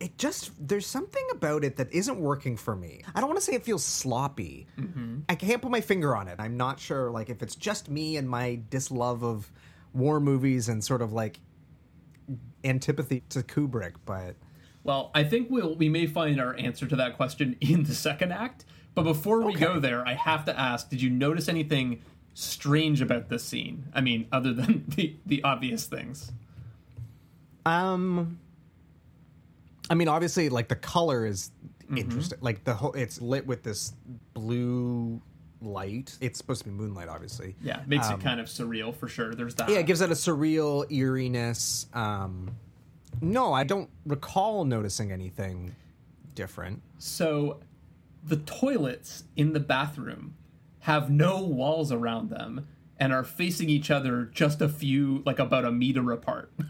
It 0.00 0.16
just 0.16 0.52
there's 0.60 0.86
something 0.86 1.24
about 1.32 1.64
it 1.64 1.74
that 1.78 1.92
isn't 1.92 2.20
working 2.20 2.56
for 2.56 2.76
me. 2.76 3.02
I 3.16 3.20
don't 3.20 3.28
want 3.28 3.40
to 3.40 3.44
say 3.44 3.54
it 3.54 3.64
feels 3.64 3.84
sloppy. 3.84 4.68
Mm-hmm. 4.78 5.20
I 5.28 5.34
can't 5.34 5.60
put 5.60 5.72
my 5.72 5.80
finger 5.80 6.14
on 6.14 6.28
it. 6.28 6.36
I'm 6.38 6.56
not 6.56 6.78
sure 6.78 7.10
like 7.10 7.30
if 7.30 7.42
it's 7.42 7.56
just 7.56 7.90
me 7.90 8.16
and 8.16 8.30
my 8.30 8.60
dislove 8.70 9.24
of 9.24 9.50
war 9.92 10.20
movies 10.20 10.68
and 10.68 10.84
sort 10.84 11.02
of 11.02 11.12
like 11.12 11.40
antipathy 12.64 13.22
to 13.30 13.42
Kubrick, 13.42 13.94
but 14.04 14.36
Well, 14.88 15.10
I 15.14 15.22
think 15.22 15.50
we'll 15.50 15.74
we 15.76 15.90
may 15.90 16.06
find 16.06 16.40
our 16.40 16.56
answer 16.56 16.86
to 16.86 16.96
that 16.96 17.16
question 17.18 17.56
in 17.60 17.84
the 17.84 17.94
second 17.94 18.32
act. 18.32 18.64
But 18.94 19.02
before 19.02 19.42
we 19.42 19.52
go 19.54 19.78
there, 19.78 20.02
I 20.08 20.14
have 20.14 20.46
to 20.46 20.58
ask: 20.58 20.88
Did 20.88 21.02
you 21.02 21.10
notice 21.10 21.46
anything 21.46 22.00
strange 22.32 23.02
about 23.02 23.28
this 23.28 23.44
scene? 23.44 23.84
I 23.92 24.00
mean, 24.00 24.28
other 24.32 24.54
than 24.54 24.86
the 24.88 25.14
the 25.26 25.44
obvious 25.44 25.84
things. 25.84 26.32
Um, 27.66 28.38
I 29.90 29.94
mean, 29.94 30.08
obviously, 30.08 30.48
like 30.48 30.68
the 30.68 30.76
color 30.76 31.26
is 31.26 31.52
Mm-hmm. 31.84 31.96
interesting. 31.98 32.38
Like 32.42 32.64
the 32.64 32.74
whole, 32.74 32.92
it's 32.92 33.18
lit 33.22 33.46
with 33.46 33.62
this 33.62 33.94
blue 34.34 35.22
light. 35.62 36.14
It's 36.20 36.36
supposed 36.36 36.60
to 36.64 36.68
be 36.68 36.74
moonlight, 36.74 37.08
obviously. 37.08 37.56
Yeah, 37.62 37.80
it 37.80 37.88
makes 37.88 38.10
it 38.10 38.20
kind 38.20 38.40
of 38.40 38.46
surreal 38.46 38.94
for 38.94 39.08
sure. 39.08 39.34
There's 39.34 39.54
that. 39.54 39.68
Um, 39.68 39.72
Yeah, 39.74 39.80
it 39.80 39.86
gives 39.86 40.02
it 40.02 40.10
a 40.10 40.14
surreal 40.14 40.84
eeriness. 40.92 41.86
Um, 41.94 42.50
no, 43.20 43.52
I 43.52 43.64
don't 43.64 43.90
recall 44.06 44.64
noticing 44.64 45.10
anything 45.12 45.74
different. 46.34 46.82
So, 46.98 47.60
the 48.24 48.36
toilets 48.36 49.24
in 49.36 49.52
the 49.52 49.60
bathroom 49.60 50.34
have 50.80 51.10
no 51.10 51.42
walls 51.42 51.90
around 51.92 52.30
them 52.30 52.66
and 52.98 53.12
are 53.12 53.24
facing 53.24 53.68
each 53.68 53.90
other 53.90 54.24
just 54.34 54.60
a 54.60 54.68
few, 54.68 55.22
like 55.24 55.38
about 55.38 55.64
a 55.64 55.72
meter 55.72 56.10
apart. 56.12 56.52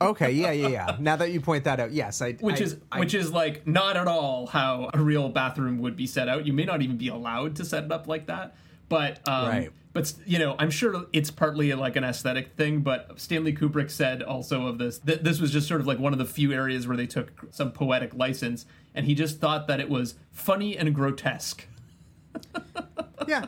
Okay, 0.00 0.30
yeah, 0.30 0.52
yeah, 0.52 0.68
yeah. 0.68 0.96
now 1.00 1.16
that 1.16 1.32
you 1.32 1.40
point 1.40 1.64
that 1.64 1.80
out, 1.80 1.90
yes, 1.90 2.22
I. 2.22 2.34
which 2.34 2.60
I- 2.60 2.64
is 2.64 2.76
I- 2.92 3.00
which 3.00 3.14
is 3.14 3.32
like 3.32 3.66
not 3.66 3.96
at 3.96 4.06
all 4.06 4.46
how 4.46 4.88
a 4.94 5.00
real 5.00 5.28
bathroom 5.28 5.78
would 5.80 5.96
be 5.96 6.06
set 6.06 6.28
out. 6.28 6.46
You 6.46 6.52
may 6.52 6.64
not 6.64 6.82
even 6.82 6.96
be 6.98 7.08
allowed 7.08 7.56
to 7.56 7.64
set 7.64 7.82
it 7.82 7.90
up 7.90 8.06
like 8.06 8.26
that. 8.28 8.54
But 8.88 9.26
um, 9.28 9.48
Right. 9.48 9.70
But 9.92 10.14
you 10.26 10.38
know, 10.38 10.56
I'm 10.58 10.70
sure 10.70 11.06
it's 11.12 11.30
partly 11.30 11.72
like 11.74 11.96
an 11.96 12.04
aesthetic 12.04 12.56
thing. 12.56 12.80
But 12.80 13.20
Stanley 13.20 13.52
Kubrick 13.52 13.90
said 13.90 14.22
also 14.22 14.66
of 14.66 14.78
this 14.78 14.98
that 15.00 15.24
this 15.24 15.40
was 15.40 15.52
just 15.52 15.68
sort 15.68 15.80
of 15.80 15.86
like 15.86 15.98
one 15.98 16.12
of 16.12 16.18
the 16.18 16.24
few 16.24 16.52
areas 16.52 16.86
where 16.86 16.96
they 16.96 17.06
took 17.06 17.32
some 17.50 17.72
poetic 17.72 18.14
license 18.14 18.66
and 18.94 19.06
he 19.06 19.14
just 19.14 19.40
thought 19.40 19.66
that 19.68 19.80
it 19.80 19.88
was 19.88 20.14
funny 20.30 20.76
and 20.76 20.94
grotesque. 20.94 21.66
yeah. 23.28 23.46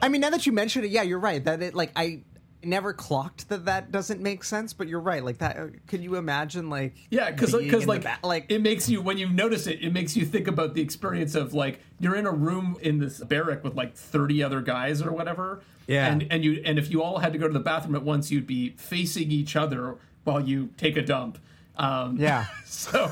I 0.00 0.08
mean, 0.08 0.20
now 0.20 0.30
that 0.30 0.46
you 0.46 0.52
mention 0.52 0.84
it, 0.84 0.90
yeah, 0.90 1.02
you're 1.02 1.18
right. 1.18 1.42
That 1.44 1.62
it 1.62 1.74
like 1.74 1.92
I 1.96 2.22
never 2.64 2.92
clocked 2.92 3.48
that 3.48 3.64
that 3.64 3.90
doesn't 3.90 4.20
make 4.20 4.44
sense, 4.44 4.72
but 4.72 4.88
you're 4.88 5.00
right. 5.00 5.24
Like 5.24 5.38
that, 5.38 5.56
uh, 5.56 5.66
could 5.86 6.02
you 6.02 6.16
imagine 6.16 6.70
like 6.70 6.94
Yeah, 7.10 7.30
because 7.30 7.54
uh, 7.54 7.58
in 7.58 7.68
the 7.68 7.86
like 7.86 8.02
ba- 8.02 8.18
like 8.22 8.46
it 8.48 8.62
makes 8.62 8.88
you 8.88 9.00
when 9.00 9.18
you 9.18 9.28
notice 9.28 9.66
it, 9.66 9.82
it 9.82 9.92
makes 9.92 10.16
you 10.16 10.24
think 10.24 10.48
about 10.48 10.74
the 10.74 10.80
experience 10.80 11.34
of 11.34 11.54
like 11.54 11.80
you're 11.98 12.16
in 12.16 12.26
a 12.26 12.32
room 12.32 12.76
in 12.80 12.98
this 12.98 13.18
barrack 13.18 13.64
with 13.64 13.74
like 13.74 13.96
thirty 13.96 14.42
other 14.42 14.60
guys 14.60 15.02
or 15.02 15.12
whatever. 15.12 15.62
Yeah. 15.86 16.10
and 16.10 16.26
and 16.30 16.44
you 16.44 16.62
and 16.64 16.78
if 16.78 16.90
you 16.90 17.02
all 17.02 17.18
had 17.18 17.32
to 17.32 17.38
go 17.38 17.46
to 17.46 17.52
the 17.52 17.60
bathroom 17.60 17.94
at 17.94 18.02
once, 18.02 18.30
you'd 18.30 18.46
be 18.46 18.70
facing 18.70 19.30
each 19.30 19.56
other 19.56 19.96
while 20.24 20.40
you 20.40 20.70
take 20.76 20.96
a 20.96 21.02
dump. 21.02 21.38
Um, 21.76 22.16
Yeah. 22.18 22.46
so 22.64 23.10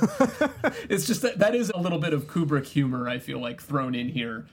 it's 0.88 1.06
just 1.06 1.22
that 1.22 1.38
that 1.38 1.54
is 1.54 1.70
a 1.70 1.78
little 1.78 1.98
bit 1.98 2.12
of 2.12 2.26
Kubrick 2.26 2.66
humor. 2.66 3.08
I 3.08 3.18
feel 3.18 3.38
like 3.38 3.60
thrown 3.60 3.94
in 3.94 4.08
here. 4.08 4.46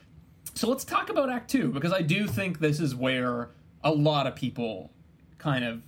So 0.54 0.68
let's 0.68 0.84
talk 0.84 1.08
about 1.10 1.30
Act 1.30 1.50
Two 1.50 1.70
because 1.70 1.92
I 1.92 2.02
do 2.02 2.26
think 2.26 2.58
this 2.58 2.80
is 2.80 2.94
where 2.94 3.50
a 3.84 3.92
lot 3.92 4.26
of 4.26 4.34
people 4.34 4.90
kind 5.38 5.64
of 5.64 5.82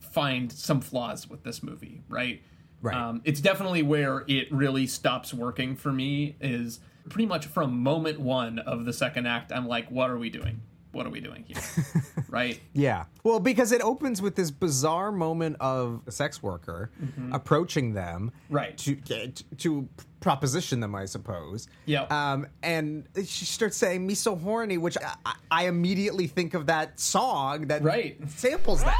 find 0.00 0.50
some 0.52 0.80
flaws 0.80 1.28
with 1.28 1.42
this 1.44 1.62
movie, 1.62 2.02
right? 2.08 2.42
Right. 2.82 2.96
Um, 2.96 3.20
it's 3.24 3.40
definitely 3.40 3.82
where 3.82 4.24
it 4.26 4.50
really 4.52 4.86
stops 4.86 5.32
working 5.32 5.76
for 5.76 5.92
me. 5.92 6.36
Is 6.40 6.80
pretty 7.08 7.26
much 7.26 7.46
from 7.46 7.78
moment 7.82 8.20
one 8.20 8.58
of 8.58 8.84
the 8.84 8.92
second 8.92 9.26
act. 9.26 9.52
I'm 9.52 9.66
like, 9.66 9.90
what 9.90 10.10
are 10.10 10.18
we 10.18 10.28
doing? 10.28 10.60
What 10.92 11.06
are 11.06 11.10
we 11.10 11.20
doing 11.20 11.44
here? 11.46 11.56
right? 12.28 12.60
Yeah. 12.72 13.04
Well, 13.22 13.38
because 13.38 13.70
it 13.72 13.80
opens 13.80 14.20
with 14.20 14.34
this 14.34 14.50
bizarre 14.50 15.12
moment 15.12 15.56
of 15.60 16.02
a 16.06 16.10
sex 16.10 16.42
worker 16.42 16.90
approaching 17.32 17.92
them, 17.94 18.32
Mm-hmm. 18.46 18.54
Right. 18.54 18.76
To 18.78 18.96
to 19.58 19.88
proposition 20.20 20.80
them, 20.80 20.94
I 20.94 21.04
suppose. 21.06 21.68
Yeah. 21.86 22.02
Um, 22.10 22.46
and 22.62 23.06
she 23.16 23.44
starts 23.44 23.76
saying 23.76 24.06
"me 24.06 24.14
so 24.14 24.34
horny," 24.36 24.78
which 24.78 24.96
I, 25.24 25.34
I 25.50 25.66
immediately 25.68 26.26
think 26.26 26.54
of 26.54 26.66
that 26.66 26.98
song 26.98 27.68
that 27.68 27.82
Right. 27.82 28.18
samples 28.28 28.82
that. 28.82 28.96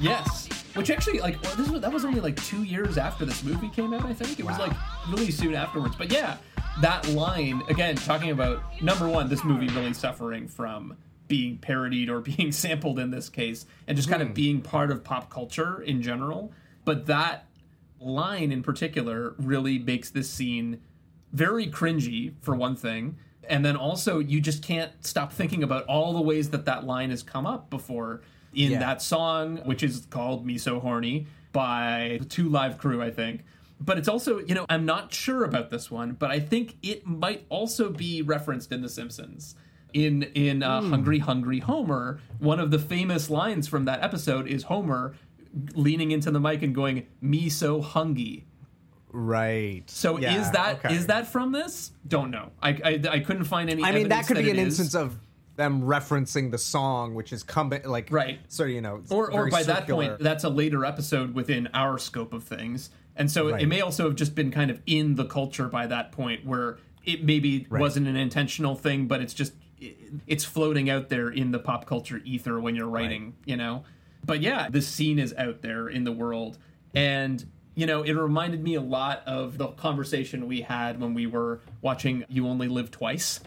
Yes. 0.00 0.48
Which 0.74 0.90
actually, 0.90 1.20
like, 1.20 1.40
this 1.56 1.68
was, 1.68 1.80
that 1.82 1.92
was 1.92 2.04
only 2.04 2.20
like 2.20 2.34
two 2.44 2.62
years 2.64 2.98
after 2.98 3.24
this 3.24 3.44
movie 3.44 3.68
came 3.68 3.92
out. 3.92 4.04
I 4.04 4.12
think 4.14 4.40
it 4.40 4.44
was 4.44 4.58
Wow. 4.58 4.66
like 4.68 4.76
really 5.10 5.30
soon 5.30 5.54
afterwards. 5.54 5.94
But 5.96 6.10
yeah, 6.10 6.38
that 6.80 7.08
line 7.10 7.62
again, 7.68 7.96
talking 7.96 8.30
about 8.30 8.62
number 8.82 9.08
one, 9.08 9.28
this 9.28 9.44
movie 9.44 9.68
really 9.68 9.94
suffering 9.94 10.48
from 10.48 10.96
being 11.28 11.58
parodied 11.58 12.08
or 12.08 12.20
being 12.36 12.52
sampled 12.52 12.98
in 12.98 13.10
this 13.10 13.28
case, 13.28 13.66
and 13.86 13.96
just 13.96 14.08
kind 14.08 14.22
of 14.22 14.28
hmm. 14.28 14.34
being 14.34 14.60
part 14.60 14.90
of 14.90 15.04
pop 15.04 15.30
culture 15.30 15.82
in 15.82 16.02
general. 16.02 16.52
But 16.84 17.06
that 17.06 17.46
line 18.00 18.50
in 18.50 18.62
particular 18.62 19.34
really 19.38 19.78
makes 19.78 20.10
this 20.10 20.28
scene 20.28 20.80
very 21.32 21.66
cringy 21.66 22.34
for 22.40 22.54
one 22.54 22.76
thing 22.76 23.16
and 23.48 23.64
then 23.64 23.76
also 23.76 24.18
you 24.18 24.40
just 24.40 24.62
can't 24.62 24.92
stop 25.04 25.32
thinking 25.32 25.62
about 25.62 25.84
all 25.86 26.12
the 26.12 26.20
ways 26.20 26.50
that 26.50 26.64
that 26.66 26.84
line 26.84 27.10
has 27.10 27.22
come 27.22 27.46
up 27.46 27.70
before 27.70 28.20
in 28.54 28.72
Yeah. 28.72 28.78
that 28.80 29.02
song 29.02 29.58
which 29.64 29.82
is 29.82 30.06
called 30.10 30.44
me 30.46 30.58
so 30.58 30.80
horny 30.80 31.26
by 31.52 32.18
the 32.20 32.26
2 32.26 32.48
Live 32.48 32.78
Crew 32.78 33.02
i 33.02 33.10
think 33.10 33.44
but 33.84 33.98
it's 33.98 34.08
also 34.08 34.38
you 34.40 34.54
know 34.54 34.66
i'm 34.68 34.84
not 34.86 35.12
sure 35.12 35.44
about 35.44 35.70
this 35.70 35.90
one 35.90 36.12
but 36.12 36.30
i 36.30 36.38
think 36.40 36.76
it 36.82 37.06
might 37.06 37.44
also 37.48 37.90
be 37.90 38.22
referenced 38.22 38.72
in 38.72 38.82
the 38.82 38.88
simpsons 38.88 39.54
in 39.92 40.22
in 40.34 40.62
uh, 40.62 40.80
hungry 40.80 41.18
hungry 41.18 41.58
homer 41.60 42.20
one 42.38 42.58
of 42.60 42.70
the 42.70 42.78
famous 42.78 43.28
lines 43.28 43.68
from 43.68 43.84
that 43.84 44.02
episode 44.02 44.46
is 44.46 44.64
homer 44.64 45.14
leaning 45.74 46.10
into 46.12 46.30
the 46.30 46.40
mic 46.40 46.62
and 46.62 46.74
going 46.74 47.06
me 47.20 47.48
so 47.48 47.80
hungry 47.80 48.46
Right. 49.14 49.82
so 49.90 50.18
Yeah, 50.18 50.40
is 50.40 50.50
that 50.52 50.76
is 50.90 51.02
okay. 51.02 51.06
that 51.08 51.26
from 51.26 51.52
this? 51.52 51.92
Don't 52.08 52.30
know. 52.30 52.50
I 52.62 52.70
I, 52.82 53.00
I 53.10 53.20
couldn't 53.20 53.44
find 53.44 53.68
any. 53.68 53.84
I 53.84 53.92
mean, 53.92 54.08
that 54.08 54.26
could 54.26 54.38
be 54.38 54.48
an 54.50 54.56
is. 54.58 54.80
instance 54.80 54.94
of 54.94 55.18
them 55.56 55.82
referencing 55.82 56.50
the 56.50 56.58
song, 56.58 57.14
which 57.14 57.32
is 57.32 57.42
coming 57.42 57.82
like 57.84 58.08
Right. 58.10 58.40
So 58.48 58.64
you 58.64 58.80
know, 58.80 59.02
or 59.10 59.30
or 59.32 59.48
by 59.50 59.62
that 59.64 59.86
point, 59.88 60.18
that's 60.18 60.44
a 60.44 60.48
later 60.48 60.84
episode 60.84 61.34
within 61.34 61.68
our 61.74 61.98
scope 61.98 62.32
of 62.32 62.44
things, 62.44 62.90
and 63.16 63.30
so 63.30 63.50
Right. 63.50 63.62
it 63.62 63.66
may 63.66 63.80
also 63.80 64.04
have 64.04 64.16
just 64.16 64.34
been 64.34 64.50
kind 64.50 64.70
of 64.70 64.80
in 64.86 65.14
the 65.16 65.24
culture 65.26 65.68
by 65.68 65.86
that 65.86 66.12
point, 66.12 66.46
where 66.46 66.78
it 67.04 67.24
maybe 67.24 67.66
Right. 67.68 67.80
wasn't 67.80 68.06
an 68.08 68.16
intentional 68.16 68.74
thing, 68.76 69.06
but 69.08 69.20
it's 69.20 69.34
just 69.34 69.52
it's 70.28 70.44
floating 70.44 70.88
out 70.88 71.08
there 71.08 71.28
in 71.28 71.50
the 71.50 71.58
pop 71.58 71.86
culture 71.86 72.20
ether 72.24 72.60
when 72.60 72.76
you're 72.76 72.88
writing, 72.88 73.34
you 73.44 73.56
know. 73.56 73.82
But 74.24 74.40
yeah, 74.40 74.68
this 74.70 74.86
scene 74.86 75.18
is 75.18 75.34
out 75.36 75.62
there 75.62 75.88
in 75.88 76.04
the 76.04 76.12
world, 76.12 76.56
and 76.94 77.44
you 77.74 77.86
know, 77.86 78.02
it 78.02 78.12
reminded 78.12 78.62
me 78.62 78.74
a 78.74 78.80
lot 78.82 79.22
of 79.26 79.56
the 79.58 79.68
conversation 79.68 80.46
we 80.46 80.60
had 80.60 81.00
when 81.00 81.14
we 81.14 81.26
were 81.26 81.60
watching 81.80 82.24
"You 82.28 82.46
Only 82.46 82.68
Live 82.68 82.90
Twice." 82.90 83.40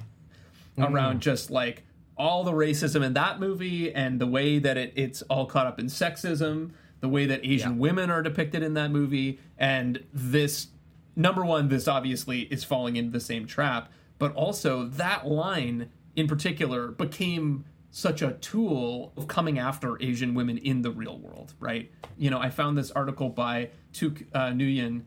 Mm. 0.78 0.92
around 0.92 1.22
just 1.22 1.50
like 1.50 1.84
all 2.18 2.44
the 2.44 2.52
racism 2.52 3.04
in 3.04 3.14
that 3.14 3.40
movie 3.40 3.94
and 3.94 4.20
the 4.20 4.28
way 4.28 4.60
that 4.60 4.78
it, 4.78 4.94
it's 4.96 5.22
all 5.24 5.46
caught 5.46 5.68
up 5.68 5.80
in 5.80 5.88
sexism, 5.88 6.72
the 7.02 7.10
way 7.10 7.26
that 7.26 7.46
Asian 7.46 7.78
women 7.78 8.10
are 8.10 8.22
depicted 8.22 8.64
in 8.64 8.74
that 8.74 8.90
movie, 8.92 9.40
and 9.58 10.04
this 10.14 10.68
number 11.16 11.46
one, 11.46 11.70
this 11.70 11.88
obviously 11.88 12.42
is 12.44 12.64
falling 12.64 12.96
into 12.96 13.12
the 13.12 13.20
same 13.20 13.46
trap, 13.46 13.92
but 14.18 14.34
also 14.34 14.86
that 14.86 15.28
line 15.28 15.90
in 16.16 16.28
particular 16.28 16.90
became 16.90 17.66
such 17.92 18.22
a 18.22 18.34
tool 18.34 19.14
of 19.16 19.28
coming 19.28 19.58
after 19.58 20.02
Asian 20.02 20.34
women 20.34 20.58
in 20.58 20.82
the 20.82 20.92
real 20.92 21.18
world, 21.18 21.54
right? 21.60 21.90
You 22.18 22.30
know, 22.30 22.40
I 22.40 22.50
found 22.50 22.78
this 22.78 22.92
article 22.92 23.30
by 23.30 23.70
Tuk 23.94 24.24
uh, 24.34 24.48
Nguyen 24.50 25.04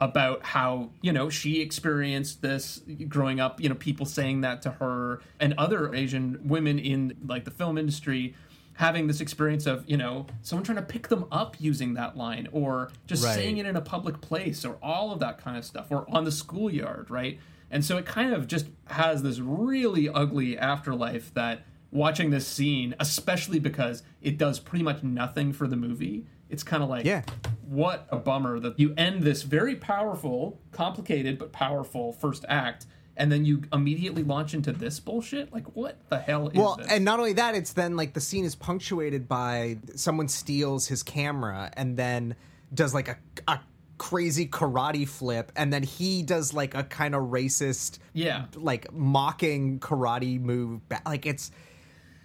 about 0.00 0.42
how 0.42 0.90
you 1.02 1.12
know 1.12 1.28
she 1.28 1.60
experienced 1.60 2.40
this 2.42 2.80
growing 3.08 3.38
up 3.40 3.60
you 3.60 3.68
know 3.68 3.74
people 3.74 4.06
saying 4.06 4.40
that 4.40 4.62
to 4.62 4.70
her 4.70 5.20
and 5.38 5.52
other 5.58 5.94
asian 5.94 6.40
women 6.42 6.78
in 6.78 7.14
like 7.26 7.44
the 7.44 7.50
film 7.50 7.76
industry 7.76 8.34
having 8.74 9.06
this 9.06 9.20
experience 9.20 9.66
of 9.66 9.84
you 9.88 9.96
know 9.98 10.26
someone 10.40 10.64
trying 10.64 10.76
to 10.76 10.82
pick 10.82 11.08
them 11.08 11.26
up 11.30 11.54
using 11.60 11.92
that 11.94 12.16
line 12.16 12.48
or 12.52 12.90
just 13.06 13.24
Right. 13.24 13.34
saying 13.34 13.58
it 13.58 13.66
in 13.66 13.76
a 13.76 13.80
public 13.82 14.20
place 14.22 14.64
or 14.64 14.78
all 14.82 15.12
of 15.12 15.20
that 15.20 15.36
kind 15.38 15.58
of 15.58 15.64
stuff 15.66 15.88
or 15.90 16.06
on 16.08 16.24
the 16.24 16.32
schoolyard 16.32 17.10
right 17.10 17.38
and 17.70 17.84
so 17.84 17.98
it 17.98 18.06
kind 18.06 18.32
of 18.32 18.46
just 18.46 18.66
has 18.86 19.22
this 19.22 19.38
really 19.38 20.08
ugly 20.08 20.56
afterlife 20.56 21.32
that 21.34 21.62
watching 21.90 22.30
this 22.30 22.46
scene 22.46 22.94
especially 22.98 23.58
because 23.58 24.02
it 24.22 24.38
does 24.38 24.58
pretty 24.58 24.82
much 24.82 25.02
nothing 25.02 25.52
for 25.52 25.66
the 25.66 25.76
movie 25.76 26.24
it's 26.48 26.62
kind 26.62 26.82
of 26.82 26.88
like 26.88 27.04
Yeah. 27.04 27.22
What 27.70 28.08
a 28.10 28.16
bummer 28.16 28.58
that 28.58 28.80
you 28.80 28.92
end 28.96 29.22
this 29.22 29.42
very 29.42 29.76
powerful, 29.76 30.60
complicated 30.72 31.38
but 31.38 31.52
powerful 31.52 32.12
first 32.12 32.44
act, 32.48 32.84
and 33.16 33.30
then 33.30 33.44
you 33.44 33.62
immediately 33.72 34.24
launch 34.24 34.54
into 34.54 34.72
this 34.72 34.98
bullshit. 34.98 35.52
Like, 35.52 35.76
what 35.76 35.96
the 36.08 36.18
hell 36.18 36.48
is 36.48 36.54
Well, 36.56 36.74
this? 36.76 36.88
and 36.90 37.04
not 37.04 37.20
only 37.20 37.34
that, 37.34 37.54
it's 37.54 37.72
then 37.74 37.96
like 37.96 38.12
the 38.14 38.20
scene 38.20 38.44
is 38.44 38.56
punctuated 38.56 39.28
by 39.28 39.78
someone 39.94 40.26
steals 40.26 40.88
his 40.88 41.04
camera 41.04 41.70
and 41.76 41.96
then 41.96 42.34
does 42.74 42.92
like 42.92 43.06
a, 43.08 43.16
a 43.46 43.60
crazy 43.98 44.48
karate 44.48 45.06
flip, 45.06 45.52
and 45.54 45.72
then 45.72 45.84
he 45.84 46.24
does 46.24 46.52
like 46.52 46.74
a 46.74 46.82
kind 46.82 47.14
of 47.14 47.22
racist, 47.30 47.98
Yeah. 48.14 48.46
like 48.56 48.92
mocking 48.92 49.78
karate 49.78 50.40
move. 50.40 50.88
ba- 50.88 51.02
Like 51.06 51.24
it's, 51.24 51.52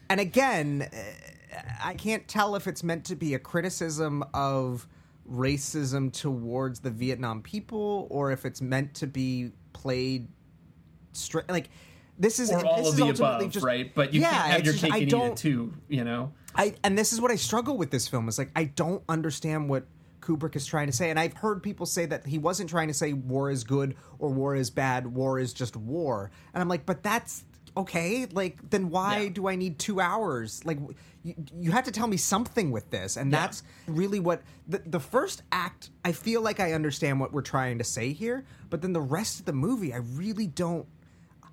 and 0.09 0.19
again, 0.19 0.87
eh, 0.91 1.13
I 1.83 1.93
can't 1.93 2.27
tell 2.27 2.55
if 2.55 2.65
it's 2.65 2.83
meant 2.83 3.05
to 3.05 3.15
be 3.15 3.35
a 3.35 3.39
criticism 3.39 4.23
of 4.33 4.87
racism 5.29 6.11
towards 6.11 6.79
the 6.79 6.91
Vietnam 6.91 7.41
people 7.41 8.07
or 8.09 8.31
if 8.31 8.45
it's 8.45 8.61
meant 8.61 8.93
to 8.95 9.07
be 9.07 9.51
played 9.73 10.27
straight. 11.13 11.49
Like 11.49 11.69
this 12.17 12.39
is 12.39 12.51
or 12.51 12.65
all 12.65 12.77
this 12.77 12.89
of 12.89 12.95
the 12.97 13.09
above, 13.09 13.49
just 13.51 13.65
right? 13.65 13.93
But 13.93 14.13
you 14.13 14.21
Yeah, 14.21 14.29
can't 14.31 14.51
have 14.51 14.63
your 14.65 14.73
just- 14.73 14.83
cake 14.83 14.93
I 14.93 14.97
and 14.99 15.07
eat 15.13 15.13
it 15.13 15.37
too. 15.37 15.73
You 15.89 16.03
know? 16.03 16.31
I 16.55 16.75
and 16.83 16.97
this 16.97 17.11
is 17.11 17.19
what 17.19 17.31
I 17.31 17.35
struggle 17.35 17.77
with 17.77 17.91
this 17.91 18.07
film 18.07 18.27
is 18.29 18.37
like 18.37 18.51
I 18.55 18.65
don't 18.65 19.03
understand 19.09 19.69
what 19.69 19.87
Kubrick 20.21 20.55
is 20.55 20.65
trying 20.65 20.87
to 20.87 20.93
say 20.93 21.09
and 21.09 21.19
I've 21.19 21.33
heard 21.33 21.61
people 21.61 21.85
say 21.85 22.05
that 22.07 22.25
he 22.25 22.37
wasn't 22.37 22.69
trying 22.69 22.87
to 22.87 22.93
say 22.93 23.13
war 23.13 23.49
is 23.51 23.63
good 23.63 23.95
or 24.19 24.29
war 24.29 24.55
is 24.55 24.69
bad 24.69 25.05
war 25.07 25.37
is 25.37 25.53
just 25.53 25.75
war 25.75 26.31
and 26.53 26.61
I'm 26.61 26.69
like 26.69 26.85
but 26.85 27.03
that's 27.03 27.43
okay 27.77 28.25
like 28.31 28.69
then 28.69 28.89
why 28.89 29.21
Yeah. 29.23 29.29
do 29.29 29.47
I 29.47 29.55
need 29.55 29.77
2 29.79 29.99
hours 29.99 30.63
like 30.65 30.79
you, 31.23 31.35
you 31.59 31.71
have 31.71 31.83
to 31.85 31.91
tell 31.91 32.07
me 32.07 32.17
something 32.17 32.71
with 32.71 32.89
this 32.91 33.17
and 33.17 33.31
Yeah. 33.31 33.39
that's 33.41 33.63
really 33.87 34.19
what 34.19 34.41
the, 34.67 34.79
the 34.85 34.99
first 34.99 35.43
act 35.51 35.89
I 36.03 36.11
feel 36.11 36.41
like 36.41 36.59
I 36.59 36.71
understand 36.73 37.19
what 37.19 37.33
we're 37.33 37.41
trying 37.41 37.77
to 37.79 37.83
say 37.83 38.13
here 38.13 38.45
but 38.69 38.81
then 38.81 38.93
the 38.93 39.01
rest 39.01 39.39
of 39.39 39.45
the 39.45 39.53
movie 39.53 39.93
I 39.93 39.97
really 39.97 40.47
don't 40.47 40.87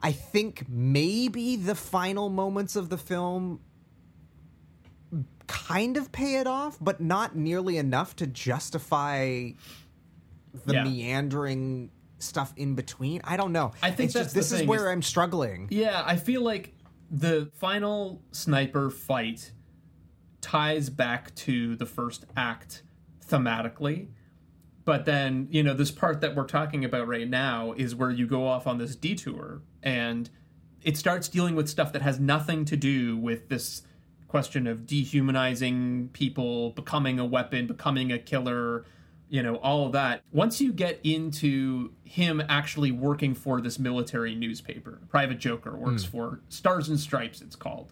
I 0.02 0.12
think 0.12 0.68
maybe 0.68 1.56
the 1.56 1.74
final 1.74 2.28
moments 2.28 2.76
of 2.76 2.88
the 2.88 2.98
film 2.98 3.60
kind 5.46 5.96
of 5.96 6.10
pay 6.12 6.36
it 6.36 6.46
off, 6.46 6.78
but 6.80 7.00
not 7.00 7.36
nearly 7.36 7.76
enough 7.76 8.16
to 8.16 8.26
justify 8.26 9.50
the 10.66 10.74
Yeah. 10.74 10.84
meandering 10.84 11.90
stuff 12.22 12.52
in 12.56 12.74
between. 12.74 13.20
I 13.24 13.36
don't 13.36 13.52
know. 13.52 13.72
I 13.82 13.90
think 13.90 14.12
just, 14.12 14.34
this 14.34 14.52
is 14.52 14.62
where 14.62 14.86
is- 14.86 14.92
I'm 14.92 15.02
struggling. 15.02 15.68
Yeah, 15.70 16.02
I 16.06 16.16
feel 16.16 16.42
like 16.42 16.74
the 17.10 17.50
final 17.54 18.22
sniper 18.30 18.90
fight 18.90 19.52
ties 20.40 20.88
back 20.90 21.34
to 21.36 21.76
the 21.76 21.86
first 21.86 22.24
act 22.36 22.82
thematically, 23.28 24.08
But 24.84 25.04
then, 25.04 25.46
you 25.50 25.62
know, 25.62 25.74
this 25.74 25.90
part 25.92 26.20
that 26.22 26.34
we're 26.34 26.46
talking 26.46 26.84
about 26.84 27.06
right 27.06 27.28
now 27.28 27.72
is 27.76 27.94
where 27.94 28.10
you 28.10 28.26
go 28.26 28.46
off 28.48 28.66
on 28.66 28.78
this 28.78 28.96
detour 28.96 29.62
and 29.82 30.28
it 30.82 30.96
starts 30.96 31.28
dealing 31.28 31.54
with 31.54 31.68
stuff 31.68 31.92
that 31.92 32.02
has 32.02 32.18
nothing 32.18 32.64
to 32.64 32.76
do 32.76 33.16
with 33.16 33.48
this 33.48 33.82
question 34.26 34.66
of 34.66 34.86
dehumanizing 34.86 36.10
people, 36.12 36.70
becoming 36.70 37.20
a 37.20 37.24
weapon, 37.24 37.66
becoming 37.68 38.10
a 38.10 38.18
killer, 38.18 38.84
you 39.32 39.42
know, 39.42 39.56
all 39.56 39.86
of 39.86 39.92
that. 39.92 40.22
Once 40.30 40.60
you 40.60 40.74
get 40.74 41.00
into 41.02 41.90
him 42.04 42.42
actually 42.50 42.92
working 42.92 43.34
for 43.34 43.62
this 43.62 43.78
military 43.78 44.34
newspaper, 44.34 44.98
Private 45.08 45.38
Joker 45.38 45.74
works 45.74 46.04
hmm. 46.04 46.10
for 46.10 46.40
Stars 46.50 46.90
and 46.90 47.00
Stripes, 47.00 47.40
it's 47.40 47.56
called. 47.56 47.90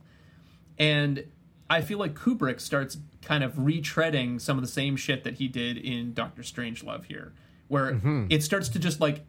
And 0.79 1.25
I 1.71 1.81
feel 1.81 1.97
like 1.99 2.13
Kubrick 2.13 2.61
starts 2.61 2.99
kind 3.23 3.43
of 3.43 3.55
retreading 3.55 4.39
some 4.39 4.59
of 4.59 4.63
the 4.63 4.69
same 4.69 4.97
shit 4.97 5.25
that 5.25 5.37
he 5.37 5.49
did 5.49 5.79
in 5.79 6.13
Doctor 6.13 6.43
Strangelove 6.43 7.07
here, 7.07 7.33
where 7.69 7.95
mm-hmm. 7.95 8.27
it 8.29 8.43
starts 8.43 8.69
to 8.69 8.79
just 8.79 9.01
like 9.01 9.25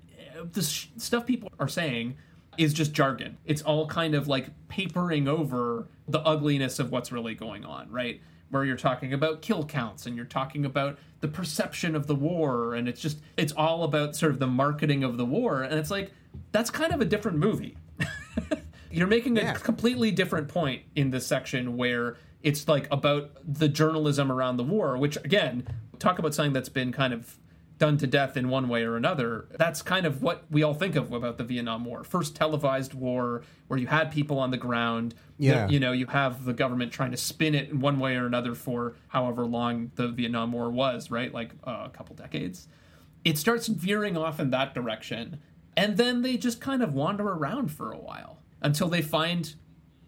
the 0.52 0.64
sh- 0.64 0.88
stuff 0.98 1.26
people 1.26 1.50
are 1.60 1.70
saying 1.70 2.18
is 2.58 2.74
just 2.74 2.92
jargon. 2.92 3.38
It's 3.46 3.62
all 3.62 3.88
kind 3.88 4.16
of 4.16 4.28
like 4.28 4.50
papering 4.68 5.30
over 5.30 5.88
the 6.10 6.20
ugliness 6.20 6.78
of 6.78 6.92
what's 6.92 7.14
really 7.14 7.36
going 7.36 7.64
on, 7.64 7.90
right? 7.90 8.20
Where 8.52 8.66
you're 8.66 8.78
talking 8.78 9.14
about 9.14 9.42
kill 9.42 9.66
counts 9.66 10.06
and 10.06 10.16
you're 10.16 10.26
talking 10.26 10.66
about 10.66 11.00
the 11.22 11.28
perception 11.30 11.96
of 11.96 12.06
the 12.08 12.16
war, 12.16 12.76
and 12.76 12.88
it's 12.90 13.00
just, 13.02 13.20
it's 13.38 13.54
all 13.54 13.84
about 13.84 14.16
sort 14.16 14.32
of 14.34 14.40
the 14.40 14.48
marketing 14.48 15.04
of 15.04 15.18
the 15.18 15.26
war. 15.26 15.62
And 15.64 15.80
it's 15.80 15.90
like, 15.90 16.12
that's 16.52 16.70
kind 16.70 16.94
of 16.94 17.00
a 17.02 17.06
different 17.06 17.38
movie. 17.38 17.78
You're 18.92 19.08
making 19.08 19.38
a 19.38 19.42
Yeah. 19.42 19.54
completely 19.54 20.12
different 20.12 20.50
point 20.50 20.82
in 20.96 21.12
this 21.12 21.26
section 21.26 21.78
where 21.78 22.18
it's 22.44 22.68
like 22.68 22.88
about 22.92 23.32
the 23.46 23.70
journalism 23.70 24.32
around 24.32 24.58
the 24.58 24.64
war, 24.66 24.98
which 24.98 25.16
again, 25.18 25.66
talk 26.00 26.20
about 26.20 26.34
something 26.34 26.52
that's 26.54 26.68
been 26.70 26.92
kind 26.92 27.14
of 27.14 27.38
done 27.82 27.98
to 27.98 28.06
death 28.06 28.38
in 28.38 28.48
one 28.48 28.70
way 28.70 28.84
or 28.84 28.96
another. 28.96 29.48
That's 29.58 29.82
kind 29.82 30.06
of 30.06 30.22
what 30.22 30.46
we 30.52 30.62
all 30.62 30.76
think 30.76 30.96
of 30.96 31.12
about 31.12 31.40
the 31.40 31.44
Vietnam 31.44 31.84
War. 31.84 32.04
First 32.04 32.36
televised 32.36 32.94
war 32.94 33.42
where 33.68 33.80
you 33.80 33.88
had 33.88 34.12
people 34.12 34.38
on 34.38 34.52
the 34.52 34.58
ground. 34.58 35.16
Yeah. 35.40 35.68
You 35.68 35.80
know, 35.80 35.92
you 35.92 36.06
have 36.06 36.46
the 36.46 36.54
government 36.54 36.92
trying 36.92 37.10
to 37.10 37.18
spin 37.18 37.56
it 37.56 37.70
in 37.70 37.80
one 37.80 38.00
way 38.00 38.18
or 38.18 38.28
another 38.28 38.54
for 38.54 38.94
however 39.08 39.48
long 39.48 39.90
the 39.96 40.10
Vietnam 40.10 40.52
War 40.52 40.70
was, 40.70 41.10
right? 41.10 41.34
Like 41.34 41.54
uh, 41.64 41.86
a 41.86 41.90
couple 41.90 42.16
decades. 42.16 42.68
It 43.26 43.40
starts 43.40 43.66
veering 43.66 44.16
off 44.16 44.40
in 44.40 44.52
that 44.52 44.76
direction. 44.76 45.42
And 45.76 45.98
then 45.98 46.22
they 46.22 46.38
just 46.38 46.62
kind 46.62 46.84
of 46.84 46.94
wander 46.94 47.28
around 47.28 47.72
for 47.72 47.92
a 47.92 47.98
while 47.98 48.38
until 48.62 48.90
they 48.90 49.02
find 49.02 49.56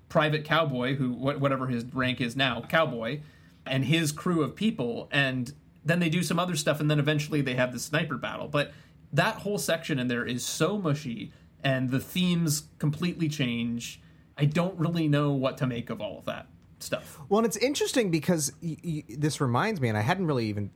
Private 0.10 0.44
Cowboy, 0.44 0.96
who 0.96 1.12
whatever 1.12 1.66
his 1.66 1.86
rank 1.86 2.22
is 2.22 2.36
now, 2.36 2.62
Cowboy, 2.70 3.22
and 3.66 3.86
his 3.86 4.12
crew 4.12 4.44
of 4.44 4.56
people, 4.56 5.10
and 5.12 5.54
then 5.86 6.00
they 6.00 6.10
do 6.10 6.24
some 6.24 6.40
other 6.40 6.56
stuff, 6.56 6.80
and 6.80 6.90
then 6.90 7.00
eventually 7.00 7.42
they 7.42 7.56
have 7.56 7.72
the 7.74 7.80
sniper 7.80 8.18
battle. 8.18 8.48
But 8.48 8.72
that 9.12 9.36
whole 9.38 9.58
section 9.58 10.00
in 10.00 10.08
there 10.08 10.26
is 10.26 10.46
so 10.46 10.78
mushy, 10.78 11.32
and 11.64 11.90
the 11.92 12.00
themes 12.00 12.64
completely 12.80 13.30
change. 13.30 14.02
I 14.38 14.46
don't 14.46 14.78
really 14.78 15.08
know 15.08 15.32
what 15.32 15.58
to 15.60 15.68
make 15.68 15.90
of 15.90 16.02
all 16.02 16.18
of 16.20 16.26
that 16.26 16.48
stuff. 16.80 17.20
Well, 17.30 17.40
and 17.40 17.46
it's 17.46 17.58
interesting 17.58 18.12
because 18.12 18.52
y- 18.62 18.78
y- 18.84 19.04
this 19.10 19.40
reminds 19.40 19.80
me, 19.80 19.90
and 19.90 19.98
I 19.98 20.02
hadn't 20.02 20.26
really 20.26 20.48
even 20.48 20.72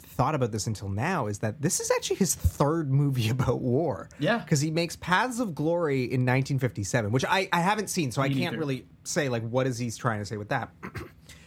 thought 0.00 0.34
about 0.34 0.52
this 0.52 0.66
until 0.66 0.88
now, 0.88 1.26
is 1.26 1.38
that 1.38 1.60
this 1.62 1.80
is 1.80 1.90
actually 1.90 2.16
his 2.16 2.34
third 2.34 2.90
movie 2.90 3.28
about 3.36 3.60
war. 3.60 4.08
Yeah. 4.18 4.38
Because 4.38 4.60
he 4.60 4.70
makes 4.70 4.96
Paths 4.96 5.40
of 5.40 5.54
Glory 5.54 6.02
in 6.04 6.20
1957, 6.22 7.12
which 7.12 7.24
I, 7.24 7.48
I 7.52 7.60
haven't 7.60 7.88
seen, 7.88 8.12
so 8.12 8.22
I 8.22 8.28
can't 8.28 8.40
neither. 8.40 8.58
really 8.58 8.86
say, 9.04 9.28
like, 9.28 9.46
what 9.48 9.66
is 9.66 9.78
he 9.78 9.90
trying 9.90 10.20
to 10.20 10.24
say 10.26 10.36
with 10.36 10.48
that. 10.50 10.70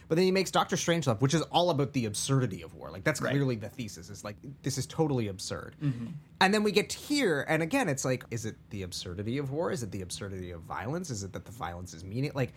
But 0.08 0.14
then 0.16 0.24
he 0.24 0.30
makes 0.30 0.50
Doctor 0.50 0.76
Strangelove, 0.76 1.20
which 1.20 1.34
is 1.34 1.42
all 1.42 1.70
about 1.70 1.92
the 1.92 2.04
absurdity 2.06 2.62
of 2.62 2.74
war. 2.74 2.90
Like 2.90 3.04
that's 3.04 3.20
Right. 3.20 3.30
clearly 3.32 3.56
the 3.56 3.68
thesis. 3.68 4.08
It's 4.10 4.22
like 4.24 4.36
this 4.62 4.78
is 4.78 4.86
totally 4.86 5.28
absurd. 5.28 5.74
Mm-hmm. 5.82 6.06
And 6.40 6.54
then 6.54 6.62
we 6.62 6.70
get 6.72 6.90
to 6.90 6.98
here, 6.98 7.44
and 7.48 7.62
again, 7.62 7.88
it's 7.88 8.04
like, 8.04 8.24
is 8.30 8.44
it 8.46 8.56
the 8.70 8.82
absurdity 8.82 9.38
of 9.38 9.50
war? 9.50 9.70
Is 9.72 9.82
it 9.82 9.90
the 9.90 10.02
absurdity 10.02 10.50
of 10.52 10.60
violence? 10.62 11.10
Is 11.10 11.22
it 11.24 11.32
that 11.32 11.44
the 11.44 11.52
violence 11.52 11.92
is 11.94 12.04
meaning? 12.04 12.30
Like, 12.34 12.52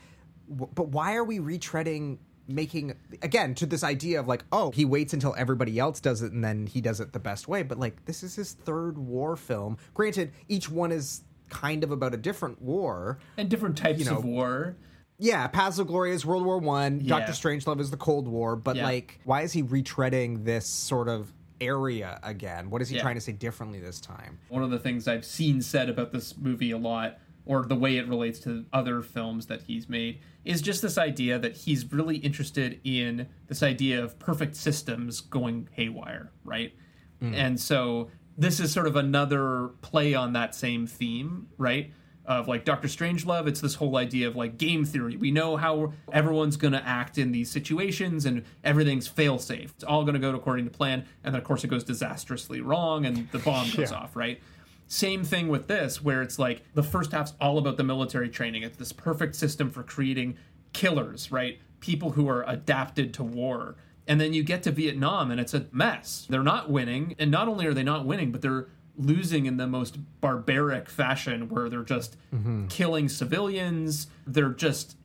w- 0.50 0.72
but 0.76 0.90
why 0.90 1.16
are 1.16 1.24
we 1.24 1.40
retreading? 1.40 2.18
Making 2.52 2.96
again 3.22 3.54
to 3.56 3.68
this 3.68 3.84
idea 3.84 4.20
of 4.20 4.28
like, 4.28 4.44
oh, 4.52 4.72
he 4.72 4.84
waits 4.84 5.14
until 5.14 5.36
everybody 5.38 5.78
else 5.78 6.00
does 6.00 6.24
it 6.24 6.32
and 6.32 6.44
then 6.44 6.66
he 6.66 6.82
does 6.82 7.00
it 7.00 7.14
the 7.14 7.20
best 7.20 7.48
way. 7.48 7.62
But 7.62 7.78
like, 7.78 8.06
this 8.06 8.24
is 8.24 8.34
his 8.36 8.54
third 8.54 8.98
war 8.98 9.36
film. 9.36 9.78
Granted, 9.94 10.32
each 10.48 10.68
one 10.68 10.92
is 10.92 11.22
kind 11.50 11.84
of 11.84 11.92
about 11.92 12.16
a 12.16 12.18
different 12.18 12.60
war. 12.60 13.20
And 13.38 13.50
different 13.50 13.78
types 13.78 14.00
You 14.00 14.06
know, 14.06 14.18
of 14.18 14.26
war. 14.26 14.76
Yeah, 15.20 15.46
Paths 15.48 15.78
of 15.80 15.88
Glory 15.88 16.12
is 16.14 16.26
World 16.26 16.46
War 16.46 16.58
One. 16.58 17.02
Yeah. 17.02 17.20
Doctor 17.20 17.34
Strangelove 17.34 17.80
is 17.80 17.92
the 17.92 17.98
Cold 17.98 18.28
War. 18.28 18.56
But 18.56 18.78
Yeah. 18.78 18.86
like, 18.86 19.20
why 19.26 19.42
is 19.42 19.52
he 19.52 19.62
retreading 19.62 20.46
this 20.46 20.66
sort 20.66 21.10
of 21.10 21.32
area 21.62 22.20
again? 22.24 22.70
What 22.70 22.82
is 22.82 22.88
he 22.90 22.96
Yeah. 22.96 23.02
trying 23.02 23.16
to 23.16 23.22
say 23.22 23.34
differently 23.34 23.80
this 23.82 24.00
time? 24.00 24.40
One 24.48 24.64
of 24.64 24.72
the 24.72 24.80
things 24.80 25.08
I've 25.08 25.26
seen 25.26 25.62
said 25.62 25.90
about 25.90 26.14
this 26.14 26.38
movie 26.38 26.72
a 26.72 26.78
lot, 26.78 27.20
or 27.46 27.66
the 27.66 27.76
way 27.76 27.98
it 27.98 28.08
relates 28.08 28.40
to 28.42 28.66
other 28.72 29.02
films 29.02 29.48
that 29.48 29.64
he's 29.64 29.90
made, 29.90 30.20
is 30.46 30.62
just 30.62 30.82
this 30.82 30.98
idea 30.98 31.38
that 31.38 31.58
he's 31.58 31.92
really 31.92 32.18
interested 32.18 32.80
in 32.86 33.28
this 33.48 33.62
idea 33.62 34.02
of 34.02 34.18
perfect 34.20 34.56
systems 34.56 35.20
going 35.20 35.68
haywire, 35.74 36.32
right? 36.46 36.74
Mm-hmm. 37.22 37.34
And 37.36 37.60
so 37.60 38.10
this 38.38 38.62
is 38.62 38.72
sort 38.72 38.88
of 38.88 38.96
another 38.96 39.72
play 39.82 40.14
on 40.14 40.32
that 40.32 40.56
same 40.56 40.88
theme, 40.88 41.48
right? 41.58 41.92
Of 42.30 42.48
like 42.48 42.64
Doctor 42.64 42.88
Strangelove, 42.88 43.48
it's 43.48 43.60
this 43.60 43.74
whole 43.74 43.98
idea 43.98 44.28
of 44.28 44.36
like 44.36 44.60
game 44.60 44.86
theory. 44.86 45.18
We 45.18 45.32
know 45.32 45.58
how 45.58 45.94
everyone's 46.14 46.58
going 46.58 46.74
to 46.74 46.88
act 46.88 47.18
in 47.18 47.32
these 47.32 47.50
situations, 47.50 48.24
and 48.24 48.46
everything's 48.64 49.08
fail 49.08 49.40
safe. 49.40 49.72
It's 49.74 49.84
all 49.84 50.04
going 50.04 50.14
to 50.14 50.20
go 50.20 50.30
according 50.36 50.66
to 50.66 50.72
plan, 50.72 51.06
and 51.24 51.34
then 51.34 51.42
of 51.42 51.44
course 51.44 51.64
it 51.64 51.70
goes 51.70 51.84
disastrously 51.84 52.62
wrong, 52.62 53.08
and 53.08 53.28
the 53.32 53.40
bomb 53.40 53.72
goes 53.76 53.92
off, 53.92 54.16
right? 54.16 54.40
Same 54.86 55.24
thing 55.24 55.48
with 55.48 55.68
this, 55.68 56.04
where 56.04 56.22
it's 56.22 56.38
like 56.38 56.62
the 56.76 56.84
first 56.84 57.14
half's 57.14 57.34
all 57.42 57.58
about 57.58 57.78
the 57.78 57.84
military 57.84 58.30
training. 58.30 58.62
It's 58.62 58.78
this 58.78 58.92
perfect 58.92 59.36
system 59.36 59.72
for 59.72 59.82
creating 59.82 60.38
killers, 60.72 61.32
right? 61.32 61.60
People 61.80 62.12
who 62.12 62.30
are 62.30 62.44
adapted 62.48 63.12
to 63.16 63.24
war. 63.24 63.76
And 64.08 64.20
then 64.20 64.34
you 64.34 64.42
get 64.44 64.64
to 64.64 64.72
Vietnam 64.72 65.30
and 65.30 65.40
it's 65.40 65.54
a 65.54 65.68
mess. 65.72 66.26
They're 66.30 66.42
not 66.42 66.72
winning. 66.72 67.16
And 67.20 67.30
not 67.30 67.48
only 67.48 67.68
are 67.68 67.74
they 67.76 67.84
not 67.84 68.06
winning, 68.06 68.32
but 68.32 68.42
they're 68.42 68.68
losing 69.00 69.46
in 69.46 69.58
the 69.58 69.66
most 69.66 69.98
barbaric 70.20 70.90
fashion 70.90 71.50
where 71.50 71.70
they're 71.70 71.84
just 71.84 72.18
mm-hmm. 72.36 72.68
killing 72.68 73.08
civilians. 73.10 74.08
They're 74.28 74.50
just 74.50 74.98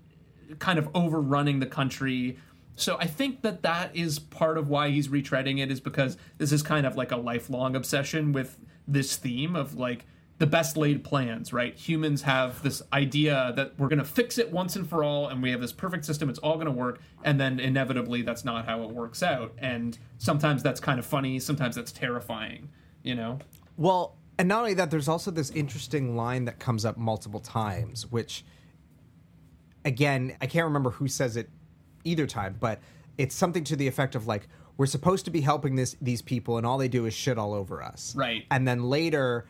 kind 0.58 0.78
of 0.78 0.88
overrunning 0.94 1.60
the 1.60 1.66
country. 1.66 2.36
So 2.76 2.96
I 2.98 3.06
think 3.06 3.42
that 3.42 3.62
that 3.62 3.94
is 3.94 4.18
part 4.18 4.58
of 4.58 4.68
why 4.68 4.90
he's 4.90 5.08
retreading 5.08 5.62
it 5.62 5.70
is 5.70 5.80
because 5.80 6.18
this 6.38 6.52
is 6.52 6.62
kind 6.62 6.86
of 6.86 6.96
like 6.96 7.12
a 7.12 7.16
lifelong 7.16 7.76
obsession 7.76 8.32
with 8.32 8.58
this 8.86 9.16
theme 9.16 9.54
of 9.54 9.76
like 9.76 10.06
the 10.38 10.46
best 10.46 10.76
laid 10.76 11.04
plans, 11.04 11.52
right? 11.52 11.76
Humans 11.76 12.22
have 12.22 12.60
this 12.64 12.82
idea 12.92 13.52
that 13.54 13.78
we're 13.78 13.86
going 13.86 14.00
to 14.00 14.04
fix 14.04 14.36
it 14.36 14.50
once 14.50 14.74
and 14.74 14.88
for 14.88 15.04
all 15.04 15.28
and 15.28 15.40
we 15.40 15.52
have 15.52 15.60
this 15.60 15.72
perfect 15.72 16.04
system, 16.04 16.28
it's 16.28 16.40
all 16.40 16.54
going 16.54 16.66
to 16.66 16.72
work, 16.72 17.00
and 17.22 17.40
then 17.40 17.60
inevitably 17.60 18.22
that's 18.22 18.44
not 18.44 18.66
how 18.66 18.82
it 18.82 18.90
works 18.90 19.22
out. 19.22 19.52
And 19.58 19.96
sometimes 20.18 20.64
that's 20.64 20.80
kind 20.80 20.98
of 20.98 21.06
funny, 21.06 21.38
sometimes 21.38 21.76
that's 21.76 21.92
terrifying, 21.92 22.68
you 23.04 23.14
know? 23.14 23.38
Well, 23.76 24.16
and 24.38 24.48
not 24.48 24.60
only 24.60 24.74
that, 24.74 24.90
there's 24.90 25.08
also 25.08 25.30
this 25.30 25.50
interesting 25.50 26.16
line 26.16 26.44
that 26.46 26.58
comes 26.58 26.84
up 26.84 26.96
multiple 26.96 27.40
times, 27.40 28.10
which, 28.10 28.44
again, 29.84 30.36
I 30.40 30.46
can't 30.46 30.64
remember 30.64 30.90
who 30.90 31.08
says 31.08 31.36
it 31.36 31.50
either 32.04 32.26
time, 32.26 32.56
but 32.58 32.80
it's 33.18 33.34
something 33.34 33.64
to 33.64 33.76
the 33.76 33.86
effect 33.86 34.14
of 34.14 34.26
like, 34.26 34.48
we're 34.76 34.86
supposed 34.86 35.24
to 35.26 35.30
be 35.30 35.40
helping 35.40 35.76
this 35.76 35.96
these 36.00 36.20
people, 36.20 36.58
and 36.58 36.66
all 36.66 36.78
they 36.78 36.88
do 36.88 37.06
is 37.06 37.14
shit 37.14 37.38
all 37.38 37.54
over 37.54 37.80
us. 37.80 38.14
Right. 38.16 38.44
And 38.50 38.66
then 38.66 38.84
later, 38.84 39.46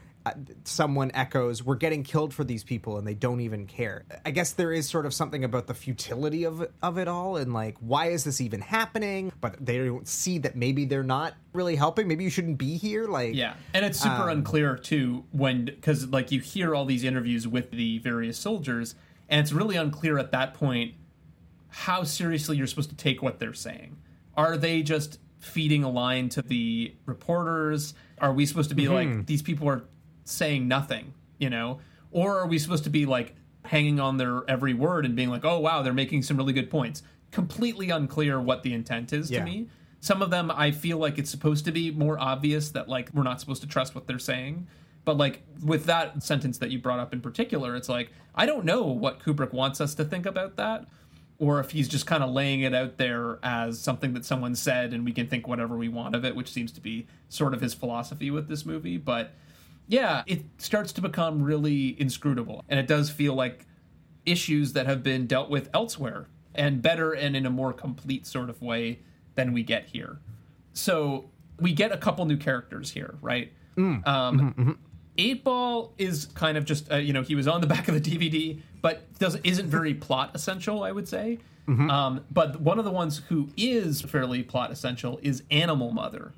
someone 0.64 1.10
echoes, 1.14 1.62
"We're 1.62 1.74
getting 1.76 2.02
killed 2.02 2.32
for 2.32 2.44
these 2.44 2.64
people, 2.64 2.98
and 2.98 3.06
they 3.06 3.14
don't 3.14 3.40
even 3.40 3.66
care." 3.66 4.04
I 4.24 4.30
guess 4.30 4.52
there 4.52 4.72
is 4.72 4.88
sort 4.88 5.06
of 5.06 5.14
something 5.14 5.44
about 5.44 5.66
the 5.66 5.74
futility 5.74 6.44
of 6.44 6.66
of 6.82 6.98
it 6.98 7.08
all, 7.08 7.36
and 7.36 7.52
like, 7.52 7.76
why 7.80 8.06
is 8.06 8.24
this 8.24 8.40
even 8.40 8.60
happening? 8.60 9.32
But 9.40 9.64
they 9.64 9.78
don't 9.78 10.08
see 10.08 10.38
that 10.38 10.56
maybe 10.56 10.84
they're 10.84 11.02
not 11.02 11.34
really 11.52 11.76
helping. 11.76 12.08
Maybe 12.08 12.24
you 12.24 12.30
shouldn't 12.30 12.58
be 12.58 12.76
here. 12.76 13.06
Like, 13.06 13.34
Yeah, 13.34 13.54
and 13.72 13.84
it's 13.84 14.00
super 14.00 14.30
um, 14.30 14.38
unclear 14.38 14.76
too 14.76 15.24
when 15.32 15.66
because 15.66 16.08
like 16.08 16.32
you 16.32 16.40
hear 16.40 16.74
all 16.74 16.84
these 16.84 17.04
interviews 17.04 17.46
with 17.46 17.70
the 17.70 17.98
various 17.98 18.38
soldiers, 18.38 18.94
and 19.28 19.40
it's 19.40 19.52
really 19.52 19.76
unclear 19.76 20.18
at 20.18 20.32
that 20.32 20.54
point 20.54 20.94
how 21.68 22.04
seriously 22.04 22.56
you're 22.56 22.68
supposed 22.68 22.90
to 22.90 22.96
take 22.96 23.20
what 23.20 23.40
they're 23.40 23.52
saying. 23.52 23.96
Are 24.36 24.56
they 24.56 24.82
just 24.82 25.18
feeding 25.40 25.84
a 25.84 25.90
line 25.90 26.28
to 26.30 26.42
the 26.42 26.94
reporters? 27.04 27.94
Are 28.18 28.32
we 28.32 28.46
supposed 28.46 28.70
to 28.70 28.76
be 28.76 28.88
like 28.88 29.08
mm-hmm. 29.08 29.24
these 29.24 29.42
people 29.42 29.68
are 29.68 29.84
saying 30.24 30.66
nothing, 30.68 31.14
you 31.38 31.50
know, 31.50 31.80
or 32.10 32.38
are 32.38 32.46
we 32.46 32.58
supposed 32.58 32.84
to 32.84 32.90
be 32.90 33.06
like 33.06 33.34
hanging 33.64 33.98
on 34.00 34.16
their 34.18 34.42
every 34.48 34.74
word 34.74 35.04
and 35.04 35.16
being 35.16 35.30
like, 35.30 35.44
oh 35.44 35.58
wow, 35.58 35.82
they're 35.82 35.92
making 35.92 36.22
some 36.22 36.36
really 36.36 36.52
good 36.52 36.70
points? 36.70 37.02
Completely 37.30 37.90
unclear 37.90 38.40
what 38.40 38.62
the 38.62 38.72
intent 38.72 39.12
is 39.12 39.30
Yeah. 39.30 39.40
to 39.40 39.44
me. 39.44 39.68
Some 40.00 40.22
of 40.22 40.30
them 40.30 40.50
I 40.50 40.70
feel 40.70 40.98
like 40.98 41.18
it's 41.18 41.30
supposed 41.30 41.64
to 41.64 41.72
be 41.72 41.90
more 41.90 42.18
obvious 42.18 42.70
that 42.70 42.88
like 42.88 43.10
we're 43.14 43.22
not 43.22 43.40
supposed 43.40 43.62
to 43.62 43.68
trust 43.68 43.94
what 43.94 44.06
they're 44.06 44.18
saying. 44.18 44.66
But 45.04 45.16
like 45.18 45.42
with 45.62 45.84
that 45.86 46.22
sentence 46.22 46.58
that 46.58 46.70
you 46.70 46.78
brought 46.78 46.98
up 47.00 47.12
in 47.12 47.20
particular, 47.20 47.74
it's 47.76 47.88
like 47.88 48.10
I 48.34 48.46
don't 48.46 48.64
know 48.64 48.84
what 48.84 49.20
Kubrick 49.20 49.52
wants 49.52 49.80
us 49.80 49.94
to 49.96 50.04
think 50.04 50.26
about 50.26 50.56
that. 50.56 50.86
or 51.38 51.58
if 51.58 51.72
he's 51.72 51.88
just 51.88 52.06
kind 52.06 52.22
of 52.22 52.30
laying 52.30 52.60
it 52.60 52.72
out 52.72 52.96
there 52.96 53.38
as 53.42 53.80
something 53.80 54.14
that 54.14 54.24
someone 54.24 54.54
said 54.54 54.92
and 54.94 55.04
we 55.04 55.10
can 55.12 55.26
think 55.26 55.48
whatever 55.48 55.76
we 55.76 55.88
want 55.88 56.14
of 56.14 56.24
it, 56.24 56.36
which 56.36 56.50
seems 56.52 56.70
to 56.70 56.80
be 56.80 57.06
sort 57.28 57.52
of 57.52 57.60
his 57.60 57.74
philosophy 57.74 58.30
with 58.30 58.46
this 58.46 58.64
movie. 58.64 58.96
But 58.98 59.34
yeah, 59.88 60.22
it 60.26 60.44
starts 60.58 60.92
to 60.94 61.00
become 61.00 61.42
really 61.42 62.00
inscrutable. 62.00 62.64
And 62.68 62.78
it 62.80 62.86
does 62.86 63.10
feel 63.10 63.34
like 63.34 63.66
issues 64.26 64.72
that 64.72 64.86
have 64.86 65.02
been 65.02 65.26
dealt 65.26 65.50
with 65.50 65.68
elsewhere 65.74 66.28
and 66.54 66.80
better 66.80 67.12
and 67.12 67.36
in 67.36 67.46
a 67.46 67.50
more 67.50 67.72
complete 67.72 68.26
sort 68.26 68.48
of 68.48 68.62
way 68.62 69.00
than 69.34 69.52
we 69.52 69.62
get 69.62 69.86
here. 69.86 70.18
So 70.72 71.30
we 71.60 71.72
get 71.72 71.92
a 71.92 71.96
couple 71.96 72.24
new 72.24 72.36
characters 72.36 72.90
here, 72.90 73.16
right? 73.20 73.52
Mm. 73.76 74.06
Um, 74.06 74.54
Mm-hmm, 74.56 74.72
Eight 75.16 75.44
Ball 75.44 75.92
is 75.98 76.26
kind 76.34 76.56
of 76.56 76.64
just 76.64 76.90
uh, 76.90 76.96
you 76.96 77.12
know 77.12 77.22
he 77.22 77.34
was 77.34 77.46
on 77.46 77.60
the 77.60 77.66
back 77.74 77.88
of 77.88 77.94
the 77.94 78.00
DVD, 78.00 78.60
but 78.82 79.12
does 79.18 79.36
isn't 79.44 79.68
very 79.68 79.94
plot 79.94 80.30
essential, 80.34 80.82
I 80.82 80.92
would 80.92 81.08
say. 81.08 81.38
Mm-hmm. 81.68 81.90
Um, 81.90 82.24
but 82.30 82.60
one 82.60 82.78
of 82.78 82.84
the 82.84 82.90
ones 82.90 83.22
who 83.28 83.48
is 83.56 84.02
fairly 84.02 84.42
plot 84.42 84.70
essential 84.70 85.18
is 85.22 85.42
Animal 85.50 85.92
Mother, 85.92 86.32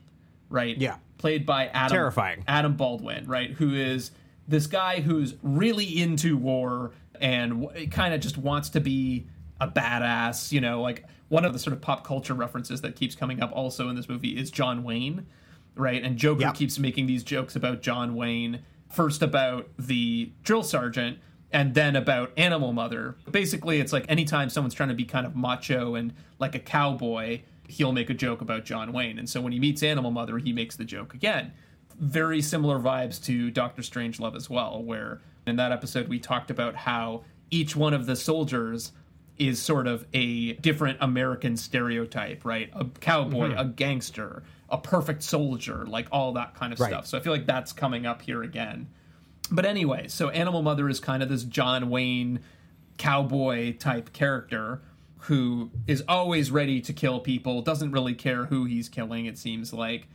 right? 0.49 0.77
Yeah. 0.79 0.97
played 1.19 1.47
by 1.47 1.67
Adam 1.69 1.95
Terrifying. 1.97 2.45
Adam 2.47 2.77
Baldwin, 2.77 3.27
right? 3.27 3.51
Who 3.53 3.75
is 3.75 4.11
this 4.49 4.67
guy 4.67 5.01
who's 5.01 5.35
really 5.43 6.01
into 6.01 6.37
war 6.37 6.93
and 7.21 7.63
w- 7.63 7.89
kind 7.89 8.15
of 8.15 8.21
just 8.21 8.39
wants 8.39 8.69
to 8.71 8.81
be 8.81 9.27
a 9.61 9.67
badass. 9.67 10.53
You 10.53 10.61
know, 10.61 10.83
like 10.83 11.05
one 11.29 11.45
of 11.45 11.53
the 11.53 11.59
sort 11.59 11.73
of 11.75 11.81
pop 11.81 12.07
culture 12.07 12.35
references 12.35 12.81
that 12.83 12.95
keeps 12.95 13.15
coming 13.15 13.43
up 13.43 13.51
also 13.53 13.89
in 13.89 13.97
this 13.97 14.09
movie 14.09 14.39
is 14.39 14.51
John 14.51 14.85
Wayne, 14.85 15.27
right? 15.75 16.03
And 16.03 16.17
Joker 16.17 16.43
Yep. 16.43 16.55
keeps 16.55 16.79
making 16.79 17.07
these 17.07 17.25
jokes 17.25 17.57
about 17.57 17.83
John 17.83 18.15
Wayne, 18.15 18.61
first 18.91 19.23
about 19.23 19.69
the 19.79 20.31
drill 20.43 20.63
sergeant. 20.63 21.19
And 21.53 21.75
then 21.75 21.95
about 21.97 22.33
Animal 22.37 22.73
Mother. 22.73 23.17
Basically, 23.31 23.79
it's 23.81 23.93
like 23.93 24.05
anytime 24.09 24.51
someone's 24.51 24.75
trying 24.75 24.89
to 24.91 24.95
be 24.97 25.05
kind 25.05 25.25
of 25.25 25.35
macho 25.37 25.95
and 25.95 26.13
like 26.41 26.55
a 26.57 26.59
cowboy, 26.59 27.41
he'll 27.69 27.93
make 27.93 28.11
a 28.11 28.15
joke 28.15 28.41
about 28.41 28.65
John 28.65 28.93
Wayne. 28.93 29.19
And 29.19 29.29
so 29.29 29.41
when 29.41 29.53
he 29.53 29.59
meets 29.61 29.83
Animal 29.83 30.11
Mother, 30.11 30.39
he 30.39 30.53
makes 30.53 30.77
the 30.77 30.85
joke 30.85 31.15
again 31.15 31.53
very 31.99 32.43
similar 32.43 32.79
vibes 32.79 33.23
to 33.25 33.51
Doctor 33.51 33.81
Strangelove 33.83 34.37
as 34.37 34.51
well, 34.51 34.83
where 34.83 35.21
in 35.47 35.57
that 35.57 35.73
episode 35.73 36.09
we 36.09 36.19
talked 36.19 36.51
about 36.51 36.75
how 36.77 37.25
each 37.51 37.75
one 37.75 37.95
of 37.95 38.05
the 38.07 38.15
soldiers 38.17 38.93
is 39.39 39.61
sort 39.61 39.87
of 39.87 40.07
a 40.13 40.53
different 40.55 40.99
American 41.01 41.57
stereotype, 41.57 42.45
right? 42.45 42.71
A 42.75 42.85
cowboy, 43.01 43.49
Mm-hmm. 43.51 43.59
a 43.59 43.65
gangster, 43.67 44.43
a 44.69 44.79
perfect 44.79 45.23
soldier, 45.23 45.85
like 45.87 46.09
all 46.11 46.33
that 46.35 46.55
kind 46.55 46.73
of 46.73 46.81
Right. 46.81 46.91
stuff. 46.91 47.07
So 47.07 47.17
I 47.19 47.21
feel 47.21 47.33
like 47.33 47.47
that's 47.47 47.73
coming 47.73 48.05
up 48.07 48.23
here 48.23 48.43
again. 48.43 48.89
But 49.51 49.65
anyway, 49.65 50.09
so 50.09 50.29
Animal 50.31 50.63
Mother 50.63 50.89
is 50.89 51.01
kind 51.01 51.23
of 51.23 51.29
this 51.29 51.45
John 51.45 51.89
Wayne 51.89 52.41
cowboy 52.99 53.77
type 53.77 54.13
character 54.13 54.83
who 55.27 55.71
is 55.89 56.05
always 56.07 56.53
ready 56.53 56.81
to 56.81 56.93
kill 56.93 57.19
people, 57.19 57.61
doesn't 57.61 57.91
really 57.91 58.15
care 58.15 58.47
who 58.47 58.65
he's 58.65 58.89
killing, 58.89 59.27
it 59.27 59.37
seems 59.37 59.73
like. 59.73 60.09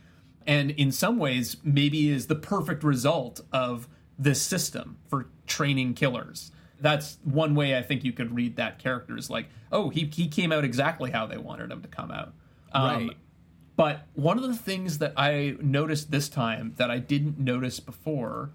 And 0.46 0.70
in 0.70 0.90
some 0.90 1.18
ways, 1.18 1.58
maybe 1.62 2.08
is 2.08 2.28
the 2.28 2.34
perfect 2.34 2.82
result 2.82 3.40
of 3.52 3.88
this 4.18 4.40
system 4.40 4.96
for 5.08 5.28
training 5.46 5.94
killers. 5.94 6.50
That's 6.80 7.18
one 7.24 7.54
way 7.54 7.76
I 7.76 7.82
think 7.82 8.04
you 8.04 8.12
could 8.12 8.34
read 8.34 8.56
that 8.56 8.78
character 8.78 9.16
is 9.16 9.28
like, 9.28 9.48
oh, 9.70 9.90
he, 9.90 10.06
he 10.06 10.28
came 10.28 10.50
out 10.50 10.64
exactly 10.64 11.10
how 11.10 11.26
they 11.26 11.36
wanted 11.36 11.70
him 11.70 11.82
to 11.82 11.88
come 11.88 12.10
out. 12.10 12.32
Um, 12.72 13.08
Right. 13.08 13.16
But 13.76 14.06
one 14.14 14.38
of 14.38 14.44
the 14.44 14.54
things 14.54 14.98
that 14.98 15.12
I 15.16 15.56
noticed 15.60 16.10
this 16.10 16.28
time 16.28 16.74
that 16.76 16.90
I 16.90 16.98
didn't 16.98 17.38
notice 17.38 17.80
before 17.80 18.50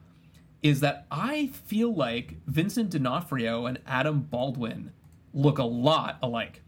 is 0.64 0.80
that 0.80 1.06
I 1.12 1.48
feel 1.48 1.94
like 1.94 2.36
Vincent 2.48 2.90
D'Onofrio 2.90 3.66
and 3.66 3.80
Adam 3.86 4.22
Baldwin 4.22 4.92
look 5.38 5.60
a 5.60 5.64
lot 5.64 6.18
alike. 6.22 6.62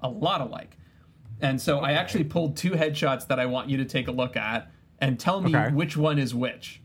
A 0.00 0.08
lot 0.08 0.40
alike. 0.40 0.76
And 1.40 1.60
so 1.60 1.78
I 1.80 1.92
actually 1.92 2.24
pulled 2.24 2.56
two 2.56 2.72
headshots 2.72 3.26
that 3.28 3.40
I 3.40 3.46
want 3.46 3.68
you 3.70 3.76
to 3.78 3.84
take 3.84 4.06
a 4.08 4.12
look 4.12 4.36
at 4.36 4.70
and 5.00 5.18
tell 5.18 5.40
me 5.40 5.54
Okay. 5.56 5.74
which 5.74 5.96
one 5.96 6.18
is 6.18 6.34
which. 6.34 6.80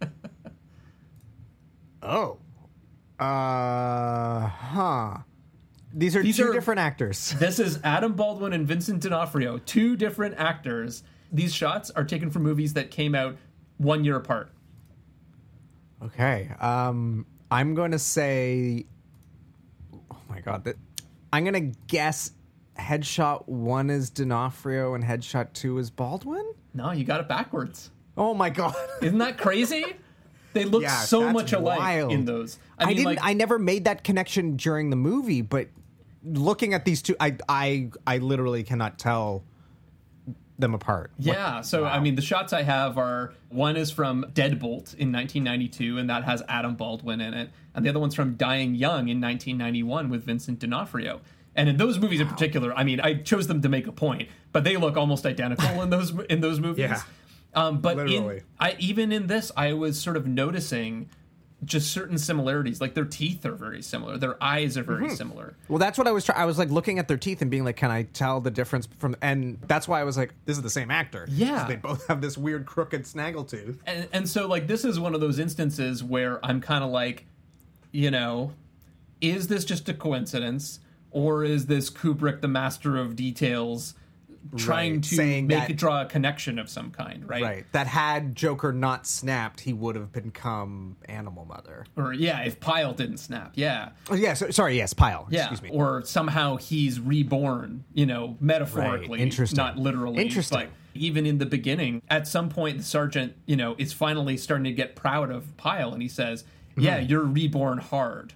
Oh. 2.02 2.38
Uh 3.18 4.46
huh. 4.46 5.16
These 5.92 6.14
are 6.16 6.22
These 6.22 6.36
two 6.36 6.50
are- 6.50 6.52
different 6.52 6.78
actors. 6.80 7.34
This 7.38 7.58
is 7.58 7.80
Adam 7.82 8.12
Baldwin 8.12 8.52
and 8.52 8.66
Vincent 8.66 9.02
D'Onofrio, 9.02 9.58
two 9.58 9.96
different 9.96 10.36
actors. 10.38 11.02
These 11.32 11.52
shots 11.52 11.90
are 11.90 12.04
taken 12.04 12.30
from 12.30 12.42
movies 12.44 12.74
that 12.74 12.90
came 12.90 13.14
out 13.14 13.36
one 13.78 14.04
year 14.04 14.16
apart. 14.16 14.52
Okay. 16.04 16.50
Um 16.60 17.26
I'm 17.50 17.74
going 17.74 17.90
to 17.92 17.98
say 17.98 18.84
my 18.84 18.97
god. 20.52 20.64
That 20.64 20.76
I'm 21.32 21.44
going 21.44 21.72
to 21.72 21.78
guess 21.86 22.32
headshot 22.78 23.48
1 23.48 23.90
is 23.90 24.10
D'Onofrio 24.10 24.94
and 24.94 25.04
headshot 25.04 25.52
2 25.52 25.78
is 25.78 25.90
Baldwin? 25.90 26.52
No, 26.74 26.92
you 26.92 27.04
got 27.04 27.20
it 27.20 27.28
backwards. 27.28 27.90
Oh 28.16 28.34
my 28.34 28.50
god. 28.50 28.74
Isn't 29.02 29.18
that 29.18 29.38
crazy? 29.38 29.84
They 30.52 30.64
look 30.64 30.82
Yeah, 30.82 30.96
so 31.00 31.30
much 31.32 31.52
alike 31.52 31.78
wild. 31.78 32.12
in 32.12 32.24
those. 32.24 32.58
I, 32.78 32.86
mean, 32.86 32.96
didn't 32.96 33.06
like, 33.06 33.18
I 33.22 33.32
never 33.34 33.58
made 33.58 33.84
that 33.84 34.04
connection 34.04 34.56
during 34.56 34.90
the 34.90 34.96
movie, 34.96 35.42
but 35.42 35.68
looking 36.24 36.74
at 36.74 36.84
these 36.84 37.00
two 37.02 37.14
I 37.20 37.36
I 37.48 37.90
I 38.06 38.18
literally 38.18 38.62
cannot 38.64 38.98
tell 38.98 39.44
them 40.58 40.74
apart. 40.74 41.12
Yeah, 41.18 41.60
so 41.60 41.84
I 41.84 42.00
mean, 42.00 42.16
the 42.16 42.22
shots 42.22 42.52
I 42.52 42.62
have 42.62 42.98
are 42.98 43.32
one 43.48 43.76
is 43.76 43.90
from 43.90 44.24
Deadbolt 44.32 44.94
in 44.94 45.12
1992, 45.12 45.98
and 45.98 46.10
that 46.10 46.24
has 46.24 46.42
Adam 46.48 46.74
Baldwin 46.74 47.20
in 47.20 47.34
it, 47.34 47.50
and 47.74 47.84
the 47.84 47.90
other 47.90 48.00
one's 48.00 48.14
from 48.14 48.34
Dying 48.34 48.74
Young 48.74 49.08
in 49.08 49.20
1991 49.20 50.08
with 50.08 50.24
Vincent 50.24 50.58
D'Onofrio. 50.58 51.20
And 51.54 51.68
in 51.68 51.76
those 51.76 51.98
movies 51.98 52.20
in 52.20 52.28
particular, 52.28 52.72
I 52.74 52.84
mean, 52.84 53.00
I 53.00 53.14
chose 53.14 53.48
them 53.48 53.62
to 53.62 53.68
make 53.68 53.86
a 53.86 53.92
point, 53.92 54.28
but 54.52 54.64
they 54.64 54.76
look 54.76 54.96
almost 54.96 55.26
identical 55.26 55.82
in 55.82 55.90
those 55.90 56.12
in 56.28 56.40
those 56.40 56.60
movies. 56.68 56.90
Yeah. 56.90 57.02
Um, 57.54 57.80
but 57.80 57.96
Literally. 57.96 58.38
in, 58.38 58.42
I 58.60 58.76
even 58.78 59.10
in 59.10 59.26
this, 59.26 59.50
I 59.56 59.72
was 59.72 59.98
sort 60.00 60.16
of 60.16 60.26
noticing 60.26 61.08
just 61.64 61.90
certain 61.92 62.18
similarities. 62.18 62.80
Like 62.80 62.94
their 62.94 63.04
teeth 63.04 63.44
are 63.44 63.52
very 63.54 63.82
similar, 63.82 64.16
their 64.16 64.42
eyes 64.42 64.76
are 64.76 64.84
Mm-hmm. 64.84 65.04
very 65.04 65.16
similar. 65.16 65.54
Well, 65.68 65.78
that's 65.78 65.98
what 65.98 66.06
I 66.06 66.12
was 66.12 66.24
trying. 66.24 66.38
I 66.40 66.44
was 66.44 66.56
like 66.58 66.70
looking 66.70 66.98
at 66.98 67.08
their 67.08 67.16
teeth 67.16 67.42
and 67.42 67.50
being 67.50 67.64
like, 67.64 67.76
"Can 67.76 67.90
I 67.90 68.04
tell 68.04 68.40
the 68.40 68.50
difference 68.50 68.88
from?" 68.98 69.16
And 69.20 69.58
that's 69.66 69.88
why 69.88 70.00
I 70.00 70.04
was 70.04 70.16
like, 70.16 70.32
"This 70.44 70.56
is 70.56 70.62
the 70.62 70.70
same 70.70 70.90
actor." 70.90 71.26
Yeah, 71.30 71.64
they 71.66 71.76
both 71.76 72.06
have 72.06 72.20
this 72.20 72.38
weird 72.38 72.64
crooked 72.64 73.02
snaggletooth. 73.04 73.78
and 73.86 74.08
and 74.12 74.28
so 74.28 74.46
like 74.46 74.66
this 74.68 74.84
is 74.84 75.00
one 75.00 75.14
of 75.14 75.20
those 75.20 75.38
instances 75.38 76.04
where 76.04 76.44
I'm 76.46 76.60
kind 76.60 76.84
of 76.84 76.90
like, 76.90 77.26
you 77.92 78.10
know, 78.10 78.52
is 79.20 79.48
this 79.48 79.64
just 79.64 79.88
a 79.88 79.94
coincidence 79.94 80.78
or 81.10 81.42
is 81.42 81.66
this 81.66 81.90
Kubrick, 81.90 82.40
the 82.40 82.48
master 82.48 82.96
of 82.96 83.16
details, 83.16 83.94
trying 84.56 84.94
Right, 84.94 85.02
to 85.04 85.14
saying 85.16 85.46
make 85.46 85.58
that- 85.58 85.70
it 85.70 85.76
draw 85.76 86.02
a 86.02 86.06
connection 86.06 86.58
of 86.58 86.68
some 86.68 86.90
kind, 86.90 87.28
right? 87.28 87.42
Right. 87.42 87.66
That 87.72 87.86
had 87.86 88.34
Joker 88.34 88.72
not 88.72 89.06
snapped, 89.06 89.60
he 89.60 89.72
would 89.72 89.96
have 89.96 90.12
become 90.12 90.96
Animal 91.08 91.44
Mother. 91.44 91.84
Or 91.96 92.12
yeah, 92.12 92.40
if 92.40 92.60
Pyle 92.60 92.92
didn't 92.94 93.18
snap, 93.18 93.52
yeah, 93.54 93.90
Oh, 94.10 94.14
yeah. 94.14 94.34
So, 94.34 94.50
sorry. 94.50 94.76
Yes, 94.76 94.92
Pyle. 94.94 95.26
yeah, 95.30 95.50
Excuse 95.50 95.62
me. 95.62 95.70
or 95.72 96.02
somehow 96.04 96.56
he's 96.56 97.00
reborn, 97.00 97.84
you 97.92 98.06
know, 98.06 98.36
metaphorically, 98.40 99.18
Right, 99.18 99.20
interesting. 99.20 99.56
not 99.56 99.76
literally. 99.78 100.22
Interesting. 100.22 100.58
But 100.60 100.68
even 100.94 101.26
in 101.26 101.38
the 101.38 101.46
beginning, 101.46 102.02
at 102.08 102.26
some 102.26 102.48
point, 102.48 102.78
the 102.78 102.84
sergeant, 102.84 103.34
you 103.46 103.56
know, 103.56 103.74
is 103.78 103.92
finally 103.92 104.36
starting 104.36 104.64
to 104.64 104.72
get 104.72 104.96
proud 104.96 105.30
of 105.30 105.56
Pyle, 105.56 105.92
and 105.92 106.02
he 106.02 106.08
says, 106.08 106.44
"Yeah, 106.76 106.98
Mm-hmm. 106.98 107.10
you're 107.10 107.24
reborn 107.24 107.78
hard." 107.78 108.32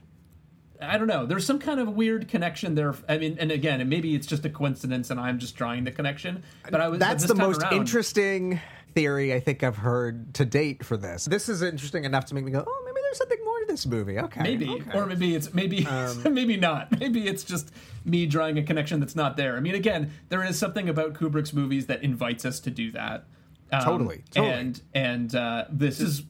I 0.82 0.98
don't 0.98 1.06
know. 1.06 1.26
There's 1.26 1.46
some 1.46 1.58
kind 1.58 1.80
of 1.80 1.88
weird 1.90 2.28
connection 2.28 2.74
there. 2.74 2.94
I 3.08 3.18
mean, 3.18 3.36
and 3.38 3.50
again, 3.52 3.80
and 3.80 3.88
maybe 3.88 4.14
it's 4.14 4.26
just 4.26 4.44
a 4.44 4.50
coincidence, 4.50 5.10
and 5.10 5.18
I'm 5.20 5.38
just 5.38 5.56
drawing 5.56 5.84
the 5.84 5.92
connection. 5.92 6.42
But 6.70 6.80
I 6.80 6.88
was 6.88 6.98
That's 6.98 7.24
the 7.26 7.34
most 7.34 7.62
around- 7.62 7.74
interesting 7.74 8.60
theory 8.94 9.32
I 9.32 9.40
think 9.40 9.62
I've 9.62 9.76
heard 9.76 10.34
to 10.34 10.44
date 10.44 10.84
for 10.84 10.96
this. 10.98 11.24
This 11.24 11.48
is 11.48 11.62
interesting 11.62 12.04
enough 12.04 12.26
to 12.26 12.34
make 12.34 12.44
me 12.44 12.52
go, 12.52 12.62
"Oh, 12.66 12.82
maybe 12.84 12.98
there's 13.02 13.16
something 13.18 13.38
more 13.44 13.58
to 13.60 13.66
this 13.66 13.86
movie." 13.86 14.18
Okay. 14.18 14.42
Maybe, 14.42 14.68
okay. 14.68 14.98
or 14.98 15.06
maybe 15.06 15.34
it's 15.34 15.54
maybe 15.54 15.86
Um, 15.90 16.34
maybe 16.34 16.56
not. 16.56 16.98
Maybe 17.00 17.26
it's 17.26 17.42
just 17.44 17.72
me 18.04 18.26
drawing 18.26 18.58
a 18.58 18.62
connection 18.62 19.00
that's 19.00 19.16
not 19.16 19.36
there. 19.36 19.56
I 19.56 19.60
mean, 19.60 19.74
again, 19.74 20.10
there 20.28 20.44
is 20.44 20.58
something 20.58 20.88
about 20.88 21.14
Kubrick's 21.14 21.52
movies 21.54 21.86
that 21.86 22.02
invites 22.02 22.44
us 22.44 22.60
to 22.60 22.70
do 22.70 22.90
that. 22.92 23.24
Um, 23.70 23.82
Totally, 23.82 24.24
totally. 24.30 24.52
And 24.52 24.82
and 24.92 25.34
uh, 25.34 25.64
this 25.70 25.98
is 26.00 26.24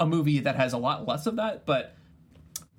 a 0.00 0.06
movie 0.06 0.40
that 0.40 0.56
has 0.56 0.72
a 0.72 0.78
lot 0.78 1.06
less 1.06 1.26
of 1.26 1.36
that, 1.36 1.64
but 1.66 1.94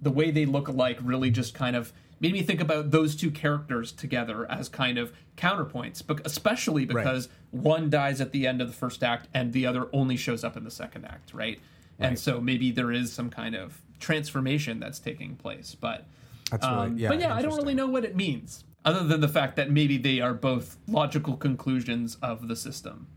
the 0.04 0.12
way 0.12 0.32
they 0.32 0.46
look 0.46 0.68
alike 0.68 0.98
really 1.02 1.32
just 1.32 1.54
kind 1.54 1.76
of 1.76 1.92
made 2.20 2.34
me 2.34 2.42
think 2.42 2.62
about 2.62 2.92
those 2.92 3.16
two 3.16 3.32
characters 3.32 3.92
together 3.92 4.50
as 4.50 4.70
kind 4.70 4.98
of 4.98 5.12
counterpoints, 5.38 6.06
bec- 6.06 6.26
especially 6.26 6.86
because 6.86 7.30
one 7.52 7.90
dies 7.90 8.22
at 8.22 8.32
the 8.32 8.46
end 8.48 8.62
of 8.62 8.68
the 8.68 8.74
first 8.74 9.04
act 9.04 9.28
and 9.34 9.52
the 9.54 9.66
other 9.66 9.88
only 9.94 10.16
shows 10.16 10.44
up 10.44 10.56
in 10.56 10.64
the 10.64 10.72
second 10.72 11.06
act, 11.06 11.34
right? 11.34 11.60
And 12.00 12.18
so 12.20 12.42
maybe 12.42 12.72
there 12.72 12.92
is 12.92 13.12
some 13.14 13.30
kind 13.30 13.56
of 13.56 13.82
transformation 14.00 14.80
that's 14.80 15.00
taking 15.00 15.36
place, 15.36 15.76
but 15.80 16.06
That's 16.52 16.66
really- 16.66 16.88
um, 16.88 16.98
yeah, 16.98 17.10
but 17.10 17.20
yeah, 17.20 17.34
I 17.36 17.42
don't 17.42 17.56
really 17.56 17.76
know 17.76 17.88
what 17.88 18.04
it 18.06 18.16
means 18.16 18.64
other 18.86 19.04
than 19.06 19.22
the 19.22 19.28
fact 19.30 19.56
that 19.56 19.72
maybe 19.72 19.98
they 19.98 20.20
are 20.20 20.34
both 20.34 20.78
logical 20.88 21.38
conclusions 21.38 22.16
of 22.22 22.48
the 22.50 22.56
system. 22.56 23.08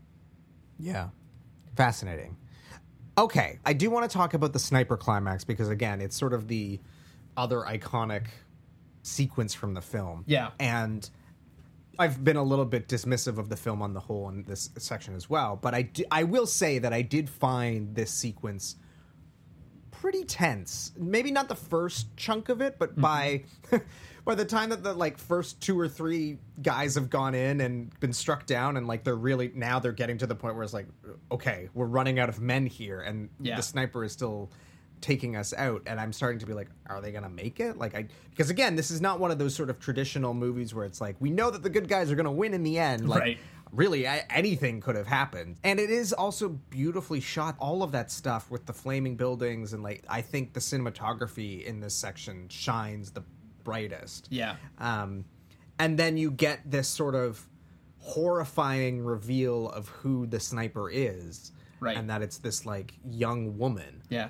Yeah. 0.79 1.09
Fascinating. 1.75 2.37
Okay, 3.17 3.59
I 3.65 3.73
do 3.73 3.89
want 3.89 4.09
to 4.09 4.15
talk 4.15 4.33
about 4.33 4.53
the 4.53 4.59
sniper 4.59 4.95
climax 4.95 5.43
because 5.43 5.69
again, 5.69 6.01
it's 6.01 6.15
sort 6.15 6.33
of 6.33 6.47
the 6.47 6.79
other 7.35 7.61
iconic 7.61 8.27
sequence 9.01 9.53
from 9.53 9.73
the 9.73 9.81
film. 9.81 10.23
Yeah. 10.27 10.51
And 10.59 11.09
I've 11.97 12.23
been 12.23 12.37
a 12.37 12.43
little 12.43 12.65
bit 12.65 12.87
dismissive 12.87 13.39
of 13.39 13.49
the 13.49 13.57
film 13.57 13.81
on 13.81 13.93
the 13.93 13.99
whole 13.99 14.29
in 14.29 14.43
this 14.43 14.69
section 14.77 15.15
as 15.15 15.29
well, 15.29 15.57
but 15.59 15.73
I, 15.73 15.81
do, 15.81 16.03
I 16.11 16.23
will 16.23 16.45
say 16.45 16.77
that 16.79 16.93
I 16.93 17.01
did 17.01 17.29
find 17.29 17.95
this 17.95 18.11
sequence 18.11 18.75
pretty 19.89 20.23
tense. 20.23 20.91
Maybe 20.95 21.31
not 21.31 21.47
the 21.47 21.55
first 21.55 22.15
chunk 22.17 22.49
of 22.49 22.61
it, 22.61 22.77
but 22.77 22.91
mm-hmm. 22.91 23.01
by 23.01 23.43
by 24.27 24.35
the 24.35 24.45
time 24.45 24.69
that 24.69 24.83
the 24.83 24.93
like 24.93 25.17
first 25.17 25.59
two 25.61 25.79
or 25.79 25.87
three 25.87 26.37
guys 26.61 26.95
have 26.95 27.09
gone 27.09 27.33
in 27.33 27.61
and 27.61 27.97
been 28.01 28.11
struck 28.13 28.45
down 28.45 28.75
and 28.77 28.85
like 28.85 29.03
they're 29.05 29.15
really 29.15 29.51
now 29.55 29.79
they're 29.79 29.91
getting 29.93 30.17
to 30.17 30.27
the 30.27 30.35
point 30.35 30.53
where 30.55 30.63
it's 30.63 30.73
like 30.73 30.87
okay, 31.31 31.69
we're 31.73 31.85
running 31.85 32.19
out 32.19 32.27
of 32.29 32.41
men 32.41 32.65
here 32.65 32.99
and 32.99 33.29
Yeah. 33.39 33.55
the 33.55 33.61
sniper 33.63 34.03
is 34.03 34.11
still 34.11 34.51
taking 34.99 35.35
us 35.37 35.53
out 35.53 35.81
and 35.85 35.99
I'm 35.99 36.11
starting 36.11 36.39
to 36.39 36.45
be 36.45 36.53
like 36.53 36.67
are 36.87 36.99
they 37.01 37.11
going 37.11 37.23
to 37.23 37.29
make 37.29 37.59
it? 37.61 37.77
Like 37.77 37.95
I 37.95 38.07
because 38.29 38.49
again, 38.49 38.75
this 38.75 38.91
is 38.91 38.99
not 38.99 39.19
one 39.19 39.31
of 39.31 39.39
those 39.39 39.55
sort 39.55 39.69
of 39.69 39.79
traditional 39.79 40.33
movies 40.33 40.75
where 40.75 40.85
it's 40.85 40.99
like 40.99 41.15
we 41.19 41.29
know 41.29 41.49
that 41.49 41.63
the 41.63 41.69
good 41.69 41.87
guys 41.87 42.11
are 42.11 42.15
going 42.15 42.25
to 42.25 42.31
win 42.31 42.53
in 42.53 42.63
the 42.63 42.77
end. 42.77 43.07
Like 43.07 43.21
Right. 43.21 43.37
really 43.71 44.03
a- 44.05 44.25
anything 44.29 44.81
could 44.81 44.95
have 44.97 45.07
happened 45.07 45.55
and 45.63 45.79
it 45.79 45.89
is 45.89 46.11
also 46.13 46.49
beautifully 46.49 47.19
shot 47.21 47.55
all 47.59 47.81
of 47.83 47.91
that 47.93 48.11
stuff 48.11 48.49
with 48.51 48.65
the 48.65 48.73
flaming 48.73 49.15
buildings 49.17 49.73
and 49.73 49.83
like 49.83 50.03
i 50.09 50.21
think 50.21 50.53
the 50.53 50.59
cinematography 50.61 51.65
in 51.65 51.81
this 51.81 51.93
section 51.93 52.47
shines 52.47 53.11
the 53.11 53.21
brightest 53.67 54.27
Yeah. 54.31 54.55
um, 54.77 55.25
and 55.77 55.99
then 55.99 56.15
you 56.15 56.31
get 56.31 56.59
this 56.71 56.87
sort 56.87 57.15
of 57.15 57.45
horrifying 57.99 59.03
reveal 59.03 59.69
of 59.69 59.89
who 59.89 60.25
the 60.25 60.39
sniper 60.39 60.89
is 60.89 61.51
Right. 61.81 61.97
and 61.97 62.09
that 62.09 62.21
it's 62.21 62.37
this 62.37 62.65
like 62.65 62.93
young 63.05 63.57
woman 63.57 64.01
Yeah. 64.09 64.29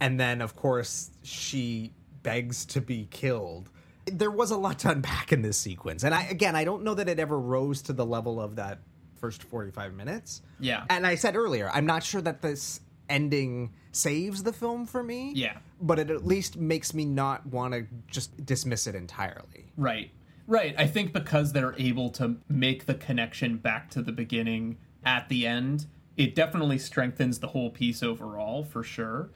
and 0.00 0.18
then 0.20 0.40
of 0.40 0.54
course 0.54 1.10
she 1.22 1.92
begs 2.22 2.64
to 2.66 2.80
be 2.80 3.06
killed 3.10 3.68
there 4.06 4.30
was 4.30 4.52
a 4.52 4.56
lot 4.56 4.78
to 4.80 4.90
unpack 4.90 5.32
in 5.32 5.42
this 5.42 5.58
sequence 5.58 6.04
and 6.04 6.14
i 6.14 6.22
again 6.24 6.54
i 6.54 6.64
don't 6.64 6.84
know 6.84 6.94
that 6.94 7.08
it 7.08 7.18
ever 7.18 7.38
rose 7.38 7.82
to 7.82 7.92
the 7.92 8.06
level 8.06 8.40
of 8.40 8.54
that 8.56 8.78
first 9.16 9.42
45 9.42 9.92
minutes 9.94 10.42
Yeah. 10.60 10.84
and 10.88 11.04
i 11.06 11.16
said 11.16 11.34
earlier 11.36 11.68
i'm 11.74 11.86
not 11.86 12.02
sure 12.04 12.20
that 12.22 12.40
this 12.40 12.80
ending 13.08 13.72
saves 13.92 14.42
the 14.42 14.52
film 14.52 14.84
for 14.86 15.02
me 15.02 15.32
Yeah. 15.34 15.58
but 15.80 15.98
it 15.98 16.10
at 16.10 16.26
least 16.26 16.56
makes 16.56 16.92
me 16.94 17.04
not 17.04 17.46
want 17.46 17.74
to 17.74 17.86
just 18.08 18.44
dismiss 18.44 18.86
it 18.86 18.94
entirely 18.94 19.72
Right. 19.76 20.10
Right. 20.46 20.74
I 20.78 20.86
think 20.86 21.12
because 21.12 21.52
they're 21.52 21.74
able 21.76 22.10
to 22.10 22.36
make 22.48 22.86
the 22.86 22.94
connection 22.94 23.56
back 23.56 23.90
to 23.90 24.02
the 24.02 24.12
beginning 24.12 24.78
at 25.04 25.28
the 25.28 25.46
end, 25.46 25.86
it 26.16 26.34
definitely 26.34 26.78
strengthens 26.78 27.40
the 27.40 27.48
whole 27.48 27.70
piece 27.70 28.02
overall 28.02 28.62
for 28.64 28.82
sure. 28.84 29.30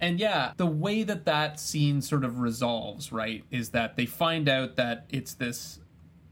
And 0.00 0.18
yeah, 0.18 0.52
the 0.56 0.66
way 0.66 1.02
that 1.04 1.24
that 1.26 1.60
scene 1.60 2.00
sort 2.02 2.24
of 2.24 2.40
resolves, 2.40 3.12
right, 3.12 3.44
is 3.50 3.70
that 3.70 3.96
they 3.96 4.06
find 4.06 4.48
out 4.48 4.76
that 4.76 5.06
it's 5.10 5.34
this 5.34 5.78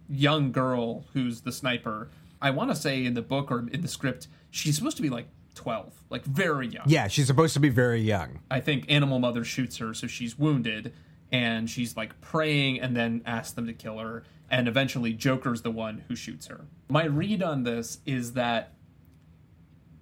young 0.08 0.52
girl 0.52 1.04
who's 1.12 1.42
the 1.42 1.52
sniper. 1.52 2.08
I 2.42 2.50
want 2.50 2.70
to 2.70 2.76
say 2.76 3.04
in 3.04 3.14
the 3.14 3.22
book 3.22 3.50
or 3.50 3.60
in 3.70 3.80
the 3.82 3.88
script, 3.88 4.28
she's 4.50 4.76
supposed 4.76 4.96
to 4.96 5.02
be 5.02 5.10
like 5.10 5.28
12, 5.54 5.92
like 6.10 6.24
very 6.24 6.68
young. 6.68 6.84
yeah 6.86 7.08
she's 7.08 7.26
supposed 7.26 7.54
to 7.54 7.60
be 7.60 7.68
very 7.68 8.00
young 8.00 8.40
I 8.50 8.60
think 8.60 8.90
Animal 8.90 9.18
Mother 9.18 9.44
shoots 9.44 9.78
her, 9.78 9.94
so 9.94 10.06
she's 10.06 10.38
wounded, 10.38 10.92
and 11.32 11.68
she's 11.68 11.96
like 11.96 12.20
praying 12.20 12.80
and 12.80 12.96
then 12.96 13.22
asks 13.26 13.52
them 13.52 13.66
to 13.66 13.72
kill 13.72 13.98
her, 13.98 14.24
and 14.50 14.68
eventually 14.68 15.12
Joker's 15.12 15.62
the 15.62 15.70
one 15.70 16.04
who 16.08 16.16
shoots 16.16 16.46
her. 16.46 16.66
My 16.88 17.04
read 17.04 17.42
on 17.42 17.62
this 17.62 17.98
is 18.06 18.34
that 18.34 18.74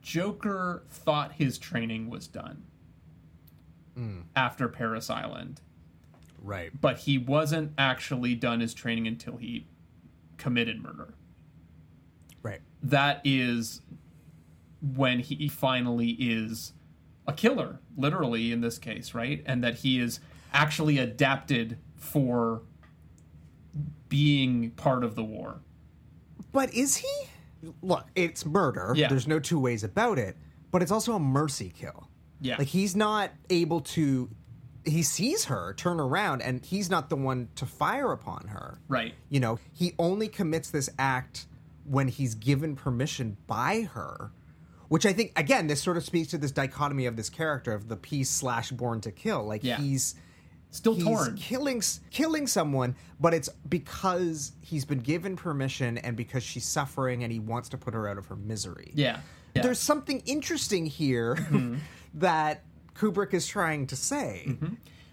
Joker 0.03 0.83
thought 0.91 1.33
his 1.33 1.59
training 1.59 2.11
was 2.11 2.27
done 2.27 2.65
hmm. 3.95 4.21
after 4.35 4.69
Parris 4.69 5.09
Island, 5.09 5.61
right 6.43 6.71
but 6.81 6.99
he 6.99 7.19
wasn't 7.19 7.73
actually 7.79 8.35
done 8.35 8.61
his 8.61 8.75
training 8.75 9.07
until 9.07 9.37
he 9.37 9.67
committed 10.39 10.83
murder. 10.83 11.15
right 12.43 12.61
That 12.83 13.21
is 13.25 13.81
when 14.83 15.21
he 15.21 15.49
finally 15.49 16.11
is 16.11 16.73
a 17.27 17.33
killer, 17.33 17.79
literally 17.97 18.53
in 18.53 18.61
this 18.61 18.79
case, 18.79 19.15
right? 19.15 19.43
And 19.47 19.63
that 19.63 19.77
he 19.77 20.01
is 20.01 20.21
actually 20.53 20.99
adapted 20.99 21.79
for 21.97 22.63
being 24.09 24.73
part 24.73 25.05
of 25.05 25.15
the 25.15 25.25
war. 25.25 25.61
But 26.53 26.75
is 26.75 26.97
he? 26.97 27.13
Look, 27.81 28.07
it's 28.15 28.45
murder. 28.45 28.93
Yeah. 28.97 29.09
There's 29.09 29.29
no 29.29 29.39
two 29.39 29.59
ways 29.59 29.85
about 29.85 30.19
it. 30.19 30.37
But 30.71 30.83
it's 30.83 30.91
also 30.91 31.13
a 31.13 31.21
mercy 31.21 31.73
kill. 31.75 32.09
Yeah. 32.41 32.57
Like 32.59 32.69
he's 32.69 32.97
not 32.97 33.31
able 33.51 33.81
to. 33.81 34.29
He 34.85 35.05
sees 35.05 35.45
her 35.45 35.75
turn 35.75 36.01
around, 36.01 36.43
and 36.43 36.65
he's 36.65 36.91
not 36.91 37.09
the 37.09 37.15
one 37.15 37.49
to 37.55 37.67
fire 37.67 38.11
upon 38.11 38.49
her. 38.49 38.81
Right. 38.89 39.15
You 39.29 39.39
know, 39.39 39.61
he 39.73 39.95
only 39.99 40.27
commits 40.27 40.71
this 40.71 40.91
act 40.99 41.47
when 41.85 42.09
he's 42.09 42.35
given 42.35 42.75
permission 42.75 43.37
by 43.47 43.83
her. 43.93 44.33
Which 44.93 45.07
I 45.07 45.15
think, 45.15 45.33
again, 45.37 45.69
this 45.69 45.81
sort 45.83 45.97
of 45.97 46.05
speaks 46.05 46.29
to 46.33 46.39
this 46.39 46.51
dichotomy 46.53 47.07
of 47.07 47.17
this 47.17 47.31
character 47.31 47.73
of 47.73 47.89
the 47.89 47.97
peace 47.97 48.29
slash 48.29 48.71
born 48.71 49.01
to 49.01 49.11
kill. 49.11 49.43
Like 49.45 49.65
Yeah. 49.65 49.79
he's 49.79 50.17
Still 50.71 50.95
he's 50.95 51.05
torn. 51.05 51.35
killing 51.37 51.83
killing 52.11 52.47
someone, 52.47 52.95
but 53.19 53.33
it's 53.33 53.49
because 53.69 54.53
he's 54.61 54.85
been 54.85 55.01
given 55.01 55.35
permission 55.35 55.97
and 55.97 56.15
because 56.15 56.43
she's 56.43 56.67
suffering 56.67 57.25
and 57.25 57.33
he 57.33 57.39
wants 57.39 57.71
to 57.71 57.79
put 57.79 57.95
her 57.95 58.07
out 58.07 58.19
of 58.19 58.27
her 58.27 58.37
misery. 58.37 58.93
Yeah. 58.95 59.05
yeah. 59.07 59.17
Mm-hmm. 59.17 59.63
There's 59.67 59.79
something 59.79 60.21
interesting 60.27 60.85
here 60.85 61.39
that 62.15 62.63
Kubrick 62.95 63.33
is 63.33 63.47
trying 63.47 63.87
to 63.87 63.97
say. 63.97 64.57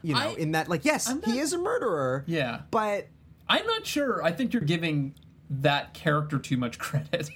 You 0.01 0.13
know, 0.13 0.19
I- 0.19 0.35
in 0.35 0.51
that 0.51 0.67
like 0.67 0.83
yes, 0.83 1.09
I'm 1.09 1.21
he 1.23 1.39
is 1.39 1.53
a 1.53 1.57
murderer. 1.57 2.25
Yeah. 2.27 2.61
But 2.69 3.07
I'm 3.47 3.65
not 3.65 3.85
sure. 3.85 4.21
I 4.23 4.33
think 4.33 4.51
you're 4.51 4.61
giving 4.61 5.15
that 5.49 5.93
character 5.93 6.37
too 6.37 6.57
much 6.57 6.77
credit. 6.85 7.29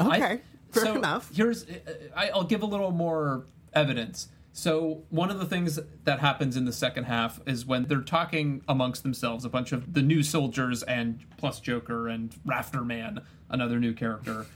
Okay, 0.00 0.40
fair 0.74 0.84
so 0.84 0.96
enough. 0.96 1.30
Here's, 1.34 1.64
uh, 1.64 1.78
uh, 1.86 1.92
I, 2.16 2.28
I'll 2.30 2.44
give 2.44 2.62
a 2.62 2.66
little 2.66 2.90
more 2.90 3.46
evidence. 3.72 4.28
So 4.56 5.02
one 5.10 5.32
of 5.32 5.40
the 5.40 5.46
things 5.46 5.80
that 6.04 6.20
happens 6.20 6.56
in 6.56 6.64
the 6.64 6.72
second 6.72 7.04
half 7.04 7.40
is 7.44 7.66
when 7.66 7.86
they're 7.86 8.02
talking 8.02 8.62
amongst 8.68 9.02
themselves, 9.02 9.44
a 9.44 9.48
bunch 9.48 9.72
of 9.72 9.94
the 9.94 10.00
new 10.00 10.22
soldiers 10.22 10.84
and 10.84 11.18
plus 11.36 11.58
Joker 11.58 12.06
and 12.06 12.32
Rafter 12.44 12.84
Man, 12.84 13.20
another 13.50 13.80
new 13.80 13.92
character, 13.92 14.46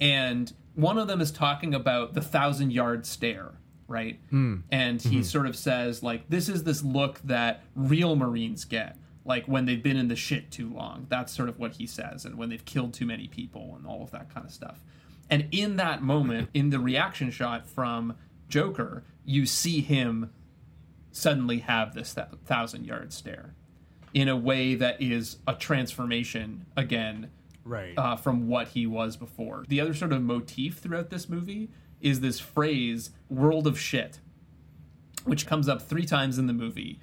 and 0.00 0.52
one 0.76 0.98
of 0.98 1.08
them 1.08 1.20
is 1.20 1.32
talking 1.32 1.74
about 1.74 2.14
the 2.14 2.20
thousand 2.20 2.72
yard 2.72 3.04
stare, 3.04 3.50
right? 3.88 4.20
Hmm. 4.30 4.58
And 4.70 5.02
he 5.02 5.16
hmm. 5.16 5.22
sort 5.22 5.46
of 5.46 5.56
says 5.56 6.00
like, 6.00 6.28
"This 6.28 6.48
is 6.48 6.62
this 6.62 6.84
look 6.84 7.20
that 7.22 7.64
real 7.74 8.14
Marines 8.14 8.64
get." 8.64 8.96
Like 9.24 9.46
when 9.46 9.66
they've 9.66 9.82
been 9.82 9.96
in 9.96 10.08
the 10.08 10.16
shit 10.16 10.50
too 10.50 10.72
long. 10.72 11.06
That's 11.10 11.32
sort 11.32 11.48
of 11.48 11.58
what 11.58 11.72
he 11.72 11.86
says, 11.86 12.24
and 12.24 12.36
when 12.38 12.48
they've 12.48 12.64
killed 12.64 12.94
too 12.94 13.04
many 13.04 13.26
people 13.26 13.74
and 13.76 13.86
all 13.86 14.02
of 14.02 14.12
that 14.12 14.32
kind 14.32 14.46
of 14.46 14.52
stuff. 14.52 14.80
And 15.30 15.46
in 15.52 15.76
that 15.76 16.02
moment, 16.02 16.50
in 16.52 16.70
the 16.70 16.80
reaction 16.80 17.30
shot 17.30 17.66
from 17.66 18.16
Joker, 18.48 19.04
you 19.24 19.46
see 19.46 19.80
him 19.80 20.30
suddenly 21.12 21.58
have 21.60 21.94
this 21.94 22.14
th- 22.14 22.26
thousand 22.44 22.84
yard 22.84 23.12
stare 23.12 23.54
in 24.12 24.28
a 24.28 24.36
way 24.36 24.74
that 24.74 25.00
is 25.00 25.38
a 25.46 25.54
transformation 25.54 26.66
again 26.76 27.30
Right. 27.64 27.94
uh, 27.96 28.16
from 28.16 28.48
what 28.48 28.68
he 28.68 28.86
was 28.86 29.16
before. 29.16 29.64
The 29.68 29.80
other 29.80 29.94
sort 29.94 30.12
of 30.12 30.22
motif 30.22 30.78
throughout 30.78 31.10
this 31.10 31.28
movie 31.28 31.70
is 32.00 32.20
this 32.20 32.40
phrase, 32.40 33.10
world 33.28 33.66
of 33.68 33.78
shit, 33.78 34.18
which 35.24 35.46
comes 35.46 35.68
up 35.68 35.82
three 35.82 36.06
times 36.06 36.38
in 36.38 36.46
the 36.48 36.52
movie. 36.52 36.98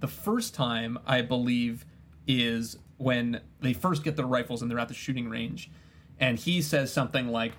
The 0.00 0.08
first 0.08 0.52
time, 0.54 0.98
I 1.06 1.22
believe, 1.22 1.86
is 2.26 2.76
when 2.98 3.40
they 3.60 3.72
first 3.72 4.02
get 4.04 4.16
their 4.16 4.26
rifles 4.26 4.60
and 4.60 4.70
they're 4.70 4.78
at 4.78 4.88
the 4.88 4.94
shooting 4.94 5.28
range. 5.30 5.70
And 6.18 6.38
he 6.38 6.60
says 6.60 6.92
something 6.92 7.28
like, 7.28 7.52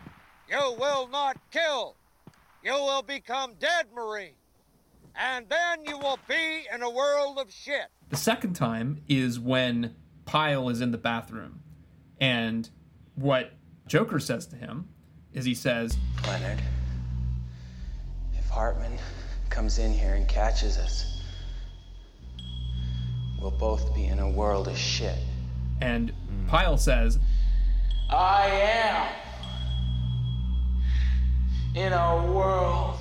You 0.51 0.75
will 0.77 1.07
not 1.07 1.37
kill. 1.49 1.95
You 2.61 2.73
will 2.73 3.01
become 3.01 3.53
dead, 3.57 3.87
Marine. 3.95 4.33
And 5.15 5.47
then 5.47 5.85
you 5.85 5.97
will 5.97 6.19
be 6.27 6.67
in 6.73 6.81
a 6.81 6.89
world 6.89 7.37
of 7.39 7.49
shit. 7.51 7.85
The 8.09 8.17
second 8.17 8.53
time 8.53 9.01
is 9.07 9.39
when 9.39 9.95
Pyle 10.25 10.67
is 10.67 10.81
in 10.81 10.91
the 10.91 10.97
bathroom. 10.97 11.61
And 12.19 12.69
what 13.15 13.53
Joker 13.87 14.19
says 14.19 14.45
to 14.47 14.57
him 14.57 14.89
is 15.33 15.45
he 15.45 15.55
says, 15.55 15.97
Leonard, 16.27 16.61
if 18.37 18.47
Hartman 18.49 18.97
comes 19.49 19.77
in 19.79 19.93
here 19.93 20.15
and 20.15 20.27
catches 20.27 20.77
us, 20.77 21.21
we'll 23.39 23.51
both 23.51 23.95
be 23.95 24.05
in 24.05 24.19
a 24.19 24.29
world 24.29 24.67
of 24.67 24.77
shit. 24.77 25.17
and 25.79 26.11
Pyle 26.47 26.77
says, 26.77 27.17
I 28.09 28.47
am 28.47 29.07
in 31.75 31.93
a 31.93 32.31
world 32.33 32.97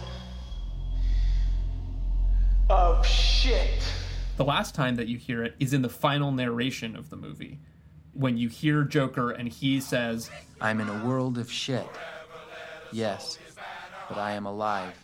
of 2.68 3.05
shit. 3.05 3.82
the 4.36 4.44
last 4.44 4.74
time 4.74 4.94
that 4.94 5.09
you 5.09 5.18
hear 5.18 5.42
it 5.42 5.55
is 5.59 5.74
in 5.74 5.82
the 5.82 5.88
final 5.88 6.30
narration 6.30 6.94
of 6.97 7.10
the 7.10 7.16
movie. 7.16 7.59
When 8.12 8.36
you 8.36 8.48
hear 8.48 8.84
Joker 8.84 9.32
and 9.32 9.48
he 9.48 9.80
says, 9.80 10.30
I'm 10.60 10.80
in 10.80 10.88
a 10.88 11.05
world 11.05 11.36
of 11.36 11.51
shit. 11.51 11.86
Yes, 12.92 13.38
but 14.09 14.18
I 14.18 14.32
am 14.32 14.47
alive. 14.47 14.94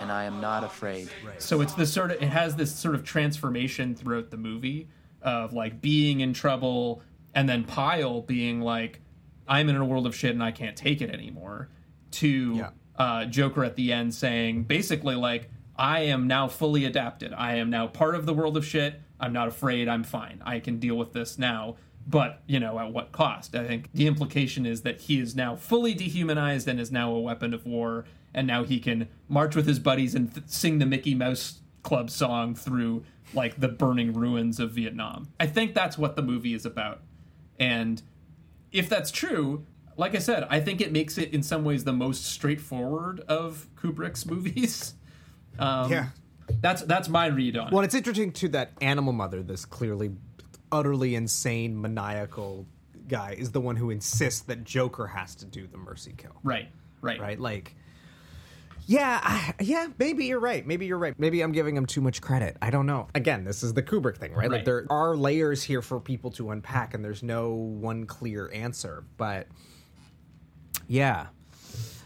and 0.00 0.12
I 0.12 0.24
am 0.24 0.40
not 0.40 0.64
afraid. 0.64 1.08
So 1.38 1.60
it's 1.60 1.74
this 1.74 1.92
sort 1.92 2.10
of 2.10 2.22
it 2.22 2.28
has 2.28 2.56
this 2.56 2.74
sort 2.74 2.94
of 2.94 3.04
transformation 3.04 3.94
throughout 3.94 4.30
the 4.30 4.36
movie 4.36 4.88
of 5.22 5.52
like 5.52 5.80
being 5.80 6.20
in 6.20 6.32
trouble 6.34 7.02
and 7.34 7.48
then 7.48 7.64
Pyle 7.64 8.20
being 8.22 8.60
like 8.60 9.00
I'm 9.48 9.68
in 9.68 9.76
a 9.76 9.84
world 9.84 10.06
of 10.06 10.14
shit 10.14 10.30
and 10.32 10.42
I 10.42 10.52
can't 10.52 10.76
take 10.76 11.00
it 11.00 11.10
anymore 11.10 11.68
to 12.12 12.54
Yeah. 12.56 12.70
uh, 12.96 13.24
Joker 13.26 13.64
at 13.64 13.76
the 13.76 13.92
end 13.92 14.14
saying 14.14 14.64
basically 14.64 15.14
like 15.14 15.50
I 15.76 16.00
am 16.00 16.26
now 16.26 16.48
fully 16.48 16.84
adapted. 16.84 17.32
I 17.32 17.54
am 17.56 17.70
now 17.70 17.86
part 17.86 18.14
of 18.16 18.26
the 18.26 18.34
world 18.34 18.56
of 18.56 18.66
shit. 18.66 19.00
I'm 19.20 19.32
not 19.32 19.46
afraid. 19.48 19.88
I'm 19.88 20.02
fine. 20.04 20.42
I 20.44 20.58
can 20.60 20.78
deal 20.78 20.96
with 20.96 21.12
this 21.12 21.38
now. 21.38 21.76
But, 22.06 22.42
you 22.46 22.58
know, 22.58 22.78
at 22.78 22.92
what 22.92 23.12
cost? 23.12 23.54
I 23.54 23.66
think 23.66 23.90
the 23.92 24.06
implication 24.06 24.64
is 24.64 24.80
that 24.82 25.02
he 25.02 25.20
is 25.20 25.36
now 25.36 25.54
fully 25.56 25.92
dehumanized 25.94 26.66
and 26.66 26.80
is 26.80 26.90
now 26.90 27.12
a 27.12 27.20
weapon 27.20 27.52
of 27.52 27.66
war. 27.66 28.06
And 28.32 28.46
now 28.46 28.64
he 28.64 28.80
can 28.80 29.08
march 29.28 29.54
with 29.54 29.66
his 29.66 29.78
buddies 29.78 30.14
and 30.14 30.32
th- 30.34 30.46
sing 30.48 30.78
the 30.78 30.86
Mickey 30.86 31.14
Mouse 31.14 31.60
Club 31.82 32.08
song 32.10 32.54
through, 32.54 33.04
like, 33.34 33.60
the 33.60 33.68
burning 33.68 34.14
ruins 34.14 34.58
of 34.58 34.70
Vietnam. 34.72 35.28
I 35.38 35.46
think 35.46 35.74
that's 35.74 35.98
what 35.98 36.16
the 36.16 36.22
movie 36.22 36.54
is 36.54 36.64
about. 36.64 37.02
And 37.58 38.00
if 38.72 38.88
that's 38.88 39.10
true, 39.10 39.64
like 39.98 40.14
I 40.14 40.20
said, 40.20 40.46
I 40.48 40.60
think 40.60 40.80
it 40.80 40.92
makes 40.92 41.18
it 41.18 41.34
in 41.34 41.42
some 41.42 41.64
ways 41.64 41.84
the 41.84 41.92
most 41.92 42.24
straightforward 42.24 43.20
of 43.28 43.66
Kubrick's 43.76 44.24
movies. 44.24 44.94
Um, 45.60 45.90
Yeah. 45.90 46.06
that's 46.60 46.82
that's 46.82 47.08
my 47.08 47.26
read 47.26 47.56
on 47.56 47.66
it. 47.66 47.72
Well, 47.72 47.82
it. 47.82 47.86
it's 47.86 47.94
interesting 47.96 48.30
too 48.30 48.48
that 48.50 48.70
Animal 48.80 49.12
Mother, 49.12 49.42
this 49.42 49.64
clearly 49.64 50.12
utterly 50.70 51.16
insane, 51.16 51.80
maniacal 51.80 52.64
guy, 53.08 53.34
is 53.36 53.50
the 53.50 53.60
one 53.60 53.74
who 53.74 53.90
insists 53.90 54.42
that 54.42 54.62
Joker 54.62 55.08
has 55.08 55.34
to 55.34 55.46
do 55.46 55.66
the 55.66 55.76
mercy 55.76 56.14
kill. 56.16 56.38
Right, 56.44 56.68
right, 57.00 57.18
Right? 57.18 57.40
Like, 57.40 57.74
yeah, 58.86 59.20
I, 59.20 59.54
yeah, 59.60 59.88
maybe 59.98 60.26
you're 60.26 60.38
right. 60.38 60.64
Maybe 60.64 60.86
you're 60.86 60.96
right. 60.96 61.14
Maybe 61.18 61.40
I'm 61.42 61.52
giving 61.52 61.76
him 61.76 61.86
too 61.86 62.00
much 62.00 62.22
credit. 62.22 62.56
I 62.62 62.70
don't 62.70 62.86
know. 62.86 63.08
Again, 63.16 63.42
this 63.42 63.64
is 63.64 63.74
the 63.74 63.82
Kubrick 63.82 64.16
thing, 64.16 64.32
right? 64.32 64.50
Like, 64.50 64.64
there 64.64 64.86
are 64.90 65.16
layers 65.16 65.64
here 65.64 65.82
for 65.82 65.98
people 65.98 66.30
to 66.32 66.52
unpack, 66.52 66.94
and 66.94 67.04
there's 67.04 67.24
no 67.24 67.50
one 67.50 68.06
clear 68.06 68.48
answer. 68.54 69.04
But 69.16 69.48
yeah, 70.88 71.26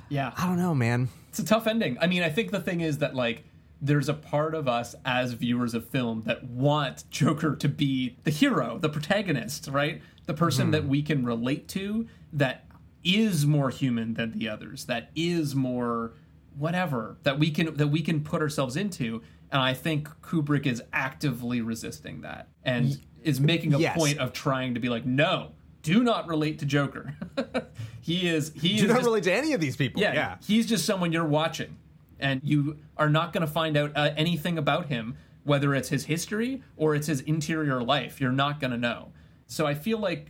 Yeah, 0.09 0.33
I 0.37 0.47
don't 0.47 0.59
know, 0.59 0.75
man. 0.75 1.09
it's 1.29 1.39
a 1.39 1.45
tough 1.45 1.67
ending. 1.67 1.97
I 2.01 2.07
mean, 2.07 2.23
I 2.23 2.29
think 2.29 2.51
the 2.51 2.61
thing 2.61 2.83
is 2.83 2.99
that 2.99 3.15
like 3.15 3.45
there's 3.81 4.09
a 4.09 4.15
part 4.15 4.55
of 4.55 4.69
us 4.69 4.95
as 5.05 5.33
viewers 5.33 5.75
of 5.75 5.89
film 5.89 6.23
that 6.23 6.45
want 6.45 7.09
Joker 7.11 7.57
to 7.57 7.69
be 7.69 8.17
the 8.23 8.31
hero, 8.31 8.79
the 8.79 8.89
protagonist, 8.89 9.69
right? 9.69 10.01
The 10.27 10.35
person 10.35 10.71
that 10.71 10.83
hmm. 10.83 10.89
we 10.89 11.03
can 11.03 11.25
relate 11.25 11.67
to 11.69 12.07
that 12.33 12.67
is 13.05 13.45
more 13.45 13.71
human 13.71 14.15
than 14.15 14.31
the 14.33 14.49
others, 14.49 14.85
that 14.85 15.11
is 15.17 15.57
more 15.57 16.13
whatever 16.57 17.17
that 17.23 17.39
we 17.39 17.51
can 17.51 17.75
that 17.77 17.89
we 17.89 18.03
can 18.03 18.23
put 18.23 18.41
ourselves 18.41 18.77
into. 18.77 19.23
And 19.51 19.61
I 19.61 19.75
think 19.75 20.09
Kubrick 20.23 20.67
is 20.67 20.83
actively 20.93 21.61
resisting 21.61 22.23
that 22.23 22.49
and 22.65 22.99
is 23.23 23.41
making 23.41 23.75
a 23.75 23.79
yes. 23.79 23.97
point 23.97 24.19
of 24.19 24.33
trying 24.33 24.75
to 24.75 24.81
be 24.81 24.89
like, 24.89 25.05
no, 25.05 25.53
do 25.83 26.03
not 26.03 26.29
relate 26.29 26.59
to 26.61 26.67
Joker. 26.67 27.15
he 28.01 28.29
is 28.29 28.53
he 28.55 28.77
Do 28.79 28.85
is 28.85 28.89
not 28.89 28.95
just- 28.97 29.07
relate 29.07 29.25
to 29.25 29.33
any 29.33 29.53
of 29.53 29.61
these 29.61 29.77
people. 29.77 30.01
yeah, 30.01 30.13
yeah. 30.15 30.37
he's 30.47 30.67
just 30.67 30.85
someone 30.87 31.13
you're 31.13 31.25
watching, 31.27 31.77
and 32.21 32.41
you 32.45 32.79
are 32.97 33.09
not 33.11 33.33
going 33.33 33.47
to 33.47 33.53
find 33.53 33.77
out 33.77 33.93
uh, 33.97 34.11
anything 34.17 34.59
about 34.59 34.87
him, 34.87 35.17
whether 35.45 35.75
it's 35.75 35.89
his 35.89 36.05
history 36.07 36.63
or 36.77 36.95
it's 36.95 37.07
his 37.07 37.21
interior 37.23 37.83
life. 37.83 38.21
You're 38.21 38.33
not 38.33 38.61
going 38.61 38.71
to 38.71 38.79
know. 38.79 39.13
So 39.47 39.67
I 39.67 39.75
feel 39.75 39.99
like 39.99 40.29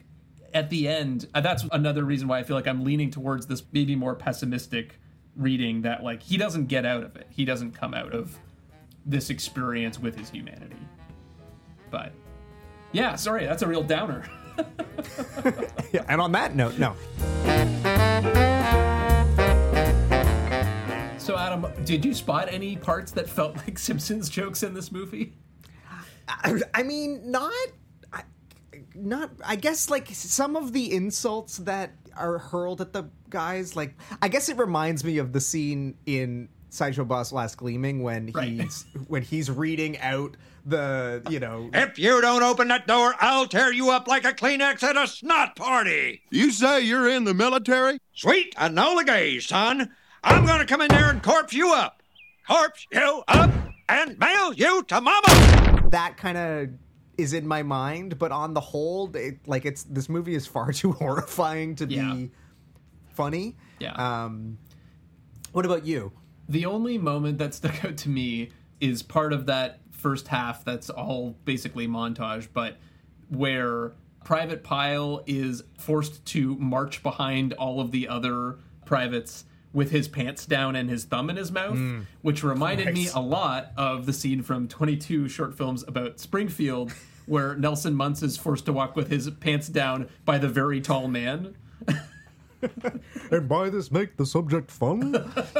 at 0.54 0.68
the 0.70 0.88
end, 0.88 1.28
uh, 1.34 1.40
that's 1.40 1.64
another 1.72 2.04
reason 2.04 2.28
why 2.28 2.38
I 2.38 2.42
feel 2.42 2.56
like 2.56 2.66
I'm 2.66 2.84
leaning 2.84 3.10
towards 3.10 3.46
this 3.46 3.62
maybe 3.72 3.94
more 3.96 4.14
pessimistic 4.14 4.98
reading 5.36 5.82
that 5.82 6.02
like 6.02 6.22
he 6.22 6.36
doesn't 6.36 6.66
get 6.66 6.84
out 6.84 7.02
of 7.02 7.16
it. 7.16 7.26
He 7.30 7.44
doesn't 7.44 7.72
come 7.72 7.94
out 7.94 8.12
of 8.12 8.38
this 9.06 9.30
experience 9.30 9.98
with 9.98 10.16
his 10.16 10.28
humanity. 10.30 10.76
But 11.90 12.12
yeah, 12.92 13.14
sorry, 13.16 13.44
that's 13.46 13.62
a 13.62 13.66
real 13.66 13.82
downer. 13.82 14.24
Yeah, 15.92 16.04
And 16.08 16.20
on 16.20 16.32
that 16.32 16.56
note, 16.56 16.78
no. 16.78 16.94
So 21.18 21.36
Adam, 21.36 21.66
did 21.84 22.04
you 22.04 22.14
spot 22.14 22.48
any 22.50 22.76
parts 22.76 23.12
that 23.12 23.28
felt 23.28 23.56
like 23.58 23.78
Simpsons 23.78 24.28
jokes 24.28 24.62
in 24.62 24.74
this 24.74 24.90
movie? 24.90 25.34
I, 26.28 26.60
I 26.72 26.82
mean, 26.82 27.30
not, 27.30 27.52
I, 28.12 28.22
not. 28.94 29.30
I 29.44 29.56
guess 29.56 29.90
like 29.90 30.08
some 30.08 30.56
of 30.56 30.72
the 30.72 30.92
insults 30.94 31.58
that 31.58 31.92
are 32.16 32.38
hurled 32.38 32.80
at 32.80 32.92
the 32.92 33.04
guys. 33.30 33.76
Like, 33.76 33.94
I 34.20 34.28
guess 34.28 34.48
it 34.48 34.56
reminds 34.56 35.04
me 35.04 35.18
of 35.18 35.32
the 35.32 35.40
scene 35.40 35.96
in 36.06 36.48
Sideshow 36.72 37.04
Bob's 37.04 37.32
Last 37.34 37.58
Gleaming 37.58 38.02
when 38.02 38.30
Right. 38.32 38.48
he's 38.48 38.86
when 39.06 39.20
he's 39.22 39.50
reading 39.50 39.98
out 39.98 40.38
the 40.64 41.22
you 41.28 41.38
know 41.38 41.68
If 41.74 41.98
you 41.98 42.18
don't 42.22 42.42
open 42.42 42.68
that 42.68 42.86
door, 42.86 43.14
I'll 43.20 43.46
tear 43.46 43.70
you 43.72 43.90
up 43.90 44.08
like 44.08 44.24
a 44.24 44.32
Kleenex 44.32 44.82
at 44.82 44.96
a 44.96 45.06
snot 45.06 45.54
party. 45.54 46.22
You 46.30 46.50
say 46.50 46.80
you're 46.80 47.08
in 47.10 47.24
the 47.24 47.34
military? 47.34 47.98
Sweet 48.14 48.54
Enola 48.56 49.04
Gay, 49.04 49.38
son. 49.40 49.90
I'm 50.24 50.46
gonna 50.46 50.64
come 50.64 50.80
in 50.80 50.88
there 50.88 51.10
and 51.10 51.22
corpse 51.22 51.52
you 51.52 51.72
up. 51.74 52.02
Corpse 52.48 52.86
you 52.90 53.22
up 53.28 53.50
and 53.90 54.18
mail 54.18 54.54
you 54.54 54.82
to 54.84 55.00
mama. 55.02 55.88
that 55.90 56.16
kind 56.16 56.38
of 56.38 56.68
is 57.18 57.34
in 57.34 57.46
my 57.46 57.62
mind. 57.62 58.18
But 58.18 58.32
on 58.32 58.54
the 58.54 58.60
whole, 58.60 59.14
it, 59.14 59.46
like 59.46 59.66
it's 59.66 59.82
this 59.82 60.08
movie 60.08 60.34
is 60.34 60.46
far 60.46 60.72
too 60.72 60.92
horrifying 60.92 61.74
to 61.76 61.86
Yeah. 61.86 62.14
be 62.14 62.30
funny. 63.10 63.56
Yeah. 63.78 63.92
Um, 63.92 64.56
what 65.52 65.66
about 65.66 65.84
you? 65.84 66.12
The 66.48 66.66
only 66.66 66.98
moment 66.98 67.38
that 67.38 67.54
stuck 67.54 67.84
out 67.84 67.96
to 67.98 68.08
me 68.08 68.50
is 68.80 69.02
part 69.02 69.32
of 69.32 69.46
that 69.46 69.80
first 69.90 70.28
half 70.28 70.64
that's 70.64 70.90
all 70.90 71.36
basically 71.44 71.86
montage, 71.86 72.48
but 72.52 72.76
where 73.28 73.92
Private 74.24 74.62
Pyle 74.62 75.22
is 75.26 75.62
forced 75.78 76.24
to 76.26 76.56
march 76.56 77.02
behind 77.02 77.52
all 77.54 77.80
of 77.80 77.90
the 77.90 78.08
other 78.08 78.58
privates 78.84 79.44
with 79.72 79.90
his 79.90 80.06
pants 80.06 80.44
down 80.44 80.76
and 80.76 80.90
his 80.90 81.04
thumb 81.04 81.30
in 81.30 81.36
his 81.36 81.50
mouth, 81.50 81.76
hmm. 81.76 82.00
which 82.20 82.44
reminded 82.44 82.92
me 82.92 83.08
a 83.14 83.20
lot 83.20 83.72
of 83.76 84.04
the 84.04 84.12
scene 84.12 84.42
from 84.42 84.68
22 84.68 85.28
short 85.28 85.56
films 85.56 85.82
about 85.88 86.20
Springfield 86.20 86.92
where 87.26 87.54
Nelson 87.54 87.94
Muntz 87.94 88.22
is 88.22 88.36
forced 88.36 88.66
to 88.66 88.72
walk 88.72 88.96
with 88.96 89.08
his 89.08 89.30
pants 89.30 89.68
down 89.68 90.08
by 90.24 90.38
the 90.38 90.48
very 90.48 90.80
tall 90.80 91.08
man. 91.08 91.54
And 93.30 93.48
by 93.48 93.70
this, 93.70 93.90
make 93.90 94.16
the 94.16 94.26
subject 94.26 94.70
fun. 94.70 95.12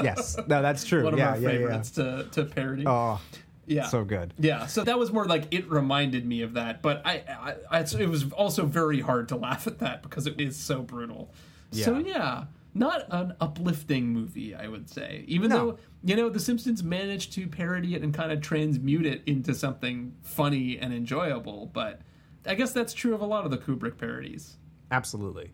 yes, 0.03 0.37
no, 0.47 0.63
that's 0.63 0.85
true. 0.85 1.05
One 1.05 1.15
of 1.15 1.19
yeah, 1.19 1.31
our 1.31 1.39
yeah, 1.39 1.49
favorites 1.49 1.91
to, 1.93 2.27
to 2.33 2.45
parody. 2.45 2.85
Oh, 2.87 3.21
yeah. 3.67 3.87
so 3.87 4.05
good. 4.05 4.35
Yeah, 4.39 4.67
so 4.67 4.85
that 4.85 4.99
was 4.99 5.13
more 5.13 5.25
like 5.25 5.47
it 5.53 5.69
reminded 5.71 6.27
me 6.27 6.43
of 6.43 6.55
that, 6.55 6.83
but 6.83 7.03
I, 7.05 7.23
I, 7.71 7.79
I 7.79 7.81
it 7.81 8.09
was 8.09 8.31
also 8.33 8.67
very 8.67 9.01
hard 9.01 9.29
to 9.29 9.37
laugh 9.37 9.67
at 9.67 9.79
that 9.79 10.03
because 10.03 10.27
it 10.27 10.41
is 10.41 10.57
so 10.57 10.83
brutal. 10.83 11.33
So 11.71 11.99
Yeah. 11.99 12.13
yeah, 12.15 12.45
not 12.75 13.05
an 13.11 13.35
uplifting 13.41 14.09
movie, 14.09 14.55
I 14.55 14.69
would 14.69 14.91
say. 14.91 15.25
Even 15.27 15.49
No. 15.51 15.57
though 15.57 15.79
you 16.05 16.17
know 16.17 16.29
The 16.29 16.41
Simpsons 16.41 16.83
managed 16.83 17.33
to 17.35 17.47
parody 17.47 17.95
it 17.95 18.03
and 18.03 18.13
kind 18.13 18.33
of 18.33 18.41
transmute 18.41 19.07
it 19.07 19.23
into 19.27 19.55
something 19.55 20.15
funny 20.23 20.79
and 20.79 20.93
enjoyable, 20.93 21.71
but 21.73 22.01
I 22.45 22.55
guess 22.57 22.73
that's 22.73 22.93
true 22.93 23.15
of 23.15 23.21
a 23.21 23.27
lot 23.27 23.45
of 23.45 23.51
the 23.51 23.59
Kubrick 23.59 23.97
parodies. 23.99 24.57
Absolutely. 24.91 25.53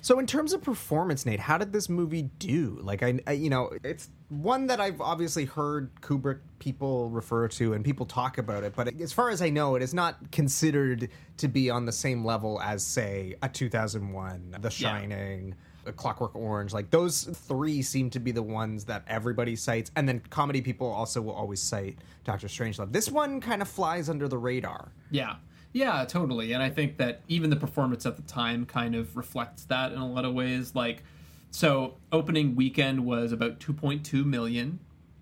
So, 0.00 0.18
in 0.18 0.26
terms 0.26 0.52
of 0.52 0.62
performance, 0.62 1.26
Nate, 1.26 1.40
how 1.40 1.58
did 1.58 1.72
this 1.72 1.88
movie 1.88 2.30
do? 2.38 2.78
Like, 2.82 3.02
I, 3.02 3.18
I, 3.26 3.32
you 3.32 3.50
know, 3.50 3.70
it's 3.82 4.08
one 4.28 4.66
that 4.68 4.80
I've 4.80 5.00
obviously 5.00 5.44
heard 5.44 5.90
Kubrick 6.00 6.40
people 6.58 7.08
refer 7.10 7.48
to 7.48 7.72
and 7.72 7.84
people 7.84 8.06
talk 8.06 8.38
about 8.38 8.64
it, 8.64 8.74
but 8.76 9.00
as 9.00 9.12
far 9.12 9.30
as 9.30 9.42
I 9.42 9.50
know, 9.50 9.74
it 9.74 9.82
is 9.82 9.94
not 9.94 10.30
considered 10.30 11.08
to 11.38 11.48
be 11.48 11.70
on 11.70 11.86
the 11.86 11.92
same 11.92 12.24
level 12.24 12.60
as, 12.60 12.84
say, 12.84 13.34
a 13.42 13.48
2001, 13.48 14.56
The 14.60 14.70
Shining. 14.70 15.54
A 15.86 15.92
Clockwork 15.92 16.36
Orange, 16.36 16.74
like 16.74 16.90
those 16.90 17.22
three 17.22 17.80
seem 17.80 18.10
to 18.10 18.20
be 18.20 18.30
the 18.30 18.42
ones 18.42 18.84
that 18.84 19.04
everybody 19.06 19.56
cites, 19.56 19.90
and 19.96 20.06
then 20.06 20.20
comedy 20.28 20.60
people 20.60 20.86
also 20.86 21.22
will 21.22 21.32
always 21.32 21.62
cite 21.62 21.96
Doctor 22.24 22.46
Strangelove. 22.46 22.92
This 22.92 23.10
one 23.10 23.40
kind 23.40 23.62
of 23.62 23.68
flies 23.68 24.10
under 24.10 24.28
the 24.28 24.36
radar. 24.36 24.92
Yeah. 25.10 25.36
Yeah, 25.72 26.04
totally. 26.04 26.52
And 26.52 26.62
I 26.62 26.70
think 26.70 26.96
that 26.96 27.22
even 27.28 27.50
the 27.50 27.56
performance 27.56 28.06
at 28.06 28.16
the 28.16 28.22
time 28.22 28.64
kind 28.64 28.94
of 28.94 29.16
reflects 29.16 29.64
that 29.64 29.92
in 29.92 29.98
a 29.98 30.06
lot 30.06 30.24
of 30.24 30.34
ways. 30.34 30.74
Like, 30.74 31.02
so 31.50 31.96
opening 32.10 32.56
weekend 32.56 33.04
was 33.04 33.32
about 33.32 33.60
2.2 33.60 34.24
million, 34.24 34.78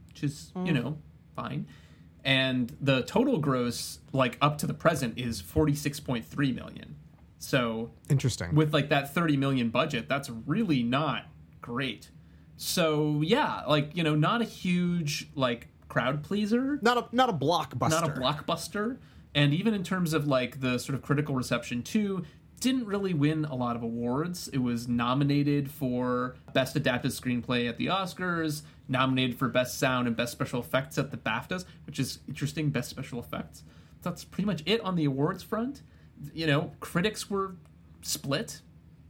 which 0.08 0.22
is, 0.22 0.52
you 0.54 0.72
mm. 0.72 0.82
know, 0.82 0.98
fine. 1.34 1.66
And 2.24 2.76
the 2.80 3.02
total 3.02 3.38
gross, 3.38 4.00
like 4.12 4.36
up 4.40 4.58
to 4.58 4.66
the 4.66 4.74
present, 4.74 5.18
is 5.18 5.42
46.3 5.42 6.54
million. 6.54 6.96
So 7.38 7.90
Interesting. 8.08 8.54
with 8.54 8.72
like 8.72 8.88
that 8.88 9.14
30 9.14 9.36
million 9.36 9.70
budget, 9.70 10.08
that's 10.08 10.30
really 10.30 10.82
not 10.82 11.26
great. 11.60 12.10
So 12.56 13.20
yeah, 13.22 13.62
like, 13.66 13.96
you 13.96 14.02
know, 14.02 14.14
not 14.14 14.40
a 14.40 14.44
huge 14.44 15.28
like 15.34 15.68
crowd 15.88 16.22
pleaser 16.22 16.78
not 16.82 16.98
a 16.98 17.16
not 17.16 17.30
a 17.30 17.32
blockbuster. 17.32 17.90
not 17.90 18.04
a 18.04 18.12
blockbuster 18.12 18.98
and 19.36 19.54
even 19.54 19.72
in 19.72 19.84
terms 19.84 20.12
of 20.12 20.26
like 20.26 20.60
the 20.60 20.78
sort 20.78 20.96
of 20.96 21.02
critical 21.02 21.36
reception 21.36 21.82
too 21.82 22.24
didn't 22.58 22.86
really 22.86 23.14
win 23.14 23.44
a 23.44 23.54
lot 23.54 23.76
of 23.76 23.82
awards 23.82 24.48
it 24.48 24.58
was 24.58 24.88
nominated 24.88 25.70
for 25.70 26.34
best 26.52 26.74
adapted 26.74 27.12
screenplay 27.12 27.68
at 27.68 27.76
the 27.76 27.86
oscars 27.86 28.62
nominated 28.88 29.38
for 29.38 29.48
Best 29.48 29.78
Sound 29.78 30.06
and 30.06 30.16
Best 30.16 30.32
Special 30.32 30.60
Effects 30.60 30.98
at 30.98 31.10
the 31.10 31.16
BAFTAs, 31.16 31.64
which 31.86 31.98
is 31.98 32.20
interesting. 32.28 32.70
Best 32.70 32.90
Special 32.90 33.18
Effects. 33.18 33.64
That's 34.02 34.24
pretty 34.24 34.46
much 34.46 34.62
it 34.66 34.80
on 34.82 34.94
the 34.96 35.04
awards 35.04 35.42
front. 35.42 35.82
You 36.32 36.46
know, 36.46 36.72
critics 36.80 37.28
were 37.28 37.56
split. 38.02 38.60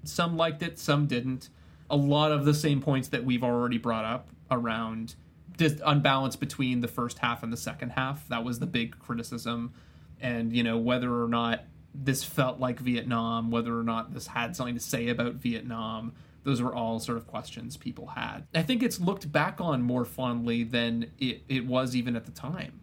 Some 0.05 0.37
liked 0.37 0.63
it, 0.63 0.79
some 0.79 1.07
didn't. 1.07 1.51
A 1.91 1.97
lot 1.97 2.33
of 2.33 2.45
the 2.45 2.55
same 2.55 2.81
points 2.81 3.09
that 3.09 3.25
we've 3.25 3.45
already 3.45 3.79
brought 3.79 4.05
up 4.05 4.29
around 4.51 5.15
dis- 5.57 5.81
unbalance 5.85 6.37
between 6.37 6.81
the 6.81 6.89
first 6.89 7.19
half 7.19 7.43
and 7.43 7.53
the 7.53 7.57
second 7.57 7.91
half. 7.91 8.27
That 8.29 8.45
was 8.45 8.59
the 8.59 8.67
big 8.67 8.99
criticism. 8.99 9.73
And, 10.21 10.53
you 10.55 10.63
know, 10.63 10.79
whether 10.79 11.23
or 11.23 11.29
not 11.29 11.65
this 11.95 12.25
felt 12.25 12.59
like 12.61 12.79
Vietnam, 12.81 13.51
whether 13.51 13.79
or 13.79 13.83
not 13.83 14.13
this 14.15 14.27
had 14.27 14.55
something 14.57 14.75
to 14.75 14.81
say 14.81 15.09
about 15.09 15.35
Vietnam, 15.35 16.13
those 16.45 16.63
were 16.63 16.75
all 16.75 16.99
sort 17.01 17.19
of 17.19 17.27
questions 17.27 17.77
people 17.77 18.07
had. 18.07 18.47
I 18.55 18.63
think 18.63 18.83
it's 18.83 19.01
looked 19.01 19.31
back 19.33 19.61
on 19.61 19.83
more 19.83 20.05
fondly 20.05 20.63
than 20.63 21.11
it, 21.19 21.43
it 21.49 21.67
was 21.67 21.97
even 21.97 22.15
at 22.17 22.25
the 22.25 22.31
time. 22.33 22.81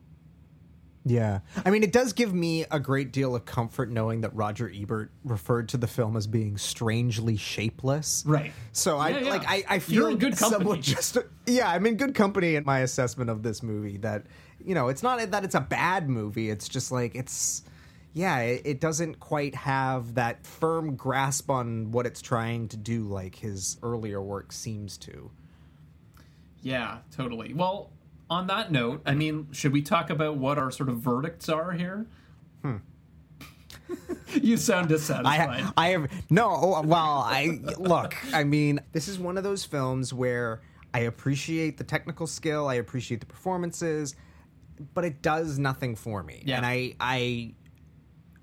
Yeah. 1.06 1.40
I 1.66 1.70
mean, 1.70 1.84
it 1.84 1.92
does 1.92 2.14
give 2.14 2.34
me 2.34 2.66
a 2.72 2.80
great 2.80 3.12
deal 3.12 3.36
of 3.36 3.44
comfort 3.46 3.90
knowing 3.90 4.22
that 4.22 4.34
Roger 4.34 4.72
Ebert 4.74 5.12
referred 5.26 5.70
to 5.70 5.78
the 5.78 5.88
film 5.88 6.16
as 6.16 6.28
being 6.28 6.58
strangely 6.58 7.36
shapeless. 7.36 8.24
Right. 8.26 8.54
So 8.72 8.98
I 8.98 9.10
Yeah, 9.10 9.20
yeah. 9.20 9.30
like 9.30 9.44
I, 9.48 9.64
I 9.68 9.74
You're 9.76 9.80
feel 9.82 10.08
in 10.08 10.18
good 10.18 10.38
company. 10.38 10.60
somewhat 10.64 10.82
just 10.82 11.18
yeah, 11.46 11.70
I'm 11.70 11.86
in 11.86 11.98
good 11.98 12.16
company 12.16 12.56
in 12.56 12.64
my 12.64 12.80
assessment 12.80 13.30
of 13.30 13.44
this 13.44 13.62
movie 13.62 13.98
that 13.98 14.26
you 14.66 14.76
know, 14.76 14.88
it's 14.88 15.04
not 15.04 15.32
that 15.32 15.44
it's 15.44 15.56
a 15.56 15.62
bad 15.62 16.10
movie, 16.10 16.50
it's 16.50 16.68
just 16.68 16.92
like 16.92 17.16
it's 17.16 17.64
yeah, 18.14 18.40
it, 18.40 18.62
it 18.66 18.82
doesn't 18.82 19.20
quite 19.20 19.56
have 19.56 20.16
that 20.16 20.46
firm 20.46 20.96
grasp 20.96 21.50
on 21.50 21.92
what 21.92 22.06
it's 22.06 22.22
trying 22.22 22.68
to 22.70 22.78
do 22.78 23.08
like 23.08 23.36
his 23.36 23.78
earlier 23.82 24.22
work 24.22 24.52
seems 24.52 24.98
to. 25.00 25.32
Yeah, 26.62 27.00
totally. 27.12 27.54
Well, 27.54 27.90
on 28.30 28.48
that 28.48 28.72
note, 28.72 29.02
I 29.06 29.16
mean, 29.16 29.48
should 29.52 29.74
we 29.74 29.82
talk 29.82 30.10
about 30.10 30.38
what 30.38 30.58
our 30.58 30.72
sort 30.72 30.90
of 30.90 30.98
verdicts 30.98 31.50
are 31.50 31.72
here? 31.72 32.06
Hmm. 32.62 32.78
you 34.42 34.58
sound 34.58 34.90
dissatisfied. 34.90 35.64
I, 35.66 35.72
I 35.76 35.90
have 35.90 36.10
no. 36.30 36.50
oh, 36.50 36.82
Well, 36.82 37.24
I 37.26 37.60
look. 37.78 38.16
I 38.34 38.44
mean, 38.44 38.80
this 38.92 39.08
is 39.08 39.20
one 39.20 39.38
of 39.38 39.44
those 39.44 39.66
films 39.66 40.14
where 40.14 40.62
I 40.94 41.00
appreciate 41.00 41.78
the 41.78 41.84
technical 41.84 42.28
skill, 42.28 42.68
I 42.68 42.76
appreciate 42.76 43.20
the 43.20 43.26
performances, 43.26 44.16
but 44.94 45.06
it 45.06 45.22
does 45.22 45.60
nothing 45.60 45.96
for 45.96 46.24
me. 46.24 46.44
Yeah. 46.46 46.58
And 46.58 46.66
I, 46.66 46.96
I, 47.00 47.54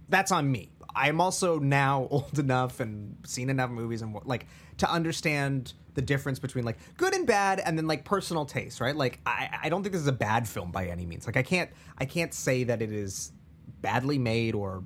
that's 0.08 0.32
on 0.32 0.50
me. 0.50 0.70
I'm 0.94 1.20
also 1.20 1.58
now 1.58 2.08
old 2.10 2.38
enough 2.38 2.80
and 2.80 3.16
seen 3.26 3.50
enough 3.50 3.70
movies 3.70 4.02
and 4.02 4.16
like 4.24 4.46
to 4.78 4.90
understand 4.90 5.74
the 5.94 6.02
difference 6.02 6.38
between 6.38 6.64
like 6.64 6.78
good 6.96 7.14
and 7.14 7.26
bad 7.26 7.60
and 7.60 7.76
then 7.76 7.86
like 7.86 8.04
personal 8.04 8.44
taste, 8.44 8.80
right? 8.80 8.96
Like 8.96 9.20
I, 9.26 9.58
I 9.64 9.68
don't 9.68 9.82
think 9.82 9.92
this 9.92 10.02
is 10.02 10.08
a 10.08 10.12
bad 10.12 10.48
film 10.48 10.70
by 10.70 10.86
any 10.86 11.06
means. 11.06 11.26
Like 11.26 11.36
I 11.36 11.42
can't 11.42 11.70
I 11.98 12.04
can't 12.04 12.32
say 12.32 12.64
that 12.64 12.80
it 12.82 12.92
is 12.92 13.32
badly 13.80 14.18
made 14.18 14.54
or 14.54 14.84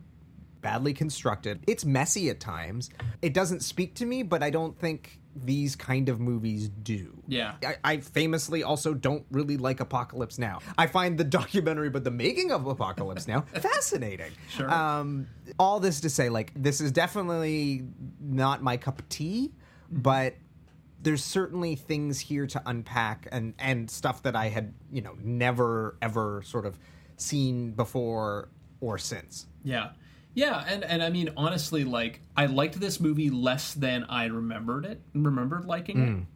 badly 0.65 0.95
constructed. 0.95 1.63
It's 1.69 1.85
messy 1.85 2.31
at 2.31 2.41
times. 2.41 2.89
It 3.21 3.35
doesn't 3.35 3.61
speak 3.61 3.95
to 3.97 4.07
me, 4.07 4.23
but 4.23 4.43
I 4.43 4.49
don't 4.49 4.77
think 4.77 5.21
these 5.37 5.77
kind 5.77 6.09
of 6.09 6.21
movies 6.21 6.71
do. 6.71 7.23
Yeah. 7.29 7.57
I, 7.63 7.77
I 7.85 7.97
famously 7.99 8.63
also 8.63 8.95
don't 8.95 9.27
really 9.31 9.59
like 9.59 9.81
Apocalypse 9.81 10.39
Now. 10.39 10.61
I 10.79 10.87
find 10.87 11.19
the 11.19 11.25
documentary 11.41 11.91
but 11.91 12.03
the 12.03 12.11
making 12.11 12.51
of 12.51 12.67
Apocalypse 12.67 13.29
Now 13.29 13.43
fascinating. 13.55 14.33
Sure. 14.49 14.71
Um, 14.73 15.27
all 15.59 15.81
this 15.81 16.01
to 16.01 16.09
say, 16.09 16.31
like, 16.31 16.53
this 16.57 16.81
is 16.81 16.91
definitely 16.91 17.85
not 18.19 18.63
my 18.63 18.79
cup 18.79 18.99
of 18.99 19.09
tea, 19.11 19.53
but 19.91 20.35
there's 21.03 21.23
certainly 21.23 21.75
things 21.77 22.19
here 22.19 22.47
to 22.47 22.63
unpack 22.65 23.29
and 23.31 23.53
and 23.59 23.91
stuff 23.91 24.23
that 24.23 24.35
I 24.35 24.49
had, 24.49 24.73
you 24.91 25.03
know, 25.03 25.15
never 25.23 25.99
ever 26.01 26.41
sort 26.43 26.65
of 26.65 26.79
seen 27.19 27.73
before 27.73 28.49
or 28.81 28.97
since. 28.97 29.47
Yeah. 29.63 29.91
Yeah, 30.35 30.65
and, 30.67 30.85
and 30.85 31.03
I 31.03 31.11
mean 31.11 31.31
honestly, 31.37 31.85
like 31.85 32.21
I 32.37 32.47
liked 32.47 32.81
this 32.81 33.01
movie 33.01 33.31
less 33.31 33.75
than 33.75 34.05
I 34.05 34.27
remembered 34.27 34.85
it, 34.85 35.01
remembered 35.15 35.65
liking 35.65 36.03
it. 36.03 36.11
Mm. 36.11 36.27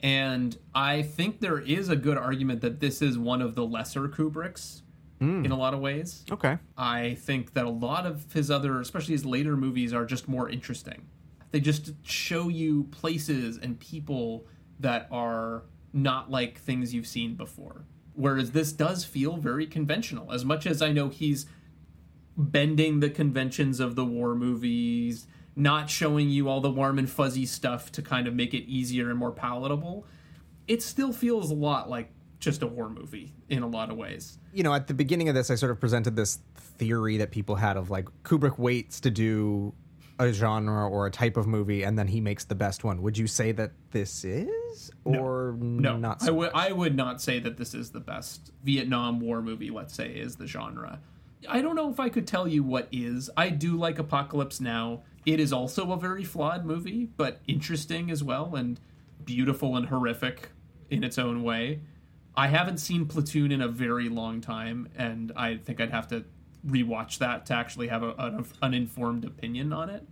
And 0.00 0.56
I 0.74 1.02
think 1.02 1.40
there 1.40 1.58
is 1.58 1.88
a 1.88 1.96
good 1.96 2.16
argument 2.16 2.60
that 2.60 2.80
this 2.80 3.02
is 3.02 3.18
one 3.18 3.42
of 3.42 3.56
the 3.56 3.64
lesser 3.64 4.08
Kubricks 4.08 4.82
mm. 5.20 5.44
in 5.44 5.50
a 5.50 5.56
lot 5.56 5.74
of 5.74 5.80
ways. 5.80 6.24
Okay. 6.30 6.58
I 6.76 7.14
think 7.14 7.54
that 7.54 7.64
a 7.64 7.70
lot 7.70 8.06
of 8.06 8.32
his 8.32 8.50
other, 8.50 8.80
especially 8.80 9.14
his 9.14 9.26
later 9.26 9.56
movies, 9.56 9.92
are 9.92 10.04
just 10.04 10.28
more 10.28 10.48
interesting. 10.48 11.06
They 11.50 11.60
just 11.60 11.94
show 12.04 12.48
you 12.48 12.84
places 12.84 13.58
and 13.58 13.80
people 13.80 14.46
that 14.80 15.08
are 15.10 15.64
not 15.92 16.30
like 16.30 16.58
things 16.60 16.94
you've 16.94 17.06
seen 17.06 17.34
before. 17.34 17.84
Whereas 18.14 18.52
this 18.52 18.72
does 18.72 19.04
feel 19.04 19.36
very 19.36 19.66
conventional. 19.66 20.32
As 20.32 20.44
much 20.44 20.66
as 20.66 20.82
I 20.82 20.92
know 20.92 21.08
he's 21.08 21.46
bending 22.38 23.00
the 23.00 23.10
conventions 23.10 23.80
of 23.80 23.96
the 23.96 24.04
war 24.04 24.34
movies, 24.34 25.26
not 25.56 25.90
showing 25.90 26.30
you 26.30 26.48
all 26.48 26.60
the 26.60 26.70
warm 26.70 26.98
and 26.98 27.10
fuzzy 27.10 27.44
stuff 27.44 27.90
to 27.92 28.00
kind 28.00 28.28
of 28.28 28.34
make 28.34 28.54
it 28.54 28.62
easier 28.64 29.10
and 29.10 29.18
more 29.18 29.32
palatable, 29.32 30.06
it 30.68 30.82
still 30.82 31.12
feels 31.12 31.50
a 31.50 31.54
lot 31.54 31.90
like 31.90 32.12
just 32.38 32.62
a 32.62 32.66
war 32.66 32.88
movie 32.88 33.34
in 33.48 33.64
a 33.64 33.66
lot 33.66 33.90
of 33.90 33.96
ways. 33.96 34.38
you 34.52 34.62
know, 34.62 34.72
at 34.72 34.86
the 34.86 34.94
beginning 34.94 35.28
of 35.28 35.34
this, 35.34 35.50
I 35.50 35.56
sort 35.56 35.72
of 35.72 35.80
presented 35.80 36.14
this 36.14 36.38
theory 36.56 37.16
that 37.16 37.32
people 37.32 37.56
had 37.56 37.76
of 37.76 37.90
like 37.90 38.06
Kubrick 38.22 38.56
waits 38.58 39.00
to 39.00 39.10
do 39.10 39.74
a 40.20 40.32
genre 40.32 40.88
or 40.88 41.06
a 41.06 41.10
type 41.10 41.36
of 41.36 41.48
movie, 41.48 41.82
and 41.82 41.98
then 41.98 42.06
he 42.06 42.20
makes 42.20 42.44
the 42.44 42.54
best 42.54 42.84
one. 42.84 43.02
Would 43.02 43.18
you 43.18 43.26
say 43.26 43.50
that 43.52 43.72
this 43.90 44.24
is, 44.24 44.90
or 45.04 45.56
No, 45.60 45.96
not? 45.96 46.22
I 46.22 46.26
So 46.26 46.34
would 46.34 46.50
I 46.54 46.70
would 46.70 46.94
not 46.94 47.20
say 47.20 47.40
that 47.40 47.56
this 47.56 47.74
is 47.74 47.90
the 47.90 48.00
best 48.00 48.52
Vietnam 48.62 49.18
War 49.20 49.42
movie. 49.42 49.70
Let's 49.70 49.94
say 49.94 50.10
is 50.10 50.36
the 50.36 50.46
genre. 50.46 51.00
I 51.48 51.60
don't 51.60 51.76
know 51.76 51.90
if 51.90 52.00
I 52.00 52.08
could 52.08 52.26
tell 52.26 52.48
you 52.48 52.62
what 52.62 52.88
is. 52.90 53.30
I 53.36 53.50
do 53.50 53.76
like 53.76 53.98
Apocalypse 53.98 54.60
Now. 54.60 55.02
It 55.26 55.40
is 55.40 55.52
also 55.52 55.92
a 55.92 55.98
very 55.98 56.24
flawed 56.24 56.64
movie, 56.64 57.10
but 57.16 57.40
interesting 57.46 58.10
as 58.10 58.24
well, 58.24 58.56
and 58.56 58.80
beautiful 59.24 59.76
and 59.76 59.86
horrific 59.86 60.50
in 60.90 61.04
its 61.04 61.18
own 61.18 61.42
way. 61.42 61.80
I 62.34 62.46
haven't 62.48 62.78
seen 62.78 63.06
Platoon 63.06 63.52
in 63.52 63.60
a 63.60 63.68
very 63.68 64.08
long 64.08 64.40
time, 64.40 64.88
and 64.96 65.32
I 65.36 65.56
think 65.56 65.80
I'd 65.80 65.90
have 65.90 66.08
to 66.08 66.24
rewatch 66.66 67.18
that 67.18 67.46
to 67.46 67.54
actually 67.54 67.88
have 67.88 68.02
a, 68.02 68.14
an 68.16 68.46
uninformed 68.62 69.24
opinion 69.24 69.72
on 69.72 69.90
it. 69.90 70.06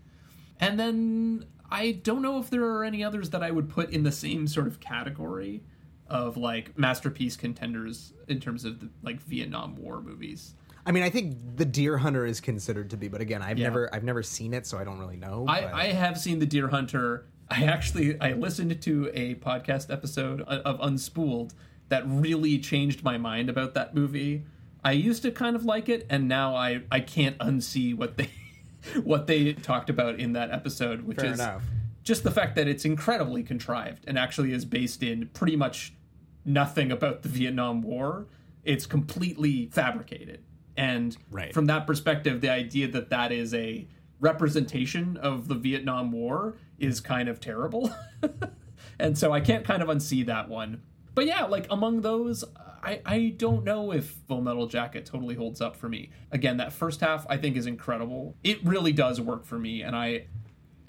And 0.61 0.79
then 0.79 1.47
I 1.71 1.93
don't 1.93 2.23
know 2.23 2.39
if 2.39 2.51
there 2.51 2.65
are 2.65 2.85
any 2.85 3.05
others 3.05 3.31
that 3.31 3.43
I 3.43 3.51
would 3.51 3.69
put 3.69 3.91
in 3.91 4.03
the 4.03 4.13
same 4.13 4.47
sort 4.47 4.67
of 4.67 4.81
category 4.81 5.63
of 6.09 6.37
like 6.37 6.77
masterpiece 6.79 7.37
contenders 7.37 8.13
in 8.29 8.41
terms 8.41 8.65
of 8.65 8.81
the, 8.81 8.91
like 9.03 9.21
Vietnam 9.23 9.77
War 9.77 10.01
movies. 10.01 10.55
I 10.87 10.93
mean, 10.93 11.03
I 11.03 11.11
think 11.11 11.37
The 11.57 11.65
Deer 11.65 11.99
Hunter 11.99 12.25
is 12.25 12.41
considered 12.41 12.91
to 12.91 12.97
be, 12.97 13.09
but 13.09 13.21
again, 13.21 13.43
I've 13.43 13.59
Yeah. 13.59 13.65
never, 13.69 13.93
I've 13.95 14.05
never 14.05 14.23
seen 14.23 14.55
it, 14.55 14.67
so 14.67 14.79
I 14.79 14.85
don't 14.85 14.99
really 15.01 15.17
know. 15.17 15.45
I, 15.49 15.63
but- 15.63 15.75
I 15.75 15.85
have 15.87 16.17
seen 16.19 16.39
The 16.39 16.47
Deer 16.47 16.69
Hunter. 16.69 17.27
I 17.51 17.65
actually 17.65 18.21
I 18.21 18.33
listened 18.33 18.81
to 18.83 19.11
a 19.15 19.35
podcast 19.37 19.93
episode 19.93 20.41
of 20.43 20.81
Unspooled 20.81 21.53
that 21.89 22.03
really 22.07 22.59
changed 22.59 23.05
my 23.05 23.19
mind 23.19 23.49
about 23.49 23.75
that 23.75 23.95
movie. 23.95 24.45
I 24.85 24.93
used 24.93 25.23
to 25.23 25.31
kind 25.31 25.55
of 25.57 25.65
like 25.65 25.89
it, 25.89 26.07
and 26.11 26.27
now 26.29 26.55
I 26.57 26.83
I 26.91 27.01
can't 27.01 27.39
unsee 27.39 27.97
what 27.97 28.17
they 28.17 28.31
what 29.05 29.27
they 29.29 29.53
talked 29.53 29.91
about 29.91 30.19
in 30.19 30.33
that 30.33 30.51
episode, 30.51 31.03
which 31.03 31.19
Fair 31.19 31.33
is 31.33 31.39
enough. 31.41 31.63
just 32.03 32.25
the 32.25 32.31
fact 32.33 32.57
that 32.57 32.67
it's 32.69 32.85
incredibly 32.85 33.43
contrived 33.45 34.05
and 34.09 34.19
actually 34.19 34.53
is 34.53 34.65
based 34.65 35.03
in 35.05 35.29
pretty 35.29 35.55
much 35.57 35.93
nothing 36.45 36.91
about 36.91 37.23
the 37.23 37.29
Vietnam 37.29 37.81
War. 37.83 38.27
It's 38.65 38.87
completely 38.87 39.67
fabricated. 39.73 40.41
And 40.77 41.17
Right. 41.31 41.53
from 41.55 41.67
that 41.67 41.87
perspective, 41.87 42.41
the 42.41 42.51
idea 42.51 42.89
that 42.89 43.11
that 43.11 43.33
is 43.33 43.55
a 43.55 43.87
representation 44.21 45.17
of 45.19 45.49
the 45.49 45.55
Vietnam 45.55 46.13
War 46.13 46.57
is 46.79 47.01
kind 47.01 47.29
of 47.29 47.41
terrible. 47.41 47.91
and 48.99 49.17
so 49.17 49.33
I 49.33 49.41
can't 49.41 49.65
kind 49.65 49.83
of 49.83 49.89
unsee 49.89 50.25
that 50.27 50.49
one. 50.49 50.83
But 51.15 51.27
yeah, 51.27 51.45
like 51.45 51.67
among 51.71 52.03
those, 52.03 52.45
I, 52.83 53.01
I 53.07 53.35
don't 53.37 53.65
know 53.65 53.93
if 53.93 54.11
Full 54.29 54.43
Metal 54.43 54.67
Jacket 54.67 55.07
totally 55.07 55.35
holds 55.35 55.61
up 55.61 55.77
for 55.77 55.89
me. 55.89 56.11
Again, 56.31 56.59
that 56.59 56.73
first 56.73 57.01
half 57.01 57.27
I 57.31 57.37
think 57.39 57.57
is 57.57 57.67
incredible. 57.67 58.37
It 58.45 58.63
really 58.65 58.93
does 58.93 59.21
work 59.21 59.45
for 59.47 59.59
me, 59.59 59.83
and 59.83 59.97
I 59.97 60.27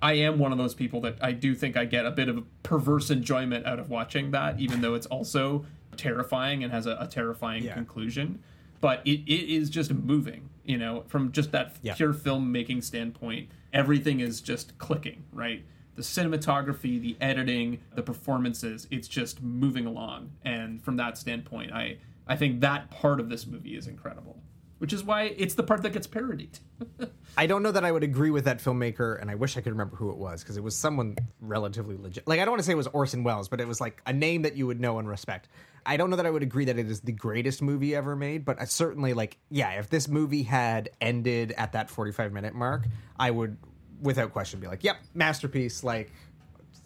I 0.02 0.14
am 0.14 0.38
one 0.38 0.52
of 0.52 0.58
those 0.60 0.76
people 0.76 1.02
that 1.02 1.18
I 1.22 1.32
do 1.32 1.56
think 1.56 1.76
I 1.76 1.86
get 1.86 2.06
a 2.06 2.12
bit 2.12 2.30
of 2.30 2.38
a 2.38 2.44
perverse 2.62 3.10
enjoyment 3.10 3.66
out 3.66 3.80
of 3.80 3.90
watching 3.90 4.30
that, 4.32 4.60
even 4.60 4.82
though 4.82 4.94
it's 4.94 5.08
also 5.08 5.66
terrifying 5.96 6.64
and 6.64 6.72
has 6.72 6.86
a, 6.86 6.98
a 7.00 7.08
terrifying 7.08 7.64
Yeah. 7.64 7.74
conclusion. 7.74 8.44
But 8.82 9.02
it, 9.06 9.20
it 9.26 9.54
is 9.54 9.70
just 9.70 9.94
moving, 9.94 10.49
you 10.64 10.78
know, 10.78 11.04
from 11.08 11.32
just 11.32 11.52
that 11.52 11.76
Yeah. 11.82 11.95
pure 11.95 12.14
filmmaking 12.14 12.84
standpoint. 12.84 13.49
Everything 13.74 14.20
is 14.20 14.41
just 14.41 14.78
clicking, 14.78 15.24
right? 15.34 15.66
The 15.95 16.02
cinematography, 16.04 17.02
the 17.02 17.18
editing, 17.20 17.80
the 17.95 18.04
performances, 18.04 18.88
it's 18.91 19.08
just 19.08 19.41
moving 19.41 19.86
along. 19.86 20.32
And 20.44 20.82
from 20.84 20.98
that 20.98 21.18
standpoint, 21.18 21.72
I, 21.74 21.98
I 22.28 22.36
think 22.36 22.62
that 22.62 22.91
part 22.91 23.20
of 23.20 23.30
this 23.30 23.48
movie 23.48 23.76
is 23.76 23.88
incredible. 23.88 24.41
which 24.80 24.94
is 24.94 25.04
why 25.04 25.24
it's 25.38 25.56
the 25.56 25.64
part 25.64 25.82
that 25.82 25.91
gets 25.91 26.06
parodied. 26.06 26.60
I 27.38 27.48
don't 27.48 27.64
know 27.64 27.72
that 27.72 27.84
I 27.84 27.91
would 27.91 28.04
agree 28.04 28.30
with 28.30 28.45
that 28.45 28.60
filmmaker, 28.60 29.20
and 29.20 29.30
I 29.32 29.34
wish 29.36 29.58
I 29.58 29.62
could 29.62 29.72
remember 29.72 29.95
who 29.95 30.12
it 30.12 30.18
was 30.18 30.44
because 30.44 30.56
it 30.56 30.64
was 30.64 30.76
someone 30.76 31.18
relatively 31.41 31.98
legit. 31.98 32.28
Like 32.28 32.40
I 32.40 32.45
don't 32.45 32.52
want 32.52 32.60
to 32.60 32.64
say 32.66 32.74
it 32.74 32.78
was 32.78 32.88
Orson 32.88 33.24
Welles, 33.24 33.49
but 33.49 33.60
it 33.60 33.68
was 33.68 33.82
like 33.82 34.02
a 34.06 34.14
name 34.14 34.44
that 34.44 34.56
you 34.56 34.68
would 34.68 34.80
know 34.80 34.99
and 34.99 35.08
respect. 35.10 35.49
I 35.88 35.96
don't 35.96 36.10
know 36.10 36.18
that 36.18 36.26
I 36.26 36.30
would 36.30 36.44
agree 36.44 36.66
that 36.66 36.78
it 36.78 36.92
is 36.92 37.00
the 37.00 37.14
greatest 37.14 37.62
movie 37.62 37.96
ever 37.96 38.16
made, 38.16 38.44
but 38.44 38.60
I 38.62 38.66
certainly 38.66 39.14
like 39.14 39.38
yeah, 39.50 39.72
if 39.80 39.90
this 39.90 40.08
movie 40.10 40.44
had 40.44 40.90
ended 41.00 41.54
at 41.58 41.72
that 41.72 41.90
45 41.90 42.34
minute 42.34 42.54
mark, 42.54 42.86
I 43.18 43.32
would 43.32 43.58
without 44.02 44.34
question 44.34 44.60
be 44.60 44.68
like, 44.68 44.84
"Yep, 44.84 44.98
masterpiece, 45.14 45.84
like 45.84 46.12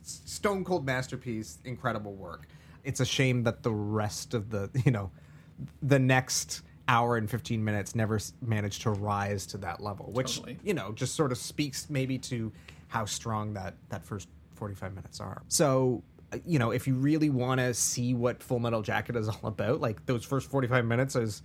stone 0.03 0.63
cold 0.63 0.85
masterpiece, 0.85 1.57
incredible 1.65 2.13
work." 2.13 2.47
It's 2.83 2.99
a 2.99 3.05
shame 3.05 3.43
that 3.43 3.63
the 3.63 3.71
rest 3.71 4.35
of 4.35 4.51
the, 4.51 4.69
you 4.85 4.91
know, 4.91 5.09
the 5.81 5.99
next 5.99 6.61
hour 6.87 7.17
and 7.17 7.29
15 7.29 7.63
minutes 7.63 7.95
never 7.95 8.19
managed 8.41 8.83
to 8.83 8.91
rise 8.91 9.45
to 9.47 9.57
that 9.59 9.81
level, 9.81 10.11
which 10.11 10.37
Totally. 10.37 10.59
you 10.63 10.73
know, 10.75 10.91
just 10.91 11.15
sort 11.15 11.31
of 11.31 11.37
speaks 11.39 11.89
maybe 11.89 12.17
to 12.19 12.51
how 12.87 13.05
strong 13.05 13.53
that 13.53 13.73
that 13.89 14.03
first 14.03 14.27
45 14.55 14.93
minutes 14.93 15.19
are. 15.19 15.41
So, 15.47 16.03
you 16.45 16.59
know, 16.59 16.71
if 16.71 16.87
you 16.87 16.95
really 16.95 17.29
want 17.29 17.59
to 17.59 17.73
see 17.73 18.13
what 18.13 18.41
Full 18.41 18.59
Metal 18.59 18.81
Jacket 18.81 19.15
is 19.15 19.27
all 19.29 19.39
about, 19.43 19.81
like 19.81 20.05
those 20.05 20.25
first 20.25 20.49
45 20.49 20.85
minutes 20.85 21.15
is 21.15 21.43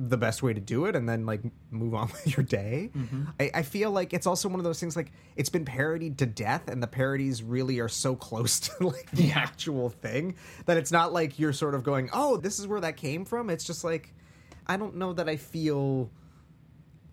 the 0.00 0.16
best 0.16 0.44
way 0.44 0.54
to 0.54 0.60
do 0.60 0.84
it 0.84 0.94
and 0.94 1.08
then 1.08 1.26
like 1.26 1.40
move 1.70 1.92
on 1.92 2.08
with 2.12 2.36
your 2.36 2.44
day. 2.44 2.90
Mm-hmm. 2.96 3.24
I, 3.40 3.50
I 3.54 3.62
feel 3.62 3.90
like 3.90 4.12
it's 4.12 4.26
also 4.26 4.48
one 4.48 4.60
of 4.60 4.64
those 4.64 4.78
things 4.78 4.96
like 4.96 5.12
it's 5.36 5.48
been 5.48 5.64
parodied 5.64 6.18
to 6.18 6.26
death 6.26 6.68
and 6.68 6.82
the 6.82 6.86
parodies 6.86 7.42
really 7.42 7.80
are 7.80 7.88
so 7.88 8.14
close 8.14 8.60
to 8.78 8.86
like 8.86 9.10
the 9.10 9.32
actual 9.32 9.90
thing 9.90 10.36
that 10.66 10.76
it's 10.76 10.92
not 10.92 11.12
like 11.12 11.38
you're 11.38 11.52
sort 11.52 11.74
of 11.74 11.82
going, 11.82 12.08
oh, 12.12 12.36
this 12.36 12.58
is 12.58 12.66
where 12.66 12.80
that 12.80 12.96
came 12.96 13.24
from. 13.24 13.50
It's 13.50 13.64
just 13.64 13.82
like, 13.82 14.14
I 14.66 14.76
don't 14.76 14.96
know 14.96 15.12
that 15.14 15.28
I 15.28 15.36
feel 15.36 16.10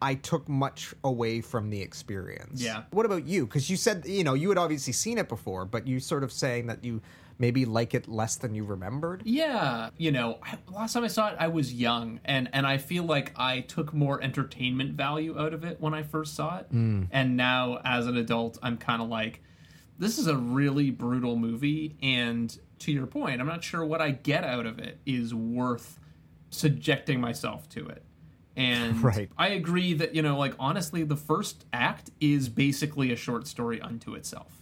I 0.01 0.15
took 0.15 0.49
much 0.49 0.93
away 1.03 1.41
from 1.41 1.69
the 1.69 1.81
experience. 1.81 2.61
Yeah. 2.61 2.83
What 2.91 3.05
about 3.05 3.25
you? 3.25 3.45
Because 3.45 3.69
you 3.69 3.77
said, 3.77 4.05
you 4.05 4.23
know, 4.23 4.33
you 4.33 4.49
had 4.49 4.57
obviously 4.57 4.93
seen 4.93 5.17
it 5.17 5.29
before, 5.29 5.65
but 5.65 5.87
you 5.87 5.99
sort 5.99 6.23
of 6.23 6.31
saying 6.31 6.67
that 6.67 6.83
you 6.83 7.01
maybe 7.37 7.65
like 7.65 7.93
it 7.93 8.07
less 8.07 8.35
than 8.35 8.53
you 8.53 8.63
remembered. 8.63 9.21
Yeah, 9.25 9.89
you 9.97 10.11
know, 10.11 10.39
I, 10.43 10.57
last 10.71 10.93
time 10.93 11.03
I 11.03 11.07
saw 11.07 11.29
it, 11.29 11.35
I 11.39 11.47
was 11.47 11.73
young, 11.73 12.19
and 12.25 12.49
and 12.53 12.65
I 12.65 12.77
feel 12.77 13.03
like 13.03 13.33
I 13.35 13.61
took 13.61 13.93
more 13.93 14.21
entertainment 14.21 14.93
value 14.93 15.39
out 15.39 15.53
of 15.53 15.63
it 15.63 15.79
when 15.79 15.93
I 15.93 16.03
first 16.03 16.35
saw 16.35 16.59
it, 16.59 16.67
hmm. 16.69 17.03
and 17.11 17.35
now 17.37 17.81
as 17.83 18.07
an 18.07 18.17
adult, 18.17 18.57
I'm 18.61 18.77
kind 18.77 19.01
of 19.01 19.09
like, 19.09 19.41
this 19.99 20.17
is 20.17 20.27
a 20.27 20.35
really 20.35 20.91
brutal 20.91 21.35
movie, 21.35 21.97
and 22.01 22.57
to 22.79 22.91
your 22.91 23.07
point, 23.07 23.41
I'm 23.41 23.47
not 23.47 23.63
sure 23.63 23.85
what 23.85 24.01
I 24.01 24.11
get 24.11 24.43
out 24.43 24.65
of 24.65 24.79
it 24.79 24.99
is 25.05 25.33
worth 25.33 25.99
subjecting 26.49 27.19
myself 27.19 27.67
to 27.69 27.87
it. 27.87 28.04
And 28.57 29.01
Right. 29.03 29.29
I 29.37 29.49
agree 29.49 29.93
that, 29.95 30.15
you 30.15 30.21
know, 30.21 30.37
like 30.37 30.53
honestly, 30.59 31.03
the 31.03 31.15
first 31.17 31.65
act 31.73 32.11
is 32.19 32.49
basically 32.49 33.11
a 33.11 33.15
short 33.15 33.47
story 33.47 33.81
unto 33.81 34.13
itself. 34.15 34.61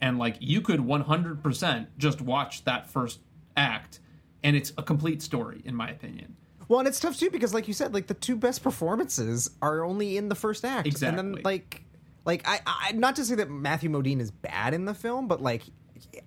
And 0.00 0.18
like 0.18 0.36
you 0.40 0.60
could 0.60 0.80
100% 0.80 1.86
just 1.98 2.20
watch 2.20 2.64
that 2.64 2.88
first 2.88 3.20
act 3.56 4.00
and 4.42 4.56
it's 4.56 4.72
a 4.78 4.82
complete 4.82 5.20
story 5.22 5.60
in 5.64 5.74
my 5.74 5.90
opinion. 5.90 6.36
Well, 6.68 6.78
and 6.78 6.88
it's 6.88 7.00
tough 7.00 7.18
too 7.18 7.30
because, 7.30 7.52
like 7.52 7.66
you 7.66 7.74
said, 7.74 7.92
like 7.92 8.06
the 8.06 8.14
two 8.14 8.36
best 8.36 8.62
performances 8.62 9.50
are 9.60 9.84
only 9.84 10.16
in 10.16 10.28
the 10.28 10.36
first 10.36 10.64
act, 10.64 10.86
Exactly. 10.86 11.18
and 11.18 11.34
then 11.34 11.42
like, 11.42 11.82
like 12.24 12.46
I, 12.46 12.60
I 12.64 12.92
not 12.92 13.16
to 13.16 13.24
say 13.24 13.34
that 13.34 13.50
Matthew 13.50 13.90
Modine 13.90 14.20
is 14.20 14.30
bad 14.30 14.72
in 14.72 14.84
the 14.84 14.94
film, 14.94 15.26
but 15.26 15.42
like 15.42 15.64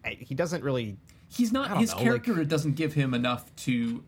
he, 0.05 0.35
doesn't 0.35 0.61
really. 0.63 0.97
He's 1.29 1.53
not 1.53 1.77
his 1.77 1.91
know, 1.95 2.01
character 2.01 2.33
like- 2.35 2.49
doesn't 2.49 2.73
give 2.75 2.93
him 2.93 3.13
enough 3.13 3.55
to 3.57 4.03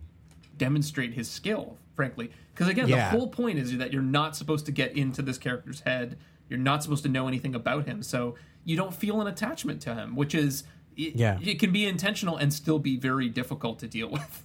demonstrate 0.58 1.14
his 1.14 1.32
skill, 1.32 1.78
frankly. 1.96 2.32
Because 2.54 2.68
again, 2.68 2.88
Yeah. 2.88 3.10
the 3.12 3.18
whole 3.18 3.28
point 3.28 3.60
is 3.60 3.78
that 3.78 3.92
you're 3.92 4.02
not 4.02 4.36
supposed 4.36 4.66
to 4.68 4.72
get 4.72 4.96
into 4.96 5.22
this 5.22 5.38
character's 5.38 5.82
head. 5.82 6.18
You're 6.50 6.60
not 6.60 6.84
supposed 6.84 7.04
to 7.04 7.10
know 7.10 7.28
anything 7.28 7.56
about 7.56 7.86
him, 7.86 8.04
so 8.04 8.36
you 8.64 8.76
don't 8.76 8.94
feel 8.94 9.22
an 9.22 9.28
attachment 9.28 9.82
to 9.82 9.96
him, 9.96 10.16
which 10.16 10.36
is 10.36 10.64
it, 10.96 11.16
Yeah. 11.16 11.40
it 11.42 11.60
can 11.60 11.72
be 11.72 11.86
intentional 11.86 12.38
and 12.38 12.54
still 12.54 12.80
be 12.80 12.98
very 12.98 13.30
difficult 13.30 13.80
to 13.80 13.88
deal 13.88 14.10
with. 14.12 14.44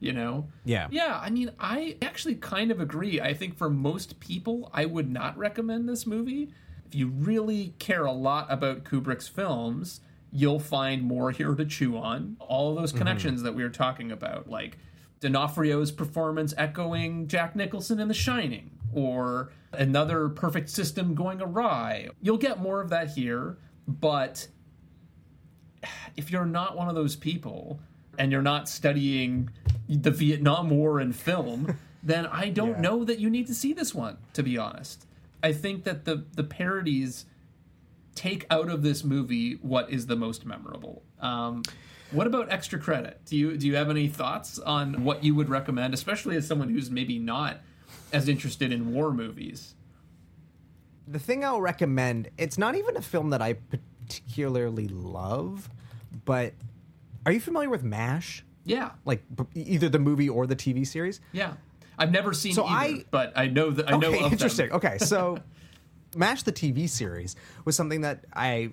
you 0.00 0.12
know? 0.12 0.46
Yeah. 0.64 0.86
Yeah, 0.90 1.18
I 1.20 1.28
mean, 1.30 1.50
I 1.58 1.96
actually 2.02 2.36
kind 2.36 2.70
of 2.70 2.80
agree. 2.80 3.20
I 3.20 3.34
think 3.34 3.56
for 3.56 3.68
most 3.68 4.20
people, 4.20 4.70
I 4.72 4.84
would 4.84 5.10
not 5.10 5.36
recommend 5.36 5.88
this 5.88 6.06
movie. 6.06 6.52
If 6.86 6.94
you 6.94 7.08
really 7.08 7.74
care 7.80 8.04
a 8.04 8.12
lot 8.12 8.46
about 8.48 8.84
Kubrick's 8.84 9.26
films, 9.28 10.00
you'll 10.30 10.60
find 10.60 11.02
more 11.02 11.30
here 11.32 11.54
to 11.54 11.64
chew 11.64 11.96
on. 11.96 12.36
All 12.38 12.70
of 12.70 12.76
those 12.76 12.90
mm-hmm. 12.90 12.98
connections 12.98 13.42
that 13.42 13.54
we 13.54 13.62
were 13.62 13.70
talking 13.70 14.12
about, 14.12 14.48
like 14.48 14.78
D'Onofrio's 15.20 15.90
performance 15.90 16.54
echoing 16.56 17.26
Jack 17.28 17.56
Nicholson 17.56 17.98
in 18.00 18.08
The 18.08 18.14
Shining, 18.14 18.70
or 18.92 19.50
another 19.72 20.28
perfect 20.28 20.68
system 20.70 21.14
going 21.14 21.40
awry. 21.42 22.08
You'll 22.22 22.38
get 22.38 22.60
more 22.60 22.80
of 22.80 22.90
that 22.90 23.10
here, 23.10 23.58
but 23.86 24.48
if 26.16 26.30
you're 26.30 26.44
not 26.46 26.76
one 26.76 26.88
of 26.88 26.94
those 26.94 27.16
people 27.16 27.80
and 28.18 28.32
you're 28.32 28.42
not 28.42 28.68
studying 28.68 29.50
the 29.88 30.10
Vietnam 30.10 30.70
War 30.70 31.00
in 31.00 31.12
film, 31.12 31.76
then 32.02 32.26
I 32.26 32.48
don't 32.50 32.70
Yeah. 32.70 32.80
know 32.80 33.04
that 33.04 33.18
you 33.18 33.30
need 33.30 33.46
to 33.48 33.54
see 33.54 33.72
this 33.72 33.94
one, 33.94 34.18
to 34.34 34.42
be 34.42 34.56
honest. 34.58 35.06
I 35.42 35.52
think 35.52 35.84
that 35.84 36.04
the 36.04 36.24
the 36.34 36.42
parodies 36.42 37.26
take 38.16 38.44
out 38.50 38.68
of 38.68 38.82
this 38.82 39.04
movie 39.04 39.52
what 39.62 39.88
is 39.90 40.06
the 40.06 40.16
most 40.16 40.44
memorable. 40.44 41.02
Um, 41.20 41.62
what 42.10 42.26
about 42.26 42.50
extra 42.50 42.78
credit? 42.78 43.20
Do 43.26 43.36
you 43.36 43.56
do 43.56 43.66
you 43.66 43.76
have 43.76 43.90
any 43.90 44.08
thoughts 44.08 44.58
on 44.58 45.04
what 45.04 45.22
you 45.24 45.34
would 45.34 45.48
recommend, 45.48 45.94
especially 45.94 46.36
as 46.36 46.46
someone 46.46 46.68
who's 46.70 46.90
maybe 46.90 47.18
not 47.18 47.58
as 48.12 48.28
interested 48.28 48.72
in 48.72 48.92
war 48.92 49.12
movies? 49.12 49.74
The 51.06 51.18
thing 51.18 51.44
I'll 51.44 51.60
recommend, 51.60 52.28
it's 52.36 52.58
not 52.58 52.74
even 52.76 52.96
a 52.96 53.02
film 53.02 53.30
that 53.30 53.40
I 53.40 53.54
particularly 53.54 54.88
love, 54.88 55.70
but 56.24 56.54
are 57.24 57.32
you 57.32 57.40
familiar 57.40 57.70
with 57.70 57.82
MASH? 57.82 58.44
Yeah, 58.64 58.90
Like 59.06 59.22
b- 59.34 59.46
either 59.62 59.88
the 59.88 59.98
movie 59.98 60.28
or 60.28 60.46
the 60.46 60.56
TV 60.56 60.86
series? 60.86 61.20
yeah. 61.32 61.54
I've 62.00 62.12
never 62.12 62.32
seen 62.32 62.52
So 62.54 62.64
either, 62.64 62.98
I- 63.00 63.04
but 63.10 63.32
I 63.34 63.46
know 63.48 63.70
that 63.70 63.88
I 63.92 63.96
know 63.96 64.08
okay, 64.10 64.22
of 64.24 64.30
interesting. 64.32 64.68
them. 64.68 64.76
Okay, 64.76 64.98
so 64.98 65.38
MASH 66.16 66.44
the 66.44 66.52
TV 66.52 66.88
series 66.88 67.34
was 67.64 67.74
something 67.74 68.02
that 68.02 68.24
I 68.36 68.70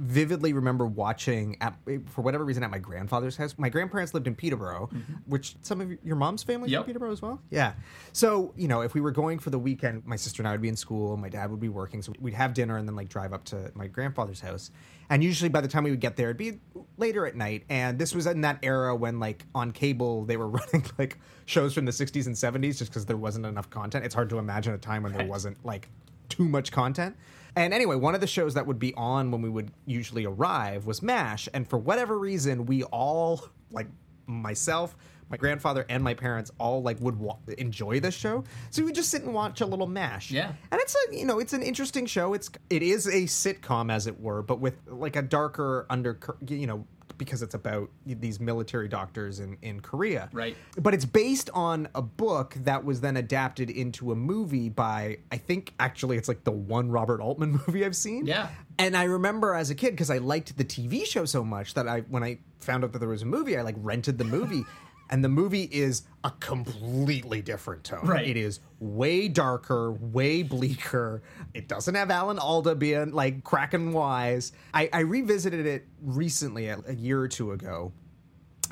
vividly 0.00 0.54
remember 0.54 0.86
watching 0.86 1.58
at 1.60 1.76
for 2.06 2.22
whatever 2.22 2.42
reason 2.44 2.64
at 2.64 2.70
my 2.70 2.78
grandfather's 2.78 3.36
house. 3.36 3.54
My 3.58 3.68
grandparents 3.68 4.14
lived 4.14 4.26
in 4.26 4.34
Peterborough, 4.34 4.88
which 5.26 5.56
some 5.60 5.80
of 5.80 5.92
your 6.02 6.16
mom's 6.16 6.42
family 6.42 6.68
Mm-hmm. 6.68 6.72
Yep. 6.74 6.86
Peterborough 6.86 7.12
as 7.12 7.20
well. 7.22 7.40
Yeah. 7.50 7.74
So 8.12 8.52
you 8.56 8.66
know, 8.66 8.80
if 8.80 8.94
we 8.94 9.00
were 9.00 9.10
going 9.10 9.38
for 9.38 9.50
the 9.50 9.58
weekend, 9.58 10.06
my 10.06 10.16
sister 10.16 10.40
and 10.40 10.48
I 10.48 10.52
would 10.52 10.62
be 10.62 10.68
in 10.68 10.76
school, 10.76 11.16
my 11.16 11.28
dad 11.28 11.50
would 11.50 11.60
be 11.60 11.68
working, 11.68 12.00
so 12.00 12.12
we'd 12.18 12.34
have 12.34 12.54
dinner 12.54 12.78
and 12.78 12.88
then 12.88 12.96
like 12.96 13.08
drive 13.08 13.32
up 13.32 13.44
to 13.46 13.70
my 13.74 13.86
grandfather's 13.86 14.40
house. 14.40 14.70
And 15.10 15.22
usually 15.22 15.48
by 15.48 15.60
the 15.60 15.68
time 15.68 15.84
we 15.84 15.90
would 15.90 16.00
get 16.00 16.16
there, 16.16 16.28
it'd 16.28 16.36
be 16.36 16.60
later 16.96 17.26
at 17.26 17.34
night. 17.34 17.64
And 17.68 17.98
this 17.98 18.14
was 18.14 18.26
in 18.26 18.40
that 18.42 18.58
era 18.62 18.94
when 18.94 19.18
like 19.20 19.44
on 19.54 19.72
cable 19.72 20.24
they 20.24 20.36
were 20.36 20.48
running 20.58 20.84
like 20.98 21.18
shows 21.46 21.74
from 21.74 21.84
the 21.84 21.92
60s 21.92 22.26
and 22.26 22.34
70s 22.34 22.78
just 22.78 22.90
because 22.90 23.04
there 23.06 23.16
wasn't 23.16 23.44
enough 23.44 23.68
content. 23.68 24.04
It's 24.04 24.14
hard 24.14 24.30
to 24.30 24.38
imagine 24.38 24.72
a 24.72 24.78
time 24.78 25.02
when 25.02 25.12
there 25.12 25.26
wasn't 25.26 25.62
like 25.64 25.88
too 26.28 26.48
much 26.48 26.70
content. 26.72 27.16
And 27.56 27.74
anyway, 27.74 27.96
one 27.96 28.14
of 28.14 28.20
the 28.20 28.26
shows 28.26 28.54
that 28.54 28.66
would 28.66 28.78
be 28.78 28.94
on 28.94 29.30
when 29.30 29.42
we 29.42 29.48
would 29.48 29.72
usually 29.86 30.24
arrive 30.24 30.86
was 30.86 31.02
MASH. 31.02 31.48
And 31.52 31.68
for 31.68 31.78
whatever 31.78 32.18
reason, 32.18 32.66
we 32.66 32.84
all, 32.84 33.48
like 33.70 33.88
myself, 34.26 34.96
my 35.28 35.36
grandfather, 35.36 35.86
and 35.88 36.02
my 36.02 36.14
parents, 36.14 36.50
all 36.58 36.82
like 36.82 37.00
would 37.00 37.16
wa- 37.16 37.38
enjoy 37.58 38.00
this 38.00 38.14
show. 38.14 38.44
So 38.70 38.82
we 38.82 38.86
would 38.86 38.94
just 38.94 39.10
sit 39.10 39.22
and 39.22 39.32
watch 39.32 39.60
a 39.60 39.66
little 39.66 39.86
MASH. 39.86 40.30
Yeah. 40.30 40.52
And 40.70 40.80
it's 40.80 40.94
a, 40.94 41.16
you 41.16 41.24
know, 41.24 41.38
it's 41.38 41.52
an 41.52 41.62
interesting 41.62 42.06
show. 42.06 42.34
It's, 42.34 42.50
it 42.68 42.82
is 42.82 43.06
a 43.06 43.22
sitcom, 43.22 43.92
as 43.92 44.06
it 44.06 44.20
were, 44.20 44.42
but 44.42 44.60
with 44.60 44.74
like 44.86 45.16
a 45.16 45.22
darker 45.22 45.86
under, 45.88 46.18
you 46.46 46.66
know, 46.66 46.86
because 47.20 47.42
it's 47.42 47.54
about 47.54 47.90
these 48.06 48.40
military 48.40 48.88
doctors 48.88 49.40
in, 49.40 49.58
in 49.60 49.80
Korea. 49.80 50.30
Right. 50.32 50.56
But 50.80 50.94
it's 50.94 51.04
based 51.04 51.50
on 51.52 51.86
a 51.94 52.00
book 52.00 52.54
that 52.60 52.82
was 52.82 53.02
then 53.02 53.18
adapted 53.18 53.68
into 53.68 54.10
a 54.10 54.16
movie 54.16 54.70
by, 54.70 55.18
I 55.30 55.36
think 55.36 55.74
actually 55.78 56.16
it's 56.16 56.28
like 56.28 56.44
the 56.44 56.50
one 56.50 56.90
Robert 56.90 57.20
Altman 57.20 57.60
movie 57.66 57.84
I've 57.84 57.94
seen. 57.94 58.26
Yeah. 58.26 58.48
And 58.78 58.96
I 58.96 59.04
remember 59.04 59.54
as 59.54 59.68
a 59.68 59.74
kid, 59.74 59.90
because 59.90 60.10
I 60.10 60.16
liked 60.16 60.56
the 60.56 60.64
TV 60.64 61.04
show 61.04 61.26
so 61.26 61.44
much 61.44 61.74
that 61.74 61.86
I, 61.86 62.00
when 62.00 62.24
I 62.24 62.38
found 62.58 62.84
out 62.84 62.92
that 62.92 63.00
there 63.00 63.08
was 63.10 63.20
a 63.20 63.26
movie, 63.26 63.58
I 63.58 63.62
like 63.62 63.76
rented 63.78 64.16
the 64.16 64.24
movie. 64.24 64.64
and 65.10 65.22
the 65.24 65.28
movie 65.28 65.64
is 65.64 66.02
a 66.24 66.30
completely 66.40 67.42
different 67.42 67.84
tone. 67.84 68.06
Right. 68.06 68.26
It 68.26 68.36
is 68.36 68.60
way 68.78 69.28
darker, 69.28 69.92
way 69.92 70.42
bleaker. 70.42 71.22
It 71.52 71.68
doesn't 71.68 71.94
have 71.94 72.10
Alan 72.10 72.38
Alda 72.38 72.74
being 72.76 73.12
like 73.12 73.44
cracking 73.44 73.92
wise. 73.92 74.52
I, 74.72 74.88
I 74.92 75.00
revisited 75.00 75.66
it 75.66 75.86
recently, 76.00 76.68
a, 76.68 76.78
a 76.86 76.94
year 76.94 77.20
or 77.20 77.28
two 77.28 77.52
ago, 77.52 77.92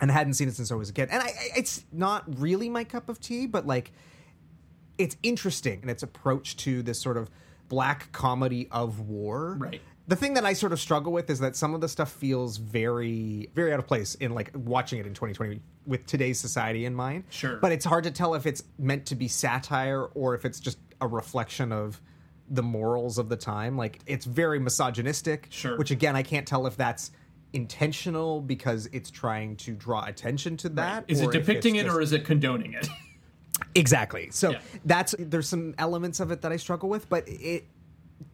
and 0.01 0.10
I 0.10 0.15
hadn't 0.15 0.35
seen 0.35 0.48
it 0.48 0.55
since 0.55 0.70
I 0.70 0.77
was 0.77 0.89
a 0.90 0.93
kid. 0.93 1.09
And 1.10 1.23
I, 1.23 1.27
I- 1.27 1.32
it's 1.56 1.85
not 1.93 2.24
really 2.40 2.69
my 2.69 2.85
cup 2.85 3.09
of 3.09 3.20
tea, 3.20 3.47
but 3.47 3.66
like, 3.66 3.93
it's 4.97 5.16
interesting 5.23 5.81
in 5.82 5.89
its 5.89 6.02
approach 6.02 6.56
to 6.59 6.82
this 6.82 7.01
sort 7.01 7.16
of 7.16 7.31
black 7.69 8.10
comedy 8.12 8.69
of 8.70 9.01
war. 9.01 9.56
Right. 9.59 9.81
The 10.09 10.16
thing 10.16 10.35
that 10.35 10.44
I 10.44 10.55
sort 10.55 10.72
of 10.72 10.80
struggle 10.80 11.12
with 11.12 11.28
is 11.30 11.39
that 11.40 11.55
some 11.55 11.74
of 11.74 11.80
the 11.82 11.89
stuff 11.89 12.10
feels 12.10 12.56
very, 12.56 13.51
very 13.55 13.72
out 13.72 13.78
of 13.78 13.86
place 13.86 14.14
in 14.16 14.35
like 14.35 14.51
watching 14.55 14.98
it 14.98 15.06
in 15.06 15.12
2020 15.14 15.60
with 15.86 16.06
today's 16.06 16.40
society 16.40 16.86
in 16.86 16.94
mind. 16.94 17.24
Sure. 17.28 17.56
But 17.59 17.72
it's 17.72 17.85
hard 17.85 18.05
to 18.05 18.10
tell 18.10 18.35
if 18.35 18.47
it's 18.47 18.64
meant 18.78 19.05
to 19.06 19.14
be 19.14 19.28
satire 19.28 20.05
or 20.14 20.35
if 20.35 20.44
it's 20.47 20.60
just 20.60 20.78
a 21.02 21.06
reflection 21.06 21.72
of 21.72 22.01
the 22.51 22.62
morals 22.62 23.18
of 23.18 23.28
the 23.28 23.36
time. 23.36 23.76
Like 23.76 24.01
it's 24.06 24.24
very 24.24 24.59
misogynistic. 24.59 25.48
Sure. 25.51 25.76
Which 25.76 25.90
again, 25.90 26.16
I 26.16 26.22
can't 26.22 26.48
tell 26.48 26.66
if 26.66 26.76
that's 26.76 27.10
intentional 27.52 28.40
because 28.40 28.86
it's 28.93 29.10
trying 29.10 29.56
to 29.56 29.72
draw 29.74 30.05
attention 30.05 30.56
to 30.59 30.70
that. 30.70 31.05
Is 31.09 31.20
or 31.20 31.28
it 31.30 31.32
depicting 31.32 31.76
it 31.76 31.85
just- 31.85 31.94
or 31.97 32.01
is 32.01 32.12
it 32.12 32.24
condoning 32.24 32.72
it? 32.72 32.89
Exactly. 33.74 34.30
So 34.30 34.51
Yeah. 34.52 34.60
that's 34.85 35.14
there's 35.18 35.48
some 35.48 35.74
elements 35.78 36.20
of 36.20 36.30
it 36.30 36.43
that 36.43 36.52
I 36.52 36.56
struggle 36.56 36.89
with, 36.89 37.09
but 37.09 37.24
it 37.26 37.64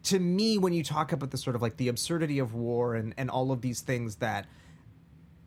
to 0.03 0.19
me 0.19 0.57
when 0.57 0.73
you 0.73 0.83
talk 0.83 1.11
about 1.11 1.31
the 1.31 1.37
sort 1.37 1.55
of 1.55 1.61
like 1.61 1.77
the 1.77 1.87
absurdity 1.87 2.39
of 2.39 2.53
war 2.53 2.95
and 2.95 3.13
and 3.17 3.29
all 3.29 3.51
of 3.51 3.61
these 3.61 3.81
things 3.81 4.17
that 4.17 4.47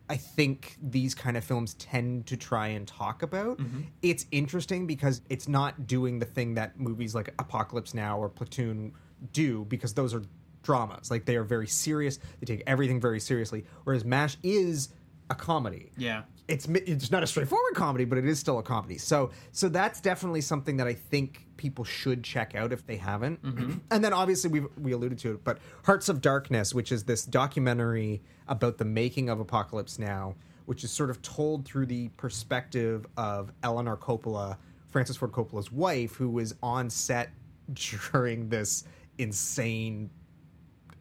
I 0.09 0.17
think 0.17 0.75
these 0.81 1.13
kind 1.13 1.37
of 1.37 1.43
films 1.43 1.75
tend 1.75 2.25
to 2.27 2.37
try 2.37 2.67
and 2.69 2.87
talk 2.87 3.21
about. 3.21 3.59
Mm-hmm. 3.59 3.81
It's 4.01 4.25
interesting 4.31 4.87
because 4.87 5.21
it's 5.29 5.47
not 5.47 5.85
doing 5.85 6.17
the 6.17 6.25
thing 6.25 6.55
that 6.55 6.79
movies 6.79 7.13
like 7.13 7.33
Apocalypse 7.37 7.93
Now 7.93 8.17
or 8.17 8.27
Platoon 8.27 8.93
do 9.33 9.65
because 9.65 9.93
those 9.93 10.15
are 10.15 10.23
dramas. 10.63 11.11
Like 11.11 11.25
they 11.25 11.35
are 11.35 11.43
very 11.43 11.67
serious. 11.67 12.17
They 12.39 12.45
take 12.45 12.63
everything 12.65 12.99
very 12.99 13.19
seriously. 13.19 13.65
Whereas 13.83 14.03
MASH 14.03 14.37
is 14.41 14.89
a 15.29 15.35
comedy 15.35 15.91
yeah. 15.97 16.23
it's 16.47 16.67
it's 16.67 17.11
not 17.11 17.23
a 17.23 17.27
straightforward 17.27 17.75
comedy, 17.75 18.05
but 18.05 18.17
it 18.17 18.25
is 18.25 18.39
still 18.39 18.59
a 18.59 18.63
comedy. 18.63 18.97
So 18.97 19.31
so 19.51 19.69
that's 19.69 20.01
definitely 20.01 20.41
something 20.41 20.77
that 20.77 20.87
I 20.87 20.93
think 20.93 21.45
people 21.57 21.85
should 21.85 22.23
check 22.23 22.55
out 22.55 22.71
if 22.71 22.85
they 22.85 22.97
haven't. 22.97 23.43
Mm-hmm. 23.43 23.73
And 23.91 24.03
then 24.03 24.13
obviously 24.13 24.49
we 24.49 24.61
we 24.77 24.91
alluded 24.91 25.19
to 25.19 25.33
it, 25.33 25.43
but 25.43 25.59
Hearts 25.83 26.09
of 26.09 26.21
Darkness, 26.21 26.73
which 26.73 26.91
is 26.91 27.03
this 27.03 27.25
documentary 27.25 28.21
about 28.47 28.77
the 28.77 28.85
making 28.85 29.29
of 29.29 29.39
Apocalypse 29.39 29.99
Now, 29.99 30.35
which 30.65 30.83
is 30.83 30.91
sort 30.91 31.09
of 31.09 31.21
told 31.21 31.65
through 31.65 31.85
the 31.85 32.09
perspective 32.09 33.05
of 33.17 33.51
Eleanor 33.63 33.97
Coppola, 33.97 34.57
Francis 34.89 35.17
Ford 35.17 35.31
Coppola's 35.31 35.71
wife, 35.71 36.15
who 36.15 36.29
was 36.29 36.55
on 36.63 36.89
set 36.89 37.29
during 37.73 38.49
this 38.49 38.85
insane 39.19 40.09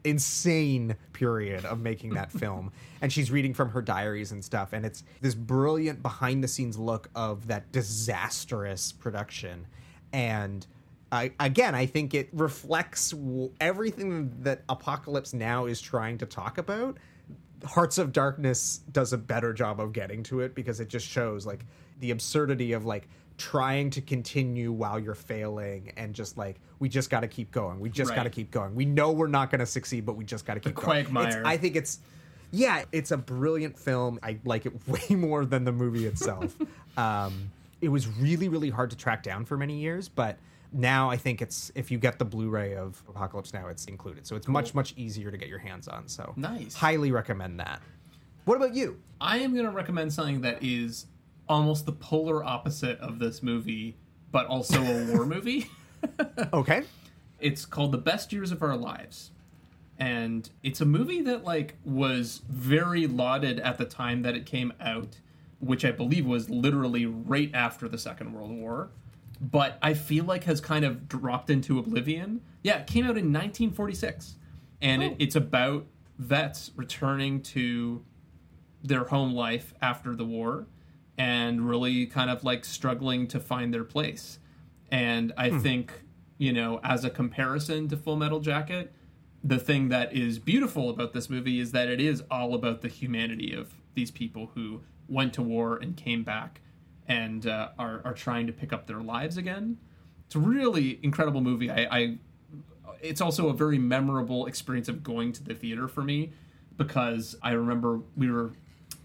insane 0.04 0.96
period 1.12 1.64
of 1.64 1.80
making 1.80 2.14
that 2.14 2.30
film. 2.40 2.72
And 3.00 3.12
she's 3.12 3.30
reading 3.30 3.54
from 3.54 3.70
her 3.70 3.82
diaries 3.82 4.32
and 4.32 4.44
stuff 4.44 4.72
and 4.72 4.84
it's 4.84 5.04
this 5.20 5.34
brilliant 5.34 6.02
behind 6.02 6.42
the 6.42 6.48
scenes 6.48 6.78
look 6.78 7.10
of 7.14 7.46
that 7.48 7.70
disastrous 7.72 8.92
production. 8.92 9.66
And 10.12 10.66
I, 11.10 11.32
again 11.40 11.74
i 11.74 11.86
think 11.86 12.12
it 12.12 12.28
reflects 12.34 13.12
w- 13.12 13.50
everything 13.62 14.30
that 14.42 14.62
apocalypse 14.68 15.32
now 15.32 15.64
is 15.64 15.80
trying 15.80 16.18
to 16.18 16.26
talk 16.26 16.58
about. 16.58 16.98
Hearts 17.64 17.96
of 17.96 18.12
darkness 18.12 18.82
does 18.92 19.12
a 19.12 19.18
better 19.18 19.52
job 19.54 19.80
of 19.80 19.92
getting 19.92 20.22
to 20.24 20.40
it 20.40 20.54
because 20.54 20.80
it 20.80 20.88
just 20.88 21.06
shows 21.06 21.46
like 21.46 21.64
the 22.00 22.10
absurdity 22.10 22.72
of 22.72 22.84
like 22.84 23.08
trying 23.38 23.88
to 23.90 24.00
continue 24.02 24.70
while 24.72 24.98
you're 24.98 25.14
failing 25.14 25.92
and 25.96 26.12
just 26.14 26.36
like 26.36 26.56
we 26.80 26.88
just 26.88 27.08
got 27.08 27.20
to 27.20 27.28
keep 27.28 27.50
going. 27.50 27.80
We 27.80 27.88
just 27.88 28.10
Right. 28.10 28.16
got 28.16 28.22
to 28.24 28.30
keep 28.30 28.50
going. 28.50 28.74
We 28.74 28.84
know 28.84 29.12
we're 29.12 29.28
not 29.28 29.50
going 29.50 29.60
to 29.60 29.66
succeed 29.66 30.04
but 30.04 30.16
we 30.16 30.24
just 30.24 30.44
got 30.44 30.54
to 30.54 30.60
keep 30.60 30.74
going. 30.74 31.04
quagmire. 31.04 31.28
It's- 31.28 31.42
i 31.46 31.56
think 31.56 31.76
it's 31.76 32.00
yeah 32.50 32.84
it's 32.92 33.10
a 33.12 33.16
brilliant 33.16 33.78
film. 33.78 34.18
I 34.22 34.38
like 34.44 34.66
it 34.66 34.72
way 34.88 35.14
more 35.16 35.44
than 35.46 35.64
the 35.64 35.72
movie 35.72 36.04
itself. 36.06 36.54
Um 36.98 37.50
it 37.80 37.88
was 37.90 38.08
really 38.08 38.48
really 38.48 38.70
hard 38.70 38.90
to 38.90 38.96
track 38.96 39.22
down 39.22 39.44
for 39.44 39.56
many 39.56 39.78
years 39.78 40.08
but 40.08 40.36
now 40.72 41.08
i 41.10 41.16
think 41.16 41.40
it's 41.40 41.70
if 41.76 41.92
you 41.92 41.96
get 41.98 42.18
the 42.18 42.24
blu-ray 42.24 42.74
of 42.74 43.00
apocalypse 43.08 43.54
now 43.54 43.68
it's 43.68 43.84
included. 43.86 44.26
So 44.26 44.34
it's 44.34 44.48
much 44.48 44.74
much 44.74 44.94
easier 44.96 45.30
to 45.30 45.36
get 45.36 45.48
your 45.48 45.60
hands 45.60 45.86
on. 45.86 46.08
So 46.08 46.34
Nice. 46.36 46.74
highly 46.74 47.12
recommend 47.12 47.60
that. 47.60 47.80
What 48.46 48.56
about 48.56 48.74
you? 48.74 48.98
I 49.20 49.38
am 49.38 49.52
going 49.52 49.64
to 49.66 49.70
recommend 49.70 50.12
something 50.12 50.40
that 50.40 50.58
is 50.62 51.06
almost 51.48 51.86
the 51.86 51.92
polar 51.92 52.44
opposite 52.44 52.98
of 53.00 53.18
this 53.18 53.42
movie, 53.42 53.96
but 54.30 54.46
also 54.46 54.82
a 54.82 55.04
war 55.12 55.26
movie. 55.34 55.70
okay 56.52 56.82
It's 57.40 57.64
called 57.64 57.92
The 57.92 57.98
Best 57.98 58.32
Years 58.32 58.52
of 58.52 58.62
Our 58.62 58.76
Lives. 58.76 59.30
And 59.98 60.48
it's 60.62 60.80
a 60.80 60.84
movie 60.84 61.22
that 61.22 61.44
like 61.44 61.74
was 61.84 62.42
very 62.48 63.06
lauded 63.06 63.58
at 63.58 63.78
the 63.78 63.84
time 63.84 64.22
that 64.22 64.36
it 64.36 64.46
came 64.46 64.72
out, 64.80 65.18
which 65.58 65.84
I 65.84 65.90
believe 65.90 66.24
was 66.24 66.48
literally 66.48 67.04
right 67.06 67.50
after 67.52 67.88
the 67.88 67.98
Second 67.98 68.32
World 68.32 68.52
War. 68.52 68.90
But 69.40 69.78
I 69.82 69.94
feel 69.94 70.24
like 70.24 70.44
has 70.44 70.60
kind 70.60 70.84
of 70.84 71.08
dropped 71.08 71.50
into 71.50 71.78
oblivion. 71.78 72.42
Yeah, 72.62 72.78
it 72.78 72.86
came 72.86 73.04
out 73.04 73.16
in 73.16 73.32
1946. 73.32 74.36
And 74.80 75.02
it, 75.02 75.12
oh. 75.12 75.16
it's 75.18 75.36
about 75.36 75.86
vets 76.18 76.70
returning 76.76 77.40
to 77.40 78.04
their 78.82 79.04
home 79.04 79.32
life 79.32 79.74
after 79.80 80.14
the 80.14 80.24
war 80.24 80.66
and 81.18 81.68
really 81.68 82.06
kind 82.06 82.30
of 82.30 82.44
like 82.44 82.64
struggling 82.64 83.26
to 83.26 83.40
find 83.40 83.74
their 83.74 83.84
place. 83.84 84.38
And 84.90 85.32
I 85.36 85.50
think, 85.50 85.92
you 86.38 86.52
know, 86.52 86.80
as 86.82 87.04
a 87.04 87.10
comparison 87.10 87.88
to 87.88 87.96
Full 87.96 88.16
Metal 88.16 88.40
Jacket, 88.40 88.92
the 89.42 89.58
thing 89.58 89.88
that 89.88 90.14
is 90.14 90.38
beautiful 90.38 90.88
about 90.88 91.12
this 91.12 91.28
movie 91.28 91.60
is 91.60 91.72
that 91.72 91.88
it 91.88 92.00
is 92.00 92.22
all 92.30 92.54
about 92.54 92.80
the 92.80 92.88
humanity 92.88 93.52
of 93.52 93.74
these 93.94 94.10
people 94.10 94.52
who 94.54 94.80
went 95.08 95.34
to 95.34 95.42
war 95.42 95.76
and 95.76 95.96
came 95.96 96.22
back 96.22 96.60
and 97.06 97.46
uh, 97.46 97.70
are, 97.78 98.00
are 98.04 98.14
trying 98.14 98.46
to 98.46 98.52
pick 98.52 98.72
up 98.72 98.86
their 98.86 99.00
lives 99.00 99.36
again. 99.36 99.78
It's 100.26 100.34
a 100.34 100.40
really 100.40 101.00
incredible 101.02 101.40
movie. 101.40 101.70
I, 101.70 101.88
I 101.90 102.18
it's 103.00 103.20
also 103.20 103.48
a 103.48 103.54
very 103.54 103.78
memorable 103.78 104.46
experience 104.46 104.88
of 104.88 105.02
going 105.02 105.32
to 105.32 105.42
the 105.42 105.54
theater 105.54 105.88
for 105.88 106.02
me 106.02 106.32
because 106.76 107.36
I 107.42 107.52
remember 107.52 108.00
we 108.16 108.30
were 108.30 108.52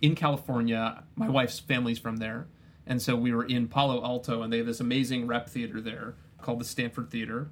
in 0.04 0.14
California. 0.14 1.04
My 1.16 1.30
wife's 1.30 1.60
family's 1.60 1.98
from 1.98 2.18
there. 2.18 2.48
And 2.86 3.02
so 3.02 3.16
we 3.16 3.34
were 3.34 3.46
in 3.46 3.70
Palo 3.70 4.04
Alto, 4.04 4.42
and 4.42 4.52
they 4.52 4.58
have 4.58 4.68
this 4.68 4.82
amazing 4.82 5.26
rep 5.26 5.50
theater 5.50 5.80
there 5.80 6.16
called 6.42 6.60
the 6.60 6.66
Stanford 6.66 7.10
Theater. 7.10 7.50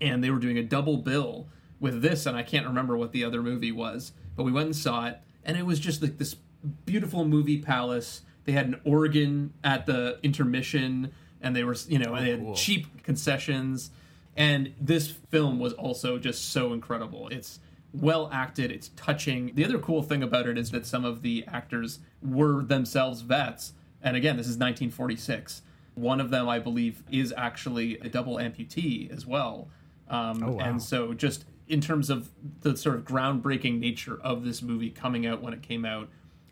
And 0.00 0.22
they 0.22 0.30
were 0.30 0.38
doing 0.38 0.58
a 0.58 0.62
double 0.62 0.98
bill 0.98 1.48
with 1.80 2.02
this, 2.02 2.26
and 2.26 2.36
I 2.36 2.42
can't 2.42 2.66
remember 2.66 2.96
what 2.96 3.12
the 3.12 3.24
other 3.24 3.42
movie 3.42 3.72
was, 3.72 4.12
but 4.36 4.44
we 4.44 4.52
went 4.52 4.66
and 4.66 4.76
saw 4.76 5.06
it, 5.06 5.18
and 5.44 5.56
it 5.56 5.64
was 5.64 5.80
just 5.80 6.02
like 6.02 6.18
this 6.18 6.36
beautiful 6.84 7.24
movie 7.24 7.58
palace. 7.58 8.22
They 8.44 8.52
had 8.52 8.66
an 8.66 8.80
organ 8.84 9.54
at 9.64 9.86
the 9.86 10.18
intermission, 10.22 11.12
and 11.40 11.56
they 11.56 11.64
were, 11.64 11.76
you 11.88 11.98
know, 11.98 12.10
oh, 12.10 12.14
and 12.14 12.26
they 12.26 12.30
had 12.30 12.56
cheap 12.56 13.02
concessions. 13.02 13.90
And 14.36 14.74
this 14.80 15.08
film 15.08 15.58
was 15.58 15.72
also 15.72 16.18
just 16.18 16.50
so 16.52 16.72
incredible. 16.74 17.28
It's 17.28 17.60
well 17.94 18.28
acted, 18.32 18.70
it's 18.72 18.90
touching. 18.96 19.52
The 19.54 19.64
other 19.64 19.78
cool 19.78 20.02
thing 20.02 20.22
about 20.22 20.46
it 20.48 20.58
is 20.58 20.70
that 20.72 20.84
some 20.84 21.04
of 21.04 21.22
the 21.22 21.44
actors 21.46 22.00
were 22.22 22.62
themselves 22.62 23.20
vets. 23.22 23.72
And 24.02 24.16
again, 24.16 24.36
this 24.36 24.46
is 24.46 24.56
1946. 24.56 25.62
One 25.94 26.20
of 26.20 26.30
them, 26.30 26.48
I 26.48 26.58
believe, 26.58 27.04
is 27.10 27.32
actually 27.36 27.98
a 28.00 28.08
double 28.08 28.36
amputee 28.36 29.10
as 29.10 29.26
well. 29.26 29.68
Um, 30.08 30.42
Oh, 30.42 30.52
wow. 30.52 30.64
And 30.64 30.82
so, 30.82 31.14
just 31.14 31.44
in 31.68 31.80
terms 31.80 32.10
of 32.10 32.30
the 32.60 32.76
sort 32.76 32.96
of 32.96 33.04
groundbreaking 33.04 33.78
nature 33.78 34.18
of 34.22 34.44
this 34.44 34.60
movie 34.60 34.90
coming 34.90 35.24
out 35.24 35.40
when 35.40 35.54
it 35.54 35.62
came 35.62 35.84
out, 35.84 36.08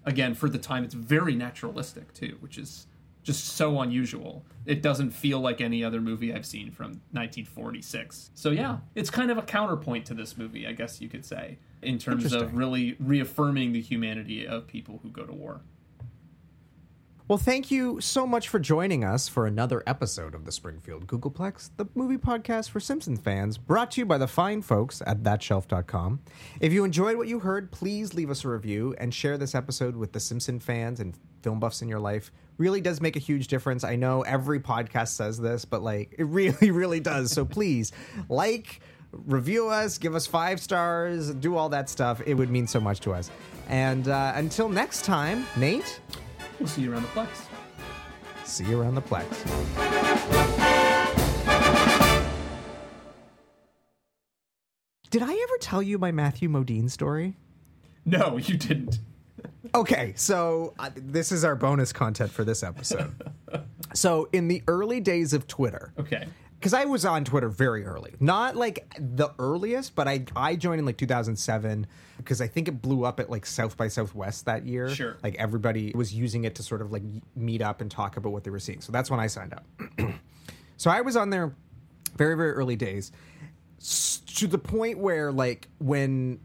again, 0.06 0.35
for 0.35 0.48
the 0.48 0.59
time, 0.59 0.85
it's 0.85 0.94
very 0.94 1.35
naturalistic 1.35 2.14
too, 2.14 2.36
which 2.40 2.56
is 2.56 2.86
just 3.23 3.57
so 3.57 3.81
unusual. 3.81 4.44
It 4.66 4.82
doesn't 4.82 5.11
feel 5.11 5.40
like 5.40 5.61
any 5.61 5.82
other 5.82 6.01
movie 6.01 6.32
I've 6.32 6.47
seen 6.47 6.70
from 6.70 7.01
1946. 7.12 8.31
So, 8.35 8.51
yeah, 8.51 8.78
it's 8.94 9.11
kind 9.11 9.31
of 9.31 9.39
a 9.39 9.43
counterpoint 9.43 10.07
to 10.07 10.15
this 10.15 10.36
movie, 10.36 10.66
I 10.66 10.73
guess 10.73 11.01
you 11.01 11.09
could 11.09 11.24
say, 11.24 11.59
in 11.82 11.99
terms 11.99 12.32
of 12.32 12.57
really 12.57 12.97
reaffirming 12.99 13.73
the 13.73 13.81
humanity 13.81 14.47
of 14.47 14.66
people 14.66 15.01
who 15.03 15.11
go 15.11 15.24
to 15.24 15.32
war. 15.32 15.61
Well, 17.28 17.39
thank 17.39 17.70
you 17.70 18.01
so 18.01 18.27
much 18.27 18.49
for 18.49 18.59
joining 18.59 19.05
us 19.05 19.28
for 19.28 19.47
another 19.47 19.82
episode 19.86 20.35
of 20.35 20.44
the 20.44 20.53
Springfield 20.53 21.07
Googolplex, 21.07 21.70
the 21.77 21.86
movie 21.94 22.19
podcast 22.19 22.69
for 22.69 22.78
Simpsons 22.78 23.20
fans, 23.20 23.57
brought 23.57 23.93
to 23.93 24.01
you 24.01 24.05
by 24.05 24.19
the 24.19 24.27
fine 24.27 24.61
folks 24.61 25.01
at 25.07 25.23
thatshelf.com. 25.23 26.20
If 26.61 26.73
you 26.73 26.85
enjoyed 26.85 27.16
what 27.16 27.28
you 27.28 27.39
heard, 27.39 27.70
please 27.70 28.12
leave 28.12 28.28
us 28.28 28.44
a 28.44 28.49
review 28.49 28.94
and 28.99 29.15
share 29.15 29.39
this 29.39 29.55
episode 29.55 29.97
with 29.97 30.12
the 30.12 30.20
Simpson 30.20 30.59
fans 30.59 31.01
and 31.01 31.16
film 31.43 31.60
buffs 31.60 31.82
in 31.82 31.89
your 31.89 32.01
life. 32.01 32.32
Really 32.59 32.81
does 32.81 33.01
make 33.01 33.16
a 33.16 33.19
huge 33.19 33.48
difference. 33.48 33.85
I 33.85 33.97
know 33.97 34.23
every 34.23 34.60
podcast 34.60 35.09
says 35.09 35.39
this, 35.39 35.64
but 35.64 35.82
like 35.82 36.14
it 36.19 36.24
really, 36.24 36.70
really 36.70 37.01
does. 37.01 37.32
So 37.32 37.44
please 37.44 37.93
like, 38.28 38.81
review 39.12 39.69
us, 39.69 39.98
give 39.98 40.14
us 40.14 40.27
five 40.27 40.60
stars, 40.60 41.32
do 41.35 41.56
all 41.56 41.69
that 41.70 41.90
stuff. 41.90 42.23
It 42.24 42.35
would 42.35 42.51
mean 42.51 42.66
so 42.66 42.81
much 42.81 43.01
to 43.01 43.12
us. 43.12 43.31
And 43.69 44.09
uh, 44.09 44.32
until 44.35 44.69
next 44.69 45.05
time, 45.05 45.47
Nate. 45.56 46.01
We'll 46.59 46.69
see 46.69 46.82
you 46.82 46.93
around 46.93 47.02
the 47.02 47.09
Plex. 47.09 47.28
See 48.44 48.64
you 48.64 48.81
around 48.81 48.94
the 48.94 49.02
Plex. 49.02 49.27
Did 55.10 55.23
I 55.23 55.32
ever 55.32 55.59
tell 55.60 55.82
you 55.82 55.98
my 55.98 56.10
Matthew 56.10 56.48
Modine 56.48 56.90
story? 56.90 57.36
No, 58.05 58.39
you 58.39 58.56
didn't. 58.56 58.98
Okay, 59.74 60.12
so 60.16 60.74
uh, 60.78 60.90
this 60.94 61.32
is 61.32 61.44
our 61.44 61.55
bonus 61.56 61.93
content 61.93 62.31
for 62.31 62.44
this 62.44 62.62
episode. 62.62 63.14
so, 63.94 64.28
in 64.32 64.48
the 64.48 64.62
early 64.69 65.01
days 65.01 65.32
of 65.32 65.47
Twitter, 65.47 65.93
Okay. 65.98 66.27
because 66.59 66.74
I 66.74 66.85
was 66.85 67.05
on 67.05 67.24
Twitter 67.24 67.48
very 67.48 67.85
early, 67.85 68.14
not 68.20 68.55
like 68.56 68.93
the 68.98 69.31
earliest, 69.39 69.94
but 69.94 70.06
I 70.09 70.24
I 70.36 70.56
joined 70.56 70.78
in 70.81 70.85
like 70.85 70.98
2007 70.98 71.86
because 72.19 72.40
I 72.40 72.47
think 72.48 72.69
it 72.69 72.82
blew 72.82 73.05
up 73.05 73.19
at 73.19 73.31
like 73.31 73.47
South 73.47 73.77
by 73.77 73.89
Southwest 73.89 74.44
that 74.44 74.66
year. 74.66 74.89
Sure. 74.90 75.16
like 75.23 75.35
everybody 75.36 75.93
was 75.94 76.12
using 76.14 76.44
it 76.44 76.55
to 76.56 76.62
sort 76.62 76.82
of 76.82 76.93
like 76.93 77.02
meet 77.35 77.62
up 77.62 77.81
and 77.81 77.90
talk 77.90 78.16
about 78.16 78.32
what 78.32 78.44
they 78.44 78.51
were 78.51 78.60
seeing. 78.60 78.81
So 78.81 78.93
that's 78.93 79.10
when 79.10 79.20
I 79.20 79.27
signed 79.27 79.55
up. 79.55 79.64
so 80.77 80.90
I 80.90 81.01
was 81.01 81.16
on 81.16 81.31
there 81.31 81.55
very 82.16 82.36
very 82.36 82.52
early 82.52 82.77
days 82.77 83.10
s- 83.81 84.20
to 84.36 84.47
the 84.47 84.59
point 84.59 84.98
where 84.98 85.32
like 85.32 85.69
when 85.78 86.40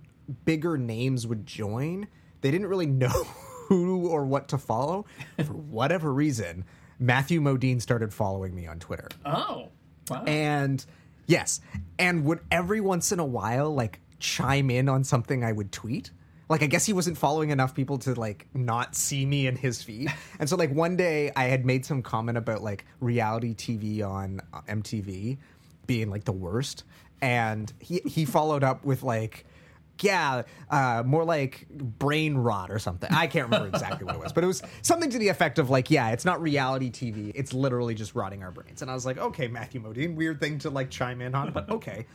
bigger 0.46 0.78
names 0.78 1.26
would 1.28 1.46
join, 1.46 2.08
they 2.42 2.52
didn't 2.52 2.68
really 2.68 2.86
know 2.86 3.08
who 3.68 4.08
or 4.08 4.26
what 4.26 4.50
to 4.50 4.58
follow 4.58 5.06
for 5.38 5.44
whatever 5.54 6.14
reason. 6.14 6.66
Matthew 7.00 7.42
Modine 7.42 7.82
started 7.82 8.14
following 8.14 8.56
me 8.56 8.66
on 8.66 8.80
Twitter. 8.80 9.10
Oh, 9.26 9.70
wow. 10.10 10.24
And 10.26 10.84
yes, 11.28 11.62
and 12.00 12.26
would 12.26 12.40
every 12.50 12.82
once 12.82 13.12
in 13.12 13.20
a 13.20 13.26
while 13.26 13.74
like 13.74 14.00
chime 14.20 14.70
in 14.70 14.90
on 14.90 15.04
something 15.04 15.44
I 15.44 15.52
would 15.52 15.72
tweet. 15.72 16.12
Like 16.50 16.64
I 16.64 16.68
guess 16.68 16.86
he 16.86 16.94
wasn't 16.94 17.18
following 17.18 17.50
enough 17.50 17.76
people 17.76 17.98
to 18.00 18.14
like 18.14 18.48
not 18.54 18.96
see 18.96 19.26
me 19.26 19.48
in 19.48 19.56
his 19.56 19.84
feed. 19.84 20.14
And 20.40 20.48
so 20.50 20.56
like 20.56 20.72
one 20.72 20.96
day 20.96 21.32
I 21.36 21.46
had 21.46 21.66
made 21.66 21.86
some 21.86 22.02
comment 22.02 22.38
about 22.38 22.64
like 22.64 22.86
reality 23.00 23.54
TV 23.54 24.08
on 24.08 24.42
uh, 24.54 24.62
MTV 24.70 25.38
being 25.88 26.10
like 26.10 26.24
the 26.24 26.32
worst 26.32 26.84
and 27.22 27.72
he 27.80 28.02
he 28.06 28.26
followed 28.26 28.64
up 28.64 28.86
with 28.86 29.04
like 29.04 29.46
yeah, 30.04 30.44
uh, 30.70 31.04
more 31.06 31.24
like 31.24 31.68
brain 31.70 32.36
rot 32.36 32.72
or 32.72 32.80
something. 32.80 33.10
I 33.12 33.28
can't 33.28 33.46
remember 33.46 33.68
exactly 33.68 34.06
what 34.06 34.16
it 34.16 34.22
was, 34.22 34.34
but 34.34 34.44
it 34.44 34.48
was 34.48 34.62
something 34.82 35.10
to 35.10 35.18
the 35.18 35.30
effect 35.30 35.60
of 35.60 35.70
like, 35.70 35.90
yeah, 35.90 36.10
it's 36.10 36.26
not 36.26 36.42
reality 36.42 36.90
TV. 36.92 37.32
It's 37.36 37.54
literally 37.54 37.96
just 37.96 38.16
rotting 38.16 38.44
our 38.44 38.52
brains. 38.52 38.82
And 38.82 38.92
I 38.92 38.94
was 38.94 39.06
like, 39.06 39.18
okay, 39.18 39.48
Matthew 39.48 39.82
Modine, 39.82 40.16
weird 40.16 40.40
thing 40.40 40.60
to 40.60 40.70
like 40.70 40.90
chime 40.90 41.22
in 41.22 41.36
on, 41.36 41.52
but 41.52 41.70
okay. 41.70 42.06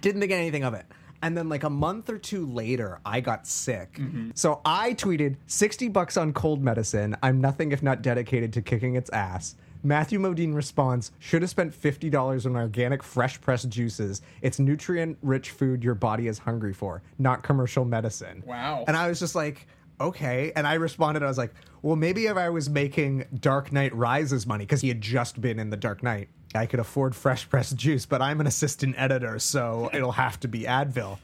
Didn't 0.00 0.20
think 0.20 0.32
anything 0.32 0.64
of 0.64 0.74
it. 0.74 0.86
And 1.22 1.36
then 1.38 1.48
like 1.48 1.62
a 1.62 1.70
month 1.70 2.10
or 2.10 2.18
two 2.18 2.46
later, 2.46 3.00
I 3.06 3.20
got 3.20 3.46
sick. 3.46 4.00
So 4.34 4.60
I 4.64 4.94
tweeted 4.94 5.36
60 5.46 5.88
bucks 5.88 6.16
on 6.16 6.32
cold 6.32 6.62
medicine. 6.62 7.16
I'm 7.22 7.40
nothing 7.40 7.70
if 7.70 7.82
not 7.82 8.02
dedicated 8.02 8.52
to 8.54 8.62
kicking 8.62 8.96
its 8.96 9.08
ass. 9.10 9.54
Matthew 9.82 10.20
Modine 10.20 10.54
responds, 10.54 11.10
should 11.18 11.42
have 11.42 11.50
spent 11.50 11.72
$50 11.72 12.46
on 12.46 12.56
organic 12.56 13.02
fresh 13.02 13.40
pressed 13.40 13.68
juices. 13.68 14.22
It's 14.40 14.58
nutrient 14.58 15.18
rich 15.22 15.50
food 15.50 15.82
your 15.82 15.94
body 15.94 16.28
is 16.28 16.38
hungry 16.38 16.72
for, 16.72 17.02
not 17.18 17.42
commercial 17.42 17.84
medicine. 17.84 18.44
Wow. 18.46 18.84
And 18.86 18.96
I 18.96 19.08
was 19.08 19.18
just 19.18 19.34
like, 19.34 19.66
okay. 20.00 20.52
And 20.54 20.66
I 20.66 20.74
responded, 20.74 21.22
I 21.22 21.26
was 21.26 21.38
like, 21.38 21.52
well, 21.82 21.96
maybe 21.96 22.26
if 22.26 22.36
I 22.36 22.48
was 22.50 22.70
making 22.70 23.24
Dark 23.40 23.72
Knight 23.72 23.94
Rises 23.94 24.46
money, 24.46 24.64
because 24.64 24.80
he 24.80 24.88
had 24.88 25.00
just 25.00 25.40
been 25.40 25.58
in 25.58 25.70
The 25.70 25.76
Dark 25.76 26.02
Knight, 26.02 26.28
I 26.54 26.66
could 26.66 26.80
afford 26.80 27.16
fresh 27.16 27.48
pressed 27.48 27.76
juice, 27.76 28.06
but 28.06 28.22
I'm 28.22 28.40
an 28.40 28.46
assistant 28.46 28.94
editor, 28.98 29.38
so 29.38 29.90
it'll 29.94 30.12
have 30.12 30.38
to 30.40 30.48
be 30.48 30.60
Advil. 30.60 31.18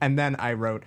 And 0.00 0.18
then 0.18 0.36
I 0.36 0.52
wrote, 0.52 0.84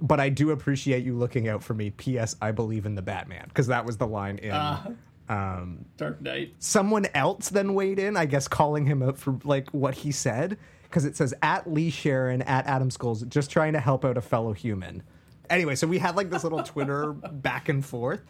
but 0.00 0.20
I 0.20 0.28
do 0.28 0.50
appreciate 0.50 1.04
you 1.04 1.14
looking 1.16 1.48
out 1.48 1.62
for 1.62 1.74
me. 1.74 1.90
P.S. 1.90 2.36
I 2.42 2.50
believe 2.52 2.86
in 2.86 2.94
the 2.94 3.02
Batman, 3.02 3.46
because 3.48 3.68
that 3.68 3.84
was 3.84 3.96
the 3.96 4.06
line 4.06 4.38
in. 4.38 4.50
Uh-huh. 4.52 4.90
Um, 5.32 5.84
Dark 5.96 6.20
Knight. 6.20 6.54
someone 6.58 7.06
else 7.14 7.48
then 7.48 7.74
weighed 7.74 7.98
in, 7.98 8.16
I 8.16 8.26
guess, 8.26 8.48
calling 8.48 8.86
him 8.86 9.02
out 9.02 9.18
for 9.18 9.38
like 9.44 9.70
what 9.70 9.94
he 9.94 10.12
said 10.12 10.58
because 10.84 11.04
it 11.06 11.16
says 11.16 11.32
at 11.42 11.72
Lee 11.72 11.90
Sharon 11.90 12.42
at 12.42 12.66
Adam 12.66 12.90
Skulls, 12.90 13.22
just 13.22 13.50
trying 13.50 13.72
to 13.72 13.80
help 13.80 14.04
out 14.04 14.18
a 14.18 14.20
fellow 14.20 14.52
human. 14.52 15.02
Anyway, 15.48 15.74
so 15.74 15.86
we 15.86 15.98
had 15.98 16.16
like 16.16 16.30
this 16.30 16.44
little 16.44 16.62
Twitter 16.62 17.12
back 17.14 17.68
and 17.70 17.84
forth, 17.84 18.22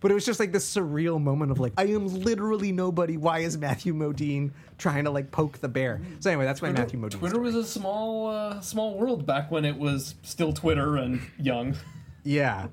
but 0.00 0.10
it 0.10 0.14
was 0.14 0.26
just 0.26 0.38
like 0.38 0.52
this 0.52 0.74
surreal 0.74 1.20
moment 1.20 1.50
of 1.50 1.58
like, 1.58 1.72
I 1.78 1.86
am 1.86 2.06
literally 2.06 2.70
nobody. 2.70 3.16
Why 3.16 3.38
is 3.38 3.56
Matthew 3.56 3.94
Modine 3.94 4.50
trying 4.76 5.04
to 5.04 5.10
like 5.10 5.30
poke 5.30 5.58
the 5.58 5.68
bear? 5.68 6.02
So 6.20 6.30
anyway, 6.30 6.44
that's 6.44 6.60
my 6.60 6.70
Matthew 6.70 7.00
Modine. 7.00 7.18
Twitter 7.18 7.40
was 7.40 7.54
a 7.54 7.64
small, 7.64 8.26
uh, 8.28 8.60
small 8.60 8.98
world 8.98 9.24
back 9.24 9.50
when 9.50 9.64
it 9.64 9.76
was 9.76 10.14
still 10.22 10.52
Twitter 10.52 10.96
and 10.96 11.20
young. 11.38 11.76
yeah, 12.24 12.66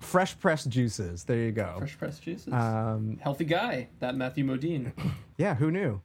fresh 0.00 0.38
pressed 0.38 0.68
juices. 0.68 1.24
There 1.24 1.38
you 1.38 1.52
go. 1.52 1.76
Fresh 1.78 1.98
pressed 1.98 2.22
juices. 2.22 2.52
Um, 2.52 3.18
Healthy 3.20 3.44
guy, 3.44 3.88
that 4.00 4.16
Matthew 4.16 4.44
Modine. 4.44 4.92
yeah, 5.36 5.54
who 5.54 5.70
knew? 5.70 6.00